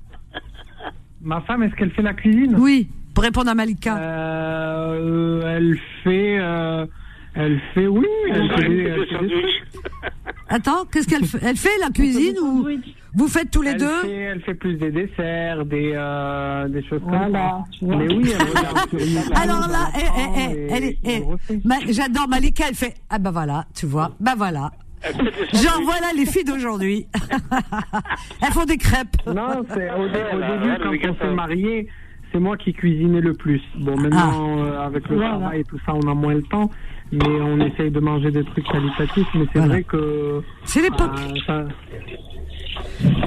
Ma 1.25 1.41
femme, 1.43 1.63
est-ce 1.63 1.75
qu'elle 1.75 1.91
fait 1.91 2.03
la 2.03 2.15
cuisine 2.15 2.55
Oui, 2.59 2.89
pour 3.15 3.25
répondre 3.25 3.51
à 3.51 3.55
Malika. 3.55 3.97
Euh, 3.97 5.57
elle 5.57 5.79
fait. 6.03 6.37
euh, 6.39 6.87
elle 7.35 7.61
fait, 7.75 7.87
oui. 7.87 8.07
Elle 8.31 8.49
fait 8.53 8.69
des, 8.69 8.77
elle 8.83 9.07
fait 9.07 9.19
des 9.19 9.29
trucs. 9.31 9.65
Attends, 10.49 10.85
qu'est-ce 10.93 11.09
qu'elle 11.09 11.25
fait? 11.25 11.39
Elle 11.43 11.57
fait 11.57 11.77
la 11.81 11.89
cuisine 11.91 12.37
ou 12.43 12.67
vous 13.15 13.29
faites 13.29 13.51
tous 13.51 13.63
les 13.63 13.71
elle 13.71 13.79
deux? 13.79 14.01
fait, 14.03 14.13
elle 14.13 14.41
fait 14.43 14.55
plus 14.55 14.75
des 14.77 14.91
desserts, 14.93 15.65
des, 15.65 15.93
euh, 15.95 16.69
des 16.69 16.83
choses 16.85 17.01
Voilà, 17.05 17.65
comme 17.81 17.91
ça. 17.91 17.97
Mais 17.97 18.15
oui, 18.15 18.31
elle 18.39 18.47
regarde 18.49 18.89
sur 18.91 19.01
YouTube, 19.01 19.33
Alors 19.35 19.69
là, 19.69 19.89
elle 19.95 20.03
eh, 20.17 20.41
eh, 20.41 20.41
eh, 20.51 20.67
elle 20.71 20.85
est- 20.85 20.99
eh. 21.51 21.59
Ma- 21.65 21.81
j'adore 21.91 22.29
Malika, 22.29 22.65
elle 22.69 22.75
fait 22.75 22.95
ah 23.11 23.19
bah 23.19 23.31
voilà, 23.33 23.65
tu 23.75 23.87
vois, 23.87 24.13
bah 24.21 24.35
voilà. 24.37 24.71
Genre 25.53 25.81
voilà 25.85 26.13
les 26.17 26.27
filles 26.27 26.45
d'aujourd'hui. 26.45 27.07
Elles 28.43 28.53
font 28.53 28.65
des 28.65 28.77
crêpes. 28.79 29.17
Non, 29.27 29.65
c'est 29.69 29.91
au, 29.93 30.09
dé- 30.09 30.25
au 30.33 30.39
Voilà, 30.39 30.59
début, 30.79 30.99
quand 31.01 31.11
on 31.11 31.17
s'est 31.19 31.35
mariés, 31.35 31.89
c'est 32.33 32.39
moi 32.41 32.57
qui 32.57 32.73
cuisinais 32.73 33.21
le 33.21 33.33
plus. 33.35 33.61
Bon, 33.79 33.97
maintenant, 33.97 34.65
euh, 34.65 34.81
avec 34.81 35.09
le 35.09 35.17
Voilà. 35.17 35.31
travail 35.39 35.61
et 35.61 35.65
tout 35.65 35.79
ça, 35.87 35.93
on 35.95 36.09
a 36.11 36.15
moins 36.15 36.35
le 36.35 36.43
temps. 36.43 36.71
Mais 37.13 37.27
on 37.29 37.61
essaye 37.61 37.91
de 37.91 38.01
manger 38.01 38.31
des 38.31 38.45
trucs 38.45 38.67
qualitatifs. 38.67 39.29
Mais 39.35 39.45
c'est 39.53 39.59
Voilà. 39.59 39.73
vrai 39.75 39.83
que. 39.85 40.43
C'est 40.65 40.83
l'époque. 40.83 41.13
euh, 41.19 41.35
ça- 41.47 41.65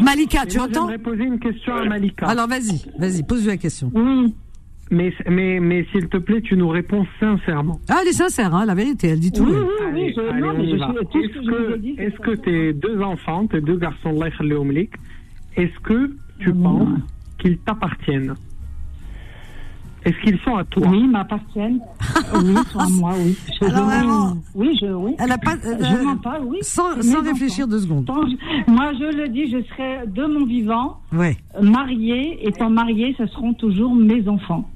Malika, 0.02 0.44
Et 0.44 0.48
tu 0.48 0.58
moi, 0.58 0.66
entends 0.68 0.82
J'aimerais 0.90 0.98
poser 0.98 1.24
une 1.24 1.40
question 1.40 1.76
à 1.76 1.86
Malika. 1.86 2.26
Alors 2.28 2.48
vas-y, 2.48 2.82
vas-y, 3.00 3.24
pose-lui 3.24 3.48
la 3.48 3.58
question. 3.58 3.92
Oui. 3.94 4.36
Mais, 4.90 5.14
mais, 5.30 5.60
mais 5.60 5.86
s'il 5.92 6.08
te 6.08 6.18
plaît, 6.18 6.42
tu 6.42 6.56
nous 6.56 6.70
réponds 6.70 7.06
sincèrement. 7.20 7.80
Ah, 7.90 7.98
elle 8.02 8.08
est 8.08 8.14
sincère, 8.14 8.56
hein, 8.56 8.66
la 8.66 8.74
vérité, 8.76 9.08
elle 9.10 9.20
dit 9.20 9.32
tout. 9.32 9.44
Oui, 9.44 9.52
oui, 9.52 9.94
oui, 9.94 10.14
je, 10.16 12.02
Est-ce 12.02 12.18
que 12.20 12.32
tes 12.32 12.74
deux 12.74 13.02
enfants, 13.02 13.48
tes 13.48 13.60
deux 13.62 13.78
garçons, 13.78 14.14
est-ce 15.58 15.80
que 15.80 16.16
tu 16.40 16.54
penses 16.54 16.90
qu'ils 17.40 17.58
t'appartiennent? 17.60 18.36
Est-ce 20.06 20.16
qu'ils 20.24 20.40
sont 20.40 20.56
à 20.56 20.64
toi? 20.64 20.88
Oui, 20.90 21.00
ils 21.02 21.10
m'appartiennent. 21.10 21.80
oui, 22.36 22.54
ils 22.56 22.72
sont 22.72 22.80
à 22.80 22.90
moi, 22.90 23.14
oui. 23.18 23.38
Je, 23.60 23.66
Alors, 23.66 23.78
je- 23.80 23.84
vraiment, 23.84 24.38
oui, 24.56 24.78
je, 24.80 24.86
oui. 24.86 25.16
Elle 25.20 25.32
a 25.32 25.38
pas, 25.38 25.56
euh, 25.56 25.78
je 25.82 26.04
mens 26.06 26.16
pas, 26.18 26.40
oui. 26.42 26.60
sans, 26.62 26.94
réfléchir 27.24 27.66
enfants. 27.66 27.72
deux 27.72 27.80
secondes. 27.80 28.06
Tant 28.06 28.22
Moi, 28.68 28.94
je 28.94 29.18
le 29.18 29.28
dis, 29.28 29.52
je 29.52 29.62
serai 29.64 30.08
de 30.08 30.26
mon 30.26 30.46
vivant, 30.46 31.00
Ouais, 31.12 31.36
mariée, 31.62 32.48
étant 32.48 32.70
mariée, 32.70 33.16
ce 33.18 33.26
seront 33.28 33.54
toujours 33.54 33.94
mes 33.96 34.26
enfants. 34.30 34.70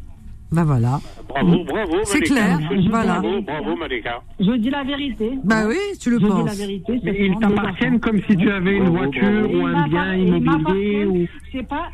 Bah 0.52 0.64
voilà. 0.66 1.00
Bravo, 1.30 1.64
bravo, 1.64 1.96
C'est 2.04 2.20
clair, 2.22 2.60
Je- 2.72 2.90
voilà. 2.90 3.20
Bravo, 3.22 3.42
bravo, 3.42 3.76
Malika. 3.78 4.22
Je 4.40 4.52
dis 4.58 4.70
la 4.70 4.84
vérité. 4.84 5.32
Bah 5.44 5.64
oui, 5.68 5.78
tu 6.00 6.10
le 6.10 6.20
je 6.20 6.24
dis 6.26 6.30
penses. 6.30 6.46
la 6.46 6.54
vérité. 6.66 7.00
Mais 7.04 7.16
ils 7.28 7.36
t'appartiennent 7.40 8.00
comme 8.02 8.20
si 8.30 8.36
tu 8.36 8.52
avais 8.52 8.78
une 8.78 8.90
voiture 8.90 9.50
ou 9.54 9.66
un 9.66 9.88
bien 9.88 10.14
immobilier 10.16 11.06
ou... 11.06 11.26
C'est 11.54 11.66
pas, 11.68 11.88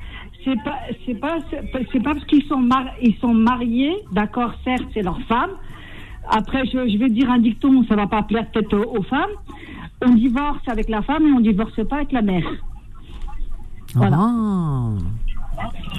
c'est 0.44 0.62
pas, 0.64 0.80
c'est 1.06 1.14
pas, 1.20 1.38
c'est 1.52 2.02
pas- 2.04 2.14
parce 2.14 2.26
qu'ils 2.26 2.44
sont 2.46 2.58
mar- 2.60 2.94
ils 3.02 3.16
sont 3.18 3.34
mariés, 3.34 3.96
d'accord, 4.12 4.54
certes, 4.64 4.88
c'est 4.94 5.04
leur 5.04 5.20
femme. 5.28 5.52
Après, 6.30 6.66
je, 6.66 6.90
je 6.90 6.98
vais 6.98 7.10
dire 7.10 7.30
un 7.30 7.40
dicton, 7.40 7.86
ça 7.88 7.96
va 7.96 8.08
pas 8.08 8.24
plaire 8.24 8.48
peut-être 8.52 8.74
aux, 8.76 8.98
aux 8.98 9.04
femmes. 9.04 9.30
On 10.06 10.14
divorce 10.14 10.62
avec 10.68 10.90
la 10.90 11.02
femme 11.04 11.26
et 11.28 11.32
on 11.32 11.40
divorce 11.40 11.80
pas 11.88 11.98
avec 11.98 12.12
la 12.12 12.22
mère. 12.22 12.44
Voilà. 13.96 14.18
Ah. 14.20 14.90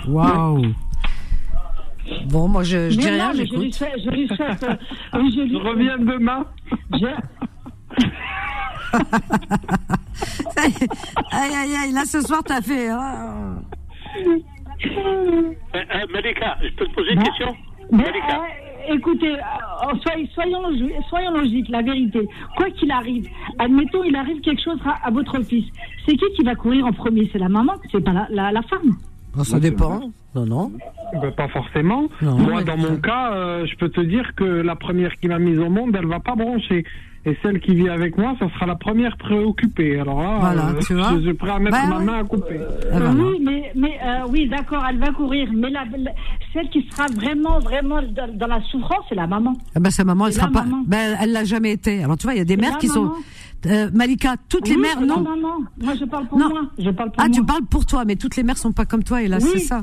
Waouh. 0.08 0.62
Bon, 2.26 2.48
moi 2.48 2.62
je, 2.62 2.90
je 2.90 2.98
dis 2.98 3.08
rien, 3.08 3.32
je 3.32 3.38
lui 3.42 3.46
j'écoute. 3.48 3.74
souhaite, 3.74 3.92
je 4.04 4.10
lui 4.10 4.26
souhaite, 4.28 4.62
euh, 4.64 4.74
oui, 5.18 5.32
je 5.34 5.40
lui- 5.42 5.50
Je 5.50 5.56
reviens 5.56 5.98
demain. 5.98 6.44
je- 6.92 7.06
aïe 11.32 11.54
aïe 11.54 11.76
aïe, 11.84 11.92
là 11.92 12.04
ce 12.04 12.20
soir 12.20 12.42
t'as 12.44 12.60
fait. 12.60 12.88
hein. 12.88 13.56
Euh, 14.26 14.38
euh, 15.74 16.06
Malika, 16.12 16.56
je 16.62 16.68
peux 16.76 16.86
te 16.86 16.94
poser 16.94 17.12
une 17.12 17.22
question 17.22 17.54
Mais, 17.90 18.04
Malika. 18.04 18.40
euh, 18.88 18.94
écoutez, 18.94 19.34
euh, 19.34 19.94
soyez- 20.02 20.28
soyons, 20.34 20.62
soyons 21.08 21.30
logiques, 21.32 21.68
la 21.68 21.82
vérité. 21.82 22.26
Quoi 22.56 22.70
qu'il 22.70 22.90
arrive, 22.90 23.28
admettons, 23.58 24.04
il 24.04 24.16
arrive 24.16 24.40
quelque 24.40 24.62
chose 24.62 24.78
à, 24.84 25.06
à 25.06 25.10
votre 25.10 25.40
fils. 25.42 25.66
C'est 26.06 26.16
qui 26.16 26.24
qui 26.36 26.42
va 26.44 26.54
courir 26.54 26.86
en 26.86 26.92
premier? 26.92 27.28
C'est 27.32 27.38
la 27.38 27.48
maman, 27.48 27.74
c'est 27.90 28.02
pas 28.02 28.12
la, 28.12 28.26
la, 28.30 28.52
la 28.52 28.62
femme? 28.62 28.96
Bon, 29.38 29.44
ça 29.44 29.60
dépend. 29.60 30.00
Non, 30.34 30.46
non. 30.46 30.72
Ben, 31.12 31.30
pas 31.32 31.48
forcément. 31.48 32.08
Non, 32.20 32.38
Moi, 32.38 32.62
dans 32.64 32.76
mon 32.76 32.96
cas, 32.96 33.32
euh, 33.32 33.66
je 33.66 33.76
peux 33.76 33.88
te 33.88 34.00
dire 34.00 34.34
que 34.36 34.44
la 34.44 34.76
première 34.76 35.14
qui 35.16 35.28
m'a 35.28 35.38
mise 35.38 35.58
au 35.58 35.70
monde, 35.70 35.96
elle 35.98 36.06
va 36.06 36.20
pas 36.20 36.34
broncher. 36.34 36.84
Et 37.26 37.36
celle 37.42 37.60
qui 37.60 37.74
vit 37.74 37.88
avec 37.88 38.16
moi, 38.16 38.34
ça 38.38 38.48
sera 38.54 38.66
la 38.66 38.76
première 38.76 39.16
préoccupée. 39.18 39.98
Alors 40.00 40.22
là, 40.22 40.36
Voilà, 40.40 40.68
euh, 40.68 40.80
tu 40.86 40.94
vois. 40.94 41.12
je 41.16 41.22
suis 41.22 41.34
prêt 41.34 41.50
à 41.50 41.58
mettre 41.58 41.76
Bah 41.76 41.98
ma 41.98 42.04
main 42.04 42.18
à 42.20 42.24
couper. 42.24 42.58
Ah, 42.60 42.86
voilà. 42.92 43.10
Oui, 43.10 43.38
mais, 43.44 43.72
mais 43.74 43.98
euh, 44.02 44.20
oui, 44.30 44.48
d'accord, 44.48 44.82
elle 44.88 44.98
va 44.98 45.10
courir. 45.12 45.48
Mais 45.52 45.68
la, 45.70 45.84
la- 45.96 46.12
celle 46.52 46.70
qui 46.70 46.86
sera 46.90 47.06
vraiment, 47.14 47.58
vraiment 47.58 48.00
dans, 48.02 48.32
dans 48.34 48.46
la 48.46 48.62
souffrance, 48.70 49.04
c'est 49.08 49.14
la 49.14 49.26
maman. 49.26 49.52
Ah 49.74 49.80
bah 49.80 49.90
sa 49.90 50.04
maman, 50.04 50.26
elle 50.28 50.32
sera 50.32 50.46
la 50.46 50.52
pas. 50.52 50.64
Ben, 50.86 51.16
elle 51.20 51.32
l'a 51.32 51.44
jamais 51.44 51.72
été. 51.72 52.02
Alors 52.04 52.16
tu 52.16 52.24
vois, 52.24 52.34
il 52.34 52.38
y 52.38 52.42
a 52.42 52.44
des 52.46 52.56
mères 52.56 52.78
qui 52.78 52.88
sont. 52.88 53.12
Euh, 53.66 53.90
Malika, 53.92 54.36
toutes 54.48 54.68
les 54.68 54.76
mères 54.76 55.00
la 55.00 55.06
non. 55.06 55.20
maman. 55.20 55.58
Moi, 55.82 55.94
je 55.98 56.04
parle 56.04 56.28
pour 56.28 56.38
Non. 56.38 56.48
moi. 56.48 56.60
Je 56.78 56.90
parle 56.90 57.10
pour 57.10 57.20
Ah, 57.20 57.26
moi. 57.26 57.34
tu 57.34 57.44
parles 57.44 57.64
pour 57.68 57.84
toi, 57.86 58.04
mais 58.06 58.14
toutes 58.14 58.36
les 58.36 58.44
mères 58.44 58.56
sont 58.56 58.70
pas 58.70 58.84
comme 58.84 59.02
toi, 59.02 59.20
et 59.20 59.26
là 59.26 59.38
Oui. 59.42 59.48
c'est 59.54 59.58
ça. 59.58 59.82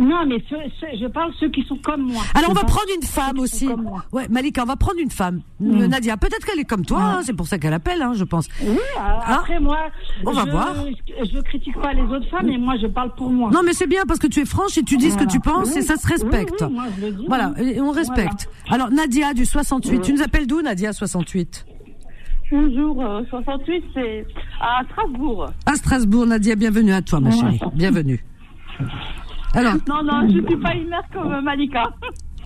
Non, 0.00 0.24
mais 0.26 0.42
ceux- 0.48 0.56
ceux- 0.80 0.96
je 1.00 1.06
parle 1.06 1.32
ceux 1.40 1.48
qui 1.50 1.62
sont 1.64 1.76
comme 1.76 2.02
moi. 2.02 2.22
Alors 2.34 2.50
on 2.50 2.54
va 2.54 2.60
parle 2.62 2.72
prendre 2.72 2.90
une 2.96 3.02
femme 3.06 3.38
aussi. 3.38 3.68
Ouais, 4.12 4.28
Malika, 4.28 4.62
on 4.62 4.66
va 4.66 4.76
prendre 4.76 4.98
une 5.00 5.10
femme. 5.10 5.40
Euh, 5.62 5.86
Nadia, 5.88 6.16
peut-être 6.16 6.44
qu'elle 6.46 6.60
est 6.60 6.64
comme 6.64 6.84
toi, 6.84 7.00
hein, 7.02 7.20
c'est 7.22 7.32
pour 7.32 7.46
ça 7.46 7.58
qu'elle 7.58 7.72
appelle, 7.72 8.00
hein, 8.02 8.12
je 8.14 8.24
pense. 8.24 8.46
Oui, 8.62 8.68
euh, 8.76 9.00
après 9.26 9.58
moi, 9.60 9.78
On 10.24 10.32
va 10.32 10.44
je, 10.44 10.50
voir. 10.50 10.74
Je 11.24 11.40
critique 11.40 11.80
pas 11.80 11.92
les 11.92 12.02
autres 12.02 12.28
femmes, 12.28 12.46
mais 12.46 12.58
moi 12.58 12.74
je 12.80 12.86
parle 12.86 13.14
pour 13.14 13.30
moi. 13.30 13.50
Non, 13.52 13.60
mais 13.64 13.72
c'est 13.72 13.86
bien 13.86 14.04
parce 14.06 14.18
que 14.20 14.26
tu 14.28 14.40
es 14.40 14.44
franche 14.44 14.78
et 14.78 14.82
tu 14.82 14.96
dis 14.96 15.10
ce 15.10 15.16
que 15.18 15.24
tu 15.24 15.40
penses 15.40 15.74
et 15.76 15.82
ça 15.82 15.96
se 15.96 16.06
respecte. 16.06 16.60
oui, 16.60 16.66
oui, 16.68 16.74
moi, 16.74 16.84
je 17.00 17.06
le 17.06 17.12
dis, 17.12 17.24
voilà, 17.26 17.52
et 17.58 17.80
on 17.80 17.90
respecte. 17.90 18.48
Alors 18.70 18.90
Nadia 18.90 19.34
du 19.34 19.44
68, 19.44 20.00
tu 20.02 20.12
nous 20.12 20.22
appelles 20.22 20.46
d'où 20.46 20.62
Nadia 20.62 20.92
68 20.92 21.66
Bonjour, 22.50 23.04
euh, 23.04 23.22
68, 23.28 23.84
c'est 23.92 24.26
à 24.60 24.80
Strasbourg. 24.90 25.50
À 25.66 25.74
Strasbourg, 25.74 26.24
Nadia, 26.26 26.54
bienvenue 26.56 26.92
à 26.92 27.02
toi, 27.02 27.20
ma 27.20 27.30
chérie. 27.30 27.60
Bienvenue. 27.74 28.24
Alors, 29.54 29.74
Non, 29.88 30.02
non, 30.02 30.28
je 30.28 30.44
suis 30.46 30.56
pas 30.56 30.74
une 30.74 30.88
mère 30.88 31.02
comme 31.12 31.40
Malika. 31.42 31.82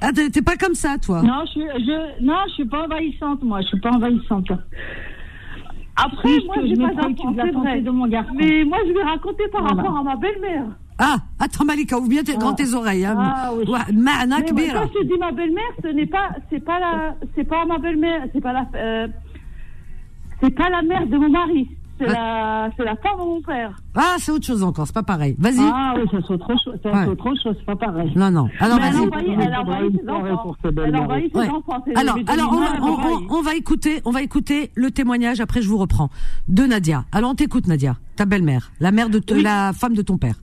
ah, 0.01 0.11
t'es 0.13 0.43
pas 0.43 0.57
comme 0.57 0.75
ça, 0.75 0.97
toi? 0.99 1.23
Non, 1.23 1.45
je, 1.55 1.61
je, 1.61 2.25
non, 2.25 2.37
je 2.49 2.53
suis 2.55 2.65
pas 2.67 2.85
envahissante, 2.85 3.43
moi, 3.43 3.61
je 3.63 3.67
suis 3.69 3.81
pas 3.81 3.91
envahissante. 3.91 4.51
Après, 5.97 6.29
Oui, 6.29 6.45
moi, 6.47 6.55
je 6.63 6.67
j'ai 6.69 6.77
pas 6.77 6.89
d'enfant, 6.95 7.31
de 7.33 7.91
mon 7.91 8.07
garçon. 8.07 8.33
Mais 8.37 8.65
moi, 8.65 8.79
je 8.87 8.93
vais 8.93 9.03
raconter 9.03 9.45
par 9.53 9.63
Voilà. 9.63 9.77
rapport 9.83 9.99
à 9.99 10.03
ma 10.03 10.17
belle-mère. 10.17 10.65
Ah, 10.99 11.17
attends 11.41 11.65
Malika, 11.65 11.99
ouvre 11.99 12.09
bien 12.09 12.23
tes, 12.23 12.37
grand 12.37 12.55
tes 12.55 12.73
oreilles. 12.75 13.05
Hein. 13.05 13.17
Ah, 13.19 13.51
oui. 13.55 13.65
Ma'ana 13.93 14.39
Mais 14.39 14.53
moi, 14.53 14.83
quand 14.83 14.91
je 15.01 15.07
dis 15.07 15.19
ma 15.19 15.33
belle-mère, 15.33 15.73
ce 15.83 15.89
n'est 15.89 16.07
pas, 16.07 16.29
c'est 16.51 16.65
pas 16.65 16.79
la, 16.79 17.15
c'est 17.35 17.45
pas 17.45 17.65
ma 17.67 17.79
belle-mère, 17.79 18.23
c'est 18.33 18.41
pas 18.41 18.53
la, 18.53 18.67
euh, 18.77 19.09
c'est 20.41 20.55
pas 20.55 20.71
la 20.71 20.83
mère 20.83 21.07
de 21.07 21.17
mon 21.17 21.29
mari, 21.29 21.69
c'est 22.07 22.13
la, 22.13 22.71
c'est 22.77 22.85
la 22.85 22.97
femme 22.97 23.19
de 23.19 23.25
mon 23.25 23.41
père. 23.43 23.77
Ah, 23.95 24.17
c'est 24.19 24.33
autre 24.33 24.47
chose 24.47 24.63
encore, 24.63 24.87
c'est 24.87 24.95
pas 24.95 25.03
pareil. 25.03 25.35
Vas-y. 25.39 25.61
Ah 25.61 25.95
oui, 25.97 26.03
ça 26.11 26.19
c'est 26.27 26.35
autre 26.35 26.49
chose, 26.63 26.75
c'est 26.83 26.91
Ouais. 26.91 27.07
autre 27.07 27.25
chose, 27.43 27.55
c'est 27.59 27.65
pas 27.67 27.77
pareil. 27.77 28.13
Non, 28.17 28.31
non. 28.31 28.49
Alors 28.61 28.79
vas-y. 28.79 29.03
elle 29.41 29.53
a 29.53 29.61
envoyé 29.63 29.91
ses 29.99 30.09
enfants. 30.09 30.55
Elle 30.85 30.95
a 30.95 31.01
envoyé 31.03 31.31
ses 31.33 31.39
Ouais. 31.39 31.49
enfants. 31.49 31.83
c'est- 31.87 31.97
Alors, 31.97 32.17
alors 32.27 32.53
on, 32.53 32.61
va, 32.61 32.69
on, 32.83 32.87
on- 33.35 33.39
on 33.39 33.43
va 33.43 33.55
écouter, 33.55 34.01
on 34.05 34.11
va 34.11 34.23
écouter 34.23 34.71
le 34.75 34.91
témoignage. 34.91 35.41
Après, 35.41 35.63
je 35.63 35.69
vous 35.69 35.79
reprends 35.79 36.09
de 36.49 36.63
Nadia. 36.65 37.05
Alors, 37.13 37.31
on 37.31 37.35
t'écoute, 37.35 37.67
Nadia, 37.67 37.97
ta 38.17 38.25
belle-mère, 38.25 38.73
la 38.81 38.91
mère 38.93 39.09
de 39.09 39.19
te- 39.19 39.35
Oui. 39.35 39.43
la 39.43 39.73
femme 39.73 39.95
de 39.95 40.03
ton 40.03 40.19
père. 40.19 40.35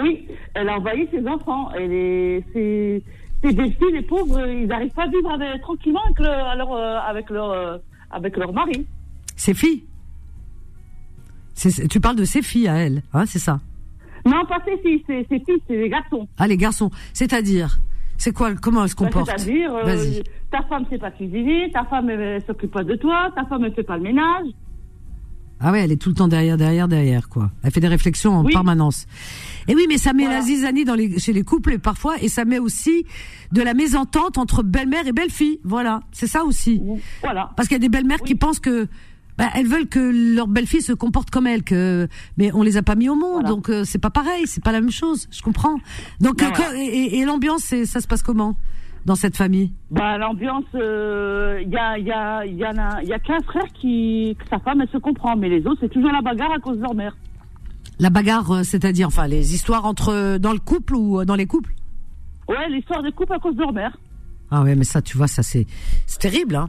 Oui, 0.00 0.26
elle 0.54 0.68
a 0.68 0.76
envoyé 0.78 1.08
ses 1.10 1.26
enfants. 1.26 1.70
Elle 1.74 1.92
est, 1.92 2.44
ses, 2.52 3.02
ses 3.42 3.52
belles-filles, 3.52 3.92
les 3.92 4.02
pauvres, 4.02 4.46
ils 4.46 4.66
n'arrivent 4.66 4.92
pas 4.92 5.02
à 5.04 5.08
vivre 5.08 5.30
avec- 5.32 5.60
tranquillement 5.62 6.00
avec, 6.04 6.18
le- 6.20 6.26
alors, 6.28 6.76
euh, 6.76 6.98
avec 7.08 7.28
leur, 7.30 7.50
euh, 7.50 7.76
avec 8.10 8.36
leur 8.36 8.52
mari. 8.52 8.86
Ses 9.36 9.54
filles? 9.54 9.84
Tu 11.88 12.00
parles 12.00 12.16
de 12.16 12.24
ses 12.24 12.42
filles 12.42 12.68
à 12.68 12.76
elle, 12.76 13.02
hein, 13.12 13.24
c'est 13.26 13.38
ça? 13.38 13.60
Non, 14.26 14.44
pas 14.48 14.58
ses 14.64 14.78
filles, 14.82 15.02
c'est 15.06 15.26
ses 15.28 15.38
filles, 15.40 15.62
c'est 15.66 15.76
les 15.76 15.88
garçons. 15.88 16.26
Ah, 16.38 16.46
les 16.46 16.56
garçons. 16.56 16.90
C'est-à-dire, 17.12 17.78
C'est 18.18 18.32
quoi 18.32 18.54
Comment 18.54 18.82
elle 18.84 18.90
se 18.90 18.94
Bah, 18.96 19.04
comporte? 19.06 19.26
C'est-à-dire, 19.38 19.74
euh, 19.74 19.82
Vas-y. 19.84 20.22
ta 20.50 20.62
femme 20.68 20.84
sait 20.90 20.98
pas 20.98 21.10
cuisiner, 21.10 21.70
ta 21.72 21.84
femme 21.84 22.10
elle 22.10 22.42
s'occupe 22.46 22.70
pas 22.70 22.84
de 22.84 22.94
toi, 22.96 23.30
ta 23.34 23.44
femme 23.46 23.64
elle 23.64 23.74
fait 23.74 23.82
pas 23.82 23.96
le 23.96 24.02
ménage. 24.02 24.46
Ah 25.62 25.72
ouais, 25.72 25.82
elle 25.82 25.92
est 25.92 26.00
tout 26.00 26.08
le 26.08 26.14
temps 26.14 26.28
derrière, 26.28 26.56
derrière, 26.56 26.88
derrière, 26.88 27.28
quoi. 27.28 27.50
Elle 27.62 27.70
fait 27.70 27.80
des 27.80 27.88
réflexions 27.88 28.32
en 28.32 28.44
Oui. 28.44 28.52
permanence. 28.52 29.06
Et 29.68 29.74
oui, 29.74 29.84
mais 29.88 29.98
ça 29.98 30.14
met 30.14 30.24
la 30.26 30.40
zizanie 30.40 30.84
dans 30.86 30.94
les, 30.94 31.18
chez 31.18 31.34
les 31.34 31.42
couples 31.42 31.72
et 31.74 31.78
parfois, 31.78 32.14
et 32.22 32.28
ça 32.28 32.46
met 32.46 32.58
aussi 32.58 33.04
de 33.52 33.60
la 33.60 33.74
mésentente 33.74 34.38
entre 34.38 34.62
belle-mère 34.62 35.06
et 35.06 35.12
belle-fille. 35.12 35.60
Voilà, 35.64 36.00
c'est 36.12 36.26
ça 36.26 36.44
aussi. 36.44 36.80
Voilà. 37.22 37.50
Parce 37.56 37.68
qu'il 37.68 37.74
y 37.74 37.80
a 37.80 37.86
des 37.86 37.90
belles-mères 37.90 38.20
qui 38.22 38.34
pensent 38.34 38.58
que 38.60 38.86
bah, 39.40 39.50
elles 39.54 39.66
veulent 39.66 39.88
que 39.88 40.34
leur 40.36 40.46
belle-fille 40.48 40.82
se 40.82 40.92
comporte 40.92 41.30
comme 41.30 41.46
elles, 41.46 41.62
que 41.62 42.08
mais 42.36 42.52
on 42.52 42.62
les 42.62 42.76
a 42.76 42.82
pas 42.82 42.94
mis 42.94 43.08
au 43.08 43.14
monde, 43.16 43.44
donc 43.44 43.70
euh, 43.70 43.84
c'est 43.84 43.98
pas 43.98 44.10
pareil, 44.10 44.46
c'est 44.46 44.62
pas 44.62 44.72
la 44.72 44.80
même 44.80 44.90
chose. 44.90 45.26
Je 45.30 45.40
comprends. 45.42 45.76
Donc 46.20 46.36
Ben 46.38 46.46
euh, 46.46 46.50
voilà. 46.54 46.70
quand- 46.72 46.76
et, 46.76 46.84
et- 46.84 47.18
et 47.20 47.24
l'ambiance, 47.24 47.62
ça 47.84 48.00
se 48.00 48.06
passe 48.06 48.22
comment 48.22 48.56
dans 49.06 49.14
cette 49.14 49.36
famille? 49.36 49.72
Bah, 49.90 50.18
l'ambiance, 50.18 50.64
il 50.74 51.68
y, 51.72 51.76
a, 51.78 51.98
y, 51.98 52.10
a, 52.12 52.44
y, 52.44 52.62
a, 52.64 53.02
y 53.02 53.12
a 53.14 53.18
qu'un 53.18 53.40
frère 53.40 53.64
qui, 53.80 54.36
que 54.38 54.46
sa 54.50 54.58
femme, 54.58 54.82
elle 54.82 54.90
se 54.90 54.98
comprend, 54.98 55.36
mais 55.36 55.48
les 55.48 55.66
autres, 55.66 55.78
c'est 55.80 55.88
toujours 55.88 56.12
la 56.12 56.20
bagarre 56.20 56.52
à 56.52 56.58
cause 56.58 56.76
de 56.76 56.82
leur 56.82 56.94
mère. 56.94 57.16
La 57.98 58.10
bagarre, 58.10 58.50
euh, 58.50 58.62
c'est-à-dire, 58.62 59.06
enfin, 59.08 59.26
les 59.26 59.54
histoires 59.54 59.86
entre 59.86 60.10
euh, 60.12 60.38
dans 60.38 60.52
le 60.52 60.58
couple 60.58 60.94
ou 60.96 61.20
euh, 61.20 61.24
dans 61.24 61.34
les 61.34 61.46
couples? 61.46 61.72
Ouais, 62.48 62.68
l'histoire 62.68 63.02
de 63.02 63.10
couple 63.10 63.32
à 63.32 63.38
cause 63.38 63.54
de 63.54 63.60
leur 63.60 63.72
mère. 63.72 63.96
Ah 64.50 64.62
ouais, 64.64 64.74
mais 64.74 64.84
ça, 64.84 65.00
tu 65.00 65.16
vois, 65.16 65.28
ça 65.28 65.42
c'est 65.44 65.66
c'est 66.06 66.18
terrible, 66.18 66.56
hein 66.56 66.68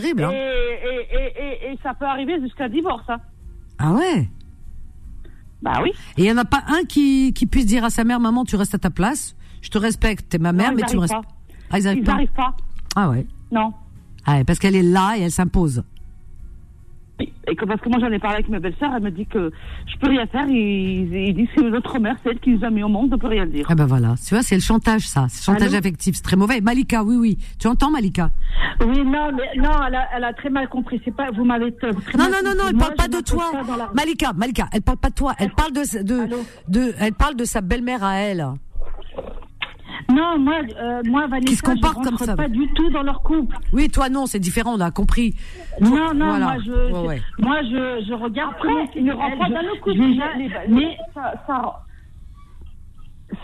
Terrible, 0.00 0.22
Et, 0.22 0.24
hein 0.24 0.30
et, 0.32 1.16
et, 1.16 1.68
et, 1.68 1.72
et 1.74 1.78
ça 1.82 1.92
peut 1.92 2.06
arriver 2.06 2.40
jusqu'à 2.40 2.66
divorce. 2.68 3.04
Hein. 3.10 3.18
Ah 3.78 3.92
ouais 3.92 4.26
Bah 5.60 5.80
oui. 5.82 5.90
Et 6.16 6.22
il 6.22 6.24
y 6.24 6.32
en 6.32 6.38
a 6.38 6.46
pas 6.46 6.62
un 6.66 6.84
qui, 6.84 7.34
qui 7.34 7.46
puisse 7.46 7.66
dire 7.66 7.84
à 7.84 7.90
sa 7.90 8.02
mère, 8.04 8.18
maman, 8.18 8.44
tu 8.46 8.56
restes 8.56 8.74
à 8.74 8.78
ta 8.78 8.88
place, 8.88 9.36
je 9.60 9.68
te 9.68 9.76
respecte, 9.76 10.30
t'es 10.30 10.38
ma 10.38 10.52
mère, 10.52 10.70
Non, 10.70 10.76
mais 10.78 10.82
tu 10.88 10.96
me 10.96 11.06
pas. 11.06 11.20
Ah, 11.70 11.78
ils 11.78 11.86
arrivent 11.86 12.00
Ils 12.02 12.06
pas. 12.06 12.12
n'arrivent 12.12 12.32
pas. 12.32 12.54
Ah 12.96 13.10
ouais. 13.10 13.26
Non. 13.50 13.72
Ah 14.24 14.36
ouais, 14.36 14.44
parce 14.44 14.58
qu'elle 14.58 14.76
est 14.76 14.82
là 14.82 15.16
et 15.18 15.22
elle 15.22 15.30
s'impose. 15.30 15.84
Et 17.48 17.54
que, 17.56 17.64
parce 17.64 17.80
que 17.80 17.88
moi, 17.88 17.98
j'en 18.00 18.10
ai 18.10 18.18
parlé 18.18 18.36
avec 18.36 18.48
ma 18.48 18.58
belle-sœur, 18.58 18.90
elle 18.96 19.02
me 19.02 19.10
dit 19.10 19.26
que 19.26 19.50
je 19.86 19.96
peux 19.98 20.08
rien 20.08 20.26
faire. 20.26 20.46
Ils, 20.48 21.12
ils 21.14 21.34
disent 21.34 21.48
que 21.54 21.62
notre 21.62 21.98
mère, 21.98 22.16
c'est 22.22 22.30
elle 22.30 22.40
qui 22.40 22.50
nous 22.50 22.64
a 22.64 22.70
mis 22.70 22.82
au 22.82 22.88
monde, 22.88 23.12
on 23.12 23.18
peut 23.18 23.26
rien 23.28 23.46
dire. 23.46 23.66
Ah 23.68 23.74
ben 23.74 23.84
voilà, 23.84 24.14
tu 24.26 24.34
vois, 24.34 24.42
c'est 24.42 24.54
le 24.54 24.60
chantage, 24.60 25.02
ça. 25.02 25.26
C'est 25.28 25.40
le 25.50 25.54
chantage 25.54 25.68
Allô 25.68 25.78
affectif, 25.78 26.14
c'est 26.16 26.22
très 26.22 26.36
mauvais. 26.36 26.60
Malika, 26.60 27.02
oui, 27.04 27.16
oui. 27.16 27.38
Tu 27.60 27.66
entends, 27.68 27.90
Malika? 27.90 28.30
Oui, 28.80 29.04
non, 29.04 29.30
mais 29.36 29.60
non, 29.60 29.70
elle 29.86 29.94
a, 29.96 30.08
elle 30.16 30.24
a 30.24 30.32
très 30.32 30.50
mal 30.50 30.68
compris. 30.68 31.00
C'est 31.04 31.14
pas, 31.14 31.30
vous 31.32 31.44
m'avez 31.44 31.72
très 31.76 31.90
Non, 31.90 31.98
mal 32.16 32.30
non, 32.30 32.38
non, 32.44 32.50
non, 32.50 32.50
compris. 32.50 32.66
elle 32.70 32.76
Moi, 32.76 32.86
parle 32.86 32.96
pas 32.96 33.08
de 33.08 33.22
toi. 33.22 33.44
Malika, 33.94 34.32
Malika, 34.34 34.68
elle 34.72 34.82
parle 34.82 34.98
pas 34.98 35.10
de 35.10 35.14
toi. 35.14 35.34
Elle 35.38 35.50
parle 35.50 35.72
de, 35.72 36.02
de, 36.02 36.28
de, 36.68 36.94
elle 36.98 37.12
parle 37.12 37.36
de 37.36 37.44
sa 37.44 37.60
belle-mère 37.60 38.02
à 38.02 38.14
elle. 38.16 38.46
Non, 40.10 40.38
moi, 40.38 40.54
euh, 40.80 41.02
moi, 41.04 41.26
Vanessa, 41.26 41.46
Qui 41.50 41.56
se 41.56 41.62
comporte 41.62 41.98
je 41.98 42.04
comme 42.04 42.14
rentre 42.14 42.24
ça. 42.24 42.36
pas 42.36 42.48
du 42.48 42.66
tout 42.74 42.90
dans 42.90 43.02
leur 43.02 43.22
couple. 43.22 43.56
Oui, 43.72 43.88
toi 43.88 44.08
non, 44.08 44.26
c'est 44.26 44.38
différent, 44.38 44.74
on 44.76 44.80
a 44.80 44.90
compris. 44.90 45.34
Non, 45.80 46.12
non, 46.14 46.26
Voilà. 46.30 46.44
moi, 46.46 46.56
je, 46.64 46.72
Ouais, 46.92 47.06
ouais. 47.08 47.22
moi, 47.38 47.62
je, 47.62 48.04
je 48.08 48.12
regarde. 48.14 48.52
Après, 48.54 48.68
comment 48.68 48.88
il 48.96 49.04
ne 49.04 49.10
c'est 49.10 49.16
rentre 49.16 49.32
elle, 49.32 49.38
pas 49.38 49.48
dans 49.62 49.68
le 49.68 49.80
couple. 49.80 49.96
je- 49.96 50.72
mais 50.74 50.96
ça, 51.14 51.34
ça, 51.46 51.82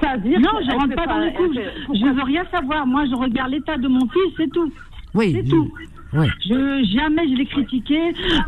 ça 0.00 0.16
veut 0.16 0.28
dire 0.28 0.40
non, 0.40 0.50
je 0.66 0.70
rentre 0.72 0.94
pas 0.94 1.06
dans 1.06 1.18
le 1.18 1.30
couple. 1.30 1.60
Je, 1.94 1.98
je 1.98 2.06
veux 2.14 2.22
rien 2.22 2.44
savoir. 2.50 2.86
Moi, 2.86 3.04
je 3.06 3.14
regarde 3.14 3.50
l'état 3.50 3.76
de 3.76 3.88
mon 3.88 4.06
fils, 4.08 4.32
c'est 4.36 4.50
tout. 4.52 4.70
Oui. 5.14 5.32
C'est 5.34 5.48
tout. 5.48 5.72
Ouais. 6.12 6.26
Je, 6.40 6.88
jamais 6.96 7.28
je 7.28 7.34
l'ai 7.36 7.46
critiqué. 7.46 7.98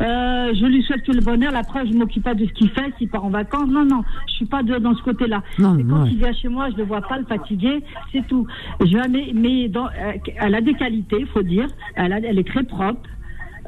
Euh, 0.01 0.53
je 0.53 0.65
lui 0.65 0.81
souhaite 0.83 1.03
que 1.03 1.11
le 1.11 1.21
bonheur. 1.21 1.51
La 1.51 1.63
preuve, 1.63 1.87
je 1.87 1.93
m'occupe 1.93 2.23
pas 2.23 2.33
de 2.33 2.45
ce 2.45 2.51
qu'il 2.53 2.69
fait, 2.69 2.91
s'il 2.97 3.09
part 3.09 3.23
en 3.23 3.29
vacances. 3.29 3.69
Non, 3.69 3.85
non, 3.85 4.03
je 4.27 4.33
suis 4.33 4.45
pas 4.45 4.63
de, 4.63 4.77
dans 4.77 4.95
ce 4.95 5.03
côté-là. 5.03 5.43
Quand 5.57 5.75
ouais. 5.75 6.09
il 6.11 6.17
vient 6.17 6.33
chez 6.33 6.47
moi, 6.47 6.69
je 6.71 6.77
le 6.77 6.83
vois 6.83 7.01
pas 7.01 7.17
le 7.17 7.25
fatiguer, 7.25 7.83
c'est 8.11 8.25
tout. 8.27 8.47
Jamais, 8.83 9.31
mais 9.33 9.67
dans, 9.67 9.85
euh, 9.85 10.13
elle 10.37 10.55
a 10.55 10.61
des 10.61 10.73
qualités, 10.73 11.25
faut 11.33 11.43
dire. 11.43 11.67
Elle, 11.95 12.13
a, 12.13 12.17
elle 12.17 12.39
est 12.39 12.47
très 12.47 12.63
propre. 12.63 13.01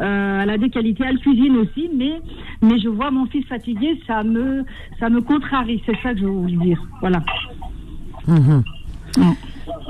Euh, 0.02 0.40
elle 0.42 0.50
a 0.50 0.58
des 0.58 0.72
qualités, 0.72 1.04
elle 1.08 1.20
cuisine 1.20 1.56
aussi, 1.58 1.88
mais 1.96 2.20
mais 2.64 2.80
je 2.80 2.90
vois 2.90 3.12
mon 3.12 3.28
fils 3.28 3.46
fatigué, 3.46 4.02
ça 4.08 4.24
me 4.24 4.66
ça 5.00 5.08
me 5.10 5.22
contrarie. 5.22 5.84
C'est 5.86 5.96
ça 6.02 6.14
que 6.16 6.20
je 6.20 6.26
voulais 6.26 6.58
dire. 6.58 6.82
Voilà. 7.00 7.22
Mhm. 8.28 8.64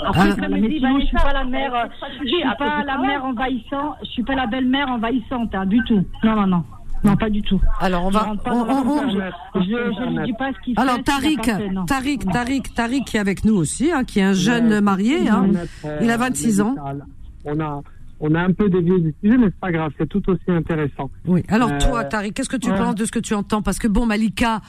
Après, 0.05 0.29
Ah, 0.41 0.47
dis, 0.47 0.67
dit, 0.69 0.79
je 0.79 1.05
suis 1.05 1.15
pas 1.17 1.33
la 1.33 1.43
mère, 1.43 1.89
je 2.21 2.27
suis 2.27 2.43
pas 2.57 2.83
la 2.85 2.97
mère 2.97 3.25
envahissante, 3.25 3.95
je 4.03 4.09
suis 4.09 4.23
pas 4.23 4.35
la 4.35 4.47
belle-mère 4.47 4.89
envahissante, 4.89 5.53
hein, 5.55 5.65
du 5.65 5.79
tout. 5.85 6.03
Non, 6.23 6.35
non, 6.35 6.47
non. 6.47 6.63
Non, 7.03 7.17
pas 7.17 7.29
du 7.29 7.41
tout. 7.41 7.59
Alors 7.81 8.05
on 8.05 8.09
va, 8.09 8.31
je, 8.45 10.09
lui 10.09 10.25
dis 10.25 10.33
pas 10.33 10.51
ce 10.53 10.59
qu'il 10.63 10.73
fait. 10.73 10.81
Alors 10.81 11.03
Tariq. 11.03 11.41
Tariq, 11.85 12.25
Tariq, 12.31 12.73
Tariq 12.73 13.03
qui 13.05 13.17
est 13.17 13.19
avec 13.19 13.43
nous 13.43 13.55
aussi, 13.55 13.91
hein, 13.91 14.05
qui 14.05 14.19
est 14.19 14.23
un 14.23 14.31
jeune 14.33 14.79
marié. 14.79 15.27
Hein. 15.27 15.47
euh, 15.83 15.99
Il 16.01 16.09
a 16.09 16.15
26 16.17 16.61
ans. 16.61 16.69
médical. 16.69 17.05
On 17.43 17.59
a, 17.59 17.81
on 18.21 18.35
a 18.35 18.39
un 18.41 18.53
peu 18.53 18.69
dévié 18.69 18.99
du 19.01 19.13
sujet, 19.21 19.37
mais 19.37 19.47
c'est 19.47 19.59
pas 19.59 19.71
grave, 19.73 19.91
c'est 19.97 20.07
tout 20.07 20.23
aussi 20.29 20.43
intéressant. 20.47 21.09
Oui. 21.25 21.43
Alors 21.49 21.71
Euh, 21.73 21.77
toi, 21.79 22.05
Tariq, 22.05 22.31
qu'est-ce 22.35 22.47
que 22.47 22.55
tu 22.55 22.71
ouais. 22.71 22.77
penses 22.77 22.95
de 22.95 23.03
ce 23.03 23.11
que 23.11 23.19
tu 23.19 23.33
entends? 23.33 23.61
Parce 23.61 23.79
que 23.79 23.89
bon, 23.89 24.05
Malika. 24.05 24.61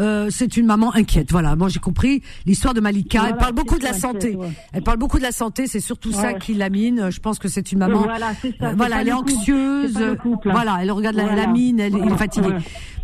Euh, 0.00 0.28
c'est 0.30 0.56
une 0.56 0.66
maman 0.66 0.92
inquiète. 0.94 1.30
Voilà, 1.30 1.54
moi 1.56 1.68
j'ai 1.68 1.78
compris 1.78 2.22
l'histoire 2.46 2.74
de 2.74 2.80
Malika. 2.80 3.18
Voilà, 3.20 3.34
elle 3.34 3.38
parle 3.38 3.52
beaucoup 3.54 3.78
de 3.78 3.84
la 3.84 3.92
santé. 3.92 4.34
ouais. 4.34 4.48
Elle 4.72 4.82
parle 4.82 4.98
beaucoup 4.98 5.18
de 5.18 5.22
la 5.22 5.32
santé. 5.32 5.66
C'est 5.66 5.80
surtout 5.80 6.10
ça 6.12 6.28
Ouais. 6.32 6.38
qui 6.38 6.54
la 6.54 6.70
mine. 6.70 7.10
Je 7.10 7.20
pense 7.20 7.38
que 7.38 7.48
c'est 7.48 7.70
une 7.72 7.78
maman. 7.78 8.00
Voilà, 8.02 8.32
c'est 8.40 8.56
ça, 8.58 8.68
Euh, 8.70 8.74
voilà, 8.76 9.02
elle 9.02 9.08
est 9.08 9.12
anxieuse. 9.12 9.98
couple, 10.22 10.48
hein. 10.48 10.52
Voilà, 10.54 10.78
elle 10.82 10.90
regarde 10.90 11.16
la, 11.16 11.24
Voilà. 11.26 11.42
la 11.46 11.52
mine. 11.52 11.78
Elle, 11.80 11.94
elle 11.96 12.12
est 12.12 12.16
fatiguée. 12.16 12.54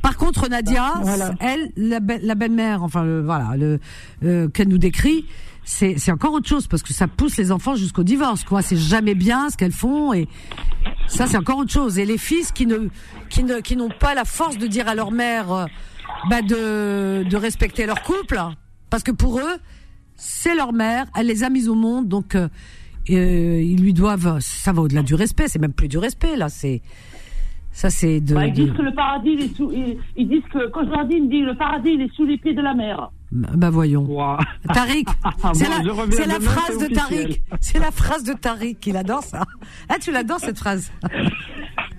Par 0.03 0.17
contre, 0.17 0.49
Nadia, 0.49 0.95
elle, 1.41 1.71
la, 1.77 2.01
be- 2.01 2.21
la 2.23 2.35
belle-mère, 2.35 2.83
enfin 2.83 3.05
le, 3.05 3.23
voilà, 3.23 3.57
le 3.57 3.79
euh, 4.25 4.49
qu'elle 4.49 4.69
nous 4.69 4.79
décrit, 4.79 5.27
c'est 5.65 5.95
c'est 5.99 6.13
encore 6.13 6.33
autre 6.33 6.49
chose 6.49 6.69
parce 6.69 6.83
que 6.85 6.93
ça 6.93 7.09
pousse 7.09 7.37
les 7.39 7.51
enfants 7.51 7.75
jusqu'au 7.75 8.05
divorce. 8.05 8.45
Quoi, 8.45 8.63
c'est 8.63 8.77
jamais 8.77 9.15
bien 9.17 9.51
ce 9.51 9.57
qu'elles 9.57 9.73
font 9.73 10.13
et 10.13 10.29
ça 11.09 11.27
c'est 11.27 11.37
encore 11.37 11.59
autre 11.59 11.73
chose. 11.73 11.99
Et 11.99 12.07
les 12.07 12.19
fils 12.19 12.53
qui 12.53 12.67
ne 12.67 12.89
qui 13.31 13.43
ne 13.43 13.59
qui 13.59 13.77
n'ont 13.77 13.89
pas 13.91 14.15
la 14.15 14.25
force 14.25 14.59
de 14.59 14.67
dire 14.69 14.87
à 14.87 14.95
leur 14.95 15.11
mère 15.11 15.51
euh, 15.53 15.67
bah 16.31 16.43
de 16.43 17.23
de 17.29 17.37
respecter 17.37 17.87
leur 17.87 18.03
couple 18.03 18.39
parce 18.91 19.03
que 19.03 19.11
pour 19.12 19.39
eux 19.39 19.57
c'est 20.17 20.55
leur 20.55 20.73
mère, 20.73 21.07
elle 21.17 21.27
les 21.27 21.45
a 21.45 21.51
mises 21.51 21.69
au 21.69 21.75
monde 21.75 22.09
donc 22.09 22.35
euh, 22.35 22.49
euh, 23.11 23.61
ils 23.62 23.81
lui 23.81 23.93
doivent 23.93 24.39
ça 24.41 24.73
va 24.73 24.83
au-delà 24.83 25.03
du 25.03 25.14
respect, 25.14 25.47
c'est 25.49 25.59
même 25.61 25.73
plus 25.73 25.89
du 25.89 25.99
respect 25.99 26.37
là, 26.37 26.49
c'est 26.49 26.83
ça 27.73 27.91
c'est 27.91 28.21
de, 28.21 28.35
Bah, 28.35 28.47
ils 28.47 28.55
de- 28.55 28.64
disent 28.64 28.73
que 28.73 28.83
le 28.83 28.95
paradis, 28.95 29.31
il 29.35 29.41
est 29.43 29.55
sous, 29.57 29.71
ils, 29.71 29.99
ils 30.17 30.27
disent 30.29 30.43
que, 30.51 30.71
quand 30.71 30.83
je 30.87 30.91
leur 30.91 31.05
dis, 31.07 31.17
ils 31.17 31.25
me 31.25 31.31
disent 31.31 31.45
le 31.45 31.55
paradis, 31.55 31.91
il 31.93 32.01
est 32.01 32.11
sous 32.14 32.25
les 32.25 32.39
pieds 32.39 32.55
de 32.55 32.62
la 32.62 32.73
mer. 32.73 33.11
Bah 33.33 33.69
voyons. 33.69 34.07
Tariq, 34.73 35.07
c'est 35.53 35.67
Bon, 35.69 35.95
la, 36.19 36.27
la 36.27 36.41
phrase 36.41 36.79
de 36.79 36.87
Tariq. 36.95 37.43
C'est 37.61 37.79
la 37.79 37.91
phrase 37.91 38.25
de 38.25 38.33
Tariq. 38.33 38.79
Il 38.87 38.97
adore 38.97 39.23
ça. 39.23 39.45
Ah, 39.91 39.97
tu 40.01 40.11
l'adores 40.11 40.41
cette 40.41 40.59
phrase. 40.59 40.91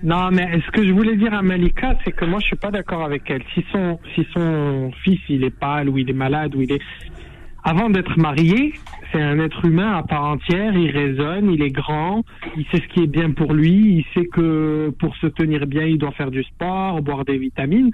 Non, 0.02 0.30
mais 0.30 0.60
ce 0.64 0.70
que 0.70 0.86
je 0.86 0.92
voulais 0.92 1.16
dire 1.16 1.34
à 1.34 1.42
Malika, 1.42 1.96
c'est 2.04 2.12
que 2.12 2.24
moi, 2.24 2.38
je 2.40 2.46
suis 2.46 2.56
pas 2.56 2.70
d'accord 2.70 3.02
avec 3.04 3.28
elle. 3.30 3.42
Si 3.54 3.64
son, 3.72 3.98
si 4.14 4.26
son 4.32 4.92
fils, 5.02 5.18
il 5.28 5.42
est 5.44 5.50
pâle, 5.50 5.88
ou 5.88 5.98
il 5.98 6.08
est 6.08 6.12
malade, 6.14 6.54
ou 6.54 6.62
il 6.62 6.72
est... 6.72 6.80
Avant 7.64 7.90
d'être 7.90 8.16
marié, 8.16 8.72
c'est 9.12 9.20
un 9.20 9.40
être 9.40 9.64
humain 9.64 9.96
à 9.96 10.02
part 10.04 10.24
entière, 10.24 10.74
il 10.76 10.90
raisonne, 10.90 11.50
il 11.50 11.60
est 11.60 11.70
grand, 11.72 12.22
il 12.56 12.64
sait 12.66 12.78
ce 12.80 12.86
qui 12.94 13.02
est 13.02 13.06
bien 13.08 13.32
pour 13.32 13.52
lui, 13.52 13.72
il 13.98 14.04
sait 14.14 14.26
que 14.26 14.90
pour 15.00 15.14
se 15.16 15.26
tenir 15.26 15.66
bien, 15.66 15.82
il 15.84 15.98
doit 15.98 16.12
faire 16.12 16.30
du 16.30 16.44
sport, 16.44 17.02
boire 17.02 17.24
des 17.24 17.36
vitamines. 17.36 17.90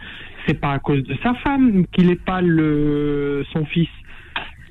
C'est 0.46 0.60
pas 0.60 0.72
à 0.72 0.78
cause 0.78 1.02
de 1.04 1.16
sa 1.22 1.32
femme 1.36 1.86
qu'il 1.92 2.10
est 2.10 2.22
pâle, 2.22 2.46
le, 2.46 3.44
son 3.52 3.64
fils. 3.64 3.88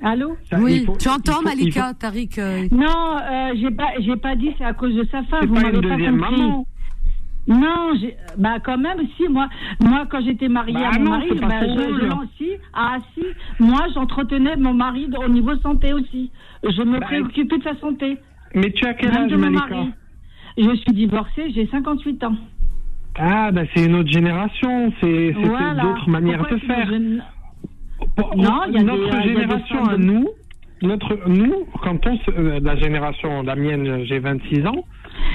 Allô? 0.00 0.36
Ça, 0.48 0.58
Oui, 0.60 0.84
faut- 0.86 0.96
tu 0.96 1.08
entends 1.08 1.32
faut- 1.34 1.42
Malika, 1.44 1.88
faut- 1.88 1.94
Tariq 1.94 2.38
euh, 2.38 2.68
Non, 2.70 3.16
euh, 3.20 3.50
j'ai 3.60 3.70
pas, 3.72 3.88
j'ai 4.00 4.16
pas 4.16 4.36
dit 4.36 4.52
c'est 4.56 4.64
à 4.64 4.72
cause 4.74 4.94
de 4.94 5.04
sa 5.10 5.22
femme. 5.24 5.40
C'est 5.42 5.46
Vous 5.48 5.54
pas 5.54 5.62
m'avez 5.62 5.76
une 5.76 5.82
pas 5.82 5.96
deuxième 5.96 6.18
compris. 6.20 6.40
maman. 6.40 6.66
Non, 7.46 7.92
bah 8.38 8.54
quand 8.64 8.78
même, 8.78 8.98
si 9.16 9.28
moi, 9.28 9.48
moi 9.80 10.06
quand 10.10 10.20
j'étais 10.24 10.48
mariée 10.48 10.72
Bah 10.74 10.90
à 10.94 10.98
mon 10.98 11.04
non, 11.04 11.10
mari, 11.10 11.28
bah, 11.40 11.48
je, 11.60 11.66
je 11.66 12.26
si, 12.38 12.50
ah 12.72 12.96
si, 13.12 13.22
moi 13.60 13.80
j'entretenais 13.94 14.56
mon 14.56 14.72
mari 14.72 15.08
au 15.22 15.28
niveau 15.28 15.54
santé 15.56 15.92
aussi. 15.92 16.30
Je 16.62 16.82
me 16.82 16.98
Bah, 16.98 17.06
préoccupais 17.06 17.58
de 17.58 17.62
sa 17.62 17.76
santé. 17.80 18.16
Mais 18.54 18.70
tu 18.70 18.86
as 18.86 18.94
quel 18.94 19.10
âge, 19.14 19.30
de 19.30 19.36
mon 19.36 19.50
mari. 19.50 19.90
Je 20.56 20.74
suis 20.76 20.92
divorcée, 20.92 21.50
j'ai 21.54 21.66
58 21.66 22.24
ans. 22.24 22.36
Ah, 23.16 23.50
bah 23.52 23.62
c'est 23.74 23.84
une 23.84 23.94
autre 23.96 24.10
génération, 24.10 24.92
c'est 25.00 25.32
Voilà. 25.32 25.82
d'autres 25.82 26.08
manières 26.08 26.38
Pourquoi 26.38 26.56
de 26.56 26.62
faire. 26.62 26.88
Pour- 28.16 28.36
Non, 28.36 28.60
il 28.68 28.74
y 28.74 28.76
a 28.76 28.80
des- 28.80 28.84
notre 28.84 29.06
y 29.06 29.10
a 29.10 29.20
des 29.20 29.28
génération 29.28 29.84
femmes 29.84 29.88
à 29.94 29.96
de- 29.98 30.02
nous, 30.04 30.28
notre, 30.82 31.28
nous, 31.28 31.66
quand 31.82 32.06
on 32.06 32.18
euh, 32.32 32.58
la 32.62 32.76
génération, 32.76 33.42
la 33.42 33.54
mienne, 33.54 34.04
j'ai 34.06 34.18
26 34.18 34.66
ans, 34.66 34.84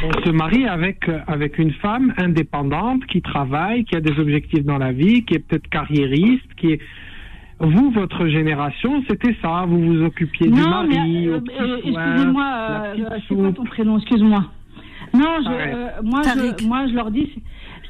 on 0.04 0.26
se 0.26 0.30
marie 0.32 0.66
avec, 0.68 1.08
euh, 1.10 1.20
avec 1.28 1.58
une 1.60 1.72
femme 1.74 2.14
indépendante 2.18 3.06
qui 3.08 3.22
travaille, 3.22 3.84
qui 3.86 3.96
a 3.96 4.02
des 4.02 4.18
objectifs 4.20 4.64
dans 4.64 4.78
la 4.78 4.92
vie, 4.92 5.24
qui 5.26 5.36
est 5.36 5.40
peut-être 5.40 5.68
carriériste, 5.70 6.54
qui 6.58 6.74
est. 6.74 6.80
Vous, 7.62 7.92
votre 7.92 8.28
génération, 8.28 9.04
c'était 9.10 9.36
ça. 9.42 9.66
Vous 9.68 9.80
vous 9.82 10.02
occupiez 10.04 10.48
du 10.48 10.62
mari. 10.70 11.28
euh, 11.28 11.40
euh, 11.60 11.76
excusez-moi, 11.84 12.84
c'est 13.28 13.36
quoi 13.36 13.52
ton 13.52 13.64
prénom? 13.66 13.98
Excuse-moi. 13.98 14.46
Non, 15.14 15.36
je, 15.44 15.50
euh, 15.50 15.88
moi, 16.04 16.22
je, 16.60 16.66
moi, 16.68 16.88
je 16.88 16.94
leur 16.94 17.12
dis, 17.12 17.30
c'est- 17.34 17.42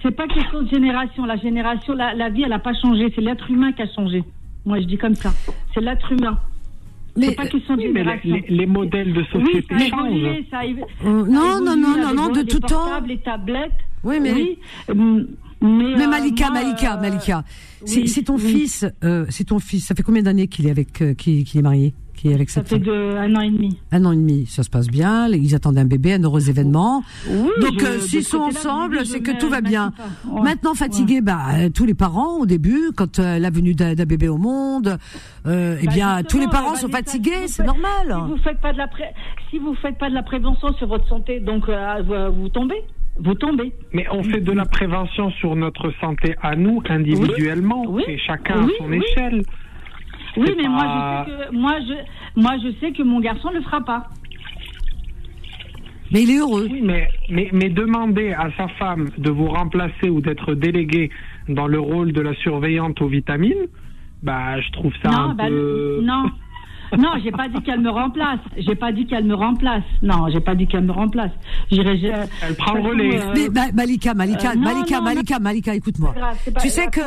c'est 0.02 0.16
pas 0.16 0.28
question 0.28 0.64
de 0.64 0.70
génération. 0.70 1.26
La 1.26 1.36
génération, 1.38 1.94
la, 1.94 2.14
la 2.16 2.30
vie, 2.30 2.42
elle 2.44 2.50
n'a 2.50 2.60
pas 2.60 2.74
changé. 2.74 3.12
C'est 3.14 3.22
l'être 3.22 3.52
humain 3.52 3.72
qui 3.74 3.82
a 3.84 3.88
changé. 3.94 4.24
Moi, 4.66 4.80
je 4.80 4.86
dis 4.86 4.98
comme 4.98 5.14
ça. 5.16 5.30
C'est 5.74 5.82
l'être 5.82 6.12
humain. 6.12 6.40
C'est 7.28 7.36
pas 7.36 7.48
question 7.48 7.76
Oui, 7.76 7.94
les, 8.24 8.46
les 8.50 8.66
modèles 8.66 9.14
de 9.14 9.22
Oui, 9.22 9.28
société 9.46 9.68
ça 9.70 9.76
a 9.76 9.90
changent. 9.90 10.12
évolué, 10.12 10.46
ça 10.50 10.58
Euh, 10.62 10.70
ça 11.04 11.10
a 11.10 11.12
non, 11.12 11.26
non, 11.26 11.74
évolué 11.74 12.02
non, 12.02 12.14
non, 12.14 12.14
non, 12.28 12.30
de 12.32 12.42
tout 12.44 12.60
temps. 12.60 13.02
Les 13.06 13.18
tablettes. 13.20 13.72
Oui, 14.04 14.20
mais- 14.22 14.34
Oui, 14.34 14.58
hum, 14.90 15.28
mais, 15.62 15.96
Mais 15.98 16.04
euh, 16.06 16.08
Malika, 16.08 16.50
moi, 16.52 16.62
Malika, 16.64 16.98
euh, 16.98 17.02
Malika, 17.02 17.44
c'est 17.86 18.02
oui, 18.02 18.08
c'est 18.08 18.24
ton 18.24 18.36
oui. 18.36 18.42
fils, 18.54 18.86
euh, 19.04 19.26
c'est 19.30 19.44
ton 19.46 19.60
fils. 19.60 19.86
Ça 19.86 19.96
fait 19.96 20.04
combien 20.04 20.22
d'années 20.24 20.48
qu'il 20.48 20.68
est 20.68 20.72
avec, 20.72 21.02
euh, 21.02 21.14
qu'il 21.14 21.44
qu'il 21.44 21.60
est 21.60 21.64
marié, 21.64 21.94
qu'il 22.20 22.32
est 22.32 22.36
avec 22.36 22.50
Ça 22.50 22.62
cette 22.62 22.70
fait 22.70 22.80
de, 22.80 22.92
un 23.18 23.36
an 23.36 23.42
et 23.42 23.50
demi. 23.50 23.78
Un 23.92 24.06
an 24.06 24.12
et 24.12 24.16
demi, 24.18 24.46
ça 24.46 24.64
se 24.64 24.70
passe 24.70 24.88
bien. 24.88 25.28
Ils 25.30 25.56
attendent 25.56 25.78
un 25.78 25.86
bébé, 25.86 26.14
un 26.14 26.24
heureux 26.24 26.50
événement. 26.50 27.04
Oui, 27.30 27.50
Donc 27.62 27.82
euh, 27.84 28.00
s'ils 28.00 28.24
sont 28.24 28.40
ensemble, 28.40 28.98
oui, 29.02 29.06
c'est 29.06 29.22
que 29.22 29.38
tout 29.40 29.50
va 29.50 29.62
bien. 29.62 29.92
pas. 29.92 30.04
Ouais. 30.32 30.42
Maintenant 30.42 30.74
fatigués, 30.74 31.22
bah 31.22 31.70
tous 31.74 31.86
les 31.86 31.94
parents 31.94 32.38
au 32.40 32.46
début, 32.46 32.92
quand 32.96 33.20
euh, 33.20 33.40
la 33.40 33.50
venue 33.50 33.74
d'un 33.74 33.94
bébé 33.96 34.28
au 34.28 34.38
monde, 34.38 34.98
euh, 35.48 35.78
eh 35.82 35.86
Bah, 35.86 35.92
bien 35.94 36.24
tous 36.24 36.40
les 36.40 36.48
parents 36.48 36.72
bah, 36.74 36.78
sont 36.80 36.90
fatigués, 36.90 37.48
si 37.48 37.54
c'est 37.54 37.64
normal. 37.66 38.08
Si 38.08 38.32
vous 38.32 38.38
faites 38.44 38.60
pas 38.60 38.74
de 38.74 38.78
la 38.78 38.88
pré- 38.88 39.14
si 39.50 39.58
vous 39.60 39.74
faites 39.76 39.98
pas 39.98 40.10
de 40.10 40.14
la 40.16 40.24
prévention 40.24 40.74
sur 40.74 40.88
votre 40.88 41.08
santé, 41.08 41.40
donc 41.40 41.68
euh, 41.70 42.02
vous, 42.06 42.42
vous 42.42 42.50
tombez, 42.50 42.82
vous 43.20 43.34
tombez. 43.36 43.74
Mais 43.94 44.06
on 44.12 44.24
fait 44.24 44.42
de 44.42 44.52
la 44.52 44.66
prévention 44.66 45.32
sur 45.32 45.56
notre 45.56 45.92
santé 46.02 46.36
à 46.42 46.56
nous, 46.56 46.82
individuellement, 46.90 47.98
et 48.08 48.18
chacun 48.18 48.64
Oui, 48.66 48.72
à 48.74 48.84
son 48.84 48.90
oui. 48.90 49.02
échelle. 49.12 49.42
Oui, 50.38 50.48
mais 50.58 50.64
pas- 50.64 50.70
moi 50.70 50.86
je 50.86 51.32
sais 51.32 51.32
que 51.32 51.56
moi 51.56 51.74
je 51.80 52.42
moi 52.42 52.52
je 52.64 52.72
sais 52.80 52.92
que 52.92 53.04
mon 53.04 53.20
garçon 53.20 53.52
le 53.52 53.62
fera 53.62 53.82
pas. 53.82 54.08
Mais 56.12 56.24
il 56.24 56.32
est 56.32 56.40
heureux. 56.40 56.68
Oui, 56.72 56.82
mais, 56.82 57.08
mais, 57.30 57.50
mais 57.54 57.70
demander 57.70 58.34
à 58.34 58.50
sa 58.58 58.68
femme 58.68 59.10
de 59.18 59.30
vous 59.30 59.48
remplacer 59.48 60.10
ou 60.10 60.22
d'être 60.22 60.56
déléguée 60.56 61.12
dans 61.48 61.68
le 61.68 61.80
rôle 61.80 62.14
de 62.14 62.22
la 62.22 62.34
surveillante 62.36 63.00
aux 63.02 63.08
vitamines, 63.08 63.68
bah, 64.24 64.60
je 64.60 64.72
trouve 64.72 64.94
ça 65.04 65.10
non, 65.10 65.18
un 65.18 65.34
bah, 65.36 65.48
peu... 65.48 66.00
non. 66.04 66.26
Non, 66.98 67.10
j'ai 67.24 67.32
pas 67.32 67.48
dit 67.48 67.62
qu'elle 67.62 67.82
me 67.82 67.90
remplace. 67.90 68.40
J'ai 68.58 68.76
pas 68.76 68.92
dit 68.92 69.06
qu'elle 69.06 69.26
me 69.26 69.36
remplace. 69.36 69.84
Non, 70.02 70.28
j'ai 70.32 70.40
pas 70.40 70.56
dit 70.56 70.66
qu'elle 70.68 70.84
me 70.86 70.92
remplace. 70.92 71.32
J'irai. 71.72 72.00
Elle 72.42 72.56
prend 72.56 72.74
le 72.74 72.82
relais. 72.82 73.20
Mais, 73.36 73.50
Ma- 73.50 73.72
Malika, 73.72 74.14
Malika, 74.14 74.52
euh, 74.52 74.56
non, 74.56 74.62
Malika, 74.62 74.98
non, 74.98 75.04
Malika, 75.04 75.40
Malika, 75.40 75.76
écoute-moi. 75.76 76.16
Tu 76.62 76.70
sais 76.70 76.86
elle 76.86 76.90
que 76.90 77.02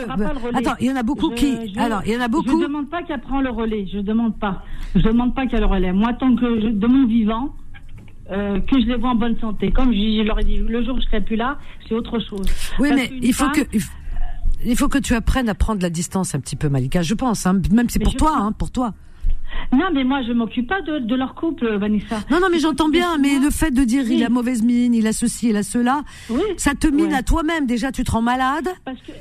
attends, 0.56 0.76
il 0.80 0.86
y 0.86 0.90
en 0.92 0.96
a 0.96 1.02
beaucoup 1.02 1.30
Je- 1.30 1.34
qui 1.36 1.74
je- 1.74 1.80
alors 1.80 2.02
il 2.06 2.12
y 2.12 2.16
en 2.16 2.20
a 2.20 2.28
beaucoup. 2.28 2.60
Je 2.60 2.66
demande 2.66 2.88
pas 2.90 3.02
qu'elle 3.02 3.20
prend 3.20 3.40
le 3.40 3.50
relais. 3.50 3.86
Je 3.92 3.98
demande 3.98 4.38
pas. 4.38 4.62
Je 4.94 5.00
demande 5.02 5.34
pas 5.34 5.46
qu'elle 5.46 5.60
le 5.60 5.66
relais. 5.66 5.92
Moi, 5.92 6.12
tant 6.14 6.34
que 6.36 6.60
je, 6.60 6.66
de 6.68 6.86
mon 6.86 7.06
vivant, 7.06 7.54
euh, 8.30 8.60
que 8.60 8.80
je 8.80 8.86
les 8.86 8.96
vois 8.96 9.10
en 9.10 9.14
bonne 9.16 9.38
santé. 9.40 9.70
Comme 9.72 9.92
je, 9.92 9.98
je 9.98 10.22
leur 10.26 10.38
ai 10.40 10.44
dit, 10.44 10.58
le 10.58 10.84
jour 10.84 10.96
où 10.96 11.00
je 11.00 11.06
serai 11.06 11.20
plus 11.20 11.36
là, 11.36 11.58
c'est 11.88 11.94
autre 11.94 12.18
chose. 12.20 12.46
Oui, 12.78 12.88
Parce 12.90 13.00
mais 13.00 13.10
il 13.20 13.32
faut 13.34 13.44
femme- 13.44 13.52
que 13.52 13.78
il 14.64 14.76
faut- 14.76 14.88
que 14.88 14.98
tu 14.98 15.14
apprennes 15.14 15.48
à 15.48 15.54
prendre 15.54 15.82
la 15.82 15.90
distance 15.90 16.34
un 16.34 16.40
petit 16.40 16.54
peu, 16.56 16.68
Malika. 16.68 17.02
Je 17.02 17.14
pense, 17.14 17.46
hein, 17.46 17.60
même 17.72 17.88
c'est 17.88 17.98
pour 17.98 18.12
je 18.12 18.16
toi, 18.18 18.30
prends- 18.36 18.46
hein, 18.46 18.52
pour 18.52 18.70
toi. 18.70 18.94
Non, 19.72 19.88
mais 19.92 20.04
moi, 20.04 20.20
je 20.26 20.32
m'occupe 20.32 20.68
pas 20.68 20.82
de, 20.82 20.98
de 20.98 21.14
leur 21.14 21.34
couple, 21.34 21.76
Vanessa. 21.76 22.20
Non, 22.30 22.40
non, 22.40 22.48
mais 22.50 22.58
j'entends 22.58 22.88
bien, 22.88 23.16
mais 23.18 23.38
le 23.38 23.50
fait 23.50 23.70
de 23.70 23.84
dire 23.84 24.10
il 24.10 24.22
a 24.24 24.28
mauvaise 24.28 24.62
mine, 24.62 24.94
il 24.94 25.06
a 25.06 25.12
ceci, 25.12 25.48
il 25.48 25.56
a 25.56 25.62
cela, 25.62 26.02
ça 26.56 26.74
te 26.74 26.86
mine 26.86 27.06
Ouais. 27.08 27.14
à 27.14 27.22
toi-même. 27.22 27.66
Déjà, 27.66 27.90
tu 27.92 28.04
te 28.04 28.10
rends 28.10 28.22
malade. 28.22 28.68
Parce 28.84 28.98
que 29.00 29.12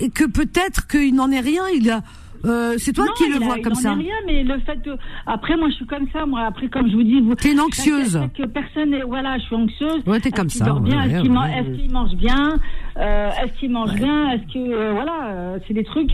Et 0.00 0.10
que 0.10 0.24
peut-être 0.24 0.86
qu'il 0.86 1.14
n'en 1.14 1.30
est 1.30 1.40
rien, 1.40 1.62
il 1.74 1.90
a. 1.90 2.02
euh, 2.44 2.74
c'est 2.78 2.92
toi 2.92 3.06
Non, 3.06 3.12
qui 3.16 3.28
le 3.30 3.38
vois 3.38 3.58
comme 3.58 3.74
ça. 3.74 3.92
rien, 3.94 4.14
mais 4.26 4.42
le 4.42 4.58
fait 4.60 4.82
que 4.82 4.90
après 5.26 5.56
moi 5.56 5.68
je 5.70 5.74
suis 5.76 5.86
comme 5.86 6.06
ça, 6.12 6.26
moi 6.26 6.42
après 6.42 6.68
comme 6.68 6.88
je 6.90 6.94
vous 6.96 7.02
dis, 7.02 7.20
vous. 7.20 7.34
T'es 7.34 7.52
une 7.52 7.60
anxieuse. 7.60 8.20
Que 8.36 8.44
personne, 8.46 8.92
est- 8.94 9.02
voilà, 9.02 9.38
je 9.38 9.44
suis 9.44 9.54
anxieuse. 9.56 10.02
Ouais, 10.06 10.20
t'es 10.20 10.30
comme 10.30 10.48
ça, 10.50 10.74
ouais, 10.74 10.88
Est-ce 10.90 11.14
ouais, 11.16 11.20
qu'il 11.22 11.32
man- 11.32 11.50
ouais, 11.50 11.58
est-ce 11.60 11.78
qu'il 11.80 11.92
mange 11.92 12.14
bien? 12.16 12.58
Euh, 12.98 13.30
Est-ce 13.42 13.58
qu'il 13.60 13.70
mange 13.70 13.94
bien? 13.94 14.30
Est-ce 14.30 14.52
que 14.52 14.58
euh, 14.58 14.92
voilà, 14.92 15.58
c'est 15.66 15.74
des 15.74 15.84
trucs. 15.84 16.12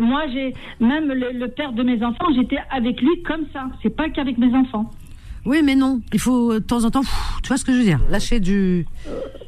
moi 0.00 0.22
j'ai 0.32 0.54
même 0.80 1.08
le, 1.08 1.32
le 1.32 1.48
père 1.48 1.72
de 1.72 1.82
mes 1.82 2.02
enfants, 2.04 2.26
j'étais 2.34 2.58
avec 2.70 3.00
lui 3.00 3.22
comme 3.26 3.42
ça. 3.52 3.66
C'est 3.82 3.94
pas 3.94 4.08
qu'avec 4.10 4.38
mes 4.38 4.54
enfants. 4.54 4.90
Oui, 5.46 5.62
mais 5.64 5.74
non. 5.74 6.00
Il 6.12 6.20
faut 6.20 6.52
de 6.52 6.58
temps 6.58 6.84
en 6.84 6.90
temps. 6.90 7.00
pff, 7.00 7.38
tu 7.42 7.48
vois 7.48 7.56
ce 7.56 7.64
que 7.64 7.72
je 7.72 7.78
veux 7.78 7.84
dire? 7.84 8.00
Lâcher 8.10 8.40
du. 8.40 8.84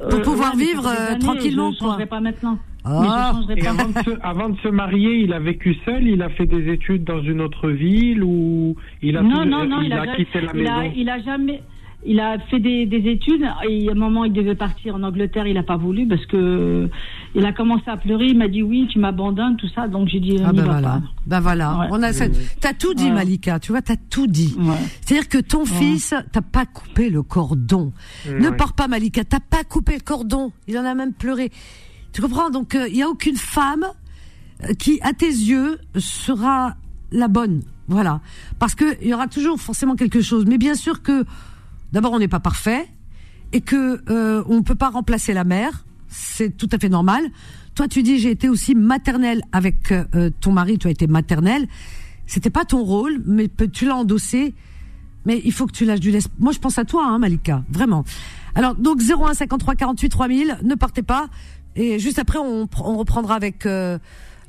Pour 0.08 0.22
pouvoir 0.22 0.54
ouais, 0.54 0.64
vivre 0.64 0.86
euh, 0.86 1.10
années, 1.10 1.18
tranquillement, 1.18 1.70
Je 1.72 1.78
changerai 1.78 2.06
pas 2.06 2.20
maintenant. 2.20 2.58
Ah. 2.84 3.32
Et 3.56 3.62
pas 3.62 3.70
avant 3.70 3.88
de, 3.88 3.92
se, 4.04 4.10
avant 4.22 4.48
de 4.48 4.58
se 4.58 4.68
marier, 4.68 5.20
il 5.22 5.32
a 5.32 5.38
vécu 5.38 5.76
seul, 5.84 6.06
il 6.06 6.20
a 6.22 6.28
fait 6.30 6.46
des 6.46 6.72
études 6.72 7.04
dans 7.04 7.22
une 7.22 7.40
autre 7.40 7.70
ville 7.70 8.22
ou 8.24 8.74
il 9.02 9.16
a, 9.16 9.22
non, 9.22 9.42
tout- 9.44 9.48
non, 9.48 9.64
non, 9.66 9.80
il 9.82 9.86
il, 9.86 9.92
a, 9.92 10.02
a, 10.02 10.16
quitté 10.16 10.40
la 10.40 10.50
il 10.52 10.58
maison? 10.62 10.72
a, 10.72 10.86
il 10.86 11.08
a 11.08 11.20
jamais. 11.22 11.62
Il 12.04 12.18
a 12.18 12.36
fait 12.50 12.58
des, 12.58 12.84
des 12.84 13.08
études 13.08 13.44
et 13.68 13.88
à 13.88 13.92
un 13.92 13.94
moment 13.94 14.24
il 14.24 14.32
devait 14.32 14.56
partir 14.56 14.96
en 14.96 15.04
Angleterre, 15.04 15.46
il 15.46 15.54
n'a 15.54 15.62
pas 15.62 15.76
voulu 15.76 16.04
parce 16.08 16.26
que 16.26 16.90
il 17.36 17.46
a 17.46 17.52
commencé 17.52 17.84
à 17.86 17.96
pleurer. 17.96 18.26
Il 18.26 18.36
m'a 18.38 18.48
dit 18.48 18.60
oui, 18.64 18.88
tu 18.90 18.98
m'abandonnes, 18.98 19.56
tout 19.56 19.68
ça. 19.68 19.86
Donc 19.86 20.08
j'ai 20.08 20.18
dit 20.18 20.36
Ah 20.44 20.52
ben 20.52 20.64
voilà, 20.64 20.88
pas. 20.88 21.02
ben 21.28 21.38
voilà. 21.38 21.78
Ouais. 21.78 21.86
On 21.92 22.02
a. 22.02 22.10
T'as 22.60 22.72
tout 22.72 22.94
dit, 22.94 23.04
Ouais. 23.04 23.12
Malika. 23.12 23.60
Tu 23.60 23.70
vois, 23.70 23.82
t'as 23.82 23.94
tout 24.10 24.26
dit. 24.26 24.56
C'est-à-dire 25.02 25.28
que 25.28 25.38
ton 25.38 25.64
fils, 25.64 26.12
t'as 26.32 26.40
pas 26.42 26.66
coupé 26.66 27.08
le 27.08 27.22
cordon. 27.22 27.92
Ne 28.28 28.50
pars 28.50 28.72
pas, 28.72 28.88
Malika. 28.88 29.22
T'as 29.22 29.38
pas 29.38 29.62
coupé 29.62 29.92
le 29.94 30.00
cordon. 30.00 30.50
Il 30.66 30.76
en 30.78 30.84
a 30.84 30.96
même 30.96 31.12
pleuré. 31.12 31.52
Tu 32.12 32.20
comprends? 32.20 32.50
Donc, 32.50 32.76
il 32.88 32.96
y 32.96 33.02
a 33.02 33.08
aucune 33.08 33.36
femme 33.36 33.86
euh, 34.64 34.74
qui, 34.74 35.00
à 35.02 35.12
tes 35.12 35.26
yeux, 35.26 35.78
sera 35.96 36.76
la 37.10 37.28
bonne. 37.28 37.62
Voilà. 37.88 38.20
Parce 38.58 38.74
que 38.74 38.96
il 39.02 39.08
y 39.08 39.14
aura 39.14 39.26
toujours 39.26 39.60
forcément 39.60 39.96
quelque 39.96 40.20
chose. 40.20 40.44
Mais 40.46 40.58
bien 40.58 40.74
sûr 40.74 41.02
que, 41.02 41.24
d'abord, 41.92 42.12
on 42.12 42.18
n'est 42.18 42.28
pas 42.28 42.40
parfait 42.40 42.88
et 43.52 43.60
que 43.60 44.02
euh, 44.10 44.42
on 44.48 44.62
peut 44.62 44.74
pas 44.74 44.90
remplacer 44.90 45.32
la 45.32 45.44
mère. 45.44 45.84
C'est 46.08 46.56
tout 46.56 46.68
à 46.72 46.78
fait 46.78 46.88
normal. 46.88 47.24
Toi, 47.74 47.88
tu 47.88 48.02
dis 48.02 48.18
j'ai 48.18 48.30
été 48.30 48.48
aussi 48.48 48.74
maternelle 48.74 49.42
avec 49.52 49.92
euh, 49.92 50.30
ton 50.40 50.52
mari. 50.52 50.78
Tu 50.78 50.88
as 50.88 50.90
été 50.90 51.06
maternelle. 51.06 51.66
C'était 52.26 52.50
pas 52.50 52.64
ton 52.64 52.82
rôle, 52.82 53.22
mais 53.26 53.48
tu 53.72 53.86
l'as 53.86 53.96
endossé. 53.96 54.54
Mais 55.24 55.40
il 55.44 55.52
faut 55.52 55.66
que 55.66 55.72
tu 55.72 55.84
lâches 55.84 56.00
du 56.00 56.10
laisse. 56.10 56.28
Moi, 56.38 56.52
je 56.52 56.58
pense 56.58 56.78
à 56.78 56.84
toi, 56.84 57.06
hein, 57.06 57.18
Malika, 57.18 57.64
vraiment. 57.68 58.04
Alors, 58.54 58.74
donc 58.74 59.00
01 59.00 59.34
53 59.34 59.74
48 59.74 60.08
3000. 60.08 60.58
Ne 60.62 60.74
partez 60.74 61.02
pas. 61.02 61.28
Et 61.76 61.98
juste 61.98 62.18
après, 62.18 62.38
on, 62.38 62.64
pr- 62.64 62.82
on 62.84 62.96
reprendra 62.98 63.34
avec 63.34 63.66
euh, 63.66 63.98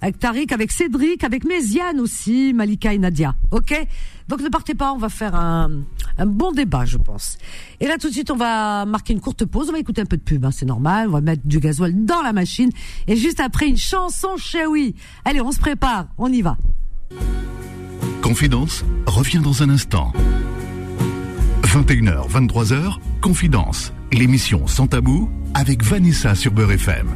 avec 0.02 0.20
Tariq, 0.20 0.52
avec 0.54 0.72
Cédric, 0.72 1.24
avec 1.24 1.46
Méziane 1.46 2.00
aussi, 2.02 2.52
Malika 2.54 2.94
et 2.94 2.98
Nadia. 2.98 3.36
Ok? 3.52 3.74
Donc 4.28 4.42
ne 4.42 4.50
partez 4.50 4.74
pas. 4.76 4.92
On 4.92 4.98
va 4.98 5.08
faire 5.10 5.34
un 5.36 5.70
un 6.18 6.26
bon 6.26 6.52
débat, 6.52 6.86
je 6.86 6.98
pense. 6.98 7.38
Et 7.80 7.88
là, 7.88 7.98
tout 7.98 8.08
de 8.10 8.14
suite, 8.14 8.30
on 8.30 8.36
va 8.36 8.86
marquer 8.86 9.14
une 9.14 9.20
courte 9.22 9.46
pause. 9.46 9.70
On 9.70 9.72
va 9.72 9.80
écouter 9.80 10.02
un 10.02 10.06
peu 10.06 10.18
de 10.18 10.22
pub, 10.22 10.44
hein, 10.46 10.52
c'est 10.52 10.66
normal. 10.66 11.08
On 11.08 11.14
va 11.14 11.22
mettre 11.22 11.42
du 11.46 11.60
gasoil 11.60 12.06
dans 12.06 12.22
la 12.22 12.34
machine. 12.34 12.70
Et 13.08 13.16
juste 13.16 13.40
après, 13.40 13.68
une 13.68 13.78
chanson 13.78 14.36
chez 14.38 14.66
oui. 14.68 14.94
Allez, 15.26 15.42
on 15.42 15.52
se 15.52 15.60
prépare. 15.60 16.08
On 16.18 16.32
y 16.32 16.42
va. 16.42 16.58
Confidence 18.22 18.84
revient 19.06 19.40
dans 19.40 19.64
un 19.64 19.70
instant. 19.70 20.12
21h, 21.64 22.30
23h, 22.30 22.98
Confidence, 23.22 23.92
l'émission 24.20 24.68
sans 24.68 24.88
tabou 24.88 25.30
avec 25.54 25.84
Vanessa 25.84 26.36
sur 26.36 26.52
Beurre 26.52 26.74
FM. 26.74 27.08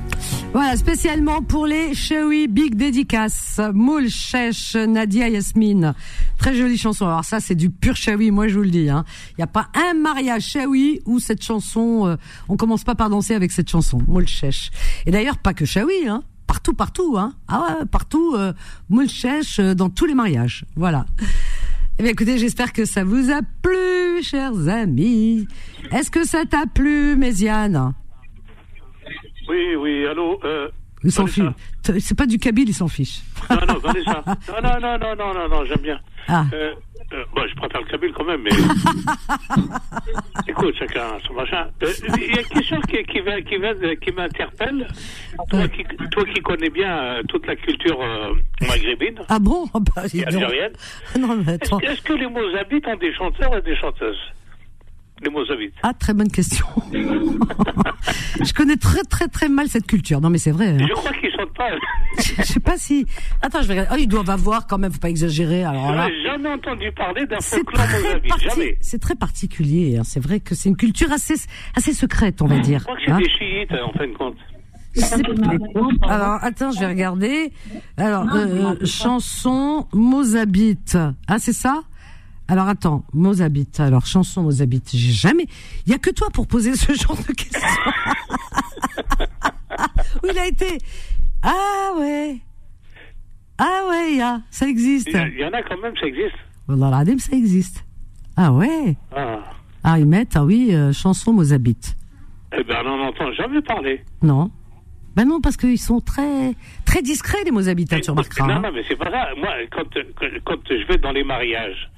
Voilà, 0.53 0.75
spécialement 0.75 1.41
pour 1.41 1.65
les 1.65 1.93
Chewy 1.93 2.47
Big 2.47 2.75
Dédicace, 2.75 3.59
Moule, 3.73 4.09
Chèche, 4.09 4.75
Nadia, 4.75 5.29
Yasmine. 5.29 5.93
Très 6.37 6.55
jolie 6.55 6.77
chanson. 6.77 7.05
Alors 7.05 7.25
ça, 7.25 7.39
c'est 7.39 7.55
du 7.55 7.69
pur 7.69 7.95
Chewy, 7.95 8.31
moi 8.31 8.47
je 8.47 8.55
vous 8.55 8.63
le 8.63 8.69
dis. 8.69 8.83
Il 8.83 8.89
hein. 8.89 9.05
n'y 9.37 9.43
a 9.43 9.47
pas 9.47 9.67
un 9.73 9.93
mariage 9.93 10.43
Chewy 10.43 11.01
où 11.05 11.19
cette 11.19 11.43
chanson, 11.43 12.07
euh, 12.07 12.15
on 12.49 12.57
commence 12.57 12.83
pas 12.83 12.95
par 12.95 13.09
danser 13.09 13.33
avec 13.35 13.51
cette 13.51 13.69
chanson, 13.69 13.99
Chèche. 14.25 14.71
Et 15.05 15.11
d'ailleurs, 15.11 15.37
pas 15.37 15.53
que 15.53 15.65
Chewy, 15.65 16.07
hein. 16.07 16.23
Partout, 16.47 16.73
partout, 16.73 17.15
hein. 17.17 17.33
Ah 17.47 17.61
ouais, 17.61 17.85
partout, 17.85 18.33
euh, 18.35 18.53
Moule, 18.89 19.09
Chèche, 19.09 19.59
euh, 19.59 19.75
dans 19.75 19.89
tous 19.89 20.05
les 20.05 20.15
mariages. 20.15 20.65
Voilà. 20.75 21.05
Eh 21.99 22.03
bien, 22.03 22.11
écoutez, 22.11 22.37
j'espère 22.37 22.73
que 22.73 22.85
ça 22.85 23.03
vous 23.03 23.31
a 23.31 23.39
plu, 23.63 24.21
chers 24.21 24.67
amis. 24.69 25.47
Est-ce 25.91 26.11
que 26.11 26.27
ça 26.27 26.45
t'a 26.45 26.65
plu, 26.71 27.15
Méziane? 27.15 27.93
Oui, 29.49 29.75
oui, 29.75 30.05
allô 30.05 30.39
euh, 30.43 30.69
Il 31.03 31.11
s'en 31.11 31.25
fiche. 31.25 31.43
C'est 31.99 32.15
pas 32.15 32.27
du 32.27 32.37
Kabyle, 32.37 32.69
il 32.69 32.73
s'en 32.75 32.87
fiche. 32.87 33.21
Non, 33.49 33.57
non, 33.67 33.79
Vanessa. 33.79 34.23
Non, 34.27 34.61
non, 34.61 34.79
non, 34.79 34.97
non, 34.99 35.15
non, 35.15 35.33
non, 35.33 35.49
non, 35.49 35.65
j'aime 35.65 35.81
bien. 35.81 35.99
Ah. 36.27 36.45
Euh, 36.53 36.73
euh, 37.13 37.23
bon, 37.35 37.41
je 37.47 37.55
préfère 37.55 37.81
le 37.81 37.87
Kabyle 37.87 38.11
quand 38.13 38.25
même, 38.25 38.41
mais. 38.43 38.51
Écoute, 40.47 40.75
chacun 40.77 41.17
son 41.25 41.33
machin. 41.33 41.67
Euh, 41.83 41.91
Il 42.17 42.35
y 42.35 42.39
a 42.39 42.43
quelque 42.43 42.63
chose 42.63 42.81
qui, 42.89 43.03
qui, 43.03 43.19
va- 43.19 43.41
qui, 43.41 43.57
va- 43.57 43.95
qui 43.95 44.11
m'interpelle. 44.11 44.87
Toi 45.49 45.67
qui, 45.67 45.83
toi 46.11 46.23
qui 46.25 46.41
connais 46.41 46.69
bien 46.69 46.97
euh, 46.97 47.23
toute 47.27 47.45
la 47.47 47.55
culture 47.55 47.97
maghrébine 48.67 49.19
Ah 49.29 49.39
bon? 49.39 49.65
Ah 49.73 49.79
bah, 49.95 50.03
et 50.13 50.25
algérienne, 50.25 50.73
Non, 51.19 51.37
mais 51.45 51.53
attends. 51.53 51.79
est-ce 51.79 52.01
que 52.01 52.13
les 52.13 52.27
Mozabites 52.27 52.87
ont 52.87 52.95
des 52.97 53.13
chanteurs 53.13 53.55
et 53.57 53.61
des 53.61 53.75
chanteuses? 53.75 54.19
Les 55.23 55.29
Mozabites. 55.31 55.73
Ah, 55.83 55.93
très 55.93 56.13
bonne 56.13 56.29
question. 56.31 56.65
je 56.93 58.53
connais 58.53 58.75
très 58.77 59.01
très 59.03 59.27
très 59.27 59.49
mal 59.49 59.67
cette 59.67 59.87
culture. 59.87 60.21
Non, 60.21 60.29
mais 60.29 60.37
c'est 60.37 60.51
vrai. 60.51 60.67
hein. 60.67 60.77
Je 60.87 60.93
crois 60.93 61.11
qu'ils 61.13 61.31
chantent 61.31 61.53
pas. 61.55 61.69
Je 62.17 62.43
sais 62.43 62.59
pas 62.59 62.77
si. 62.77 63.05
Attends, 63.41 63.61
je 63.61 63.67
vais 63.67 63.73
regarder. 63.79 63.91
Oh, 63.93 63.97
ils 63.99 64.07
doivent 64.07 64.29
avoir 64.29 64.67
quand 64.67 64.77
même. 64.77 64.91
Faut 64.91 64.99
pas 64.99 65.09
exagérer. 65.09 65.63
Alors 65.63 65.91
là, 65.93 66.07
jamais 66.23 66.49
entendu 66.49 66.91
parler 66.91 67.25
d'un 67.25 67.39
folklore 67.41 67.85
très 67.85 68.01
mozabite. 68.01 68.29
parti- 68.29 68.43
Jamais. 68.49 68.77
C'est 68.81 68.99
très 69.01 69.15
particulier. 69.15 69.97
hein. 69.97 70.03
C'est 70.03 70.19
vrai 70.19 70.39
que 70.39 70.53
c'est 70.55 70.69
une 70.69 70.77
culture 70.77 71.11
assez 71.11 71.35
assez 71.75 71.93
secrète, 71.93 72.41
on 72.41 72.47
va 72.47 72.59
dire. 72.59 72.79
Je 72.79 72.83
crois 72.85 72.95
que 72.95 73.01
c'est 73.05 73.11
hein. 73.11 73.17
des 73.19 73.29
chiites, 73.29 73.71
en 73.73 73.91
fin 73.93 74.07
de 74.07 74.13
compte. 74.13 74.37
Alors, 76.09 76.39
attends, 76.43 76.71
je 76.71 76.79
vais 76.79 76.87
regarder. 76.87 77.51
Alors, 77.97 78.25
euh, 78.33 78.75
chanson 78.85 79.87
Mozabite. 79.93 80.97
Ah, 81.27 81.37
c'est 81.39 81.53
ça? 81.53 81.81
Alors, 82.47 82.67
attends, 82.67 83.03
Mozabite. 83.13 83.79
Alors, 83.79 84.05
chanson 84.05 84.43
Mozabite. 84.43 84.91
J'ai 84.93 85.11
jamais... 85.11 85.45
Il 85.85 85.91
y 85.91 85.95
a 85.95 85.97
que 85.97 86.09
toi 86.09 86.27
pour 86.33 86.47
poser 86.47 86.75
ce 86.75 86.93
genre 86.93 87.17
de 87.17 87.33
questions. 87.33 87.61
Où 90.23 90.27
il 90.31 90.37
a 90.37 90.47
été? 90.47 90.77
Ah, 91.43 91.91
ouais. 91.97 92.37
Ah, 93.57 93.81
ouais, 93.89 94.11
il 94.11 94.17
y 94.17 94.21
a. 94.21 94.41
Ça 94.49 94.67
existe. 94.67 95.09
Il 95.09 95.39
y, 95.39 95.45
en 95.45 95.51
a 95.51 95.61
quand 95.63 95.79
même, 95.81 95.93
ça 95.99 96.05
existe. 96.05 96.35
Wallah 96.67 97.03
ça 97.19 97.35
existe. 97.35 97.83
Ah, 98.35 98.51
ouais. 98.51 98.95
Ah. 99.15 99.39
Ah, 99.83 99.99
ils 99.99 100.05
mettent, 100.05 100.35
ah 100.35 100.43
oui, 100.43 100.69
euh, 100.73 100.91
chanson 100.93 101.33
Mozabite. 101.33 101.95
Eh 102.57 102.63
ben, 102.63 102.77
on 102.85 102.97
n'en 102.97 103.07
entend 103.07 103.31
jamais 103.33 103.61
parler. 103.61 104.03
Non. 104.21 104.51
Ben 105.15 105.25
non, 105.25 105.41
parce 105.41 105.57
qu'ils 105.57 105.79
sont 105.79 105.99
très 105.99 106.53
très 106.85 107.01
discrets, 107.01 107.43
les 107.43 107.51
Mozabites, 107.51 108.01
tu 108.01 108.11
remarqueras. 108.11 108.47
Non, 108.47 108.53
hein. 108.53 108.61
non, 108.61 108.71
mais 108.71 108.83
c'est 108.87 108.95
pas 108.95 109.09
ça. 109.09 109.29
Moi, 109.35 109.49
quand, 109.71 109.87
quand 110.45 110.59
je 110.69 110.87
vais 110.87 110.97
dans 110.97 111.11
les 111.11 111.23
mariages, 111.23 111.89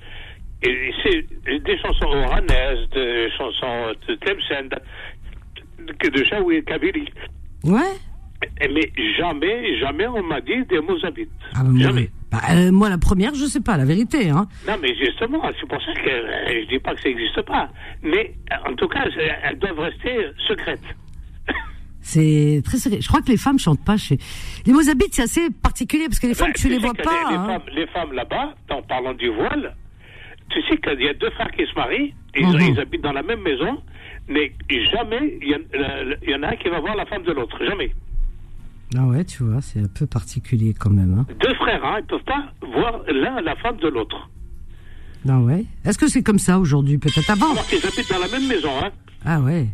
et 0.61 0.91
c'est 1.03 1.25
des 1.63 1.77
chansons 1.79 2.05
oranaises, 2.07 2.89
des 2.93 3.29
chansons 3.37 3.93
de 4.07 4.15
Tlemcen, 4.15 4.69
de, 5.79 6.09
de 6.09 6.23
Chaoui, 6.25 6.63
Kabili. 6.65 7.07
Ouais. 7.63 7.95
Mais 8.61 8.91
jamais, 9.17 9.77
jamais 9.79 10.07
on 10.07 10.23
m'a 10.23 10.41
dit 10.41 10.63
des 10.69 10.79
Mozabites. 10.79 11.29
Ah, 11.55 11.63
ben, 11.63 11.77
jamais. 11.77 12.09
bah, 12.31 12.39
euh, 12.51 12.71
moi, 12.71 12.89
la 12.89 12.97
première, 12.97 13.33
je 13.35 13.45
sais 13.45 13.59
pas, 13.59 13.75
la 13.77 13.85
vérité. 13.85 14.29
Hein. 14.29 14.47
Non, 14.67 14.75
mais 14.81 14.95
justement, 14.95 15.41
c'est 15.59 15.67
pour 15.67 15.81
ça 15.81 15.93
que 15.93 16.09
euh, 16.09 16.63
je 16.63 16.67
dis 16.69 16.79
pas 16.79 16.93
que 16.95 17.01
ça 17.01 17.09
n'existe 17.09 17.41
pas. 17.41 17.69
Mais 18.01 18.33
en 18.65 18.73
tout 18.75 18.87
cas, 18.87 19.05
elles 19.43 19.59
doivent 19.59 19.79
rester 19.79 20.27
secrètes. 20.47 20.79
C'est 22.01 22.61
très 22.63 22.77
sérieux. 22.77 22.99
Je 23.01 23.07
crois 23.07 23.21
que 23.21 23.27
les 23.29 23.37
femmes 23.37 23.59
chantent 23.59 23.83
pas 23.83 23.97
chez 23.97 24.17
les 24.65 24.71
Mozabites, 24.71 25.13
c'est 25.13 25.23
assez 25.23 25.49
particulier 25.61 26.05
parce 26.05 26.19
que 26.19 26.27
les 26.27 26.33
femmes, 26.33 26.47
Ben, 26.47 26.53
tu 26.53 26.69
les 26.69 26.77
vois 26.79 26.93
pas. 26.93 27.29
Les, 27.29 27.31
les 27.31 27.37
hein. 27.37 27.45
femmes, 27.45 27.75
les 27.75 27.87
femmes 27.87 28.13
là-bas, 28.13 28.55
en 28.69 28.81
parlant 28.81 29.13
du 29.13 29.27
voile, 29.29 29.75
tu 30.49 30.61
sais 30.63 30.77
qu'il 30.77 31.01
y 31.01 31.09
a 31.09 31.13
deux 31.13 31.29
frères 31.31 31.51
qui 31.51 31.65
se 31.65 31.73
marient, 31.75 32.13
ils, 32.35 32.45
Mhm. 32.47 32.59
ils 32.73 32.79
habitent 32.79 33.01
dans 33.03 33.11
la 33.13 33.23
même 33.23 33.41
maison, 33.41 33.81
mais 34.27 34.51
jamais 34.91 35.37
il 35.41 35.47
y, 35.49 35.55
en- 35.55 36.17
il 36.23 36.29
y 36.29 36.35
en 36.35 36.43
a 36.43 36.49
un 36.49 36.55
qui 36.55 36.69
va 36.69 36.79
voir 36.79 36.95
la 36.95 37.05
femme 37.05 37.23
de 37.23 37.31
l'autre, 37.31 37.57
jamais. 37.65 37.91
Ah 38.97 39.05
ouais, 39.05 39.23
tu 39.23 39.43
vois, 39.43 39.61
c'est 39.61 39.79
un 39.81 39.87
peu 39.87 40.07
particulier 40.07 40.73
quand 40.79 40.89
même. 40.89 41.13
Hein. 41.19 41.25
Deux 41.39 41.53
frères, 41.55 41.83
hein, 41.85 41.97
ils 41.99 42.05
peuvent 42.05 42.23
pas 42.23 42.51
voir 42.61 43.01
l'un 43.07 43.39
la 43.41 43.55
femme 43.57 43.77
de 43.77 43.87
l'autre. 43.87 44.29
Ah 45.27 45.39
ouais? 45.39 45.65
Est-ce 45.85 45.97
que 45.97 46.07
c'est 46.07 46.23
comme 46.23 46.39
ça 46.39 46.57
aujourd'hui, 46.59 46.97
peut-être 46.97 47.29
avant? 47.29 47.51
Alors 47.51 47.67
qu'ils 47.67 47.85
habitent 47.85 48.09
dans 48.09 48.19
la 48.19 48.27
même 48.29 48.47
maison. 48.47 48.71
Hein. 48.81 48.89
Ah 49.25 49.39
ouais. 49.41 49.67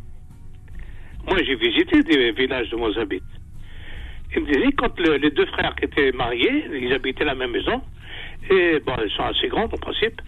Moi, 1.27 1.38
j'ai 1.45 1.56
visité 1.56 2.03
des 2.03 2.31
villages 2.34 2.69
de 2.69 2.76
Mozambique. 2.76 3.23
Ils 4.35 4.41
me 4.41 4.47
disaient, 4.47 4.72
quand 4.77 4.99
le- 4.99 5.15
les 5.18 5.31
deux 5.31 5.45
frères 5.47 5.73
qui 5.76 5.85
étaient 5.85 6.11
mariés, 6.11 6.65
ils 6.73 6.91
habitaient 6.93 7.23
la 7.23 7.35
même 7.35 7.52
maison, 7.52 7.81
et 8.52 8.80
bon, 8.85 8.93
ils 9.03 9.11
sont 9.11 9.23
assez 9.23 9.47
grands 9.47 9.64
en 9.64 9.77
principe, 9.77 10.22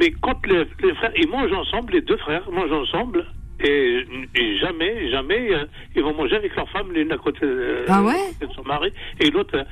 mais 0.00 0.10
quand 0.22 0.44
le- 0.46 0.66
les 0.82 0.94
frères, 0.94 1.12
ils 1.16 1.28
mangent 1.28 1.52
ensemble, 1.52 1.92
les 1.92 2.00
deux 2.00 2.16
frères 2.16 2.50
mangent 2.50 2.72
ensemble, 2.72 3.26
et, 3.62 4.06
et 4.34 4.58
jamais, 4.58 5.10
jamais, 5.10 5.52
euh, 5.52 5.66
ils 5.94 6.02
vont 6.02 6.14
manger 6.14 6.36
avec 6.36 6.56
leur 6.56 6.66
femme 6.70 6.90
l'une 6.92 7.12
à 7.12 7.18
côté 7.18 7.40
euh, 7.44 7.84
Ah 7.88 8.02
ouais 8.02 8.14
de 8.40 8.46
son 8.56 8.62
mari, 8.62 8.90
et 9.20 9.30
l'autre, 9.30 9.54
euh, 9.58 9.64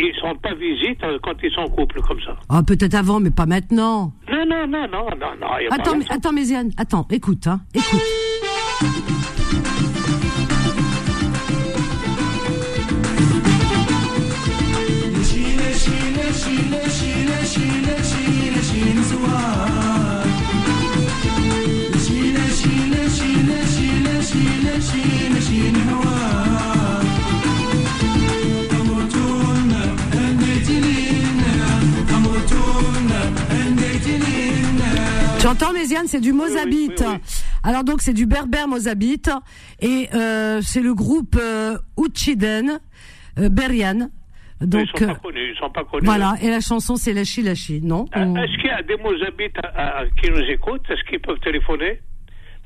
ils 0.00 0.12
ne 0.16 0.20
rendent 0.22 0.42
pas 0.42 0.54
visite 0.54 1.02
euh, 1.04 1.18
quand 1.22 1.34
ils 1.42 1.52
sont 1.52 1.60
en 1.60 1.68
couple 1.68 2.00
comme 2.02 2.20
ça. 2.22 2.36
Ah 2.48 2.62
peut-être 2.66 2.94
avant, 2.96 3.20
mais 3.20 3.30
pas 3.30 3.46
maintenant. 3.46 4.12
Non, 4.30 4.44
non, 4.44 4.66
non, 4.66 4.88
non, 4.88 5.04
non, 5.10 5.32
non. 5.40 5.48
il 5.60 5.64
y 5.64 5.66
a 5.66 5.70
pas 5.70 5.76
Attends, 5.76 5.96
mais, 5.96 6.04
attends, 6.10 6.32
Méziane, 6.32 6.70
attends, 6.76 7.06
écoute, 7.12 7.46
hein, 7.46 7.60
écoute. 7.74 8.02
Tu 35.48 35.64
entends, 35.64 35.72
Méziane, 35.72 36.06
c'est 36.06 36.20
du 36.20 36.32
Mozabite. 36.34 37.02
Alors 37.62 37.82
donc 37.82 38.02
c'est 38.02 38.12
du 38.12 38.26
berbère 38.26 38.68
Mozabite 38.68 39.30
et 39.80 40.08
euh, 40.12 40.60
c'est 40.62 40.82
le 40.82 40.92
groupe 40.92 41.36
euh, 41.40 41.78
Uchiden 41.96 42.78
euh, 43.38 43.48
Berian. 43.48 44.10
Donc 44.60 44.86
ils 44.94 45.00
sont 45.00 45.06
pas 45.06 45.14
connus, 45.14 45.52
ils 45.54 45.58
sont 45.58 45.70
pas 45.70 45.84
connus. 45.84 46.04
voilà 46.04 46.34
et 46.42 46.50
la 46.50 46.60
chanson 46.60 46.96
c'est 46.96 47.14
Lachi 47.14 47.40
Lachi, 47.42 47.80
non 47.82 48.04
On- 48.14 48.36
Est-ce 48.36 48.56
qu'il 48.60 48.66
y 48.66 48.70
a 48.70 48.82
des 48.82 48.96
Mozabites 48.98 49.56
à- 49.62 50.00
à- 50.00 50.06
qui 50.20 50.30
nous 50.30 50.38
écoutent? 50.50 50.82
Est-ce 50.90 51.02
qu'ils 51.08 51.20
peuvent 51.20 51.38
téléphoner? 51.40 52.00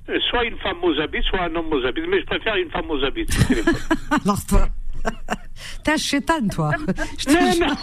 Euh, 0.09 0.18
Soit 0.30 0.44
une 0.44 0.56
femme 0.59 0.78
Mozabite, 0.82 1.22
soit 1.24 1.42
un 1.44 1.54
homme 1.54 1.68
Mozabite. 1.68 2.04
Mais 2.10 2.20
je 2.20 2.26
préfère 2.26 2.56
une 2.56 2.70
femme 2.70 2.86
Mozabite. 2.86 3.30
Alors 4.24 4.44
toi, 4.48 4.68
t'es 5.84 5.92
un 5.92 5.96
chétane 5.96 6.48
toi. 6.50 6.72
Je 7.18 7.60
non. 7.60 7.74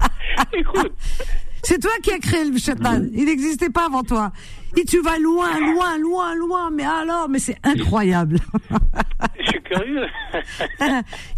Écoute. 0.52 0.92
C'est 1.62 1.80
toi 1.80 1.90
qui 2.00 2.12
as 2.12 2.18
créé 2.18 2.44
le 2.44 2.56
Shatman. 2.56 3.10
Il 3.12 3.24
n'existait 3.24 3.70
pas 3.70 3.86
avant 3.86 4.04
toi. 4.04 4.30
Et 4.76 4.84
tu 4.84 5.02
vas 5.02 5.18
loin, 5.18 5.58
loin, 5.58 5.98
loin, 5.98 6.34
loin. 6.36 6.70
Mais 6.70 6.84
alors, 6.84 7.28
mais 7.28 7.40
c'est 7.40 7.56
incroyable. 7.64 8.38
Je 9.40 9.46
suis 9.46 9.62
curieux. 9.62 10.06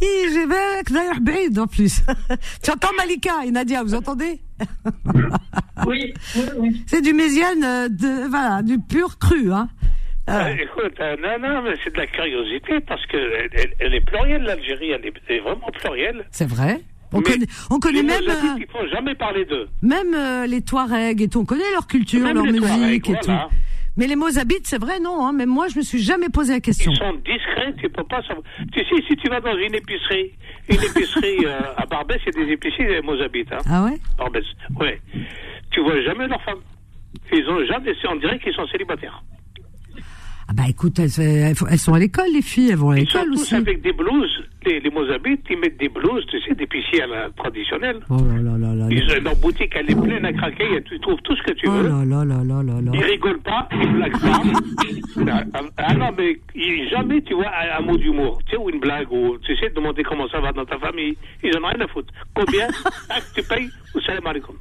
Et 0.02 0.28
je 0.28 0.47
vais 0.47 0.82
d'ailleurs 0.93 1.20
Brid 1.20 1.59
en 1.59 1.66
plus. 1.66 2.02
Tu 2.62 2.70
entends 2.70 2.93
Malika 2.97 3.47
et 3.47 3.51
Nadia, 3.51 3.82
vous 3.82 3.94
entendez? 3.94 4.40
Oui. 5.86 6.12
oui. 6.59 6.82
C'est 6.86 7.01
du 7.01 7.14
Mésiane, 7.14 7.64
euh, 7.64 7.89
de, 7.89 8.28
voilà, 8.28 8.62
du 8.62 8.78
pur 8.80 9.18
cru. 9.18 9.52
Hein. 9.52 9.68
Euh. 10.28 10.32
Euh, 10.32 10.56
écoute, 10.56 10.98
non, 10.98 11.39
non, 11.40 11.62
mais 11.62 11.74
c'est 11.82 11.93
de 11.93 11.98
la 11.98 12.06
curiosité 12.06 12.80
parce 12.80 13.05
que 13.06 13.16
elle, 13.78 13.94
est 13.94 14.05
plurielle, 14.05 14.43
l'Algérie. 14.43 14.90
Elle 14.90 15.06
est 15.06 15.40
vraiment 15.40 15.70
plurielle. 15.72 16.26
C'est 16.32 16.48
vrai? 16.48 16.82
On 17.12 17.18
Mais 17.18 17.22
connaît, 17.24 17.47
on 17.70 17.78
connaît 17.78 18.02
les 18.02 18.06
même, 18.06 18.22
euh, 18.28 18.59
il 18.59 18.66
faut 18.70 18.86
jamais 18.93 19.14
parler 19.14 19.44
d'eux. 19.44 19.68
même 19.82 20.14
euh, 20.14 20.47
les 20.47 20.60
Touaregs 20.62 21.20
et 21.22 21.28
tout. 21.28 21.40
On 21.40 21.44
connaît 21.44 21.70
leur 21.72 21.86
culture, 21.86 22.20
Même 22.22 22.35
leur 22.36 22.44
musique 22.44 22.60
Touaregs, 22.60 23.10
et 23.10 23.12
voilà. 23.24 23.48
tout. 23.48 23.55
Mais 23.97 24.06
les 24.06 24.14
Mozabites, 24.14 24.66
c'est 24.66 24.78
vrai, 24.80 25.01
non. 25.01 25.26
Hein, 25.26 25.32
même 25.32 25.48
moi, 25.48 25.66
je 25.68 25.76
me 25.78 25.82
suis 25.82 25.98
jamais 26.01 26.28
posé 26.28 26.52
la 26.52 26.60
question. 26.60 26.93
Ils 26.93 26.98
sont 26.98 27.14
discrets, 27.14 27.74
tu 27.80 27.89
peux 27.89 28.05
pas 28.05 28.22
savoir. 28.22 28.44
Tu 28.72 28.78
sais, 28.80 29.02
si 29.09 29.16
tu 29.16 29.28
vas 29.28 29.40
dans 29.40 29.56
une 29.56 29.74
épicerie, 29.74 30.32
une 30.68 30.76
épicerie 30.76 31.39
euh, 31.47 31.59
à 31.76 31.85
Barbès, 31.86 32.20
il 32.26 32.32
y 32.39 32.43
a 32.43 32.44
des 32.47 32.52
épiceries 32.52 32.86
des 32.86 33.01
Mozabites. 33.01 33.52
Hein. 33.52 33.59
Ah 33.68 33.82
ouais? 33.85 33.98
Barbès, 34.16 34.44
ouais. 34.78 35.01
Tu 35.72 35.80
vois 35.80 36.01
jamais 36.02 36.28
leurs 36.28 36.43
femmes. 36.43 36.60
Ils 37.32 37.44
ont 37.48 37.64
jamais, 37.66 37.93
on 38.09 38.16
dirait 38.16 38.39
qu'ils 38.39 38.55
sont 38.55 38.66
célibataires. 38.68 39.22
Ah 40.50 40.54
bah 40.54 40.62
écoute, 40.66 40.98
elles, 40.98 41.10
elles, 41.20 41.54
elles 41.70 41.78
sont 41.78 41.92
à 41.92 41.98
l'école, 41.98 42.24
les 42.32 42.40
filles. 42.40 42.70
Elles 42.70 42.76
vont 42.76 42.90
à 42.90 42.94
l'école 42.96 43.26
tous 43.32 43.42
aussi. 43.42 43.54
avec 43.54 43.82
des 43.82 43.92
blouses. 43.92 44.42
Les, 44.64 44.80
les 44.80 44.90
Mozabites, 44.90 45.44
ils 45.50 45.58
mettent 45.58 45.78
des 45.78 45.88
blouses, 45.90 46.24
tu 46.30 46.40
sais, 46.40 46.54
d'épiciers 46.54 47.02
à 47.02 47.06
la 47.06 47.30
traditionnelle. 47.36 48.00
Oh 48.10 48.16
là 48.16 48.40
là 48.42 48.56
là 48.58 48.74
là. 48.74 48.86
Ils, 48.90 49.22
leur 49.22 49.36
boutique, 49.36 49.72
elle 49.76 49.90
est 49.90 49.94
pleine 50.00 50.24
à 50.24 50.32
craquer, 50.32 50.82
tu 50.84 50.98
trouves 51.00 51.20
tout 51.22 51.36
ce 51.36 51.42
que 51.42 51.52
tu 51.52 51.66
Oh 51.68 51.72
veux. 51.72 51.88
là 51.88 52.04
là 52.04 52.24
là 52.24 52.42
là 52.44 52.62
là 52.62 52.80
là. 52.80 52.90
Ils 52.94 53.04
rigolent 53.04 53.40
pas, 53.40 53.68
ils 53.72 53.92
blaguent 53.92 54.20
pas. 54.20 54.42
ah, 55.30 55.42
ah, 55.54 55.60
ah 55.76 55.94
non, 55.94 56.10
mais 56.16 56.38
jamais 56.90 57.20
tu 57.22 57.34
vois 57.34 57.48
un, 57.50 57.78
un 57.78 57.82
mot 57.86 57.96
d'humour, 57.96 58.40
tu 58.46 58.52
sais, 58.52 58.56
ou 58.56 58.68
une 58.70 58.80
blague, 58.80 59.10
ou 59.12 59.36
tu 59.38 59.54
sais, 59.56 59.70
demander 59.70 60.02
comment 60.02 60.28
ça 60.28 60.40
va 60.40 60.52
dans 60.52 60.64
ta 60.64 60.78
famille. 60.78 61.16
Ils 61.44 61.56
en 61.56 61.62
ont 61.62 61.68
rien 61.68 61.80
à 61.84 61.88
foutre. 61.88 62.12
Combien 62.34 62.68
Tac, 63.08 63.22
tu 63.34 63.42
payes 63.42 63.68
ou 63.94 64.00
salam 64.00 64.26
alaikum. 64.26 64.56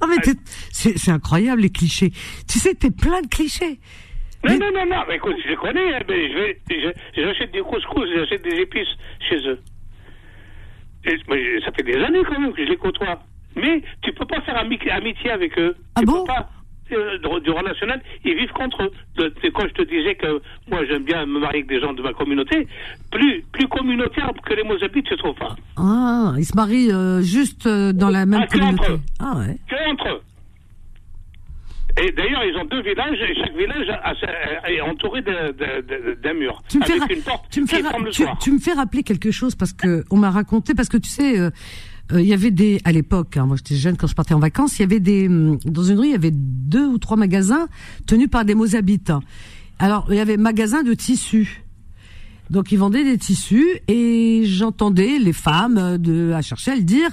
Ah 0.00 0.06
mais 0.08 0.16
t'es- 0.18 0.38
c'est 0.70 0.98
c'est 0.98 1.10
incroyable 1.10 1.62
les 1.62 1.70
clichés. 1.70 2.10
Tu 2.48 2.58
sais, 2.58 2.74
t'es 2.74 2.90
plein 2.90 3.20
de 3.22 3.26
clichés. 3.28 3.80
Non, 4.44 4.54
non, 4.58 4.72
non, 4.74 4.86
non, 4.86 5.02
mais 5.08 5.16
écoute, 5.16 5.36
je 5.44 5.48
les 5.50 5.56
connais, 5.56 5.94
hein, 5.94 6.00
mais 6.08 6.28
je 6.68 6.92
j'achète 7.22 7.52
des 7.52 7.60
couscous, 7.60 8.08
j'achète 8.14 8.42
des 8.42 8.56
épices 8.60 8.88
chez 9.28 9.36
eux. 9.48 9.60
Et, 11.04 11.16
mais 11.28 11.60
ça 11.64 11.70
fait 11.72 11.82
des 11.84 11.94
années 11.96 12.22
quand 12.24 12.38
même 12.40 12.52
que 12.52 12.64
je 12.64 12.70
les 12.70 12.76
côtoie. 12.76 13.22
Mais 13.56 13.82
tu 14.02 14.12
peux 14.12 14.24
pas 14.26 14.40
faire 14.40 14.56
ami- 14.56 14.78
amitié 14.90 15.30
avec 15.30 15.56
eux. 15.58 15.76
Ah 15.94 16.00
tu 16.00 16.06
bon? 16.06 16.22
peux 16.22 16.26
pas. 16.32 16.50
Du- 16.92 17.50
relationnel, 17.50 18.00
ils 18.24 18.34
vivent 18.36 18.52
contre 18.52 18.82
eux. 18.84 18.92
Quand 19.54 19.66
je 19.68 19.74
te 19.74 19.82
disais 19.82 20.14
que 20.14 20.40
moi 20.70 20.84
j'aime 20.86 21.04
bien 21.04 21.24
me 21.26 21.38
marier 21.40 21.58
avec 21.60 21.68
des 21.68 21.80
gens 21.80 21.92
de 21.92 22.02
ma 22.02 22.12
communauté, 22.12 22.66
plus, 23.10 23.42
plus 23.52 23.68
communautaire 23.68 24.30
que 24.44 24.54
les 24.54 24.62
Mozabites, 24.64 25.06
je 25.10 25.14
trouve 25.16 25.34
pas. 25.34 25.56
Ah, 25.76 26.32
ils 26.38 26.44
se 26.44 26.54
marient 26.56 26.92
euh, 26.92 27.20
juste 27.22 27.66
euh, 27.66 27.92
dans 27.92 28.08
la 28.10 28.26
même 28.26 28.40
Ah, 28.42 28.46
que 28.46 28.58
entre 28.58 28.66
communauté. 28.76 28.92
eux. 28.92 29.00
Ah 29.20 29.36
ouais. 29.38 29.56
Que 29.68 29.90
entre 29.90 30.08
eux. 30.08 30.20
Et 32.02 32.10
d'ailleurs, 32.12 32.42
ils 32.44 32.56
ont 32.56 32.64
deux 32.64 32.80
villages, 32.80 33.18
et 33.20 33.34
chaque 33.38 33.54
village 33.54 33.86
est 34.66 34.80
entouré 34.80 35.20
d'un 35.20 36.32
mur, 36.34 36.62
Tu 36.68 36.78
me 36.78 36.84
fais, 36.86 36.92
avec 36.92 37.02
ra- 37.02 37.14
une 37.14 37.22
porte 37.22 37.58
me 37.58 37.66
fais 37.66 37.82
qui 38.10 38.24
tu 38.40 38.50
me 38.52 38.58
fais 38.58 38.72
rappeler 38.72 39.02
quelque 39.02 39.30
chose 39.30 39.54
parce 39.54 39.74
que 39.74 40.02
on 40.10 40.16
m'a 40.16 40.30
raconté 40.30 40.72
parce 40.74 40.88
que 40.88 40.96
tu 40.96 41.10
sais 41.10 41.38
euh, 41.38 41.50
euh, 42.10 42.20
il 42.20 42.26
y 42.26 42.32
avait 42.32 42.50
des 42.50 42.80
à 42.84 42.92
l'époque 42.92 43.36
hein, 43.36 43.46
moi 43.46 43.56
j'étais 43.56 43.76
jeune 43.76 43.96
quand 43.96 44.08
je 44.08 44.14
partais 44.14 44.34
en 44.34 44.40
vacances 44.40 44.78
il 44.78 44.82
y 44.82 44.84
avait 44.84 45.00
des 45.00 45.28
hum, 45.28 45.58
dans 45.64 45.84
une 45.84 45.98
rue 45.98 46.08
il 46.08 46.12
y 46.12 46.16
avait 46.16 46.32
deux 46.32 46.86
ou 46.86 46.98
trois 46.98 47.16
magasins 47.16 47.68
tenus 48.06 48.28
par 48.28 48.44
des 48.44 48.54
Mozabites 48.54 49.12
alors 49.82 50.06
il 50.10 50.16
y 50.16 50.20
avait 50.20 50.36
magasin 50.36 50.84
de 50.84 50.94
tissus. 50.94 51.64
Donc 52.50 52.70
ils 52.70 52.78
vendaient 52.78 53.02
des 53.02 53.18
tissus 53.18 53.80
et 53.88 54.42
j'entendais 54.44 55.18
les 55.18 55.32
femmes 55.32 55.98
de 55.98 56.32
à 56.32 56.40
chercher 56.40 56.80
dire 56.82 57.10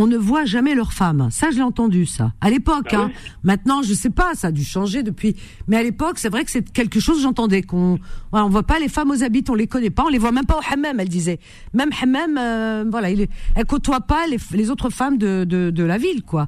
on 0.00 0.06
ne 0.06 0.16
voit 0.16 0.44
jamais 0.44 0.74
leurs 0.76 0.92
femmes. 0.92 1.26
Ça, 1.30 1.50
je 1.50 1.56
l'ai 1.56 1.62
entendu, 1.62 2.06
ça. 2.06 2.32
À 2.40 2.50
l'époque, 2.50 2.90
Ah 2.92 3.00
hein. 3.00 3.10
Maintenant, 3.42 3.82
je 3.82 3.92
sais 3.94 4.10
pas, 4.10 4.34
ça 4.34 4.46
a 4.46 4.52
dû 4.52 4.62
changer 4.62 5.02
depuis. 5.02 5.34
Mais 5.66 5.76
à 5.76 5.82
l'époque, 5.82 6.18
c'est 6.18 6.28
vrai 6.28 6.44
que 6.44 6.50
c'est 6.52 6.70
quelque 6.72 7.00
chose, 7.00 7.20
j'entendais, 7.20 7.62
qu'on, 7.62 7.98
voilà, 8.30 8.46
on 8.46 8.48
voit 8.48 8.62
pas 8.62 8.78
les 8.78 8.88
femmes 8.88 9.10
aux 9.10 9.24
habits, 9.24 9.42
on 9.48 9.54
les 9.54 9.66
connaît 9.66 9.90
pas, 9.90 10.04
on 10.04 10.08
les 10.08 10.18
voit 10.18 10.30
même 10.30 10.46
pas 10.46 10.56
au 10.56 10.72
hammam, 10.72 11.00
elle 11.00 11.08
disait. 11.08 11.40
Même 11.74 11.90
hammam, 12.00 12.38
euh, 12.38 12.84
voilà, 12.88 13.10
il 13.10 13.26
elle 13.56 13.64
côtoie 13.66 14.00
pas 14.00 14.26
les, 14.28 14.38
les 14.52 14.70
autres 14.70 14.90
femmes 14.90 15.18
de, 15.18 15.42
de, 15.44 15.70
de 15.70 15.84
la 15.84 15.98
ville, 15.98 16.22
quoi. 16.22 16.46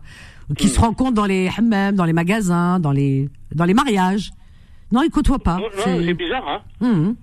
Qui 0.57 0.69
se 0.69 0.79
rencontrent 0.81 1.15
dans 1.15 1.27
les 1.27 1.51
hammams, 1.59 1.97
dans 1.97 2.05
les 2.05 2.13
magasins, 2.13 2.79
dans 2.79 2.93
les, 2.93 3.29
dans 3.55 3.65
les 3.65 3.75
mariages. 3.75 4.31
Non, 4.93 5.03
ils 5.03 5.11
côtoient 5.11 5.39
pas. 5.41 5.59
C'est 5.85 6.15
bizarre, 6.15 6.49
hein. 6.49 6.61
Hum, 6.81 7.17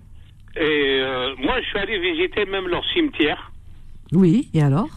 Et 0.56 0.60
euh, 1.02 1.36
moi, 1.41 1.56
je 1.62 1.68
suis 1.68 1.78
allé 1.80 1.99
visiter 1.99 2.45
même 2.45 2.68
leur 2.68 2.84
cimetière. 2.94 3.52
Oui, 4.12 4.49
et 4.54 4.62
alors? 4.62 4.90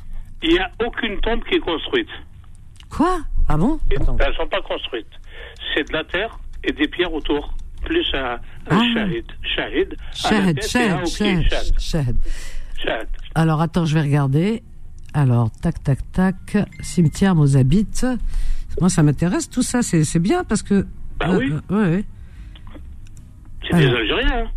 Il 0.43 0.51
n'y 0.51 0.59
a 0.59 0.71
aucune 0.85 1.21
tombe 1.21 1.43
qui 1.45 1.57
est 1.57 1.61
construite. 1.61 2.09
Quoi 2.89 3.19
Ah 3.49 3.57
bon 3.57 3.79
Elles 3.91 4.01
ne 4.01 4.05
sont 4.05 4.17
pas 4.49 4.63
construites. 4.63 5.07
C'est 5.75 5.87
de 5.89 5.93
la 5.93 6.05
terre 6.05 6.39
et 6.65 6.73
des 6.73 6.89
pierres 6.89 7.13
autour. 7.13 7.55
Plus 7.85 8.07
un, 8.15 8.39
un 8.71 8.95
shahid. 8.95 9.25
Shahid. 9.43 9.97
Shahid, 10.15 10.63
shahid, 10.63 11.07
shahid, 11.07 11.79
shahid. 11.79 12.17
Shahid. 12.79 13.09
Alors 13.35 13.61
attends, 13.63 13.87
je 13.87 13.95
vais 13.95 14.03
regarder. 14.03 14.63
Alors, 15.15 15.51
tac, 15.63 15.83
tac, 15.83 15.99
tac, 16.13 16.57
cimetière 16.81 17.35
Mozabite. 17.35 18.07
Moi, 18.81 18.91
ça 18.91 19.03
m'intéresse 19.03 19.49
tout 19.49 19.63
ça, 19.63 19.83
c'est 19.83 20.05
c'est 20.05 20.19
bien 20.19 20.45
parce 20.45 20.63
que. 20.63 20.87
Bah 21.19 21.31
euh, 21.31 21.39
oui. 21.39 21.53
euh, 21.71 21.97
ouais. 21.97 22.05
C'est 23.71 23.77
des. 23.79 23.87
Algériens. 23.87 24.45
hein. 24.45 24.51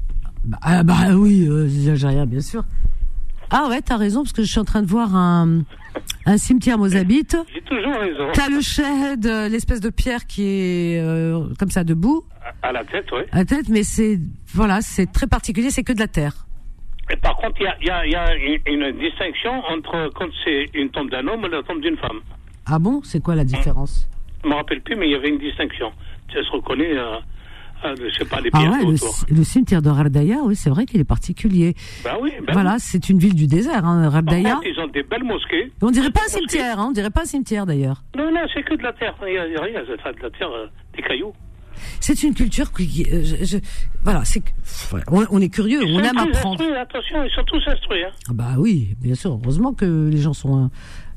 Bah, 0.45 0.57
ah, 0.61 0.83
bah 0.83 1.15
oui, 1.15 1.47
euh, 1.47 1.65
les 1.65 1.89
Algériens, 1.89 2.25
bien 2.25 2.41
sûr. 2.41 2.63
Ah 3.55 3.67
ouais, 3.69 3.81
t'as 3.81 3.97
raison, 3.97 4.23
parce 4.23 4.33
que 4.33 4.41
je 4.41 4.49
suis 4.49 4.59
en 4.59 4.65
train 4.65 4.81
de 4.81 4.87
voir 4.87 5.15
un, 5.15 5.61
un 6.25 6.37
cimetière 6.37 6.79
Mozabite. 6.79 7.37
J'ai 7.53 7.61
toujours 7.61 7.93
raison. 7.93 8.27
T'as 8.33 8.49
le 8.49 8.61
shahid, 8.61 9.25
euh, 9.27 9.47
l'espèce 9.47 9.79
de 9.79 9.91
pierre 9.91 10.25
qui 10.25 10.43
est 10.43 10.99
euh, 10.99 11.45
comme 11.59 11.69
ça 11.69 11.83
debout, 11.83 12.23
À 12.63 12.71
la 12.71 12.83
tête, 12.83 13.05
oui. 13.11 13.21
à 13.31 13.37
la 13.37 13.45
tête, 13.45 13.69
mais 13.69 13.83
c'est 13.83 14.19
voilà, 14.53 14.81
c'est 14.81 15.05
très 15.11 15.27
particulier, 15.27 15.69
c'est 15.69 15.83
que 15.83 15.93
de 15.93 15.99
la 15.99 16.07
terre. 16.07 16.47
Et 17.11 17.15
par 17.17 17.35
contre, 17.35 17.57
il 17.61 17.67
y 17.81 17.85
y 17.85 18.11
y 18.11 18.15
a 18.15 18.35
une, 18.35 18.59
une 18.65 18.97
distinction 18.99 19.51
entre 19.69 20.09
quand 20.15 20.25
c'est 20.43 20.65
une 20.73 20.89
tombe 20.89 21.11
d'un 21.11 21.27
homme 21.27 21.45
et 21.45 21.49
la 21.49 21.61
tombe 21.61 21.79
d'une 21.81 21.97
femme. 21.97 22.21
Ah 22.65 22.79
bon, 22.79 23.01
c'est 23.03 23.21
quoi 23.21 23.35
la 23.35 23.43
différence? 23.43 24.09
Je 24.43 24.49
me 24.49 24.55
rappelle 24.55 24.81
plus, 24.81 24.95
mais 24.95 25.07
il 25.07 25.11
y 25.11 25.15
avait 25.15 25.29
une 25.29 25.37
distinction. 25.37 25.91
Ça 26.33 26.41
se 26.43 26.49
reconnaît, 26.51 26.97
euh, 26.97 27.17
je 27.97 28.13
sais 28.17 28.25
pas, 28.25 28.39
les 28.41 28.49
Ah 28.53 28.61
ouais, 28.61 28.85
le, 28.85 29.35
le 29.35 29.43
cimetière 29.43 29.81
de 29.81 29.89
Rardaya, 29.89 30.37
oui, 30.43 30.55
c'est 30.55 30.69
vrai 30.69 30.85
qu'il 30.85 30.99
est 30.99 31.03
particulier. 31.05 31.75
Bah 32.03 32.17
oui, 32.21 32.31
bah 32.45 32.53
voilà, 32.53 32.77
c'est 32.79 33.09
une 33.09 33.19
ville 33.19 33.35
du 33.35 33.47
désert, 33.47 33.85
hein, 33.85 34.03
Par 34.03 34.11
Rardaya. 34.13 34.55
contre, 34.55 34.67
ils 34.67 34.79
ont 34.79 34.87
des 34.87 35.03
belles 35.03 35.23
mosquées. 35.23 35.71
On 35.81 35.91
dirait 35.91 36.11
pas 36.11 36.21
un 36.25 36.29
cimetière, 36.29 36.79
hein, 36.79 36.87
on 36.89 36.91
dirait 36.91 37.09
pas 37.09 37.21
un 37.21 37.25
cimetière 37.25 37.65
d'ailleurs. 37.65 38.03
Non, 38.17 38.31
non, 38.31 38.41
c'est 38.53 38.63
que 38.63 38.75
de 38.75 38.83
la 38.83 38.93
terre. 38.93 39.15
Il 39.27 39.33
y 39.33 39.37
a, 39.37 39.47
il 39.47 39.53
y 39.53 39.57
a 39.57 39.61
rien, 39.61 39.81
c'est 39.87 39.97
de 40.17 40.23
la 40.23 40.29
terre, 40.31 40.49
euh, 40.51 40.67
des 40.95 41.01
cailloux. 41.01 41.33
C'est 41.99 42.21
une 42.23 42.33
culture 42.35 42.71
qui, 42.71 43.05
euh, 43.11 43.23
je- 43.23 43.43
je- 43.45 43.57
voilà, 44.03 44.23
c'est, 44.25 44.41
on, 45.11 45.25
on 45.31 45.41
est 45.41 45.49
curieux, 45.49 45.81
Ils 45.83 45.95
on 45.95 45.99
aime 46.03 46.17
apprendre. 46.17 46.61
instruits, 46.61 46.75
attention, 46.75 47.23
ils 47.23 47.31
sont 47.31 47.43
tous 47.45 47.61
instruits. 47.67 48.03
Hein. 48.03 48.11
Ah 48.29 48.33
bah 48.33 48.49
oui, 48.57 48.95
bien 49.01 49.15
sûr, 49.15 49.31
heureusement 49.43 49.73
que 49.73 50.09
les 50.09 50.17
gens 50.19 50.33
sont. 50.33 50.69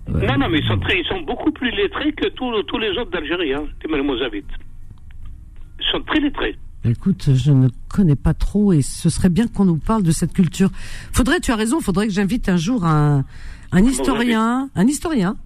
euh, 0.08 0.12
Non, 0.26 0.38
non, 0.38 0.48
mais 0.48 0.58
ils 0.60 0.66
sont, 0.66 0.78
très, 0.78 0.98
ils 0.98 1.06
sont 1.06 1.20
beaucoup 1.20 1.52
plus 1.52 1.70
lettrés 1.72 2.12
que 2.12 2.28
tous, 2.28 2.62
tous 2.64 2.78
les 2.78 2.88
autres 2.90 3.10
d'Algérie, 3.10 3.52
hein, 3.52 3.64
les 3.88 4.02
Mozavites. 4.02 4.46
Sont 5.90 6.02
très 6.02 6.20
lettrés. 6.20 6.56
Écoute, 6.84 7.30
je 7.34 7.50
ne 7.52 7.68
connais 7.88 8.16
pas 8.16 8.34
trop 8.34 8.72
et 8.72 8.82
ce 8.82 9.08
serait 9.10 9.28
bien 9.28 9.48
qu'on 9.48 9.64
nous 9.64 9.76
parle 9.78 10.02
de 10.02 10.10
cette 10.12 10.32
culture. 10.32 10.70
Faudrait, 11.12 11.40
tu 11.40 11.50
as 11.50 11.56
raison, 11.56 11.80
faudrait 11.80 12.06
que 12.06 12.12
j'invite 12.12 12.48
un 12.48 12.56
jour 12.56 12.84
un, 12.84 13.24
un 13.72 13.84
historien, 13.84 14.68
un 14.76 14.86
historien, 14.86 15.36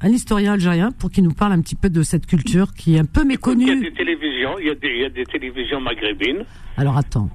un 0.00 0.08
historien 0.08 0.52
algérien 0.52 0.92
pour 0.92 1.10
qu'il 1.10 1.24
nous 1.24 1.32
parle 1.34 1.52
un 1.52 1.60
petit 1.60 1.74
peu 1.74 1.90
de 1.90 2.02
cette 2.02 2.26
culture 2.26 2.72
qui 2.74 2.94
est 2.94 2.98
un 3.00 3.04
peu 3.04 3.20
Il 3.20 3.24
y 3.24 3.26
a 3.26 3.28
méconnue. 3.28 3.80
des 3.80 3.92
télévisions, 3.92 4.58
il 4.60 4.66
y 4.66 4.70
a 4.70 4.74
des, 4.74 4.88
il 4.88 5.00
y 5.02 5.04
a 5.04 5.10
des 5.10 5.24
télévisions 5.26 5.80
maghrébines. 5.80 6.44
Alors 6.76 6.96
attends. 6.96 7.30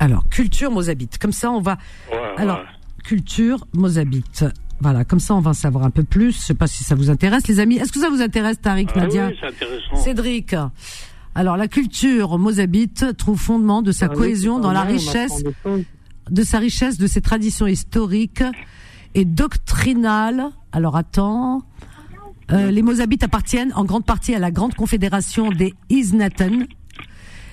Alors, 0.00 0.28
culture 0.28 0.70
mozabite. 0.70 1.18
Comme 1.18 1.32
ça, 1.32 1.50
on 1.50 1.60
va. 1.60 1.78
Ouais, 2.10 2.18
Alors, 2.36 2.58
ouais. 2.58 2.64
culture 3.04 3.64
mozabite. 3.72 4.44
Voilà, 4.80 5.04
comme 5.04 5.20
ça, 5.20 5.34
on 5.34 5.40
va 5.40 5.50
en 5.50 5.54
savoir 5.54 5.84
un 5.84 5.90
peu 5.90 6.04
plus. 6.04 6.32
Je 6.32 6.38
sais 6.40 6.54
pas 6.54 6.66
si 6.66 6.84
ça 6.84 6.94
vous 6.94 7.10
intéresse, 7.10 7.48
les 7.48 7.58
amis. 7.60 7.76
Est-ce 7.76 7.90
que 7.92 8.00
ça 8.00 8.10
vous 8.10 8.22
intéresse, 8.22 8.60
Tariq, 8.60 8.90
Ah 8.94 9.00
Nadia 9.00 9.28
oui, 9.28 9.36
c'est 9.40 9.46
intéressant. 9.46 9.96
Cédric. 9.96 10.54
Alors, 11.34 11.56
la 11.56 11.68
culture 11.68 12.38
mozabite 12.38 13.16
trouve 13.16 13.38
fondement 13.38 13.82
de 13.82 13.92
sa 13.92 14.06
Ah 14.06 14.08
cohésion 14.10 14.58
dans 14.60 14.72
la 14.72 14.82
richesse, 14.82 15.42
de 16.30 16.42
sa 16.42 16.58
richesse, 16.58 16.98
de 16.98 17.06
ses 17.06 17.20
traditions 17.20 17.66
historiques 17.66 18.44
et 19.14 19.24
doctrinales. 19.24 20.46
Alors, 20.72 20.96
attends. 20.96 21.62
Euh, 22.50 22.70
les 22.70 22.80
Mozabites 22.80 23.22
appartiennent 23.24 23.72
en 23.74 23.84
grande 23.84 24.06
partie 24.06 24.34
à 24.34 24.38
la 24.38 24.50
grande 24.50 24.74
confédération 24.74 25.50
des 25.50 25.74
Iznaten, 25.90 26.66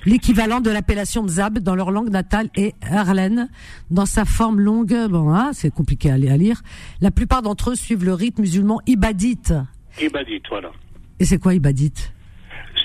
l'équivalent 0.06 0.62
de 0.62 0.70
l'appellation 0.70 1.24
Mzab 1.24 1.60
dans 1.60 1.76
leur 1.76 1.92
langue 1.92 2.10
natale 2.10 2.50
est 2.56 2.74
Erlen. 2.92 3.50
Dans 3.92 4.06
sa 4.06 4.26
forme 4.26 4.60
longue, 4.60 4.96
bon, 5.10 5.32
ah, 5.34 5.50
c'est 5.54 5.72
compliqué 5.74 6.12
à 6.12 6.18
li- 6.18 6.30
à 6.30 6.38
lire. 6.38 6.62
La 7.02 7.12
plupart 7.12 7.42
d'entre 7.42 7.72
eux 7.72 7.76
suivent 7.76 8.06
le 8.06 8.14
rite 8.14 8.40
musulman 8.40 8.80
ibadite. 8.88 9.54
Ibadite, 10.02 10.44
voilà. 10.50 10.72
Et 11.20 11.26
c'est 11.26 11.38
quoi 11.40 11.54
ibadite? 11.54 12.12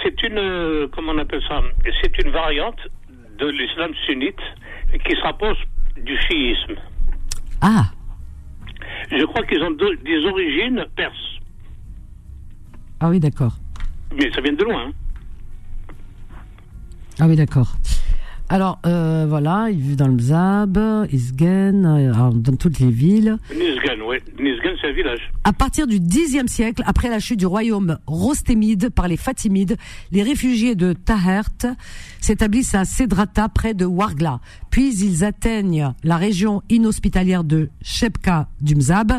C'est 0.02 0.22
une, 0.22 0.38
euh, 0.38 0.86
comment 0.94 1.12
on 1.12 1.18
appelle 1.18 1.42
ça? 1.48 1.60
C'est 2.02 2.16
une 2.24 2.30
variante 2.30 2.78
de 3.38 3.46
l'islam 3.48 3.90
sunnite 4.06 4.38
qui 5.04 5.14
se 5.16 5.20
rapproche 5.22 5.58
du 6.04 6.16
chiisme. 6.28 6.74
Ah, 7.60 7.86
Je 9.10 9.24
crois 9.24 9.44
qu'ils 9.46 9.60
ont 9.62 9.70
de- 9.72 9.98
des 10.04 10.24
origines 10.26 10.84
perses, 10.94 11.40
ah 13.00 13.08
oui, 13.08 13.18
d'accord. 13.18 13.54
mais 14.16 14.30
ça 14.32 14.40
vient 14.40 14.52
de 14.52 14.64
loin. 14.64 14.86
hein. 14.88 14.92
Ah 17.20 17.26
oui, 17.28 17.36
d'accord. 17.36 17.76
Alors, 18.48 18.80
euh, 18.84 19.26
voilà, 19.28 19.68
il 19.70 19.78
vit 19.78 19.94
dans 19.94 20.08
le 20.08 20.14
Mzab, 20.14 20.76
Isgen, 21.12 21.86
euh, 21.86 22.30
dans 22.32 22.56
toutes 22.56 22.80
les 22.80 22.90
villes. 22.90 23.38
Nizgan, 23.52 24.04
oui. 24.04 24.16
Nizgan, 24.40 24.70
c'est 24.80 24.88
un 24.88 24.92
village. 24.92 25.30
À 25.44 25.52
partir 25.52 25.86
du 25.86 26.00
Xe 26.00 26.44
siècle, 26.46 26.82
après 26.84 27.08
la 27.08 27.20
chute 27.20 27.38
du 27.38 27.46
royaume 27.46 27.98
rostémide 28.08 28.88
par 28.90 29.06
les 29.06 29.16
Fatimides, 29.16 29.76
les 30.10 30.24
réfugiés 30.24 30.74
de 30.74 30.94
Tahert 30.94 31.50
s'établissent 32.20 32.74
à 32.74 32.84
Sedrata, 32.84 33.48
près 33.48 33.72
de 33.72 33.84
Wargla. 33.84 34.40
Puis 34.70 34.96
ils 35.00 35.24
atteignent 35.24 35.92
la 36.02 36.16
région 36.16 36.62
inhospitalière 36.70 37.44
de 37.44 37.68
Shebka 37.82 38.48
du 38.60 38.74
Mzab. 38.74 39.12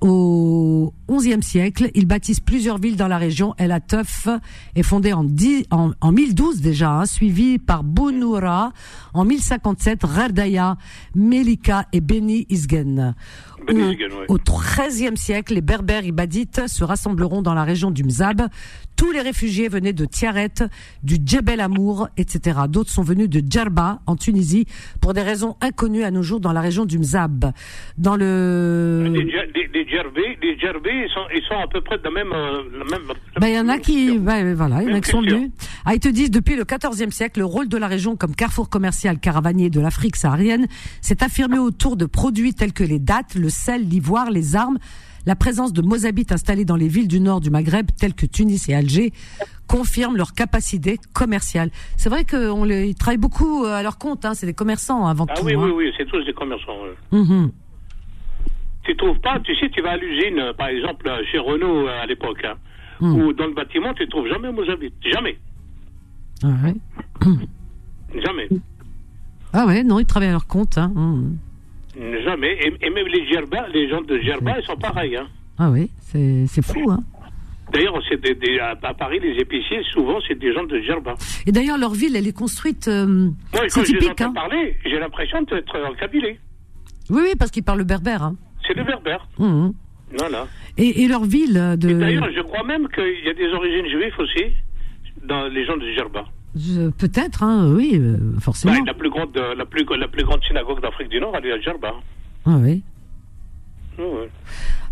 Au 0.00 0.94
XIe 1.10 1.42
siècle, 1.42 1.90
ils 1.94 2.06
bâtissent 2.06 2.40
plusieurs 2.40 2.78
villes 2.78 2.96
dans 2.96 3.08
la 3.08 3.18
région. 3.18 3.54
El 3.58 3.70
Atef 3.72 4.28
est 4.74 4.82
fondée 4.82 5.12
en, 5.12 5.24
10 5.24 5.66
en, 5.70 5.90
en 6.00 6.12
1012 6.12 6.60
déjà, 6.60 6.90
hein, 6.92 7.06
suivie 7.06 7.58
par 7.58 7.84
Bounoura 7.84 8.72
en 9.12 9.24
1057, 9.24 10.04
Rerdaya, 10.04 10.76
Melika 11.14 11.86
et 11.92 12.00
Beni 12.00 12.46
Isgen. 12.48 13.14
Au- 13.68 13.72
Isgen, 13.72 14.12
ouais. 14.12 14.26
Au 14.28 14.38
XIIIe 14.38 15.16
siècle, 15.16 15.54
les 15.54 15.60
Berbères 15.60 16.04
ibadites 16.04 16.66
se 16.68 16.84
rassembleront 16.84 17.42
dans 17.42 17.54
la 17.54 17.64
région 17.64 17.90
du 17.90 18.04
Mzab. 18.04 18.48
Tous 18.96 19.12
les 19.12 19.20
réfugiés 19.22 19.68
venaient 19.68 19.94
de 19.94 20.04
Tiaret, 20.04 20.52
du 21.02 21.16
Djebel 21.24 21.60
Amour, 21.60 22.08
etc. 22.18 22.60
D'autres 22.68 22.90
sont 22.90 23.02
venus 23.02 23.30
de 23.30 23.42
Djerba, 23.48 24.00
en 24.06 24.14
Tunisie, 24.16 24.66
pour 25.00 25.14
des 25.14 25.22
raisons 25.22 25.56
inconnues 25.62 26.02
à 26.04 26.10
nos 26.10 26.22
jours 26.22 26.40
dans 26.40 26.52
la 26.52 26.60
région 26.60 26.84
du 26.84 26.98
Mzab. 26.98 27.52
Dans 27.96 28.16
le... 28.16 29.04
Les, 29.10 29.24
Djer- 29.24 29.50
les, 29.54 29.68
les 29.72 29.88
Djerbés, 29.88 30.38
les 30.42 30.58
Djerbés, 30.58 30.90
ils 31.06 31.10
sont, 31.12 31.20
ils 31.34 31.42
sont 31.48 31.54
à 31.62 31.66
peu 31.66 31.80
près 31.80 31.96
de 31.98 32.02
la 32.04 32.10
même. 32.10 32.32
euh, 32.32 32.62
la 32.78 32.84
même 32.84 33.06
Ben, 33.40 33.46
il 33.48 33.54
y 33.54 33.58
en 33.58 33.68
a 33.68 33.78
qui, 33.78 34.18
ouais, 34.18 34.54
voilà, 34.54 34.82
il 34.82 34.90
y 34.90 34.92
en 34.92 34.96
a 34.96 35.00
qui 35.00 35.10
sont 35.10 35.22
venus. 35.22 35.50
Ah, 35.86 35.94
ils 35.94 36.00
te 36.00 36.08
disent, 36.08 36.30
depuis 36.30 36.56
le 36.56 36.64
XIVe 36.64 37.10
siècle, 37.10 37.40
le 37.40 37.46
rôle 37.46 37.68
de 37.68 37.76
la 37.78 37.86
région 37.86 38.16
comme 38.16 38.34
carrefour 38.34 38.68
commercial 38.68 39.18
caravanier 39.18 39.70
de 39.70 39.80
l'Afrique 39.80 40.16
saharienne 40.16 40.66
s'est 41.00 41.22
affirmé 41.22 41.58
autour 41.58 41.96
de 41.96 42.04
produits 42.04 42.52
tels 42.54 42.72
que 42.74 42.84
les 42.84 42.98
dattes, 42.98 43.34
le 43.34 43.48
sel, 43.50 43.86
l'ivoire, 43.88 44.30
les 44.30 44.56
armes. 44.56 44.78
La 45.26 45.36
présence 45.36 45.74
de 45.74 45.82
Mozabites 45.82 46.32
installés 46.32 46.64
dans 46.64 46.76
les 46.76 46.88
villes 46.88 47.06
du 47.08 47.20
nord 47.20 47.40
du 47.40 47.50
Maghreb, 47.50 47.86
telles 47.98 48.14
que 48.14 48.24
Tunis 48.24 48.68
et 48.70 48.74
Alger, 48.74 49.12
confirme 49.66 50.16
leur 50.16 50.32
capacité 50.32 50.98
commerciale. 51.12 51.70
C'est 51.98 52.08
vrai 52.08 52.24
qu'ils 52.24 52.94
travaillent 52.94 53.18
beaucoup 53.18 53.64
euh, 53.64 53.74
à 53.74 53.82
leur 53.82 53.98
compte, 53.98 54.24
hein, 54.24 54.32
c'est 54.32 54.46
des 54.46 54.54
commerçants 54.54 55.06
avant 55.06 55.26
Ah 55.28 55.34
tout. 55.34 55.44
oui, 55.44 55.54
hein. 55.54 55.60
oui, 55.62 55.70
oui, 55.76 55.92
c'est 55.98 56.06
tous 56.06 56.24
des 56.24 56.32
commerçants. 56.32 56.72
ouais. 57.12 57.18
Mhm. 57.18 57.50
Tu 58.84 58.96
trouves 58.96 59.18
pas, 59.20 59.38
tu 59.40 59.54
sais, 59.56 59.68
tu 59.68 59.82
vas 59.82 59.90
à 59.90 59.96
l'usine, 59.98 60.38
euh, 60.38 60.52
par 60.54 60.68
exemple, 60.68 61.06
euh, 61.06 61.22
chez 61.30 61.38
Renault 61.38 61.86
à 61.86 62.06
l'époque, 62.06 62.42
hein, 62.44 62.54
Hmm. 63.00 63.14
ou 63.20 63.32
dans 63.34 63.46
le 63.46 63.54
bâtiment, 63.54 63.92
tu 63.94 64.08
trouves 64.08 64.26
jamais 64.28 64.50
Mozambique. 64.52 64.94
Jamais. 65.12 65.38
Ah 66.42 66.48
ouais. 66.64 66.74
Jamais. 68.22 68.48
Ah 69.52 69.66
ouais, 69.66 69.82
non, 69.84 69.98
ils 70.00 70.06
travaillent 70.06 70.28
à 70.30 70.32
leur 70.32 70.46
compte. 70.46 70.78
Hein. 70.78 70.92
Mhm. 70.94 71.36
Jamais. 72.24 72.52
Et, 72.64 72.86
et 72.86 72.90
même 72.90 73.06
les 73.06 73.26
Djerba, 73.28 73.68
les 73.68 73.88
gens 73.88 74.00
de 74.00 74.18
Djerba, 74.18 74.58
ils 74.58 74.64
sont 74.64 74.76
pareils. 74.76 75.16
Hein. 75.16 75.26
Ah 75.58 75.70
oui, 75.70 75.90
c'est 76.00 76.62
fou, 76.62 76.90
hein. 76.90 77.00
D'ailleurs, 77.72 78.00
à 78.82 78.94
Paris, 78.94 79.20
les 79.22 79.40
épiciers, 79.40 79.82
souvent, 79.92 80.18
c'est 80.26 80.36
des 80.38 80.52
gens 80.52 80.64
de 80.64 80.80
Djerba. 80.80 81.14
Et 81.46 81.52
d'ailleurs, 81.52 81.78
leur 81.78 81.92
ville, 81.92 82.16
elle 82.16 82.26
est 82.26 82.36
construite. 82.36 82.88
euh, 82.88 83.06
Moi, 83.06 83.62
c'est 83.68 83.80
quand 83.80 83.86
je 83.86 83.92
les 83.92 83.98
typique, 83.98 84.10
entends 84.20 84.30
hein. 84.30 84.32
parler, 84.34 84.76
j'ai 84.84 84.98
l'impression 84.98 85.42
d'être 85.42 85.78
en 85.78 85.94
Kabylie. 85.94 86.38
Oui, 87.10 87.20
oui, 87.22 87.32
parce 87.38 87.50
qu'ils 87.52 87.62
parlent 87.62 87.78
le 87.78 87.84
berbère. 87.84 88.22
Hein. 88.24 88.34
C'est 88.66 88.74
le 88.74 88.82
berbère. 88.84 89.26
Mhm. 89.38 89.72
Voilà. 90.18 90.46
Et, 90.78 91.02
et 91.02 91.08
leur 91.08 91.22
ville 91.24 91.56
euh, 91.56 91.76
de. 91.76 91.92
D'ailleurs, 91.92 92.28
je 92.34 92.40
crois 92.42 92.64
même 92.64 92.88
qu'il 92.88 93.24
y 93.24 93.28
a 93.28 93.34
des 93.34 93.48
origines 93.52 93.86
juives 93.86 94.14
aussi 94.18 94.46
dans 95.24 95.46
les 95.46 95.64
gens 95.64 95.76
de 95.76 95.88
Djerba. 95.92 96.24
Je- 96.56 96.90
Peut-être, 96.90 97.42
hein, 97.42 97.72
oui, 97.74 97.92
euh, 98.00 98.16
forcément. 98.40 98.74
Bah, 98.74 98.80
la 98.86 98.94
plus 98.94 99.10
grande, 99.10 99.36
euh, 99.36 99.54
la 99.54 99.64
plus, 99.66 99.84
la 99.98 100.08
plus 100.08 100.24
grande 100.24 100.42
synagogue 100.44 100.80
d'Afrique 100.82 101.08
du 101.08 101.20
Nord, 101.20 101.32
elle 101.36 101.46
est 101.46 101.52
à 101.52 101.60
Djerba. 101.60 101.92
Ah 102.46 102.56
oui. 102.60 102.82
Ouais. 103.98 104.28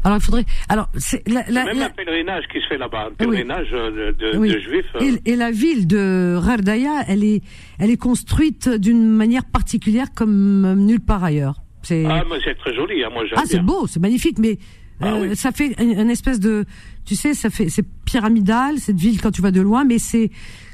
Alors 0.05 0.19
il 0.19 0.23
faudrait. 0.23 0.45
Alors 0.69 0.89
c'est 0.97 1.27
la, 1.27 1.43
la- 1.49 1.65
Même 1.65 1.79
la- 1.79 1.87
un 1.87 1.91
pèlerinage 1.91 2.45
qui 2.53 2.61
se 2.61 2.67
fait 2.69 2.77
là-bas, 2.79 3.07
un 3.07 3.25
Oui. 3.27 3.37
pèlerinage 3.39 3.69
euh, 3.73 4.13
de, 4.13 4.33
de- 4.33 4.37
oui. 4.39 4.53
de 4.53 4.59
juifs. 4.61 4.85
euh, 4.97 5.17
Et, 5.25 5.33
et 5.33 5.37
la 5.37 5.51
ville 5.51 5.87
de 5.87 6.37
Rardaya, 6.37 7.05
elle 7.09 7.25
est, 7.25 7.43
elle 7.79 7.91
est 7.91 7.97
construite 7.97 8.69
d'une 8.69 9.09
manière 9.09 9.45
particulière 9.47 10.09
comme 10.15 10.65
euh, 10.65 10.75
nulle 10.75 11.01
part 11.01 11.25
ailleurs. 11.25 11.63
C'est 11.83 12.05
Ah, 12.07 12.23
mais 12.31 12.37
c'est 12.45 12.57
très 12.59 12.75
joli, 12.75 13.03
hein, 13.03 13.09
moi 13.13 13.25
j'aime 13.27 13.39
ah, 13.41 13.45
c'est 13.47 13.61
beau, 13.61 13.87
c'est 13.87 14.01
magnifique, 14.01 14.39
mais 14.39 14.59
Ah 15.01 15.15
euh, 15.15 15.35
ça 15.35 15.53
fait 15.53 15.75
une, 15.83 15.99
une 15.99 16.11
espèce 16.11 16.39
de, 16.39 16.65
tu 17.07 17.15
sais, 17.17 17.33
ça 17.35 17.51
fait, 17.51 17.69
c'est 17.71 17.87
pyramidal 18.05 18.79
cette 18.79 18.97
ville 18.99 19.21
quand 19.21 19.31
tu 19.31 19.41
vas 19.43 19.53
de 19.53 19.61
loin, 19.63 19.85
mais 19.85 19.99
c'est 19.99 20.31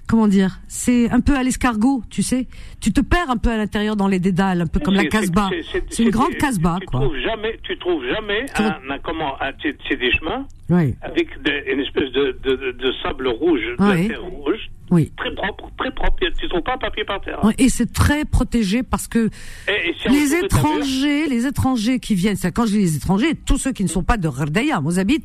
comment 0.06 0.28
dire, 0.28 0.58
c'est 0.68 1.10
un 1.10 1.20
peu 1.20 1.36
à 1.36 1.42
l'escargot, 1.42 2.02
tu 2.10 2.22
sais. 2.22 2.46
Tu 2.80 2.92
te 2.92 3.00
perds 3.00 3.30
un 3.30 3.36
peu 3.36 3.50
à 3.50 3.56
l'intérieur 3.56 3.96
dans 3.96 4.08
les 4.08 4.18
dédales, 4.18 4.60
un 4.62 4.66
peu 4.66 4.80
comme 4.80 4.94
la 4.94 5.04
Casbah. 5.06 5.50
c'est- 5.90 6.02
une 6.02 6.10
grande 6.10 6.34
Casbah, 6.34 6.78
tu 6.80 6.86
quoi. 6.86 7.00
Trouves 7.00 7.18
jamais, 7.18 7.58
tu 7.62 7.78
trouves 7.78 8.04
jamais 8.06 8.46
un, 8.58 8.64
un- 8.90 8.98
comment, 9.02 9.34
c'est 9.62 9.96
des 9.96 10.12
chemins 10.12 10.46
Oui. 10.70 10.94
avec 11.02 11.28
une 11.68 11.80
espèce 11.80 12.10
de, 12.12 12.36
de, 12.42 12.56
de- 12.56 12.72
de 12.72 12.92
sable 13.02 13.28
rouge, 13.28 13.60
de 13.78 13.84
Oui. 13.84 14.08
terre 14.08 14.22
rouge, 14.22 14.70
Oui. 14.90 15.12
très 15.16 15.34
propre, 15.34 15.70
très 15.76 15.90
propre. 15.90 16.16
Tu 16.40 16.48
trouves 16.48 16.62
pas 16.62 16.74
un 16.74 16.78
papier 16.78 17.04
par 17.04 17.20
terre. 17.20 17.44
Ouais, 17.44 17.52
Et 17.58 17.68
c'est 17.68 17.92
très 17.92 18.24
protégé 18.24 18.82
parce 18.82 19.06
que 19.06 19.28
Et- 19.68 19.90
et 19.90 19.94
si 20.00 20.08
on 20.08 20.12
les 20.12 20.34
étrangers, 20.36 21.26
les 21.28 21.46
étrangers 21.46 21.98
qui 22.00 22.14
viennent, 22.14 22.36
c'est 22.36 22.50
quand 22.50 22.64
je 22.64 22.72
dis 22.72 22.78
les 22.78 22.96
étrangers, 22.96 23.34
tous 23.46 23.58
ceux 23.58 23.72
qui 23.72 23.82
ne 23.82 23.88
sont 23.88 24.04
pas 24.04 24.16
de 24.16 24.26
Rardaya, 24.26 24.80
Mozabit, 24.80 25.24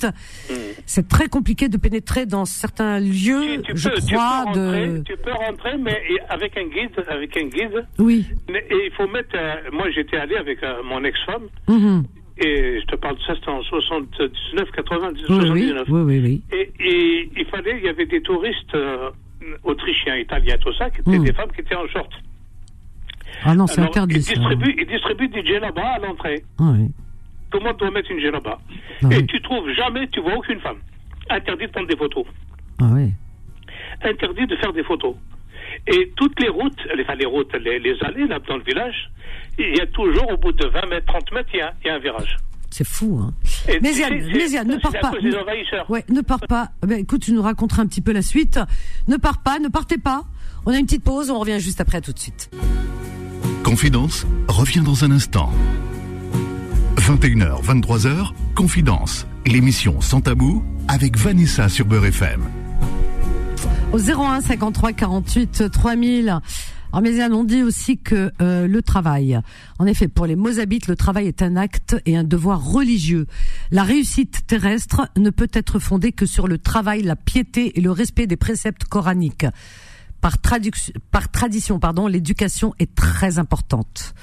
Hmm. 0.50 0.54
c'est 0.86 1.08
très 1.08 1.28
compliqué 1.30 1.70
de 1.70 1.78
pénétrer 1.78 2.26
dans 2.26 2.44
certains 2.46 3.00
lieux, 3.00 3.62
tu 3.64 3.72
je 3.76 3.90
peux, 3.90 3.96
tu 4.02 4.14
crois, 4.14 4.44
peux 4.54 4.60
rentrer, 4.60 4.88
de. 4.88 5.04
tu 5.04 5.14
peux 5.24 5.32
rentrer, 5.32 5.78
mais 5.78 6.02
avec 6.30 6.58
un 6.58 6.64
guide, 6.68 7.06
avec 7.08 7.38
un 7.38 7.46
guide. 7.46 7.86
Oui. 7.98 8.26
Mais- 8.52 8.66
Et 8.70 8.88
il 8.88 8.92
faut 8.98 9.08
mettre. 9.08 9.30
euh, 9.36 9.56
moi, 9.72 9.90
j'étais 9.92 10.18
allé 10.18 10.36
avec 10.36 10.62
euh, 10.64 10.84
mon 10.84 11.02
ex-femme. 11.04 11.44
Mhm. 11.68 12.04
Et 12.42 12.80
je 12.80 12.86
te 12.86 12.96
parle 12.96 13.18
de 13.18 13.22
ça, 13.24 13.36
c'était 13.36 13.50
en 13.50 13.62
79, 13.64 14.72
80, 14.72 15.08
Oui, 15.08 15.14
oui, 15.18 15.28
79. 15.28 15.86
oui, 15.90 16.02
oui, 16.02 16.20
oui. 16.24 16.44
Et, 16.58 16.72
et 16.80 17.30
il 17.38 17.46
fallait, 17.48 17.78
il 17.80 17.84
y 17.86 17.90
avait 17.90 18.06
des 18.06 18.22
touristes 18.22 18.74
euh, 18.76 19.10
autrichiens, 19.64 20.16
italiens, 20.16 20.58
tout 20.58 20.74
ça, 20.74 20.90
qui 20.90 21.02
étaient 21.02 21.20
Mm. 21.20 21.24
des 21.26 21.34
femmes 21.34 21.52
qui 21.54 21.62
étaient 21.62 21.76
en 21.76 21.88
short. 21.88 22.12
Ah 23.44 23.56
non, 23.56 23.68
c'est 23.68 23.82
interdit. 23.82 24.16
Ils 24.16 24.24
ça. 24.24 24.34
distribuent, 24.36 24.76
ils 24.80 24.88
distribuent 24.88 25.28
des 25.30 25.44
djellabas 25.46 25.96
à 25.96 26.00
l'entrée. 26.00 26.44
Ah 26.60 26.72
oui. 26.78 26.88
Tout 27.52 27.60
le 27.60 27.66
monde 27.66 27.78
doit 27.78 27.92
mettre 27.92 28.12
une 28.12 28.20
djellaba. 28.20 28.58
Ah 29.04 29.08
et 29.12 29.18
oui. 29.18 29.26
tu 29.28 29.42
trouves 29.42 29.70
jamais, 29.74 30.08
tu 30.08 30.22
vois 30.22 30.36
aucune 30.36 30.60
femme. 30.62 30.78
Interdit 31.30 31.66
de 31.68 31.72
prendre 31.72 31.88
des 31.88 31.98
photos. 31.98 32.26
Ah 32.80 32.90
oui. 32.94 33.12
Interdit 34.04 34.48
de 34.48 34.56
faire 34.56 34.72
des 34.74 34.84
photos. 34.84 35.16
Et 35.88 36.12
toutes 36.16 36.40
les 36.42 36.50
routes, 36.50 36.80
les- 36.96 37.04
enfin 37.04 37.16
les 37.16 37.26
routes, 37.26 37.54
les, 37.56 37.80
les 37.80 37.96
allées 38.04 38.28
là 38.28 38.40
dans 38.40 38.58
le 38.58 38.64
village, 38.64 39.10
il 39.60 39.78
y 39.78 39.82
a 39.82 39.88
toujours 39.88 40.32
au 40.32 40.38
bout 40.38 40.52
de 40.52 40.66
20 40.68 40.86
mètres, 40.90 41.06
30 41.08 41.32
mètres, 41.34 41.50
il 41.54 41.60
y 41.60 41.62
a, 41.62 41.74
il 41.84 41.88
y 41.88 41.90
a 41.90 41.96
un 41.96 42.00
virage. 42.00 42.38
C'est 42.72 42.88
fou, 42.88 43.20
hein. 43.22 43.34
Yann, 43.68 44.68
ne 44.68 44.78
pars 44.78 44.92
pas. 44.92 45.12
envahisseurs. 45.42 45.90
Ouais, 45.90 46.06
ne 46.10 46.22
pars 46.22 46.40
pas. 46.40 46.70
Ben, 46.86 47.00
écoute, 47.00 47.22
tu 47.22 47.34
nous 47.34 47.42
raconteras 47.42 47.82
un 47.82 47.88
petit 47.88 48.02
peu 48.02 48.12
la 48.12 48.22
suite. 48.22 48.60
Ne 49.08 49.18
pars 49.18 49.42
pas, 49.42 49.60
ne 49.60 49.68
partez 49.70 49.98
pas. 49.98 50.24
On 50.66 50.72
a 50.72 50.78
une 50.78 50.86
petite 50.86 51.04
pause, 51.04 51.30
on 51.30 51.40
revient 51.40 51.60
juste 51.60 51.82
après, 51.82 51.98
à 51.98 52.02
tout 52.02 52.14
de 52.14 52.20
suite. 52.20 52.52
Confidence 53.64 54.26
revient 54.48 54.82
dans 54.82 55.04
un 55.04 55.12
instant. 55.12 55.52
21h, 56.98 57.64
23h, 57.64 58.34
Confidence, 58.56 59.26
l'émission 59.48 60.00
sans 60.02 60.22
tabou 60.22 60.64
avec 60.88 61.18
Vanessa 61.18 61.70
sur 61.70 61.86
Beurre 61.86 62.06
FM. 62.06 62.42
Au 63.92 63.98
01 63.98 64.42
53 64.42 64.94
48 64.94 65.72
3000. 65.72 66.40
Alors, 66.92 67.06
Yann, 67.08 67.34
on 67.34 67.44
dit 67.44 67.62
aussi 67.62 68.00
que 68.00 68.32
euh, 68.42 68.68
le 68.68 68.82
travail, 68.82 69.40
en 69.78 69.86
effet, 69.86 70.08
pour 70.08 70.26
les 70.26 70.36
Mozabites, 70.36 70.88
le 70.88 70.96
travail 70.96 71.28
est 71.28 71.44
un 71.44 71.56
acte 71.56 71.96
et 72.06 72.18
un 72.18 72.24
devoir 72.24 72.64
religieux. 72.64 73.28
La 73.70 73.84
réussite 73.84 74.48
terrestre 74.48 75.08
ne 75.16 75.30
peut 75.30 75.50
être 75.54 75.78
fondée 75.78 76.12
que 76.12 76.26
sur 76.26 76.48
le 76.48 76.58
travail, 76.58 77.04
la 77.04 77.16
piété 77.16 77.78
et 77.78 77.82
le 77.82 77.92
respect 77.92 78.26
des 78.26 78.38
préceptes 78.38 78.86
coraniques. 78.86 79.46
Par 80.20 80.40
tradition, 80.42 81.80
pardon, 81.80 82.08
l'éducation 82.08 82.74
est 82.80 82.94
très 82.96 83.38
importante. 83.38 84.14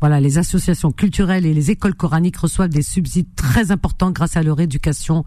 Voilà, 0.00 0.20
les 0.20 0.38
associations 0.38 0.92
culturelles 0.92 1.46
et 1.46 1.54
les 1.54 1.70
écoles 1.70 1.94
coraniques 1.94 2.36
reçoivent 2.36 2.70
des 2.70 2.82
subsides 2.82 3.34
très 3.34 3.72
importants 3.72 4.10
grâce 4.10 4.36
à 4.36 4.42
leur 4.42 4.60
éducation. 4.60 5.24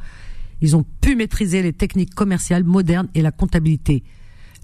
Ils 0.61 0.75
ont 0.75 0.85
pu 1.01 1.15
maîtriser 1.15 1.61
les 1.61 1.73
techniques 1.73 2.15
commerciales 2.15 2.63
modernes 2.63 3.09
et 3.13 3.21
la 3.21 3.31
comptabilité. 3.31 4.03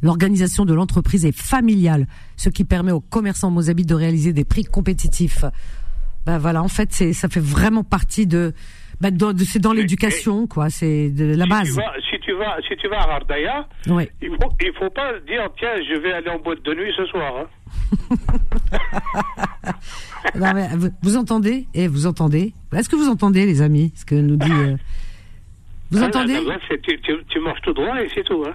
L'organisation 0.03 0.65
de 0.65 0.73
l'entreprise 0.75 1.25
est 1.25 1.35
familiale, 1.35 2.05
ce 2.37 2.49
qui 2.49 2.63
permet 2.65 2.91
aux 2.91 2.99
commerçants 2.99 3.49
mozabites 3.49 3.89
de 3.89 3.95
réaliser 3.95 4.33
des 4.33 4.45
prix 4.45 4.63
compétitifs. 4.65 5.43
Ben 6.25 6.37
voilà, 6.37 6.61
en 6.61 6.67
fait, 6.67 6.89
c'est 6.91 7.13
ça 7.13 7.27
fait 7.29 7.39
vraiment 7.39 7.83
partie 7.83 8.27
de, 8.27 8.53
ben 9.01 9.09
de- 9.15 9.43
c'est 9.43 9.59
dans 9.59 9.73
l'éducation, 9.73 10.45
quoi. 10.47 10.69
C'est 10.69 11.09
de 11.09 11.33
la 11.35 11.43
Si 11.45 11.49
base. 11.49 11.67
tu 11.69 11.73
vas, 11.75 11.93
si 12.11 12.19
tu 12.19 12.33
vas, 12.33 12.57
si 12.67 12.75
tu 12.77 12.87
vas 12.89 12.99
à 13.01 13.05
Rardaya, 13.05 13.67
Ouais. 13.87 14.09
il 14.21 14.29
faut, 14.29 14.49
il 14.61 14.71
faut 14.77 14.89
pas 14.89 15.11
dire 15.27 15.49
tiens, 15.57 15.73
je 15.89 15.99
vais 15.99 16.13
aller 16.13 16.29
en 16.29 16.39
boîte 16.39 16.63
de 16.63 16.73
nuit 16.75 16.93
ce 16.95 17.05
soir. 17.07 17.33
hein. 17.39 17.47
Non, 20.35 20.53
mais 20.53 20.67
vous, 20.75 20.89
vous 21.01 21.17
entendez? 21.17 21.67
Et 21.73 21.87
vous 21.87 22.07
entendez? 22.07 22.53
Est-ce 22.75 22.87
que 22.89 22.95
vous 22.95 23.09
entendez, 23.09 23.45
les 23.45 23.61
amis? 23.61 23.91
Ce 23.95 24.05
que 24.05 24.15
nous 24.15 24.37
dit. 24.37 24.51
euh, 24.51 24.75
Vous 25.91 26.01
Ah, 26.01 26.07
entendez? 26.07 26.33
là, 26.35 26.41
là, 26.41 26.57
tu, 26.81 26.97
tu, 27.01 27.13
tu 27.27 27.39
marches 27.39 27.61
tout 27.61 27.73
droit 27.73 28.01
et 28.01 28.07
c'est 28.13 28.23
tout. 28.23 28.43
Hein. 28.47 28.53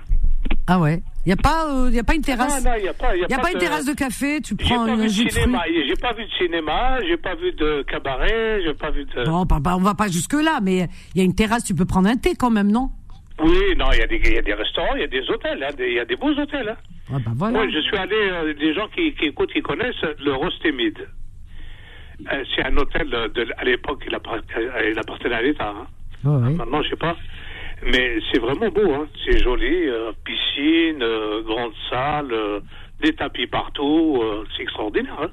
Ah 0.66 0.80
ouais. 0.80 1.02
Il 1.28 1.32
y 1.32 1.34
a 1.34 1.36
pas, 1.36 1.66
euh, 1.70 2.00
a 2.00 2.02
pas 2.04 2.14
une 2.14 2.22
terrasse. 2.22 2.64
Ah, 2.64 2.70
non, 2.70 2.76
il 2.78 2.84
y 2.86 2.88
a 2.88 2.94
pas, 2.94 3.14
y 3.14 3.18
a 3.22 3.26
y 3.28 3.34
a 3.34 3.36
pas 3.36 3.42
pas 3.42 3.48
une 3.50 3.54
de- 3.56 3.60
terrasse 3.60 3.84
de 3.84 3.92
café. 3.92 4.40
Tu 4.40 4.56
prends 4.56 4.86
pas 4.86 4.92
un 4.92 4.96
vu 4.96 5.10
jus 5.10 5.24
de 5.24 5.28
de 5.28 5.30
fruits. 5.32 5.42
cinéma, 5.44 5.62
j'ai 5.86 5.94
pas 5.96 6.12
vu 6.14 6.24
de 6.24 6.30
cinéma, 6.30 6.98
j'ai 7.06 7.16
pas 7.18 7.34
vu 7.34 7.52
de 7.52 7.82
cabaret, 7.82 8.62
j'ai 8.64 8.72
pas 8.72 8.90
vu 8.90 9.04
de. 9.04 9.24
Bon, 9.26 9.44
pas- 9.44 9.60
pas- 9.60 9.76
on 9.76 9.80
va 9.82 9.92
pas 9.94 10.08
jusque 10.08 10.32
là, 10.32 10.60
mais 10.62 10.88
il 11.14 11.18
y 11.18 11.20
a 11.20 11.24
une 11.24 11.34
terrasse. 11.34 11.64
Tu 11.64 11.74
peux 11.74 11.84
prendre 11.84 12.08
un 12.08 12.16
thé 12.16 12.30
quand 12.34 12.48
même, 12.48 12.72
non? 12.72 12.88
Oui, 13.44 13.76
non, 13.76 13.84
il 13.92 13.98
y, 13.98 14.02
a 14.02 14.06
des- 14.06 14.22
il 14.24 14.32
y 14.32 14.38
a 14.38 14.40
des 14.42 14.54
restaurants, 14.54 14.94
il 14.94 15.02
y 15.02 15.04
a 15.04 15.06
des 15.06 15.20
hôtels, 15.28 15.62
hein, 15.62 15.74
il 15.78 15.92
y 15.92 16.00
a 16.00 16.06
des 16.06 16.16
beaux 16.16 16.30
hôtels. 16.32 16.70
Hein. 16.70 16.76
Ah 17.12 17.18
bah 17.22 17.32
voilà. 17.34 17.58
Moi, 17.58 17.68
je 17.74 17.78
suis 17.80 17.96
allé, 17.98 18.16
euh, 18.16 18.54
des 18.54 18.72
gens 18.72 18.88
qui, 18.94 19.12
qui 19.12 19.26
écoutent, 19.26 19.52
qui 19.52 19.60
connaissent 19.60 20.02
le 20.24 20.32
Rostemide. 20.34 21.06
Euh, 22.32 22.42
c'est 22.56 22.64
un 22.64 22.74
hôtel, 22.78 23.12
euh, 23.12 23.28
de, 23.28 23.46
à 23.58 23.64
l'époque, 23.64 24.02
il, 24.08 24.14
appart- 24.14 24.42
il 24.90 24.98
appartenait 24.98 25.34
à 25.34 25.42
l'État. 25.42 25.74
hein. 25.76 25.86
Ouais. 26.24 26.50
Maintenant, 26.54 26.82
je 26.82 26.88
sais 26.88 26.96
pas. 26.96 27.16
Mais 27.86 28.18
c'est 28.30 28.40
vraiment 28.40 28.68
beau, 28.70 28.92
hein. 28.92 29.06
c'est 29.24 29.38
joli. 29.38 29.86
euh, 29.88 30.12
piscine, 30.24 31.02
euh, 31.02 31.42
grande 31.42 31.72
salle, 31.90 32.32
euh, 32.32 32.60
des 33.02 33.12
tapis 33.14 33.46
partout, 33.46 34.20
c'est 34.56 34.62
extraordinaire. 34.62 35.16
Hein. 35.22 35.28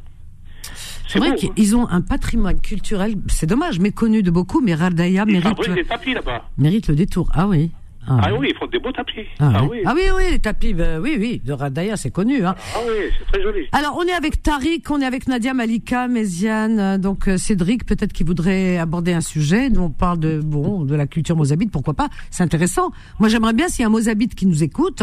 C'est 1.08 1.20
vrai 1.20 1.32
beau, 1.32 1.36
qu'ils 1.36 1.76
ont 1.76 1.88
un 1.88 2.02
patrimoine 2.02 2.60
culturel, 2.62 3.16
c'est 3.28 3.48
dommage, 3.48 3.80
méconnu 3.80 4.22
de 4.24 4.32
beaucoup, 4.32 4.62
mais 4.62 4.74
Rardaya 4.76 5.26
mérite, 5.26 5.44
fabriquent 5.44 5.74
des 5.74 5.86
tapis 5.86 6.14
là-bas. 6.14 6.44
mérite 6.58 6.88
le 6.88 6.96
détour. 6.96 7.30
Ah 7.34 7.48
oui. 7.48 7.72
Ah, 8.08 8.30
oui, 8.38 8.50
ils 8.52 8.56
font 8.58 8.68
des 8.68 8.80
beaux 8.80 8.92
tapis. 8.92 9.26
Ah, 9.40 9.52
Ah, 9.56 9.64
oui. 9.70 9.80
Ah 9.86 9.94
oui, 9.96 10.04
oui, 10.16 10.24
les 10.32 10.40
tapis, 10.40 10.74
ben 10.74 11.00
oui, 11.02 11.16
oui, 11.20 11.42
de 11.44 11.54
Rardaya, 11.54 11.96
c'est 11.98 12.12
connu. 12.12 12.46
Hein. 12.46 12.56
Ah 12.76 12.80
oui, 12.88 13.12
c'est 13.18 13.26
très 13.32 13.42
joli. 13.42 13.66
Alors, 13.72 13.98
on 13.98 14.04
est 14.04 14.14
avec 14.14 14.42
Tariq, 14.44 14.90
on 14.92 15.02
est 15.02 15.06
avec 15.06 15.28
Nadia 15.28 15.54
Malika, 15.54 16.08
Méziane, 16.08 16.80
euh, 16.80 16.98
donc 16.98 17.28
euh, 17.28 17.38
Cédric, 17.38 17.86
peut-être 17.86 18.14
qui 18.14 18.24
voudrait 18.24 18.78
aborder 18.78 19.14
un 19.14 19.22
sujet. 19.22 19.70
Nous, 19.70 19.82
on 19.82 19.90
parle 19.90 20.20
de 20.20 20.40
bon 20.40 20.84
de 20.86 20.96
la 20.96 21.08
culture 21.08 21.36
mozabite, 21.36 21.72
pourquoi 21.72 21.94
pas 21.94 22.10
C'est 22.32 22.44
intéressant. 22.44 22.92
Moi, 23.20 23.30
j'aimerais 23.30 23.54
bien 23.54 23.68
s'il 23.68 23.82
y 23.82 23.84
a 23.84 23.88
un 23.88 23.92
mozabite 23.92 24.36
qui 24.36 24.46
nous 24.46 24.64
écoute, 24.64 25.02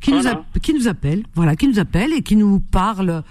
qui 0.00 0.12
nous 0.12 0.20
qui 0.62 0.88
appelle, 0.88 1.22
voilà, 1.34 1.56
qui 1.56 1.68
nous 1.68 1.78
appelle 1.78 2.12
et 2.12 2.22
qui 2.22 2.36
nous 2.36 2.60
parle 2.60 3.22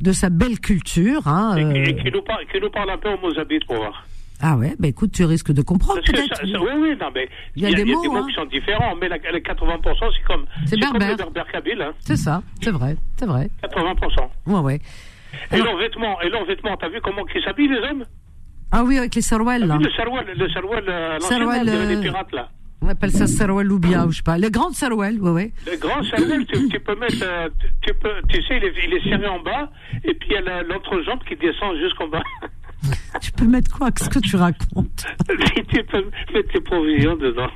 de 0.00 0.12
sa 0.12 0.30
belle 0.30 0.58
culture. 0.60 1.26
Hein, 1.28 1.56
Et, 1.56 1.64
euh, 1.64 1.84
et 1.84 1.96
qui, 1.96 2.10
nous 2.10 2.22
parle, 2.22 2.44
qui 2.50 2.60
nous 2.60 2.70
parle 2.70 2.90
un 2.90 2.98
peu 2.98 3.10
au 3.10 3.18
Mozambique 3.18 3.66
pour 3.66 3.76
voir. 3.76 4.04
Ah 4.44 4.56
ouais, 4.56 4.74
bah 4.78 4.88
écoute, 4.88 5.12
tu 5.12 5.24
risques 5.24 5.52
de 5.52 5.62
comprendre 5.62 6.00
peut-être. 6.04 6.42
oui, 6.44 6.70
oui, 6.80 6.96
non, 7.00 7.08
mais 7.14 7.28
Il 7.54 7.62
y 7.62 7.66
a 7.66 7.72
des 7.72 7.84
mots, 7.84 8.02
hein. 8.16 8.26
qui 8.28 8.34
sont 8.34 8.44
différents, 8.46 8.96
mais 9.00 9.08
la, 9.08 9.16
les 9.16 9.40
80%, 9.40 10.10
c'est 10.16 10.24
comme, 10.24 10.46
C'est 10.66 10.80
comme 10.80 10.98
berbère. 10.98 11.10
le 11.12 11.16
berbère 11.16 11.46
kabyle, 11.52 11.80
hein, 11.80 11.92
C'est 12.00 12.16
ça, 12.16 12.42
c'est 12.60 12.72
vrai, 12.72 12.96
c'est 13.16 13.26
vrai. 13.26 13.48
80%. 13.62 14.28
Ouais, 14.48 14.58
ouais. 14.60 14.80
Et 15.52 15.58
leurs 15.58 15.76
vêtements, 15.76 16.20
et 16.20 16.28
leurs 16.28 16.44
vêtements, 16.44 16.76
t'as 16.76 16.88
vu 16.88 17.00
comment 17.00 17.22
ils 17.34 17.42
s'habillent, 17.42 17.68
les 17.68 17.78
hommes? 17.88 18.04
Ah 18.72 18.82
oui, 18.84 18.98
avec 18.98 19.14
les 19.14 19.22
sarouels, 19.22 19.64
là. 19.66 19.78
Le 19.80 19.90
sarouel, 19.92 20.26
le 20.36 20.48
sarouel, 20.50 20.84
euh, 20.88 21.14
l'ancien 21.14 21.38
Sarouel, 21.38 21.68
euh, 21.68 21.86
des 21.94 22.00
pirates, 22.00 22.32
là? 22.32 22.48
On 22.84 22.88
appelle 22.88 23.12
ça 23.12 23.28
sarouel 23.28 23.70
ou 23.70 23.78
bien, 23.78 24.06
ou 24.06 24.10
je 24.10 24.16
sais 24.16 24.22
pas. 24.24 24.38
Les 24.38 24.50
grandes 24.50 24.72
sarouels, 24.74 25.20
ouais, 25.20 25.30
ouais. 25.30 25.52
Le 25.70 25.76
grand 25.78 26.02
sarouel, 26.02 26.44
tu, 26.46 26.68
tu 26.68 26.80
peux 26.80 26.96
mettre, 26.96 27.22
euh, 27.22 27.48
tu, 27.80 27.94
peux, 27.94 28.10
tu 28.28 28.42
sais, 28.42 28.56
il 28.56 28.64
est, 28.64 28.74
il 28.86 28.94
est 28.94 29.08
serré 29.08 29.28
en 29.28 29.38
bas, 29.40 29.70
et 30.02 30.14
puis 30.14 30.30
il 30.30 30.34
y 30.34 30.36
a 30.36 30.40
la- 30.40 30.62
l'entrejambe 30.64 31.22
qui 31.28 31.36
descend 31.36 31.76
jusqu'en 31.78 32.08
bas. 32.08 32.22
Tu 33.20 33.32
peux 33.32 33.46
mettre 33.46 33.76
quoi 33.76 33.90
Qu'est-ce 33.90 34.10
que 34.10 34.18
tu 34.18 34.36
racontes 34.36 35.06
tu 35.72 35.84
peux 35.84 36.04
mettre 36.34 36.52
tes 36.52 36.60
provisions 36.60 37.16
dedans. 37.16 37.48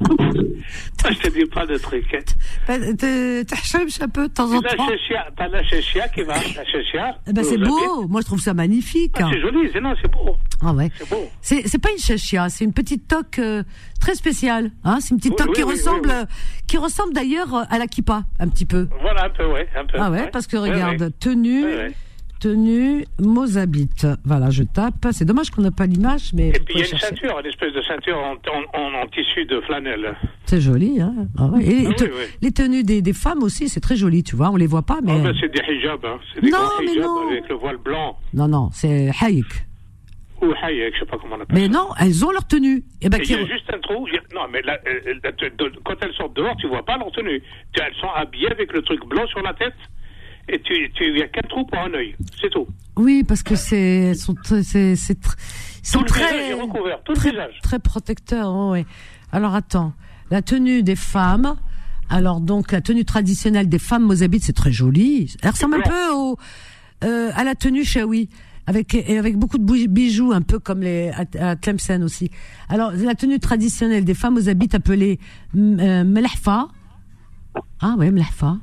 Moi, 0.00 1.10
je 1.10 1.18
te 1.18 1.28
dis 1.32 1.44
pas 1.46 1.66
de 1.66 1.76
trucs. 1.76 2.14
Hein. 2.14 3.44
T'achèves 3.44 3.88
un 4.00 4.08
peu 4.08 4.28
de 4.28 4.32
temps 4.32 4.52
en 4.52 4.60
temps. 4.60 4.88
chéchia, 4.88 5.26
t'as 5.36 5.48
la 5.48 5.62
chéchia 5.64 6.08
qui 6.08 6.22
va, 6.22 6.34
la 6.34 6.64
chéchia. 6.64 7.18
Eh 7.26 7.32
ben, 7.32 7.44
c'est 7.44 7.58
beau. 7.58 8.06
Moi, 8.08 8.20
je 8.20 8.26
trouve 8.26 8.40
ça 8.40 8.54
magnifique. 8.54 9.16
Ah, 9.18 9.28
c'est 9.32 9.40
joli, 9.40 9.68
c'est 9.72 9.80
non, 9.80 9.94
c'est 10.00 10.10
beau. 10.10 10.36
Ah 10.62 10.72
ouais. 10.72 10.90
C'est 10.96 11.08
beau. 11.10 11.28
C'est 11.40 11.78
pas 11.82 11.90
une 11.90 11.98
chachia, 11.98 12.48
c'est 12.48 12.64
une 12.64 12.72
petite 12.72 13.08
toque 13.08 13.38
euh, 13.38 13.62
très 14.00 14.14
spéciale. 14.14 14.70
Hein 14.84 14.98
c'est 15.00 15.10
une 15.10 15.16
petite 15.18 15.32
Oui, 15.32 15.36
toque 15.38 15.48
oui, 15.48 15.54
qui 15.56 15.64
oui, 15.64 15.72
ressemble, 15.72 16.10
euh, 16.10 16.24
qui 16.66 16.76
ressemble 16.76 17.12
d'ailleurs 17.14 17.54
à 17.70 17.78
la 17.78 17.86
kippa 17.86 18.24
un 18.38 18.48
petit 18.48 18.66
peu. 18.66 18.88
Voilà, 19.00 19.24
un 19.24 19.30
peu, 19.30 19.46
ouais, 19.46 19.68
un 19.76 19.84
peu. 19.84 19.98
Ah 20.00 20.10
ouais, 20.10 20.28
parce 20.30 20.46
que 20.46 20.56
regarde, 20.56 21.12
tenue, 21.18 21.64
Ouais, 21.64 21.76
ouais. 21.76 21.94
Tenue 22.38 23.04
Mozabite. 23.20 24.06
Voilà, 24.24 24.50
je 24.50 24.62
tape. 24.62 25.06
C'est 25.12 25.24
dommage 25.24 25.50
qu'on 25.50 25.62
n'a 25.62 25.70
pas 25.70 25.86
l'image, 25.86 26.32
mais 26.34 26.48
Et 26.48 26.52
puis 26.52 26.74
il 26.74 26.80
y 26.80 26.82
a 26.84 26.88
une 26.90 26.98
ceinture, 26.98 27.38
une 27.40 27.46
espèce 27.46 27.72
de 27.72 27.82
ceinture 27.82 28.16
en, 28.18 28.32
en, 28.34 28.80
en- 28.80 29.02
en 29.02 29.06
tissu 29.08 29.44
de 29.44 29.60
flanelle. 29.62 30.14
C'est 30.46 30.60
joli, 30.60 31.00
hein. 31.00 31.14
Ah 31.38 31.46
ouais. 31.46 31.64
Et 31.64 31.68
les, 31.74 31.86
Ah 31.86 31.88
oui, 31.90 31.94
te- 31.96 32.04
oui. 32.04 32.10
les 32.42 32.52
tenues 32.52 32.82
des, 32.84 33.02
des 33.02 33.12
femmes 33.12 33.42
aussi, 33.42 33.68
c'est 33.68 33.80
très 33.80 33.96
joli, 33.96 34.22
tu 34.22 34.36
vois. 34.36 34.50
On 34.50 34.56
les 34.56 34.66
voit 34.66 34.82
pas, 34.82 34.98
mais 35.02 35.12
Ah 35.14 35.22
ben, 35.24 35.34
c'est 35.40 35.48
des 35.52 35.62
hijabs, 35.74 36.04
hein. 36.04 36.18
c'est 36.34 36.40
des 36.42 36.50
Non, 36.50 36.58
grands 36.58 36.70
mais 36.84 36.92
hijabs 36.92 37.04
non. 37.04 37.28
avec 37.28 37.48
le 37.48 37.54
voile 37.56 37.76
blanc 37.78 38.18
non, 38.34 38.48
non, 38.48 38.68
c'est 38.72 39.10
haïk. 39.20 39.46
ou 40.42 40.52
hayek, 40.62 40.94
je 40.94 41.00
sais 41.00 41.06
pas 41.06 41.16
comment 41.20 41.36
on 41.36 41.40
appelle 41.40 41.56
Mais 41.58 41.68
non, 41.68 41.88
elles 42.00 42.24
ont 42.24 42.30
leur 42.30 42.46
tenue. 42.46 42.84
Et 43.02 43.08
ben, 43.08 43.20
il 43.22 43.30
y 43.30 43.34
a 43.34 43.44
juste 43.46 43.72
un 43.74 43.78
trou. 43.80 44.06
Non, 44.34 44.42
mais 44.52 44.62
là, 44.62 44.78
euh, 44.86 45.14
de- 45.58 45.72
quand 45.84 45.94
elles 46.00 46.14
sortent 46.14 46.36
dehors, 46.36 46.56
tu 46.58 46.68
vois 46.68 46.84
pas 46.84 46.96
leur 46.96 47.10
tenue. 47.12 47.42
Elles 47.74 47.94
sont 48.00 48.08
habillées 48.14 48.50
avec 48.52 48.72
le 48.72 48.82
truc 48.82 49.00
blanc 49.06 49.26
sur 49.26 49.42
la 49.42 49.52
tête. 49.54 49.74
Et 50.48 50.60
tu, 50.60 50.90
tu, 50.94 51.08
il 51.10 51.18
y 51.18 51.22
a 51.22 51.28
qu'un 51.28 51.46
trou 51.48 51.64
pour 51.66 51.78
un 51.78 51.92
œil. 51.94 52.14
C'est 52.40 52.50
tout. 52.50 52.66
oui, 52.96 53.22
parce 53.22 53.42
que 53.42 53.54
c'est, 53.54 54.14
sont 54.14 54.34
c'est, 54.44 54.96
c'est 54.96 55.20
tr- 55.20 55.36
sont 55.82 56.02
très, 56.02 56.52
recouvert, 56.54 57.02
tout 57.04 57.14
très, 57.14 57.32
très 57.62 57.78
protecteurs. 57.78 58.50
oh, 58.52 58.72
ouais. 58.72 58.86
Alors 59.32 59.54
attends, 59.54 59.92
la 60.30 60.42
tenue 60.42 60.82
des 60.82 60.96
femmes. 60.96 61.56
Alors 62.10 62.40
donc 62.40 62.72
la 62.72 62.80
tenue 62.80 63.04
traditionnelle 63.04 63.68
des 63.68 63.78
femmes 63.78 64.04
mozabites, 64.04 64.44
c'est 64.44 64.54
très 64.54 64.72
joli. 64.72 65.34
Elle 65.42 65.50
ressemble 65.50 65.76
un 65.76 65.80
peu 65.82 66.12
au, 66.14 66.38
euh, 67.04 67.30
à 67.34 67.44
la 67.44 67.54
tenue 67.54 67.84
shawi. 67.84 68.28
Avec, 68.66 68.94
et 68.94 69.16
avec 69.16 69.38
beaucoup 69.38 69.56
de 69.56 69.86
bijoux, 69.86 70.30
un 70.32 70.42
peu 70.42 70.58
comme 70.58 70.82
les 70.82 71.08
à, 71.08 71.24
à 71.52 71.56
Tlemcen 71.56 72.02
aussi. 72.02 72.30
Alors, 72.68 72.92
la 72.92 73.14
tenue 73.14 73.38
traditionnelle 73.38 74.04
des 74.04 74.12
femmes 74.12 74.34
mozabites 74.34 74.74
appelée 74.74 75.18
mm, 75.54 75.80
euh, 75.80 76.04
melahfa, 76.04 76.68
ah 77.80 77.94
ouais, 77.98 78.10
mlahfa, 78.10 78.56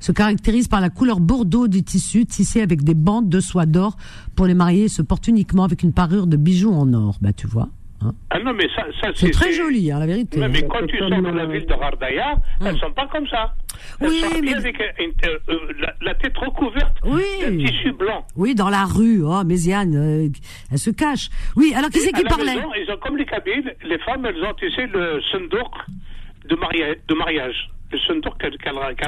se 0.00 0.12
caractérise 0.12 0.68
par 0.68 0.80
la 0.80 0.90
couleur 0.90 1.20
bordeaux 1.20 1.68
du 1.68 1.82
tissu 1.82 2.24
tissé 2.26 2.62
avec 2.62 2.82
des 2.82 2.94
bandes 2.94 3.28
de 3.28 3.40
soie 3.40 3.66
d'or 3.66 3.96
pour 4.36 4.46
les 4.46 4.54
mariés 4.54 4.84
et 4.84 4.88
se 4.88 5.02
porte 5.02 5.28
uniquement 5.28 5.64
avec 5.64 5.82
une 5.82 5.92
parure 5.92 6.26
de 6.26 6.36
bijoux 6.36 6.72
en 6.72 6.92
or. 6.92 7.16
Bah 7.20 7.32
tu 7.32 7.46
vois. 7.46 7.68
hein. 8.02 8.12
Ah 8.30 8.38
non, 8.40 8.52
mais 8.54 8.68
ça, 8.74 8.84
ça 9.00 9.10
C'est 9.14 9.30
très 9.30 9.52
joli, 9.52 9.92
hein, 9.92 9.98
la 9.98 10.06
vérité. 10.06 10.38
Mais, 10.38 10.48
mais 10.48 10.62
quand 10.66 10.86
tu 10.86 10.98
sors 10.98 11.08
de 11.10 11.14
la 11.28 11.46
ville 11.46 11.66
de 11.66 11.72
Hardaya, 11.72 12.34
elles 12.64 12.78
sont 12.78 12.92
pas 12.92 13.06
comme 13.08 13.26
ça. 13.28 13.54
Elles 14.00 14.08
Oui, 14.08 14.20
sont 14.20 14.40
mais- 14.42 14.54
avec 14.54 14.80
euh, 14.80 14.84
une- 15.04 15.30
euh, 15.30 15.38
euh, 15.50 15.72
la, 15.80 15.94
la 16.02 16.14
tête 16.14 16.36
recouverte 16.36 16.96
d'un 17.04 17.56
tissu 17.66 17.92
blanc. 17.92 18.24
Oui, 18.36 18.54
dans 18.54 18.68
la 18.70 18.84
rue. 18.84 19.22
Oh, 19.24 19.42
Méziane, 19.44 19.94
euh, 19.96 20.28
elle 20.70 20.78
se 20.78 20.90
cache. 20.90 21.28
Oui, 21.56 21.72
alors 21.76 21.90
qui 21.90 21.98
c'est 22.00 22.12
qui 22.12 22.22
parlait 22.24 22.54
maison, 22.56 22.68
ils 22.74 22.90
ont 22.92 22.96
comme 22.98 23.16
les 23.16 23.24
Kabyles, 23.26 23.74
les 23.84 23.98
femmes, 24.00 24.24
elles 24.26 24.42
ont 24.44 24.54
tissé 24.54 24.86
le 24.86 25.20
sundouk 25.30 25.70
de 26.48 27.14
mariage. 27.14 27.70
Le 27.92 27.98
sundouk 27.98 28.38
qu'elles 28.38 28.56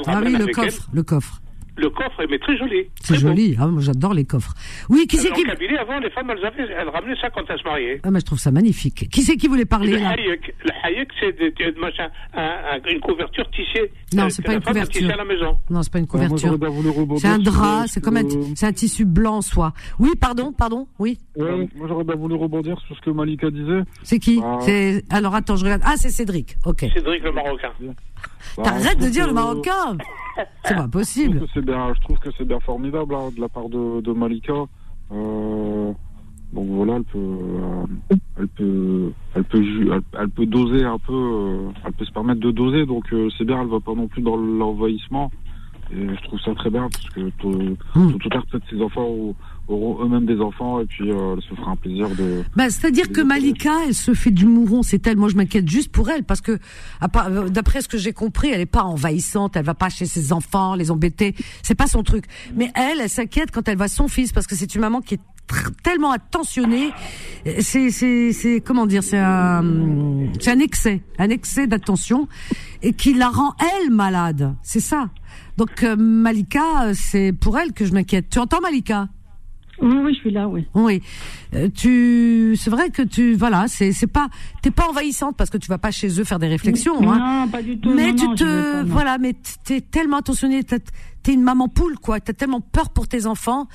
Ah 0.07 0.21
oui, 0.25 0.33
le 0.33 0.43
avec 0.43 0.55
coffre, 0.55 0.89
le 0.93 1.03
coffre. 1.03 1.39
elles. 1.39 1.45
Le 1.77 1.91
coffre, 1.91 2.23
mais 2.31 2.39
très 2.39 2.57
joli. 2.57 2.85
C'est 3.03 3.17
joli. 3.17 3.57
Ah, 3.59 3.67
moi, 3.67 3.83
j'adore 3.83 4.15
les 4.15 4.25
coffres. 4.25 4.55
Oui, 4.89 5.09
qui 5.09 5.17
c'est 5.17 5.33
qui 5.33 5.43
Kabylie, 5.43 5.77
avant, 5.77 5.99
les 5.99 6.11
femmes, 6.11 6.31
elles, 6.31 6.45
avaient, 6.47 6.73
elles 6.73 6.89
ramenaient 6.89 7.17
ça 7.21 7.31
quand 7.31 7.43
elles 7.49 7.59
se 7.59 7.65
mariaient. 7.65 8.01
Ah, 8.05 8.13
mais 8.13 8.21
je 8.21 8.27
trouve 8.27 8.39
ça 8.39 8.53
magnifique. 8.53 9.09
Qui 9.11 9.23
c'est 9.23 9.37
qui 9.37 9.49
voulait 9.49 9.65
parler 9.65 9.91
le 9.91 9.99
hayek, 9.99 10.55
le 10.65 10.71
hayek, 10.85 11.09
c'est 11.19 11.79
machin, 11.81 12.09
un- 12.33 12.41
un- 12.77 12.91
une 12.93 13.01
couverture 13.01 13.51
tissée. 13.51 13.91
Non, 14.15 14.27
euh, 14.27 14.29
c'est 14.29 14.43
pas 14.43 14.55
une 14.55 14.61
couverture. 14.63 15.11
à 15.11 15.17
la 15.17 15.25
maison. 15.25 15.59
Non, 15.69 15.83
c'est 15.83 15.91
pas 15.93 15.99
une 15.99 16.07
moi, 16.13 16.29
couverture. 16.29 16.57
C'est 17.17 17.27
un 17.27 17.39
drap, 17.41 17.87
ce 17.89 17.95
c'est 17.95 18.01
comme 18.01 18.19
un, 18.19 18.29
c'est 18.55 18.67
un 18.67 18.73
tissu 18.73 19.05
blanc 19.05 19.39
en 19.39 19.43
soie. 19.43 19.73
Oui, 19.99 20.11
pardon, 20.21 20.53
pardon, 20.53 20.87
oui. 21.01 21.19
Moi 21.37 21.89
j'aurais 21.89 22.05
bien 22.05 22.15
voulu 22.15 22.37
rebondir 22.37 22.79
sur 22.87 22.95
ce 22.97 23.01
que 23.01 23.11
Malika 23.11 23.51
disait. 23.51 23.81
C'est 24.05 24.21
qui 24.21 24.41
C'est 24.61 25.03
alors 25.11 25.35
attends, 25.35 25.57
je 25.57 25.65
regarde. 25.65 25.83
Ah, 25.85 25.95
c'est 25.97 26.11
Cédric. 26.11 26.55
Ok. 26.65 26.87
Cédric 26.95 27.25
le 27.25 27.33
Marocain. 27.33 27.73
Bah, 28.57 28.63
T'arrêtes 28.65 28.99
de 29.01 29.09
dire 29.09 29.27
le 29.27 29.33
marocain. 29.33 29.97
C'est 30.65 30.75
pas 30.75 30.83
Je 30.85 30.89
possible. 30.89 31.47
trouve 31.49 31.63
bien, 31.63 31.95
je 31.95 32.01
trouve 32.01 32.19
que 32.19 32.29
c'est 32.37 32.45
bien 32.45 32.59
formidable 32.61 33.15
hein, 33.15 33.31
de 33.37 33.41
la 33.41 33.49
part 33.49 33.69
de, 33.69 34.01
de 34.01 34.13
Malika. 34.13 34.53
Euh, 35.13 35.93
donc 36.53 36.67
voilà, 36.69 36.97
elle 36.97 37.05
peut, 37.05 37.19
euh, 37.19 38.17
elle 38.39 38.49
peut, 38.49 39.13
elle 39.35 39.45
peut, 39.45 39.63
elle, 39.93 40.01
elle 40.21 40.29
peut 40.31 40.47
doser 40.47 40.85
un 40.85 40.99
peu, 40.99 41.13
euh, 41.13 41.69
elle 41.85 41.93
peut 41.93 42.05
se 42.05 42.11
permettre 42.13 42.41
de 42.41 42.51
doser. 42.51 42.85
Donc 42.85 43.13
euh, 43.13 43.29
c'est 43.39 43.45
bien, 43.45 43.61
elle 43.63 43.69
va 43.69 43.79
pas 43.81 43.95
non 43.95 44.09
plus 44.09 44.23
dans 44.23 44.37
l'envahissement. 44.37 45.31
Et 45.93 46.09
je 46.09 46.23
trouve 46.25 46.41
ça 46.41 46.53
très 46.55 46.71
bien 46.71 46.89
parce 46.91 47.09
que 47.11 47.31
tôt 47.41 47.53
ou 47.97 48.29
tard 48.29 48.45
peut-être 48.51 48.69
ses 48.71 48.81
enfants 48.83 49.07
auront- 49.69 50.05
eux-mêmes 50.05 50.27
des 50.27 50.41
enfants 50.41 50.81
et 50.81 50.87
puis 50.87 51.11
euh, 51.11 51.37
se 51.41 51.55
fera 51.55 51.73
un 51.73 51.77
plaisir 51.77 52.09
de. 52.11 52.43
Bah, 52.57 52.71
c'est-à-dire 52.71 53.11
que 53.13 53.21
Malika, 53.21 53.73
elle 53.87 53.95
se 53.95 54.15
fait 54.15 54.31
du 54.31 54.47
mouron. 54.47 54.83
C'est 54.83 55.07
elle. 55.07 55.17
Moi, 55.17 55.29
je 55.29 55.37
m'inquiète 55.37 55.69
juste 55.69 55.91
pour 55.93 56.11
elle 56.11 56.25
parce 56.25 56.41
que, 56.41 56.53
euh, 56.53 57.49
d'après 57.49 57.81
ce 57.83 57.89
que 57.89 57.99
j'ai 57.99 58.13
compris, 58.13 58.49
elle 58.53 58.61
est 58.61 58.67
pas 58.67 58.83
envahissante. 58.85 59.57
Elle 59.57 59.65
va 59.65 59.75
pas 59.75 59.89
chez 59.89 60.07
ses 60.07 60.33
enfants, 60.33 60.75
les 60.75 60.91
embêter. 60.91 61.35
C'est 61.63 61.75
pas 61.75 61.87
son 61.87 62.03
truc. 62.03 62.25
Mais 62.57 62.71
elle, 62.75 63.01
elle 63.01 63.09
s'inquiète 63.11 63.51
quand 63.51 63.69
elle 63.69 63.77
voit 63.77 63.89
son 63.89 64.09
fils 64.09 64.33
parce 64.33 64.47
que 64.47 64.55
c'est 64.55 64.75
une 64.75 64.81
maman 64.81 65.01
qui 65.01 65.15
est 65.15 65.21
tellement 65.83 66.11
attentionnée. 66.11 66.91
C'est, 67.61 67.91
c'est, 67.91 68.33
c'est 68.33 68.61
comment 68.63 68.87
dire, 68.87 69.03
c'est 69.03 69.19
un, 69.19 69.63
c'est 70.41 70.51
un 70.51 70.59
excès, 70.59 71.03
un 71.19 71.29
excès 71.29 71.67
d'attention 71.67 72.29
et 72.83 72.95
qui 72.95 73.13
la 73.13 73.29
rend 73.29 73.53
elle 73.61 73.91
malade. 73.91 74.55
C'est 74.63 74.81
ça. 74.81 75.11
Donc 75.59 75.83
euh, 75.83 75.97
Malika, 75.97 76.85
euh, 76.85 76.93
c'est 76.95 77.33
pour 77.33 77.59
elle 77.59 77.73
que 77.75 77.85
je 77.85 77.93
m'inquiète. 77.93 78.31
Tu 78.31 78.39
entends 78.39 78.61
Malika? 78.63 79.09
Oui, 79.81 79.97
oui, 80.05 80.15
je 80.15 80.19
suis 80.21 80.31
là, 80.31 80.49
oui. 80.49 80.65
Oui, 80.75 81.03
Euh, 81.55 81.69
tu, 81.75 82.55
c'est 82.57 82.71
vrai 82.71 82.91
que 82.91 83.03
tu, 83.03 83.35
voilà, 83.35 83.67
c'est, 83.69 83.93
c'est 83.93 84.07
pas, 84.07 84.29
t'es 84.63 84.71
pas 84.71 84.89
envahissante 84.89 85.37
parce 85.37 85.51
que 85.51 85.59
tu 85.59 85.69
vas 85.69 85.79
pas 85.79 85.91
chez 85.91 86.09
eux 86.21 86.25
faire 86.25 86.39
des 86.39 86.49
réflexions, 86.49 87.01
Non, 87.01 87.13
hein. 87.13 87.49
pas 87.51 87.63
du 87.63 87.79
tout. 87.79 87.93
Mais 87.95 88.11
Non, 88.13 88.17
tu 88.17 88.27
non, 88.29 88.35
te, 88.35 88.45
pas, 88.45 88.83
non. 88.83 88.89
voilà, 88.93 89.19
mais 89.19 89.35
t'es 89.65 89.81
tellement 89.81 90.19
attentionnée, 90.19 90.63
t'es 90.65 91.33
une 91.33 91.43
maman 91.43 91.69
poule, 91.69 91.97
quoi. 91.99 92.21
T'as 92.21 92.33
tellement 92.35 92.61
peur 92.61 92.91
pour 92.91 93.09
tes 93.09 93.27
enfants. 93.27 93.67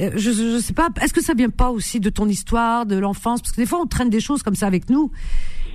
Euh, 0.00 0.10
Je, 0.16 0.30
je 0.30 0.58
sais 0.58 0.72
pas, 0.72 0.88
est-ce 1.02 1.12
que 1.12 1.22
ça 1.22 1.34
vient 1.34 1.50
pas 1.50 1.70
aussi 1.70 2.00
de 2.00 2.10
ton 2.10 2.26
histoire, 2.28 2.86
de 2.86 2.96
l'enfance? 2.98 3.40
Parce 3.42 3.52
que 3.52 3.60
des 3.60 3.66
fois, 3.66 3.80
on 3.80 3.86
traîne 3.86 4.10
des 4.10 4.20
choses 4.20 4.42
comme 4.42 4.54
ça 4.54 4.66
avec 4.66 4.88
nous 4.90 5.10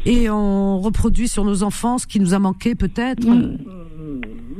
et 0.05 0.29
on 0.29 0.79
reproduit 0.79 1.27
sur 1.27 1.43
nos 1.45 1.63
enfants 1.63 1.97
ce 1.97 2.07
qui 2.07 2.19
nous 2.19 2.33
a 2.33 2.39
manqué, 2.39 2.75
peut-être. 2.75 3.25
Mm. 3.27 3.57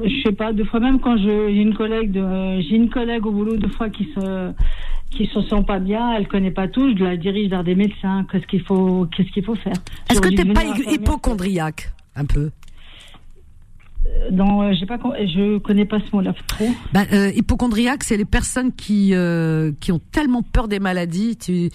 Je 0.04 0.24
sais 0.24 0.34
pas, 0.36 0.52
deux 0.52 0.66
fois 0.66 0.82
même 0.82 1.00
quand 1.00 1.16
je, 1.18 1.24
j'ai 1.50 1.62
une 1.62 1.74
collègue 1.74 2.12
de, 2.12 2.60
j'ai 2.62 2.76
une 2.76 2.90
collègue 2.90 3.26
au 3.26 3.32
boulot 3.32 3.56
deux 3.56 3.70
fois 3.70 3.90
qui 3.90 4.06
se, 4.14 4.52
qui 5.12 5.28
se 5.28 5.42
sent 5.44 5.64
pas 5.66 5.80
bien, 5.80 6.14
elle 6.14 6.28
connaît 6.28 6.52
pas 6.52 6.68
tout, 6.68 6.96
je 6.98 7.04
la 7.04 7.18
dirige 7.18 7.50
vers 7.50 7.64
des 7.64 7.76
médecins, 7.76 8.26
qu'est-ce 8.32 8.46
qu'il 8.48 8.62
faut, 8.62 9.08
qu'est-ce 9.16 9.32
qu'il 9.32 9.44
faut 9.44 9.56
faire? 9.56 9.74
Est-ce 10.10 10.20
que 10.20 10.30
t'es 10.30 10.46
pas 10.46 10.64
hypochondriaque 10.66 11.92
un 12.16 12.26
peu? 12.26 12.52
Dans, 14.32 14.62
euh, 14.62 14.72
j'ai 14.74 14.86
pas, 14.86 14.98
je 14.98 15.58
connais 15.58 15.86
pas 15.86 16.00
ce 16.00 16.16
mot-là 16.16 16.34
trop. 16.48 16.68
Euh, 17.12 17.32
hypochondriaque, 17.36 18.04
c'est 18.04 18.18
les 18.18 18.26
personnes 18.26 18.72
qui 18.72 19.14
euh, 19.14 19.72
qui 19.80 19.92
ont 19.92 20.00
tellement 20.12 20.44
peur 20.44 20.68
des 20.68 20.80
maladies 20.80 21.36
tu, 21.38 21.70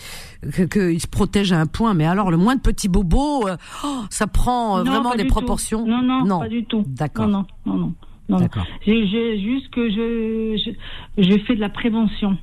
que 0.52 0.62
qu'ils 0.62 1.00
se 1.00 1.08
protègent 1.08 1.52
à 1.52 1.60
un 1.60 1.66
point. 1.66 1.92
Mais 1.92 2.06
alors, 2.06 2.30
le 2.30 2.36
moins 2.36 2.54
de 2.54 2.60
petits 2.60 2.88
bobos, 2.88 3.48
euh, 3.48 3.56
oh, 3.84 4.02
ça 4.10 4.26
prend 4.26 4.78
euh, 4.78 4.84
Non, 4.84 4.92
vraiment 4.92 5.14
des 5.16 5.24
proportions. 5.24 5.84
Non, 5.84 6.02
non, 6.02 6.24
non, 6.24 6.38
pas 6.38 6.48
du 6.48 6.64
tout. 6.64 6.84
D'accord. 6.86 7.26
Non, 7.26 7.44
non, 7.66 7.74
non, 7.74 7.78
non. 7.78 7.94
non. 8.28 8.38
D'accord. 8.38 8.66
Juste 8.86 9.70
que 9.70 9.90
je, 9.90 10.56
je, 11.18 11.22
je 11.22 11.38
fais 11.46 11.56
de 11.56 11.60
la 11.60 11.68
prévention. 11.68 12.38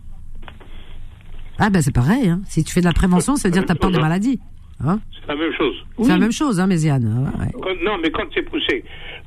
Ah 1.60 1.70
ben 1.70 1.82
c'est 1.82 1.94
pareil. 1.94 2.30
Hein. 2.30 2.42
Si 2.46 2.64
tu 2.64 2.72
fais 2.74 2.82
de 2.82 2.86
la 2.86 2.94
prévention, 2.94 3.36
ça 3.36 3.48
veut 3.48 3.52
dire 3.54 3.64
que 3.64 3.68
t'as 3.68 3.76
peur 3.76 3.92
des 3.92 4.00
maladies. 4.00 4.40
Hein 4.84 5.00
C'est 5.12 5.28
la 5.28 5.36
même 5.36 5.54
chose. 5.54 5.76
C'est 6.00 6.10
la 6.10 6.18
même 6.20 6.32
chose, 6.32 6.60
hein, 6.60 6.68
Méziane. 6.68 7.04
Ouais, 7.06 7.46
ouais. 7.46 7.52
Quand- 7.60 7.84
non, 7.84 7.98
mais 8.02 8.12
quand 8.12 8.26
c'est 8.34 8.44
poussé, 8.44 8.84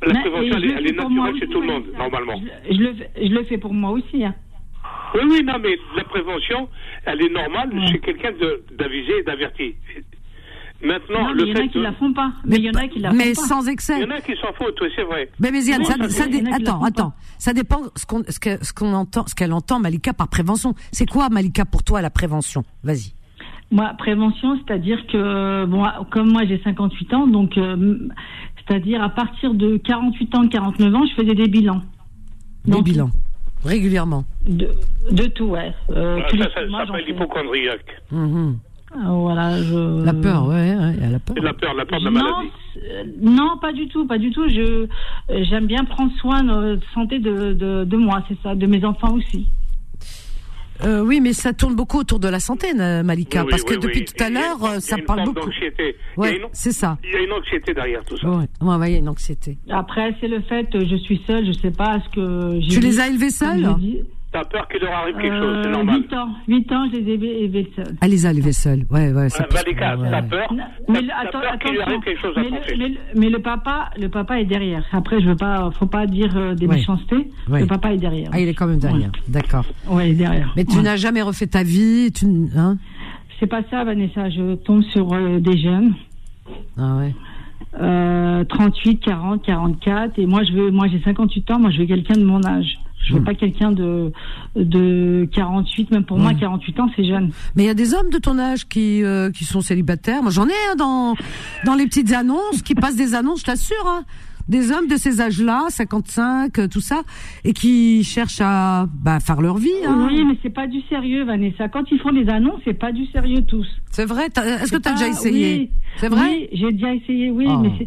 la 0.06 0.12
Mais- 0.12 0.20
prévention, 0.20 0.54
elle, 0.56 0.62
je 0.62 0.68
est- 0.68 0.88
elle 0.88 0.94
naturelle 0.96 1.40
chez 1.40 1.48
tout 1.48 1.60
le 1.60 1.66
monde, 1.66 1.84
normalement. 1.98 2.40
Je 2.70 2.76
le, 2.76 2.94
fais- 2.94 3.10
je 3.20 3.32
le 3.34 3.42
fais 3.44 3.58
pour 3.58 3.74
moi 3.74 3.90
aussi. 3.90 4.24
Hein. 4.24 4.34
Oui, 5.14 5.20
oui, 5.28 5.42
non, 5.44 5.54
mais 5.60 5.76
la 5.96 6.04
prévention, 6.04 6.68
elle 7.04 7.20
est 7.20 7.32
normale 7.32 7.70
chez 7.90 7.98
quelqu'un 7.98 8.30
de- 8.30 8.62
d'avisé 8.78 9.18
et 9.18 9.22
d'averti. 9.24 9.74
Maintenant, 10.82 11.24
non, 11.28 11.34
mais 11.34 11.42
le 11.42 11.42
il 11.42 11.48
y 11.48 11.52
en 11.52 11.54
fait 11.56 11.62
a 11.62 11.68
qui 11.68 11.78
de- 11.78 11.82
la 11.82 11.92
font 11.92 12.12
pas. 12.12 12.32
Mais 12.46 12.56
il 12.56 12.64
y 12.64 12.70
en 12.70 12.72
a 12.74 12.88
qui 12.88 12.98
la 13.00 13.12
mais 13.12 13.34
font 13.34 13.42
pas. 13.42 13.46
sans 13.48 13.68
excès. 13.68 13.98
Il 13.98 14.02
y 14.02 14.06
en 14.06 14.16
a 14.16 14.20
qui 14.20 14.32
s'en 14.36 14.52
foutent, 14.54 14.80
oui, 14.80 14.88
c'est 14.96 15.02
vrai. 15.04 15.28
Mais 15.38 15.50
Non, 15.50 15.84
ça, 15.84 15.94
ça, 15.98 16.08
ça 16.08 16.26
dé- 16.26 16.42
attends, 16.52 16.82
attends, 16.82 17.12
ça 17.38 17.52
dépend 17.52 17.80
ce 17.96 18.06
qu'on 18.06 18.22
ce 18.28 18.40
que- 18.40 18.64
ce 18.64 18.72
qu'on 18.72 18.92
entend, 18.94 19.26
ce 19.26 19.34
qu'elle 19.34 19.52
entend 19.52 19.78
Malika 19.78 20.12
par 20.14 20.28
prévention. 20.28 20.74
C'est 20.92 21.06
quoi 21.06 21.28
Malika 21.28 21.64
pour 21.66 21.82
toi 21.82 22.00
la 22.00 22.10
prévention? 22.10 22.64
Vas-y. 22.82 23.12
Moi, 23.72 23.92
prévention, 23.98 24.58
c'est-à-dire 24.66 24.98
que, 25.06 25.64
bon, 25.66 25.84
comme 26.10 26.32
moi 26.32 26.42
j'ai 26.48 26.60
58 26.64 27.14
ans, 27.14 27.26
donc, 27.28 27.56
euh, 27.58 27.98
c'est-à-dire 28.66 29.02
à 29.02 29.10
partir 29.10 29.54
de 29.54 29.76
48 29.76 30.34
ans, 30.34 30.48
49 30.48 30.94
ans, 30.94 31.04
je 31.06 31.22
faisais 31.22 31.34
des 31.34 31.46
bilans. 31.46 31.82
Des 32.64 32.82
bilans 32.82 33.10
régulièrement. 33.64 34.24
De, 34.48 34.70
de 35.12 35.24
tout, 35.26 35.44
ouais. 35.44 35.72
Euh, 35.90 36.18
Ah, 36.24 36.28
ça, 36.30 36.38
ça 36.38 36.68
s'appelle 36.86 37.04
fais. 37.04 37.10
hypochondriaque. 37.12 38.02
Voilà, 38.92 39.62
je... 39.62 40.04
La 40.04 40.12
peur, 40.12 40.46
ouais, 40.48 40.74
ouais, 40.76 40.94
il 40.96 41.00
y 41.02 41.06
a 41.06 41.10
la 41.10 41.18
peur. 41.20 41.36
La 41.40 41.52
peur, 41.54 41.74
la 41.74 41.84
peur 41.86 42.00
de 42.00 42.04
la 42.06 42.10
Non, 42.10 42.22
maladie. 42.22 42.50
euh, 42.90 43.04
non, 43.20 43.56
pas 43.60 43.72
du 43.72 43.86
tout, 43.88 44.04
pas 44.06 44.18
du 44.18 44.30
tout. 44.32 44.48
Je 44.48 44.60
euh, 44.60 44.86
j'aime 45.48 45.66
bien 45.66 45.84
prendre 45.84 46.10
soin 46.20 46.42
de 46.42 46.80
santé 46.92 47.20
de, 47.20 47.52
de, 47.52 47.84
de 47.84 47.96
moi, 47.96 48.24
c'est 48.28 48.36
ça, 48.42 48.54
de 48.54 48.66
mes 48.66 48.84
enfants 48.84 49.14
aussi. 49.14 49.46
Euh, 50.82 51.04
oui, 51.04 51.20
mais 51.20 51.34
ça 51.34 51.52
tourne 51.52 51.76
beaucoup 51.76 51.98
autour 51.98 52.18
de 52.18 52.26
la 52.28 52.40
santé, 52.40 52.72
Na- 52.72 53.02
Malika, 53.02 53.40
Oui, 53.40 53.44
oui, 53.44 53.50
parce 53.50 53.64
que 53.64 53.74
oui, 53.74 53.80
depuis 53.80 53.98
oui. 54.00 54.04
tout 54.06 54.24
à 54.24 54.30
l'heure, 54.30 54.56
il 54.60 54.64
y 54.64 54.66
a 54.68 54.76
euh, 54.76 54.80
ça 54.80 54.96
une 54.96 55.04
parle 55.04 55.24
beaucoup. 55.24 55.40
d'anxiété. 55.46 55.94
Il 56.16 56.24
y 56.24 56.26
a 56.26 56.30
Ouais, 56.30 56.36
une- 56.38 56.46
c'est 56.52 56.72
ça. 56.72 56.96
Il 57.04 57.10
y 57.10 57.16
a 57.16 57.20
une 57.20 57.32
anxiété 57.32 57.74
derrière 57.74 58.02
tout 58.04 58.16
ça. 58.16 58.28
Ouais, 58.28 58.46
ouais, 58.62 58.76
ouais, 58.76 58.90
il 58.90 58.92
y 58.94 58.96
a 58.96 58.98
une 58.98 59.08
anxiété. 59.10 59.58
Après, 59.68 60.16
c'est 60.20 60.28
le 60.28 60.40
fait, 60.40 60.74
euh, 60.74 60.84
je 60.90 60.96
suis 60.96 61.20
seule, 61.26 61.44
je 61.46 61.52
sais 61.52 61.70
pas 61.70 61.98
ce 62.00 62.08
que. 62.08 62.60
j'ai 62.62 62.68
Tu 62.68 62.80
les 62.80 62.98
as 62.98 63.08
élevés 63.08 63.28
seuls 63.30 63.68
T'as 64.32 64.44
peur 64.44 64.68
qu'il 64.68 64.80
leur 64.80 64.92
arrive 64.92 65.16
quelque 65.16 65.34
euh, 65.34 65.40
chose, 65.40 65.60
c'est 65.64 65.70
normal. 65.70 66.02
8 66.02 66.14
ans, 66.14 66.28
8 66.46 66.72
ans, 66.72 66.88
je 66.92 66.98
les 66.98 67.10
ai 67.10 67.42
élevés, 67.42 67.72
seuls. 67.74 67.96
Elle 68.00 68.10
les 68.10 68.26
a 68.26 68.30
élevés 68.30 68.52
seuls. 68.52 68.84
Ouais, 68.88 69.12
ouais, 69.12 69.26
Malika, 69.52 69.96
ouais, 69.96 70.10
t'as 70.10 70.22
peur 70.22 70.54
Mais 70.88 71.00
peur 71.32 71.58
qu'il 71.58 71.72
lui 71.72 71.80
arrive 71.80 72.00
quelque 72.00 72.20
chose 72.20 72.36
à 72.36 72.42
mais, 73.16 73.28
le, 73.28 73.38
papa, 73.40 73.90
le 73.98 74.08
papa 74.08 74.40
est 74.40 74.44
derrière. 74.44 74.84
Après, 74.92 75.20
je 75.20 75.26
veux 75.26 75.36
pas, 75.36 75.70
faut 75.72 75.86
pas 75.86 76.06
dire 76.06 76.36
euh, 76.36 76.54
des 76.54 76.68
méchancetés. 76.68 77.28
Le 77.48 77.66
papa 77.66 77.92
est 77.92 77.98
derrière. 77.98 78.28
Ah, 78.32 78.38
il 78.40 78.48
est 78.48 78.54
quand 78.54 78.68
même 78.68 78.78
derrière. 78.78 79.10
D'accord. 79.26 79.64
Ouais, 79.88 80.10
il 80.10 80.12
est 80.12 80.18
derrière. 80.18 80.52
Mais 80.56 80.64
tu 80.64 80.80
n'as 80.80 80.96
jamais 80.96 81.22
refait 81.22 81.48
ta 81.48 81.64
vie, 81.64 82.12
tu, 82.12 82.26
hein? 82.56 82.76
C'est 83.40 83.48
pas 83.48 83.62
ça, 83.68 83.82
Vanessa. 83.82 84.30
Je 84.30 84.54
tombe 84.56 84.82
sur 84.84 85.12
euh, 85.12 85.40
des 85.40 85.58
jeunes. 85.58 85.94
Ah 86.78 86.98
ouais. 86.98 87.14
Euh, 87.80 88.44
38, 88.44 89.00
40, 89.00 89.42
44. 89.42 90.18
Et 90.18 90.26
moi, 90.26 90.44
je 90.44 90.52
veux, 90.52 90.70
moi, 90.70 90.86
j'ai 90.88 91.00
58 91.00 91.50
ans. 91.50 91.58
Moi, 91.58 91.70
je 91.70 91.78
veux 91.78 91.86
quelqu'un 91.86 92.14
de 92.14 92.24
mon 92.24 92.44
âge. 92.44 92.78
Je 93.02 93.12
Hmm. 93.14 93.18
veux 93.18 93.24
pas 93.24 93.34
quelqu'un 93.34 93.72
de, 93.72 94.12
de 94.56 95.28
48. 95.34 95.90
Même 95.90 96.04
pour 96.04 96.18
moi, 96.18 96.32
48 96.34 96.80
ans, 96.80 96.90
c'est 96.94 97.04
jeune. 97.04 97.30
Mais 97.56 97.64
il 97.64 97.66
y 97.66 97.70
a 97.70 97.74
des 97.74 97.94
hommes 97.94 98.10
de 98.10 98.18
ton 98.18 98.38
âge 98.38 98.68
qui 98.68 99.02
euh, 99.02 99.30
qui 99.30 99.44
sont 99.44 99.60
célibataires. 99.62 100.22
Moi, 100.22 100.30
j'en 100.30 100.46
ai 100.46 100.52
hein, 100.70 100.76
dans 100.76 101.14
dans 101.64 101.74
les 101.74 101.86
petites 101.86 102.12
annonces 102.12 102.62
qui 102.62 102.74
passent 102.74 102.96
des 102.96 103.14
annonces, 103.14 103.40
je 103.40 103.44
t'assure. 103.46 103.86
Hein, 103.86 104.04
des 104.50 104.70
hommes 104.72 104.86
de 104.88 104.96
ces 104.96 105.20
âges-là, 105.22 105.66
55, 105.70 106.58
euh, 106.58 106.68
tout 106.68 106.80
ça, 106.80 107.02
et 107.44 107.52
qui 107.54 108.04
cherchent 108.04 108.42
à 108.42 108.86
bah, 108.92 109.18
faire 109.20 109.40
leur 109.40 109.56
vie. 109.56 109.70
Hein. 109.86 110.08
Oui, 110.10 110.22
mais 110.24 110.36
c'est 110.42 110.50
pas 110.52 110.66
du 110.66 110.80
sérieux, 110.90 111.24
Vanessa. 111.24 111.68
Quand 111.68 111.84
ils 111.90 111.98
font 112.00 112.12
des 112.12 112.28
annonces, 112.28 112.60
c'est 112.64 112.78
pas 112.78 112.92
du 112.92 113.06
sérieux 113.06 113.42
tous. 113.42 113.66
C'est 113.90 114.04
vrai. 114.04 114.26
Est-ce 114.26 114.72
que 114.72 114.76
tu 114.82 114.88
as 114.88 114.92
déjà 114.92 115.08
essayé? 115.08 115.54
oui, 115.54 115.70
C'est 115.96 116.08
vrai? 116.08 116.26
Oui, 116.28 116.48
j'ai 116.52 116.72
déjà 116.72 116.94
essayé. 116.94 117.30
Oui, 117.30 117.46
Oh. 117.48 117.58
mais 117.62 117.70
c'est- 117.78 117.86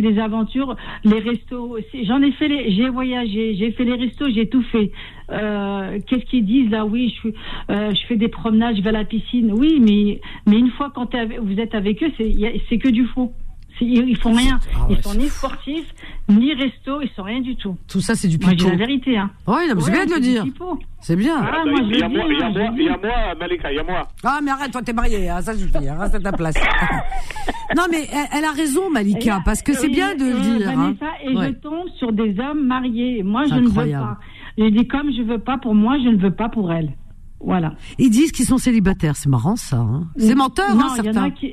des 0.00 0.18
aventures, 0.18 0.74
les 1.04 1.20
restos. 1.20 1.78
J'en 2.02 2.20
ai 2.20 2.32
fait 2.32 2.48
les, 2.48 2.74
j'ai 2.74 2.88
voyagé, 2.88 3.54
j'ai 3.56 3.70
fait 3.70 3.84
les 3.84 3.94
restos, 3.94 4.28
j'ai 4.34 4.48
tout 4.48 4.62
fait. 4.72 4.90
Euh, 5.30 5.98
Qu'est-ce 6.06 6.24
qu'ils 6.26 6.44
disent 6.44 6.70
là? 6.70 6.84
Oui, 6.84 7.10
je 7.14 7.14
suis, 7.20 7.34
euh, 7.70 7.92
je 7.94 8.06
fais 8.08 8.16
des 8.16 8.26
promenades, 8.28 8.76
je 8.76 8.82
vais 8.82 8.88
à 8.88 8.92
la 8.92 9.04
piscine. 9.04 9.52
Oui, 9.52 9.78
mais 9.80 10.20
mais 10.46 10.58
une 10.58 10.70
fois 10.72 10.90
quand 10.94 11.14
avec- 11.14 11.38
vous 11.40 11.58
êtes 11.60 11.74
avec 11.76 12.02
eux, 12.02 12.10
c'est 12.18 12.78
que 12.78 12.88
du 12.88 13.06
faux. 13.06 13.32
Ils, 13.80 14.08
ils 14.08 14.16
font 14.16 14.32
rien. 14.32 14.58
Ah 14.74 14.86
ouais, 14.88 14.96
ils 14.98 15.02
sont 15.02 15.14
ni 15.18 15.28
sportifs, 15.28 15.94
ni 16.28 16.54
resto, 16.54 17.00
ils 17.02 17.10
sont 17.14 17.22
rien 17.22 17.40
du 17.40 17.54
tout. 17.56 17.76
Tout 17.88 18.00
ça, 18.00 18.14
c'est 18.14 18.28
du 18.28 18.38
pipeau. 18.38 18.54
j'ai 18.58 18.70
la 18.70 18.76
vérité. 18.76 19.16
Hein. 19.18 19.30
Oui, 19.46 19.54
non, 19.68 19.74
mais 19.74 19.80
c'est 19.82 19.90
Ouais, 19.90 19.92
bien 19.92 20.06
de 20.06 20.14
le 20.14 20.20
dire. 20.20 20.44
pipeau. 20.44 20.78
C'est 21.00 21.16
bien. 21.16 21.36
Ah, 21.38 21.62
moi, 21.66 21.80
je 21.80 21.82
il 21.94 21.98
y 21.98 22.02
a 22.02 22.08
le 22.08 22.14
moi, 22.14 22.24
dis, 22.24 22.30
il 22.34 22.38
y 22.38 22.42
a 22.42 22.48
moi, 22.48 22.52
je 22.54 22.58
le 22.74 22.80
il 22.82 22.84
y 22.84 22.88
a 22.88 22.94
dis. 22.96 23.02
moi, 23.04 23.34
Malika, 23.40 23.72
il 23.72 23.76
y 23.76 23.78
a 23.78 23.84
moi. 23.84 24.08
Ah, 24.24 24.40
mais 24.42 24.50
arrête, 24.50 24.72
toi, 24.72 24.82
t'es 24.82 24.92
marié, 24.94 25.28
hein, 25.28 25.42
ça 25.42 25.54
suffit, 25.54 25.86
hein, 25.88 25.96
reste 25.98 26.14
à 26.14 26.20
ta 26.20 26.32
place. 26.32 26.54
non, 27.76 27.84
mais 27.90 28.06
elle, 28.12 28.26
elle 28.38 28.44
a 28.44 28.52
raison, 28.52 28.90
Malika, 28.90 29.40
parce 29.44 29.62
que 29.62 29.72
c'est 29.74 29.88
bien 29.88 30.14
de 30.14 30.24
le 30.24 30.38
et, 30.38 30.58
dire. 30.58 30.68
hein. 30.70 30.74
Vanessa, 30.76 31.06
et 31.22 31.36
Ouais. 31.36 31.48
je 31.48 31.52
tombe 31.60 31.88
sur 31.98 32.12
des 32.12 32.34
hommes 32.40 32.66
mariés. 32.66 33.22
Moi, 33.22 33.44
je 33.48 33.54
ne 33.56 33.68
veux 33.68 33.90
pas. 33.90 34.18
Je 34.56 34.64
dis 34.68 34.86
comme 34.86 35.10
je 35.12 35.22
veux 35.22 35.38
pas 35.40 35.58
pour 35.58 35.74
moi, 35.74 35.96
je 36.02 36.08
ne 36.08 36.16
veux 36.16 36.30
pas 36.34 36.48
pour 36.48 36.72
elle. 36.72 36.92
Voilà. 37.40 37.74
Ils 37.98 38.08
disent 38.10 38.32
qu'ils 38.32 38.46
sont 38.46 38.56
célibataires, 38.58 39.16
c'est 39.16 39.28
marrant 39.28 39.56
ça. 39.56 39.76
Hein. 39.78 40.04
C'est 40.16 40.34
menteur, 40.34 40.74
non, 40.74 40.84
hein, 40.84 40.94
il 40.98 41.04
y 41.04 41.08
en 41.10 41.12
certains. 41.12 41.22
a 41.24 41.30
qui. 41.30 41.52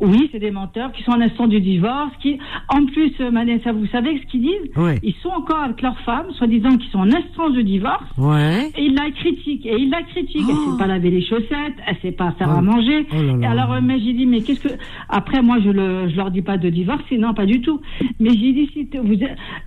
Oui, 0.00 0.28
c'est 0.30 0.38
des 0.38 0.50
menteurs 0.52 0.92
qui 0.92 1.02
sont 1.02 1.10
en 1.12 1.20
instant 1.20 1.48
du 1.48 1.60
divorce. 1.60 2.12
Qui, 2.20 2.38
en 2.68 2.84
plus, 2.86 3.12
euh, 3.20 3.30
Vanessa, 3.30 3.72
vous 3.72 3.86
savez 3.86 4.20
ce 4.20 4.26
qu'ils 4.30 4.42
disent 4.42 4.70
Ouais. 4.76 4.98
Ils 5.02 5.14
sont 5.22 5.30
encore 5.30 5.58
avec 5.60 5.82
leur 5.82 5.98
femme, 6.00 6.26
soi-disant 6.32 6.76
qu'ils 6.76 6.90
sont 6.90 7.00
en 7.00 7.08
instance 7.12 7.52
de 7.54 7.62
divorce. 7.62 8.04
Ouais. 8.16 8.70
Et 8.76 8.84
ils 8.86 8.94
la 8.94 9.10
critiquent. 9.10 9.66
Et 9.66 9.76
ils 9.76 9.90
la 9.90 10.02
critiquent. 10.02 10.46
Elle 10.48 10.54
sait 10.72 10.78
pas 10.78 10.86
laver 10.86 11.10
les 11.10 11.22
chaussettes, 11.22 11.74
elle 11.86 11.96
sait 12.02 12.12
pas 12.12 12.32
faire 12.32 12.48
Oh. 12.50 12.58
à 12.58 12.62
manger. 12.62 13.06
Oh 13.12 13.16
là 13.22 13.32
là. 13.32 13.38
Et 13.42 13.46
alors, 13.46 13.72
euh, 13.72 13.80
mais 13.82 13.98
j'ai 13.98 14.12
dit, 14.12 14.26
mais 14.26 14.40
qu'est-ce 14.42 14.60
que. 14.68 14.74
Après, 15.08 15.42
moi, 15.42 15.58
je, 15.64 15.70
le, 15.70 16.08
je 16.08 16.16
leur 16.16 16.30
dis 16.30 16.42
pas 16.42 16.58
de 16.58 16.68
divorcer, 16.70 17.18
non, 17.18 17.34
pas 17.34 17.46
du 17.46 17.60
tout. 17.60 17.80
Mais 18.20 18.30
j'ai 18.30 18.52
dit, 18.52 18.70
si 18.72 18.88
vous 19.02 19.14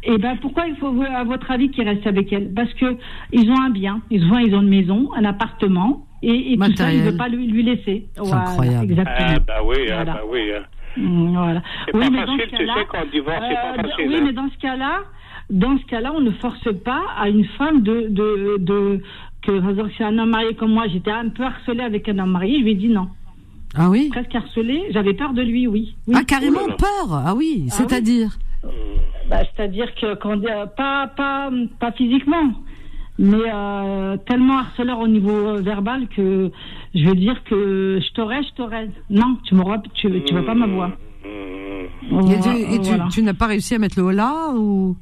eh 0.03 0.18
ben, 0.18 0.38
pourquoi 0.41 0.68
il 0.68 0.76
faut, 0.76 0.94
à 1.14 1.24
votre 1.26 1.52
avis, 1.52 1.70
qu'ils 1.72 1.88
restent 1.88 2.08
avec 2.08 2.32
elle? 2.32 2.53
Parce 2.53 2.74
que 2.76 2.98
ils 3.34 3.49
ont 3.52 3.60
un 3.60 3.70
bien. 3.70 4.02
Ils 4.10 4.24
ont, 4.32 4.38
ils 4.38 4.56
ont 4.56 4.62
une 4.62 4.70
maison, 4.70 5.10
un 5.16 5.26
appartement. 5.26 6.06
Et, 6.23 6.53
et 6.53 6.56
tout 6.57 6.61
ça, 6.64 6.68
il 6.68 6.69
Matériel. 6.99 7.02
veut 7.11 7.18
pas 7.18 7.27
lui, 7.30 7.48
lui 7.48 7.64
laisser. 7.64 8.06
Voilà, 8.18 8.41
incroyable. 8.49 8.84
Exactement. 8.91 9.15
Ah, 9.19 9.39
bah 9.39 9.53
oui, 9.65 9.76
ah, 9.89 9.95
Voilà. 9.95 10.14
bah 10.14 10.22
oui. 10.30 10.39
hein. 10.56 10.64
Voilà. 11.34 11.61
C'est 11.85 11.95
Oui, 11.95 12.02
pas 12.02 12.10
mais 12.11 12.26
dans 12.26 12.38
facile, 12.38 12.49
tu 12.57 12.65
sais, 12.65 12.85
quand 12.91 12.98
c'est 13.14 13.22
pas 13.22 13.31
euh, 13.41 13.76
facile, 13.77 14.07
Oui, 14.07 14.15
hein. 14.18 14.22
mais 14.26 14.34
dans 14.34 14.49
ce 14.49 14.57
cas-là, 14.57 14.99
dans 15.49 15.77
ce 15.80 15.85
cas-là, 15.85 16.11
on 16.15 16.22
ne 16.22 16.31
force 16.31 16.68
pas 16.84 17.02
à 17.18 17.30
une 17.30 17.45
femme 17.57 17.81
de, 17.81 18.07
de, 18.10 18.57
de 18.60 19.02
que 19.41 19.60
par 19.60 19.69
exemple, 19.72 19.91
si 19.98 20.03
un 20.03 20.18
homme 20.19 20.30
marié 20.30 20.53
comme 20.53 20.72
moi, 20.73 20.88
j'étais 20.88 21.11
un 21.11 21.30
peu 21.30 21.43
harcelée 21.43 21.81
avec 21.84 22.07
un 22.10 22.19
homme 22.19 22.31
marié, 22.31 22.60
je 22.60 22.64
lui 22.64 22.72
ai 22.72 22.76
dit 22.76 22.89
non. 22.89 23.07
Ah 23.76 23.89
oui? 23.89 24.10
Presque 24.11 24.35
harcelée, 24.35 24.84
j'avais 24.91 25.14
peur 25.14 25.34
de 25.34 25.41
lui, 25.41 25.65
oui. 25.65 25.95
Oui. 26.07 26.14
Ah, 26.18 26.23
carrément 26.26 26.68
peur? 26.77 27.07
Ah 27.26 27.34
oui, 27.35 27.64
Ah 27.69 27.72
c'est-à-dire? 27.72 28.38
Bah, 29.30 29.38
C'est-à-dire 29.56 29.95
que 29.95 30.14
quand 30.15 30.43
euh, 30.45 30.65
pas 30.68 31.07
pas 31.07 31.49
pas 31.80 31.91
physiquement, 31.93 32.52
mais 33.22 33.49
euh, 33.53 34.18
tellement 34.27 34.57
harceleur 34.57 34.99
au 34.99 35.07
niveau 35.07 35.30
euh, 35.31 35.61
verbal 35.61 36.07
que 36.10 36.52
je 36.93 37.06
veux 37.07 37.15
dire 37.15 37.41
que 37.45 37.99
je 38.06 38.11
t'aurais, 38.14 38.43
je 38.43 38.52
t'aurais. 38.56 38.89
Non, 39.10 39.38
tu 39.45 39.56
m'auras, 39.56 39.77
tu, 39.93 40.22
tu 40.23 40.34
vas 40.34 40.41
pas 40.43 40.56
m'avoir. 40.56 40.91
Et, 41.23 41.88
tu, 42.41 42.49
et 42.49 42.80
tu- 42.80 42.88
Voilà. 42.89 43.07
tu 43.11 43.22
n'as 43.23 43.34
pas 43.35 43.45
réussi 43.48 43.76
à 43.76 43.80
mettre 43.80 43.98
le 43.99 44.06
holà 44.06 44.53
ou? 44.57 44.98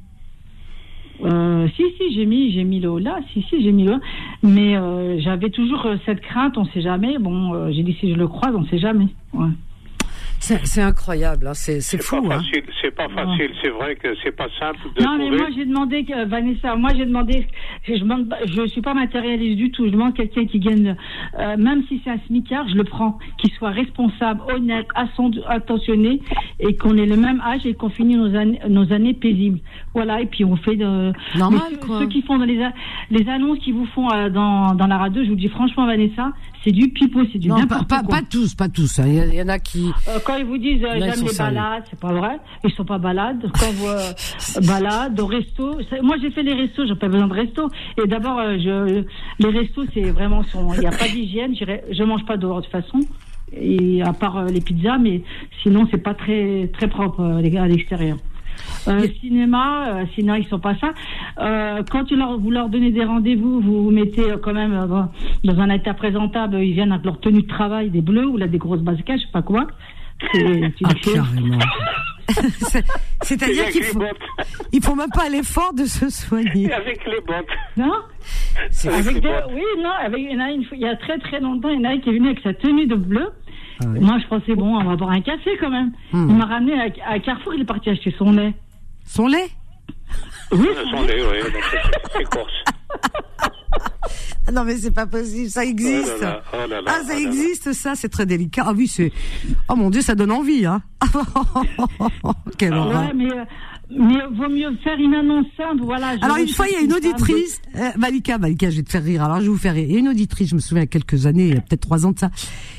Euh, 1.24 1.68
si, 1.76 1.82
si, 1.98 2.14
j'ai 2.14 2.24
mis, 2.26 2.52
j'ai 2.52 2.64
mis 2.64 2.80
le 2.80 2.98
là, 2.98 3.18
si, 3.32 3.42
si, 3.48 3.62
j'ai 3.62 3.72
mis 3.72 3.84
le 3.84 3.96
Mais 4.42 4.76
euh, 4.76 5.18
j'avais 5.20 5.50
toujours 5.50 5.86
cette 6.06 6.20
crainte, 6.20 6.56
on 6.56 6.64
sait 6.66 6.80
jamais. 6.82 7.18
Bon, 7.18 7.54
euh, 7.54 7.70
j'ai 7.72 7.82
dit 7.82 7.94
si 8.00 8.10
je 8.10 8.16
le 8.16 8.26
croise, 8.28 8.54
on 8.54 8.64
sait 8.66 8.78
jamais. 8.78 9.08
Ouais. 9.34 9.48
C'est 10.42 10.64
c'est 10.66 10.80
incroyable, 10.80 11.46
hein, 11.46 11.54
c'est 11.54 11.80
c'est 11.82 11.98
C'est 11.98 12.02
fou. 12.02 12.22
pas 12.26 12.36
Hein. 12.36 12.38
facile, 12.40 12.62
c'est 12.80 12.90
pas 12.94 13.08
facile, 13.10 13.50
c'est 13.62 13.68
vrai 13.68 13.94
que 13.94 14.08
c'est 14.22 14.34
pas 14.34 14.48
simple 14.58 14.78
de 14.96 15.02
Non, 15.04 15.16
mais 15.18 15.30
moi 15.30 15.46
j'ai 15.54 15.66
demandé, 15.66 16.02
que- 16.04 16.24
Vanessa, 16.24 16.74
moi 16.76 16.90
j'ai 16.96 17.04
demandé, 17.04 17.46
je 17.86 17.94
demande, 17.96 18.28
pas- 18.28 18.38
je 18.46 18.66
suis 18.68 18.80
pas 18.80 18.94
matérialiste 18.94 19.56
du 19.58 19.70
tout. 19.70 19.84
Je 19.86 19.90
demande 19.90 20.14
quelqu'un 20.14 20.46
qui 20.46 20.58
gagne, 20.58 20.96
euh, 21.38 21.56
même 21.58 21.82
si 21.88 22.00
c'est 22.02 22.10
un 22.10 22.18
smicard, 22.26 22.66
je 22.70 22.74
le 22.74 22.84
prends, 22.84 23.18
qui 23.38 23.50
soit 23.50 23.68
responsable, 23.70 24.40
honnête, 24.52 24.86
attentionné, 25.46 26.20
et 26.58 26.74
qu'on 26.76 26.96
ait 26.96 27.06
le 27.06 27.16
même 27.16 27.40
âge 27.42 27.66
et 27.66 27.74
qu'on 27.74 27.90
finisse 27.90 28.16
nos 28.16 28.34
années, 28.34 28.60
nos 28.68 28.92
années 28.92 29.14
paisibles. 29.14 29.60
Voilà, 29.94 30.20
et 30.22 30.26
puis 30.26 30.44
on 30.44 30.56
fait 30.56 30.76
de. 30.76 31.12
Normal, 31.38 31.60
ceux, 31.70 31.76
quoi. 31.86 31.98
Ceux 32.00 32.06
qui 32.06 32.22
font 32.22 32.38
dans 32.38 32.44
les, 32.46 32.66
les 33.10 33.28
annonces 33.28 33.58
qui 33.58 33.72
vous 33.72 33.86
font 33.86 34.10
euh, 34.10 34.30
dans, 34.30 34.74
dans 34.74 34.86
la 34.86 34.96
radio, 34.98 35.22
je 35.22 35.28
vous 35.28 35.36
dis 35.36 35.48
franchement, 35.48 35.86
Vanessa, 35.86 36.32
c'est 36.64 36.72
du 36.72 36.88
pipeau, 36.90 37.20
c'est 37.32 37.38
du 37.38 37.48
Non, 37.48 37.58
n'importe 37.58 37.88
pas, 37.88 38.02
quoi. 38.02 38.16
pas 38.18 38.22
tous, 38.22 38.54
pas 38.54 38.68
tous. 38.68 38.98
hein. 38.98 39.04
Il 39.06 39.14
y, 39.14 39.20
a- 39.20 39.26
il 39.26 39.34
y 39.34 39.42
en 39.42 39.48
a 39.48 39.58
qui. 39.58 39.90
Euh, 40.08 40.18
quand 40.24 40.36
ils 40.36 40.44
vous 40.44 40.58
disent 40.58 40.82
euh, 40.84 40.92
j'aime 40.98 41.08
les 41.22 41.28
sérieux. 41.28 41.54
balades, 41.54 41.84
c'est 41.88 41.98
pas 41.98 42.12
vrai. 42.12 42.38
Ils 42.64 42.70
sont 42.72 42.84
pas 42.84 42.98
balades. 42.98 43.50
Quand 43.58 43.72
vous 43.72 43.86
euh, 43.88 44.12
balades 44.66 45.18
au 45.20 45.26
resto, 45.26 45.78
moi 46.02 46.16
j'ai 46.20 46.30
fait 46.30 46.42
les 46.42 46.54
restos, 46.54 46.86
j'ai 46.86 46.94
pas 46.94 47.08
besoin 47.08 47.26
de 47.28 47.32
resto. 47.34 47.70
Et 48.02 48.06
d'abord, 48.06 48.38
euh, 48.38 48.56
je, 48.58 49.04
les 49.42 49.58
restos 49.58 49.84
c'est 49.94 50.10
vraiment 50.10 50.42
son, 50.44 50.72
il 50.74 50.80
n'y 50.80 50.86
a 50.86 50.90
pas 50.90 51.08
d'hygiène. 51.12 51.54
Je 51.56 52.02
mange 52.04 52.24
pas 52.26 52.36
dehors 52.36 52.58
de 52.60 52.62
toute 52.66 52.72
façon. 52.72 53.00
Et 53.52 54.00
à 54.02 54.12
part 54.12 54.36
euh, 54.36 54.46
les 54.46 54.60
pizzas, 54.60 54.98
mais 54.98 55.22
sinon 55.62 55.86
c'est 55.90 55.98
pas 56.02 56.14
très 56.14 56.68
très 56.72 56.88
propre 56.88 57.20
euh, 57.22 57.60
à 57.62 57.66
l'extérieur. 57.68 58.16
Euh, 58.88 59.06
cinéma, 59.20 59.88
euh, 59.88 60.04
cinéma, 60.14 60.38
ils 60.38 60.46
sont 60.46 60.58
pas 60.58 60.74
ça. 60.76 60.90
Euh, 61.40 61.82
quand 61.90 62.04
tu 62.04 62.16
leur, 62.16 62.38
vous 62.38 62.50
leur 62.50 62.68
donnez 62.68 62.90
des 62.92 63.04
rendez-vous, 63.04 63.60
vous 63.60 63.84
vous 63.84 63.90
mettez 63.90 64.30
euh, 64.32 64.36
quand 64.42 64.54
même 64.54 64.72
euh, 64.72 64.86
dans, 65.44 65.60
un 65.60 65.70
état 65.70 65.94
présentable. 65.94 66.56
Ils 66.62 66.72
viennent 66.72 66.92
avec 66.92 67.04
leur 67.04 67.20
tenue 67.20 67.42
de 67.42 67.48
travail, 67.48 67.90
des 67.90 68.00
bleus 68.00 68.26
ou 68.26 68.36
là 68.36 68.46
des 68.46 68.58
grosses 68.58 68.80
baskets, 68.80 69.18
je 69.20 69.26
sais 69.26 69.32
pas 69.32 69.42
quoi. 69.42 69.66
C'est- 70.32 70.70
Ah, 70.84 70.94
carrément. 71.02 71.58
C'est- 72.28 72.84
C'est-à-dire 73.22 73.62
Avec 73.62 73.72
qu'il 73.72 73.80
les 73.82 73.86
faut, 73.88 73.98
bottes. 73.98 74.16
il 74.72 74.82
faut 74.84 74.94
même 74.94 75.10
pas 75.10 75.28
l'effort 75.28 75.72
de 75.74 75.84
se 75.84 76.08
soigner. 76.10 76.72
Avec 76.72 77.04
les 77.06 77.20
bottes. 77.26 77.46
Non? 77.76 77.92
C'est 78.70 78.88
Avec 78.88 79.00
Avec 79.00 79.14
les 79.14 79.20
des- 79.20 79.28
bottes. 79.28 79.44
Oui, 79.52 79.62
non, 79.82 79.90
avec, 79.90 80.18
il, 80.20 80.36
y 80.36 80.40
a 80.40 80.50
il 80.50 80.80
y 80.80 80.86
a 80.86 80.96
très 80.96 81.18
très 81.18 81.40
longtemps, 81.40 81.70
il 81.70 81.80
y 81.80 81.86
en 81.86 81.90
a 81.90 81.96
qui 81.98 82.10
est 82.10 82.12
venu 82.12 82.26
avec 82.28 82.40
sa 82.42 82.54
tenue 82.54 82.86
de 82.86 82.94
bleu. 82.94 83.30
Ah. 83.82 83.86
Moi, 83.86 84.18
je 84.22 84.26
pensais, 84.28 84.54
bon, 84.54 84.76
on 84.76 84.84
va 84.84 84.96
boire 84.96 85.10
un 85.10 85.20
café 85.22 85.50
quand 85.58 85.70
même. 85.70 85.92
Hmm. 86.12 86.28
Il 86.30 86.36
m'a 86.36 86.46
ramené 86.46 86.72
à, 86.80 87.12
à 87.12 87.18
Carrefour, 87.18 87.54
il 87.54 87.62
est 87.62 87.64
parti 87.64 87.90
acheter 87.90 88.14
son 88.18 88.32
lait. 88.32 88.54
Son 89.06 89.26
lait 89.26 89.48
Oui, 90.52 90.68
Son 90.90 91.02
lait, 91.04 91.22
oui, 91.22 91.52
donc 91.52 91.62
c'est- 92.12 92.24
corse. 92.24 92.52
non 94.52 94.64
mais 94.64 94.74
c'est 94.76 94.90
pas 94.90 95.06
possible, 95.06 95.48
ça 95.48 95.64
existe. 95.64 96.12
Oh 96.18 96.22
là 96.22 96.30
là, 96.30 96.42
oh 96.52 96.56
là 96.68 96.80
là, 96.80 96.90
ah 96.92 96.98
oh 97.00 97.06
ça 97.06 97.14
là. 97.14 97.20
existe 97.20 97.72
ça, 97.72 97.94
c'est 97.94 98.08
très 98.08 98.26
délicat. 98.26 98.64
Ah 98.66 98.72
oui 98.76 98.88
c'est, 98.88 99.12
oh 99.68 99.76
mon 99.76 99.90
dieu 99.90 100.00
ça 100.02 100.14
donne 100.16 100.32
envie 100.32 100.66
hein. 100.66 100.82
Quelle 102.58 102.74
horreur. 102.74 103.02
Ouais, 103.06 103.12
mais, 103.14 103.30
euh, 103.32 103.44
mais 103.96 104.18
vaut 104.36 104.48
mieux 104.48 104.74
faire 104.84 104.98
une 104.98 105.14
annonce 105.14 105.46
simple, 105.56 105.82
voilà. 105.84 106.14
Alors 106.22 106.36
une 106.36 106.48
fois, 106.48 106.66
il 106.68 106.72
y 106.74 106.76
a 106.76 106.80
une 106.80 106.92
auditrice, 106.92 107.60
euh, 107.76 107.90
Malika, 107.98 108.38
Malika, 108.38 108.70
je 108.70 108.76
vais 108.76 108.82
te 108.82 108.90
faire 108.90 109.02
rire. 109.02 109.22
Alors 109.24 109.38
je 109.38 109.42
vais 109.42 109.48
vous 109.48 109.56
faire 109.58 109.74
rire. 109.74 109.86
Il 109.88 109.92
y 109.92 109.96
a 109.96 109.98
une 110.00 110.08
auditrice, 110.08 110.48
je 110.50 110.54
me 110.54 110.60
souviens 110.60 110.82
il 110.82 110.84
y 110.84 110.88
a 110.88 110.88
quelques 110.88 111.26
années, 111.26 111.48
il 111.48 111.54
y 111.54 111.58
a 111.58 111.60
peut-être 111.60 111.80
trois 111.82 112.06
ans 112.06 112.12
de 112.12 112.18
ça, 112.18 112.30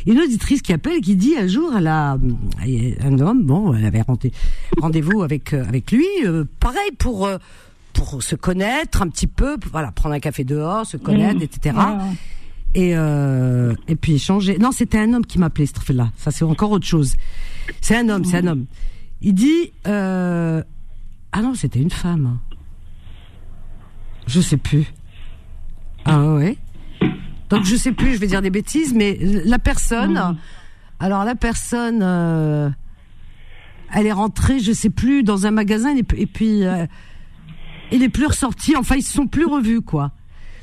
une 0.07 0.19
auditrice 0.19 0.61
qui 0.61 0.73
appelle 0.73 0.97
et 0.97 1.01
qui 1.01 1.15
dit 1.15 1.35
un 1.37 1.47
jour, 1.47 1.71
elle 1.77 1.87
a 1.87 2.17
il 2.65 2.89
y 2.89 2.95
a 2.99 3.05
un 3.05 3.19
homme, 3.19 3.43
bon, 3.43 3.73
elle 3.73 3.85
avait 3.85 4.01
rendez- 4.01 4.31
rendez-vous 4.79 5.21
avec 5.23 5.53
euh, 5.53 5.65
avec 5.67 5.91
lui, 5.91 6.05
euh, 6.25 6.45
pareil 6.59 6.91
pour 6.97 7.25
euh, 7.27 7.37
pour 7.93 8.23
se 8.23 8.35
connaître 8.35 9.01
un 9.01 9.07
petit 9.09 9.27
peu, 9.27 9.57
pour, 9.57 9.71
voilà, 9.71 9.91
prendre 9.91 10.15
un 10.15 10.19
café 10.19 10.43
dehors, 10.45 10.85
se 10.85 10.95
connaître, 10.97 11.39
Mmh. 11.39 11.43
etc. 11.43 11.75
Et 12.73 12.91
et 12.91 13.95
puis 13.97 14.13
échanger. 14.13 14.57
Non, 14.57 14.71
c'était 14.71 14.97
un 14.97 15.13
homme 15.13 15.25
qui 15.25 15.39
m'appelait 15.39 15.65
cette 15.65 15.89
là 15.89 16.09
Ça 16.15 16.31
c'est 16.31 16.45
encore 16.45 16.71
autre 16.71 16.87
chose. 16.87 17.15
C'est 17.81 17.97
un 17.97 18.07
homme, 18.07 18.23
c'est 18.23 18.37
un 18.37 18.47
homme. 18.47 18.65
Il 19.21 19.33
dit 19.33 19.73
euh, 19.87 20.63
ah 21.31 21.41
non, 21.41 21.53
c'était 21.53 21.79
une 21.81 21.91
femme. 21.91 22.39
Je 24.27 24.41
sais 24.41 24.57
plus. 24.57 24.85
Ah 26.05 26.33
ouais. 26.33 26.57
Donc 27.49 27.63
je 27.65 27.75
sais 27.75 27.91
plus, 27.91 28.13
je 28.13 28.17
vais 28.19 28.27
dire 28.27 28.41
des 28.41 28.49
bêtises, 28.49 28.93
mais 28.93 29.17
la 29.21 29.59
personne, 29.59 30.37
alors 30.99 31.25
la 31.25 31.35
personne, 31.35 31.99
euh, 32.01 32.69
elle 33.93 34.05
est 34.07 34.11
rentrée, 34.13 34.59
je 34.59 34.71
sais 34.71 34.89
plus, 34.89 35.23
dans 35.23 35.45
un 35.45 35.51
magasin 35.51 35.95
et, 35.95 36.03
puis- 36.03 36.21
et 36.21 36.25
puis 36.27 36.63
euh, 36.65 36.85
il 37.91 38.03
est 38.03 38.09
plus 38.09 38.25
ressorti. 38.27 38.75
Enfin, 38.77 38.95
ils 38.95 39.03
se 39.03 39.11
sont 39.13 39.27
plus 39.27 39.45
revus, 39.45 39.81
quoi. 39.81 40.11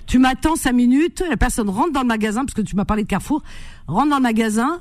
Tu 0.06 0.18
m'attends 0.18 0.56
cinq 0.56 0.72
minutes, 0.72 1.22
la 1.28 1.36
personne 1.36 1.68
rentre 1.68 1.92
dans 1.92 2.00
le 2.00 2.06
magasin 2.06 2.46
parce 2.46 2.54
que 2.54 2.62
tu 2.62 2.74
m'as 2.74 2.86
parlé 2.86 3.02
de 3.02 3.08
Carrefour, 3.08 3.42
rentre 3.86 4.08
dans 4.08 4.16
le 4.16 4.22
magasin 4.22 4.80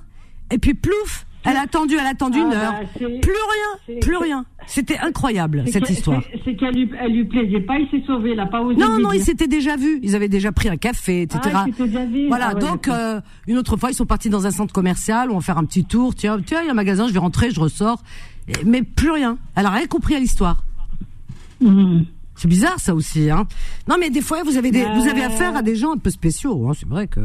et 0.49 0.57
puis 0.57 0.73
plouf, 0.73 1.26
elle 1.45 1.55
a 1.57 1.61
attendu, 1.61 1.95
elle 1.99 2.05
a 2.05 2.09
attendu 2.09 2.39
une 2.39 2.51
Ah, 2.51 2.65
heure, 2.65 2.73
bah, 2.73 2.87
plus 3.21 3.31
rien, 3.31 3.99
plus 4.01 4.17
rien. 4.17 4.45
C'était 4.65 4.97
incroyable 4.97 5.63
cette 5.67 5.89
histoire. 5.89 6.21
c'est- 6.43 6.55
qu'elle 6.55 6.73
lui, 6.75 6.89
elle 6.99 7.11
lui 7.13 7.23
plaisait 7.25 7.61
pas, 7.61 7.77
il 7.79 7.87
s'est 7.89 8.05
sauvé, 8.05 8.31
il 8.33 8.39
a 8.39 8.45
pas 8.47 8.61
osé. 8.61 8.77
Non, 8.79 8.99
non, 8.99 9.11
ils 9.13 9.23
s'étaient 9.23 9.47
déjà 9.47 9.77
vus. 9.77 9.99
Ils 10.03 10.15
avaient 10.15 10.27
déjà 10.27 10.51
pris 10.51 10.67
un 10.67 10.75
café, 10.77 11.21
etc. 11.21 11.39
Ah, 11.55 11.65
déjà. 11.65 12.05
Voilà, 12.27 12.49
Ah 12.51 12.53
ouais, 12.55 12.59
donc 12.61 12.87
euh, 12.89 13.21
une 13.47 13.57
autre 13.57 13.77
fois, 13.77 13.91
ils 13.91 13.95
sont 13.95 14.05
partis 14.05 14.29
dans 14.29 14.45
un 14.45 14.51
centre 14.51 14.73
commercial, 14.73 15.31
on 15.31 15.35
va 15.35 15.41
faire 15.41 15.57
un 15.57 15.65
petit 15.65 15.85
tour. 15.85 16.15
Tiens, 16.15 16.37
tiens, 16.45 16.61
il 16.61 16.65
y 16.65 16.69
a 16.69 16.71
un 16.71 16.75
magasin, 16.75 17.07
je 17.07 17.13
vais 17.13 17.19
rentrer, 17.19 17.51
je 17.51 17.59
ressors. 17.61 18.03
Mais 18.65 18.81
plus 18.83 19.11
rien. 19.11 19.37
Elle 19.55 19.65
a 19.65 19.69
rien 19.69 19.87
compris 19.87 20.15
à 20.15 20.19
l'histoire. 20.19 20.63
Mhm. 21.61 22.05
C'est 22.35 22.47
bizarre 22.47 22.79
ça 22.79 22.93
aussi, 22.93 23.29
hein. 23.31 23.47
Non, 23.89 23.95
mais 23.99 24.09
des 24.11 24.21
fois, 24.21 24.43
vous 24.43 24.57
avez 24.57 24.69
des, 24.71 24.83
Bah, 24.83 24.93
vous 24.95 25.07
avez 25.07 25.23
affaire 25.23 25.55
à 25.55 25.63
des 25.63 25.75
gens 25.75 25.93
un 25.93 25.97
peu 25.97 26.09
spéciaux. 26.11 26.67
Hein. 26.69 26.73
C'est 26.79 26.87
vrai 26.87 27.07
que. 27.07 27.19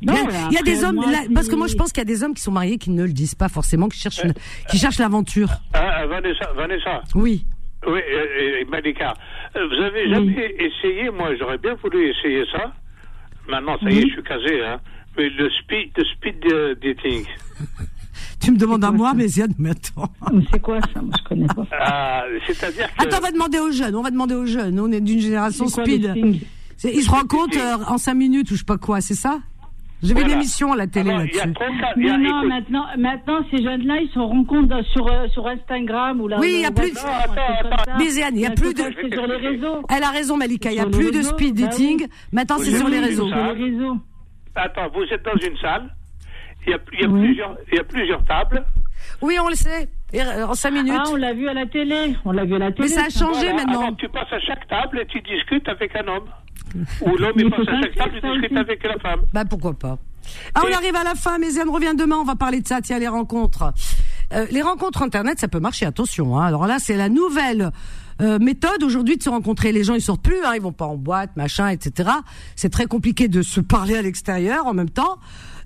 Il 0.00 0.08
y 0.08 0.16
a, 0.16 0.22
Non, 0.22 0.28
il 0.50 0.54
y 0.54 0.58
a 0.58 0.62
des 0.62 0.84
hommes, 0.84 0.94
moi, 0.96 1.10
là, 1.10 1.22
si- 1.24 1.32
parce 1.32 1.48
que 1.48 1.56
moi 1.56 1.66
je 1.66 1.74
pense 1.74 1.88
qu'il 1.92 1.98
y 1.98 2.02
a 2.02 2.04
des 2.04 2.22
hommes 2.22 2.34
qui 2.34 2.42
sont 2.42 2.52
mariés 2.52 2.78
qui 2.78 2.90
ne 2.90 3.02
le 3.02 3.12
disent 3.12 3.34
pas 3.34 3.48
forcément, 3.48 3.88
qui 3.88 3.98
cherchent, 3.98 4.22
une- 4.22 4.34
qui 4.70 4.78
cherchent 4.78 4.98
l'aventure. 4.98 5.48
Ah, 5.72 6.06
Vanessa, 6.06 6.52
Vanessa. 6.54 7.02
Oui. 7.16 7.44
Oui, 7.86 7.98
euh, 7.98 8.62
euh, 8.62 8.64
Malika. 8.70 9.14
euh, 9.56 9.66
Vous 9.68 9.82
avez 9.82 10.08
jamais 10.08 10.54
essayé, 10.58 11.10
moi 11.10 11.30
j'aurais 11.38 11.58
bien 11.58 11.74
voulu 11.82 12.10
essayer 12.10 12.44
ça. 12.52 12.72
Maintenant, 13.48 13.76
ça 13.82 13.90
y 13.90 13.98
est, 13.98 14.02
je 14.08 14.12
suis 14.14 14.22
casé, 14.22 14.64
hein. 14.64 14.78
Mais 15.16 15.28
le 15.30 15.48
speed, 15.50 15.90
le 15.96 16.04
speed 16.04 16.52
euh, 16.52 16.74
dating. 16.82 17.24
Tu 18.40 18.52
me 18.52 18.56
demandes 18.56 18.84
à 18.84 18.92
moi, 18.92 19.14
mais 19.14 19.26
Ziad, 19.26 19.52
mais 19.58 19.70
attends. 19.70 20.12
C'est 20.52 20.60
quoi 20.62 20.78
ça? 20.94 21.02
Moi, 21.02 21.12
je 21.18 21.24
connais 21.28 21.46
pas. 21.48 21.66
Ah, 21.72 22.22
C'est-à-dire 22.46 22.86
que. 22.96 23.02
Attends, 23.02 23.18
on 23.18 23.20
va 23.20 23.32
demander 23.32 23.58
aux 23.58 23.72
jeunes, 23.72 23.96
on 23.96 24.02
va 24.02 24.10
demander 24.12 24.34
aux 24.36 24.46
jeunes. 24.46 24.78
On 24.78 24.90
est 24.92 25.00
d'une 25.00 25.18
génération 25.20 25.66
quoi, 25.66 25.84
speed. 25.84 26.14
Ils 26.84 27.02
se 27.02 27.10
rencontrent 27.10 27.58
euh, 27.58 27.84
en 27.88 27.98
cinq 27.98 28.14
minutes 28.14 28.48
ou 28.52 28.54
je 28.54 28.60
sais 28.60 28.64
pas 28.64 28.78
quoi, 28.78 29.00
c'est 29.00 29.14
ça? 29.16 29.40
J'ai 30.02 30.08
vu 30.08 30.14
Voilà. 30.14 30.28
une 30.28 30.34
émission 30.34 30.72
à 30.72 30.76
la 30.76 30.86
télé 30.86 31.10
Alors, 31.10 31.22
il 31.24 31.34
y 31.34 31.40
a 31.40 31.46
là-dessus. 31.46 31.64
a- 32.14 32.18
Non, 32.18 32.46
maintenant, 32.48 32.84
maintenant, 32.96 33.40
ces 33.50 33.62
jeunes-là, 33.62 33.96
ils 34.00 34.10
se 34.14 34.18
rencontrent 34.18 34.80
sur, 34.92 35.06
euh, 35.08 35.26
sur 35.28 35.46
Instagram 35.48 36.20
ou 36.20 36.28
là. 36.28 36.36
Oui, 36.38 36.52
il 36.56 36.60
y 36.60 36.64
a 36.66 36.70
plus 36.70 36.90
de... 36.92 36.96
Non, 36.96 37.02
attends, 37.06 37.68
attends. 37.72 37.98
Mais 37.98 38.08
Zéane, 38.08 38.36
il 38.36 38.42
y 38.42 38.46
a 38.46 38.50
plus 38.50 38.74
de... 38.74 38.82
C'est 38.82 39.12
sur 39.14 39.26
les 39.26 39.36
réseaux. 39.36 39.82
Elle 39.88 40.02
a 40.04 40.10
raison 40.10 40.36
Malika, 40.36 40.70
il 40.70 40.76
y 40.76 40.80
a 40.80 40.86
plus 40.86 41.10
de 41.10 41.22
speed 41.22 41.60
bah 41.60 41.66
dating. 41.66 42.02
oui. 42.02 42.06
Maintenant, 42.32 42.58
c'est 42.58 42.76
sur 42.76 42.88
les 42.88 43.00
réseaux. 43.00 43.28
ça 43.28 43.36
Sur 43.44 43.54
les 43.54 43.64
réseaux. 43.64 43.96
Attends, 44.54 44.88
vous 44.94 45.02
êtes 45.12 45.24
dans 45.24 45.36
une 45.46 45.56
salle. 45.58 45.92
Il 46.66 46.70
y 46.70 46.74
a, 46.74 46.78
il 46.92 47.00
y 47.00 47.04
a 47.04 47.08
plusieurs, 47.08 47.56
il 47.72 47.76
y 47.76 47.80
a 47.80 47.84
plusieurs 47.84 48.24
tables. 48.24 48.64
Oui, 49.22 49.36
on 49.42 49.48
le 49.48 49.54
sait. 49.54 49.88
Et, 50.12 50.20
euh, 50.20 50.46
En 50.46 50.54
cinq 50.54 50.72
minutes. 50.72 50.92
Ah, 50.96 51.04
on 51.12 51.16
l'a 51.16 51.32
vu 51.32 51.48
à 51.48 51.54
la 51.54 51.66
télé. 51.66 52.14
On 52.24 52.32
l'a 52.32 52.44
vu 52.44 52.54
à 52.54 52.58
la 52.58 52.72
télé. 52.72 52.88
Mais 52.88 52.88
ça 52.88 53.04
a 53.06 53.10
changé 53.10 53.46
Voilà. 53.50 53.54
maintenant. 53.54 53.80
Alors, 53.82 53.96
tu 53.96 54.08
passes 54.08 54.32
à 54.32 54.40
chaque 54.40 54.66
table 54.68 55.00
et 55.00 55.06
tu 55.06 55.20
discutes 55.20 55.68
avec 55.68 55.94
un 55.96 56.06
homme. 56.08 56.24
Ou 57.02 57.16
l'homme, 57.16 57.50
passe 57.50 57.64
faut 57.64 57.70
à 57.70 58.08
discute 58.08 58.24
aussi. 58.24 58.56
avec 58.56 58.82
la 58.84 58.98
femme. 58.98 59.20
Bah 59.32 59.44
pourquoi 59.44 59.72
pas. 59.74 59.98
Ah, 60.54 60.60
on 60.64 60.68
Et- 60.68 60.74
arrive 60.74 60.96
à 60.96 61.04
la 61.04 61.14
fin, 61.14 61.38
mais 61.38 61.50
Zéane 61.50 61.70
revient 61.70 61.94
demain, 61.96 62.16
on 62.16 62.24
va 62.24 62.34
parler 62.36 62.60
de 62.60 62.68
ça, 62.68 62.80
tiens, 62.82 62.98
les 62.98 63.08
rencontres. 63.08 63.72
Euh, 64.34 64.46
les 64.50 64.60
rencontres 64.60 65.02
internet, 65.02 65.38
ça 65.40 65.48
peut 65.48 65.60
marcher, 65.60 65.86
attention. 65.86 66.38
Hein. 66.38 66.44
Alors 66.44 66.66
là, 66.66 66.76
c'est 66.78 66.96
la 66.96 67.08
nouvelle 67.08 67.70
euh, 68.20 68.38
méthode 68.38 68.82
aujourd'hui 68.82 69.16
de 69.16 69.22
se 69.22 69.30
rencontrer. 69.30 69.72
Les 69.72 69.84
gens, 69.84 69.94
ils 69.94 70.02
sortent 70.02 70.22
plus, 70.22 70.36
hein, 70.44 70.52
ils 70.54 70.60
vont 70.60 70.72
pas 70.72 70.84
en 70.86 70.96
boîte, 70.96 71.34
machin, 71.36 71.68
etc. 71.68 72.10
C'est 72.56 72.68
très 72.68 72.84
compliqué 72.86 73.28
de 73.28 73.40
se 73.40 73.60
parler 73.60 73.96
à 73.96 74.02
l'extérieur 74.02 74.66
en 74.66 74.74
même 74.74 74.90
temps. 74.90 75.18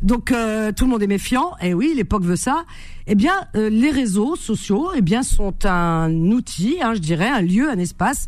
Donc 0.03 0.31
euh, 0.33 0.71
tout 0.73 0.85
le 0.85 0.91
monde 0.91 1.03
est 1.03 1.07
méfiant. 1.09 1.53
Et 1.61 1.75
oui, 1.75 1.93
l'époque 1.97 2.23
veut 2.25 2.37
ça. 2.37 2.65
Eh 3.09 3.15
bien, 3.17 3.35
euh, 3.57 3.69
les 3.69 3.91
réseaux 3.91 4.37
sociaux, 4.37 4.91
eh 4.95 5.01
bien, 5.01 5.23
sont 5.25 5.55
un 5.65 6.13
outil, 6.31 6.79
hein, 6.83 6.95
je 6.95 7.01
dirais, 7.01 7.29
un 7.29 7.41
lieu, 7.43 7.69
un 7.69 7.79
espace 7.79 8.27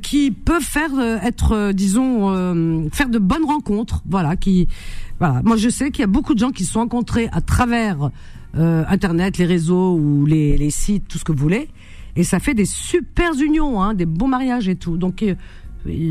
qui 0.00 0.30
peuvent 0.30 0.62
faire 0.62 0.90
euh, 0.98 1.18
être, 1.22 1.52
euh, 1.52 1.72
disons, 1.72 2.30
euh, 2.30 2.88
faire 2.92 3.08
de 3.08 3.18
bonnes 3.18 3.44
rencontres. 3.44 4.02
Voilà, 4.08 4.36
qui, 4.36 4.68
voilà. 5.18 5.40
Moi, 5.44 5.56
je 5.56 5.68
sais 5.68 5.90
qu'il 5.90 6.00
y 6.00 6.04
a 6.04 6.08
beaucoup 6.08 6.34
de 6.34 6.38
gens 6.38 6.50
qui 6.50 6.64
se 6.64 6.72
sont 6.72 6.80
rencontrés 6.80 7.28
à 7.32 7.40
travers 7.40 8.10
euh, 8.56 8.84
Internet, 8.88 9.38
les 9.38 9.46
réseaux 9.46 9.94
ou 9.96 10.26
les, 10.26 10.58
les 10.58 10.70
sites, 10.70 11.08
tout 11.08 11.18
ce 11.18 11.24
que 11.24 11.32
vous 11.32 11.38
voulez, 11.38 11.68
et 12.16 12.24
ça 12.24 12.38
fait 12.38 12.54
des 12.54 12.66
super 12.66 13.32
unions, 13.40 13.80
hein, 13.82 13.94
des 13.94 14.06
bons 14.06 14.28
mariages 14.28 14.68
et 14.68 14.76
tout. 14.76 14.98
Donc 14.98 15.22
euh, 15.22 15.34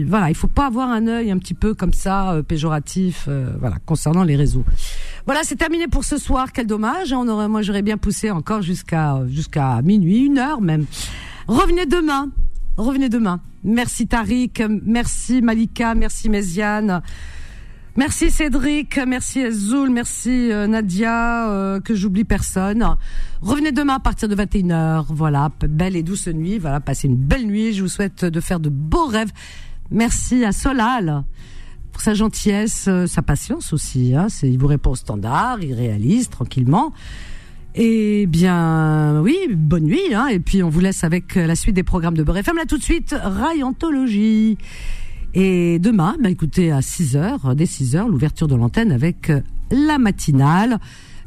voilà, 0.08 0.30
il 0.30 0.36
faut 0.36 0.48
pas 0.48 0.66
avoir 0.66 0.90
un 0.90 1.08
œil 1.08 1.30
un 1.32 1.38
petit 1.38 1.54
peu 1.54 1.74
comme 1.76 1.94
ça 1.94 2.32
euh, 2.32 2.42
péjoratif, 2.44 3.26
euh, 3.28 3.54
voilà, 3.60 3.78
concernant 3.86 4.24
les 4.24 4.36
réseaux. 4.36 4.66
Voilà, 5.26 5.42
c'est 5.44 5.56
terminé 5.56 5.88
pour 5.88 6.04
ce 6.04 6.18
soir. 6.18 6.52
Quel 6.52 6.66
dommage. 6.66 7.14
hein, 7.14 7.20
On 7.22 7.28
aurait, 7.28 7.48
moi, 7.48 7.62
j'aurais 7.62 7.84
bien 7.84 7.98
poussé 7.98 8.32
encore 8.32 8.64
jusqu'à 8.64 9.22
jusqu'à 9.28 9.82
minuit, 9.84 10.26
une 10.26 10.40
heure 10.40 10.62
même. 10.62 10.86
Revenez 11.48 11.86
demain. 11.86 12.30
Revenez 12.78 13.10
demain. 13.10 13.42
Merci 13.64 14.08
Tariq, 14.08 14.64
merci 14.86 15.42
Malika, 15.42 15.94
merci 15.96 16.30
Méziane. 16.30 17.02
Merci 17.98 18.32
Cédric, 18.32 18.98
merci 19.06 19.44
Azoul, 19.44 19.90
merci 19.90 20.50
euh, 20.50 20.66
Nadia, 20.66 21.50
euh, 21.50 21.82
que 21.82 21.94
j'oublie 21.94 22.24
personne. 22.24 22.96
Revenez 23.42 23.74
demain 23.74 23.96
à 23.96 24.00
partir 24.00 24.30
de 24.30 24.36
21h. 24.36 25.08
Voilà, 25.10 25.50
belle 25.68 25.98
et 25.98 26.04
douce 26.04 26.28
nuit. 26.28 26.58
Voilà, 26.58 26.80
passez 26.80 27.10
une 27.10 27.18
belle 27.18 27.46
nuit. 27.46 27.74
Je 27.74 27.82
vous 27.82 27.90
souhaite 27.90 28.24
de 28.24 28.40
faire 28.40 28.62
de 28.62 28.70
beaux 28.70 29.08
rêves. 29.08 29.32
Merci 29.92 30.46
à 30.46 30.54
Solal 30.54 31.26
pour 31.92 32.02
sa 32.02 32.14
gentillesse, 32.14 32.86
euh, 32.88 33.08
sa 33.08 33.22
patience 33.22 33.74
aussi. 33.74 34.16
Hein. 34.16 34.28
Il 34.44 34.58
vous 34.58 34.68
répond 34.68 34.92
au 34.92 34.96
standard, 34.96 35.62
il 35.62 35.74
réalise 35.74 36.30
tranquillement. 36.30 36.94
Eh 37.76 38.26
bien, 38.28 39.22
oui, 39.22 39.38
bonne 39.50 39.86
nuit. 39.86 40.14
Hein. 40.14 40.28
Et 40.28 40.40
puis, 40.40 40.62
on 40.62 40.70
vous 40.70 40.82
laisse 40.82 41.04
avec 41.04 41.38
euh, 41.38 41.48
la 41.48 41.56
suite 41.56 41.76
des 41.76 41.84
programmes 41.84 42.18
de 42.18 42.24
Beurre 42.24 42.38
FM. 42.38 42.58
Là, 42.58 42.66
tout 42.68 42.78
de 42.78 42.84
suite, 42.84 43.16
Rayanthologie. 43.18 44.58
Et 45.34 45.80
demain, 45.80 46.18
bah, 46.22 46.30
écoutez, 46.30 46.72
à 46.72 46.82
6 46.82 47.16
heures, 47.16 47.56
dès 47.56 47.66
6 47.66 47.96
heures, 47.96 48.10
l'ouverture 48.10 48.48
de 48.48 48.56
l'antenne 48.56 48.92
avec 48.92 49.30
euh, 49.30 49.40
la 49.72 49.98
matinale. 49.98 50.80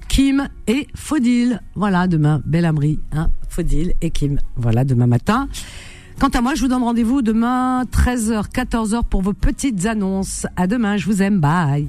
Kim 0.09 0.49
et 0.67 0.87
Faudil. 0.95 1.61
Voilà, 1.75 2.07
demain, 2.07 2.43
Belle 2.45 2.67
Amri, 2.67 2.99
hein, 3.13 3.31
et 4.03 4.11
Kim. 4.11 4.39
Voilà, 4.57 4.85
demain 4.85 5.07
matin. 5.07 5.49
Quant 6.21 6.29
à 6.29 6.41
moi, 6.41 6.55
je 6.55 6.61
vous 6.61 6.69
donne 6.69 6.83
rendez-vous 6.83 7.23
demain, 7.23 7.85
13h, 7.85 8.51
14h 8.53 9.05
pour 9.09 9.23
vos 9.23 9.33
petites 9.33 9.87
annonces. 9.87 10.47
À 10.57 10.67
demain, 10.67 10.99
je 10.99 11.07
vous 11.07 11.23
aime, 11.23 11.41
bye. 11.41 11.89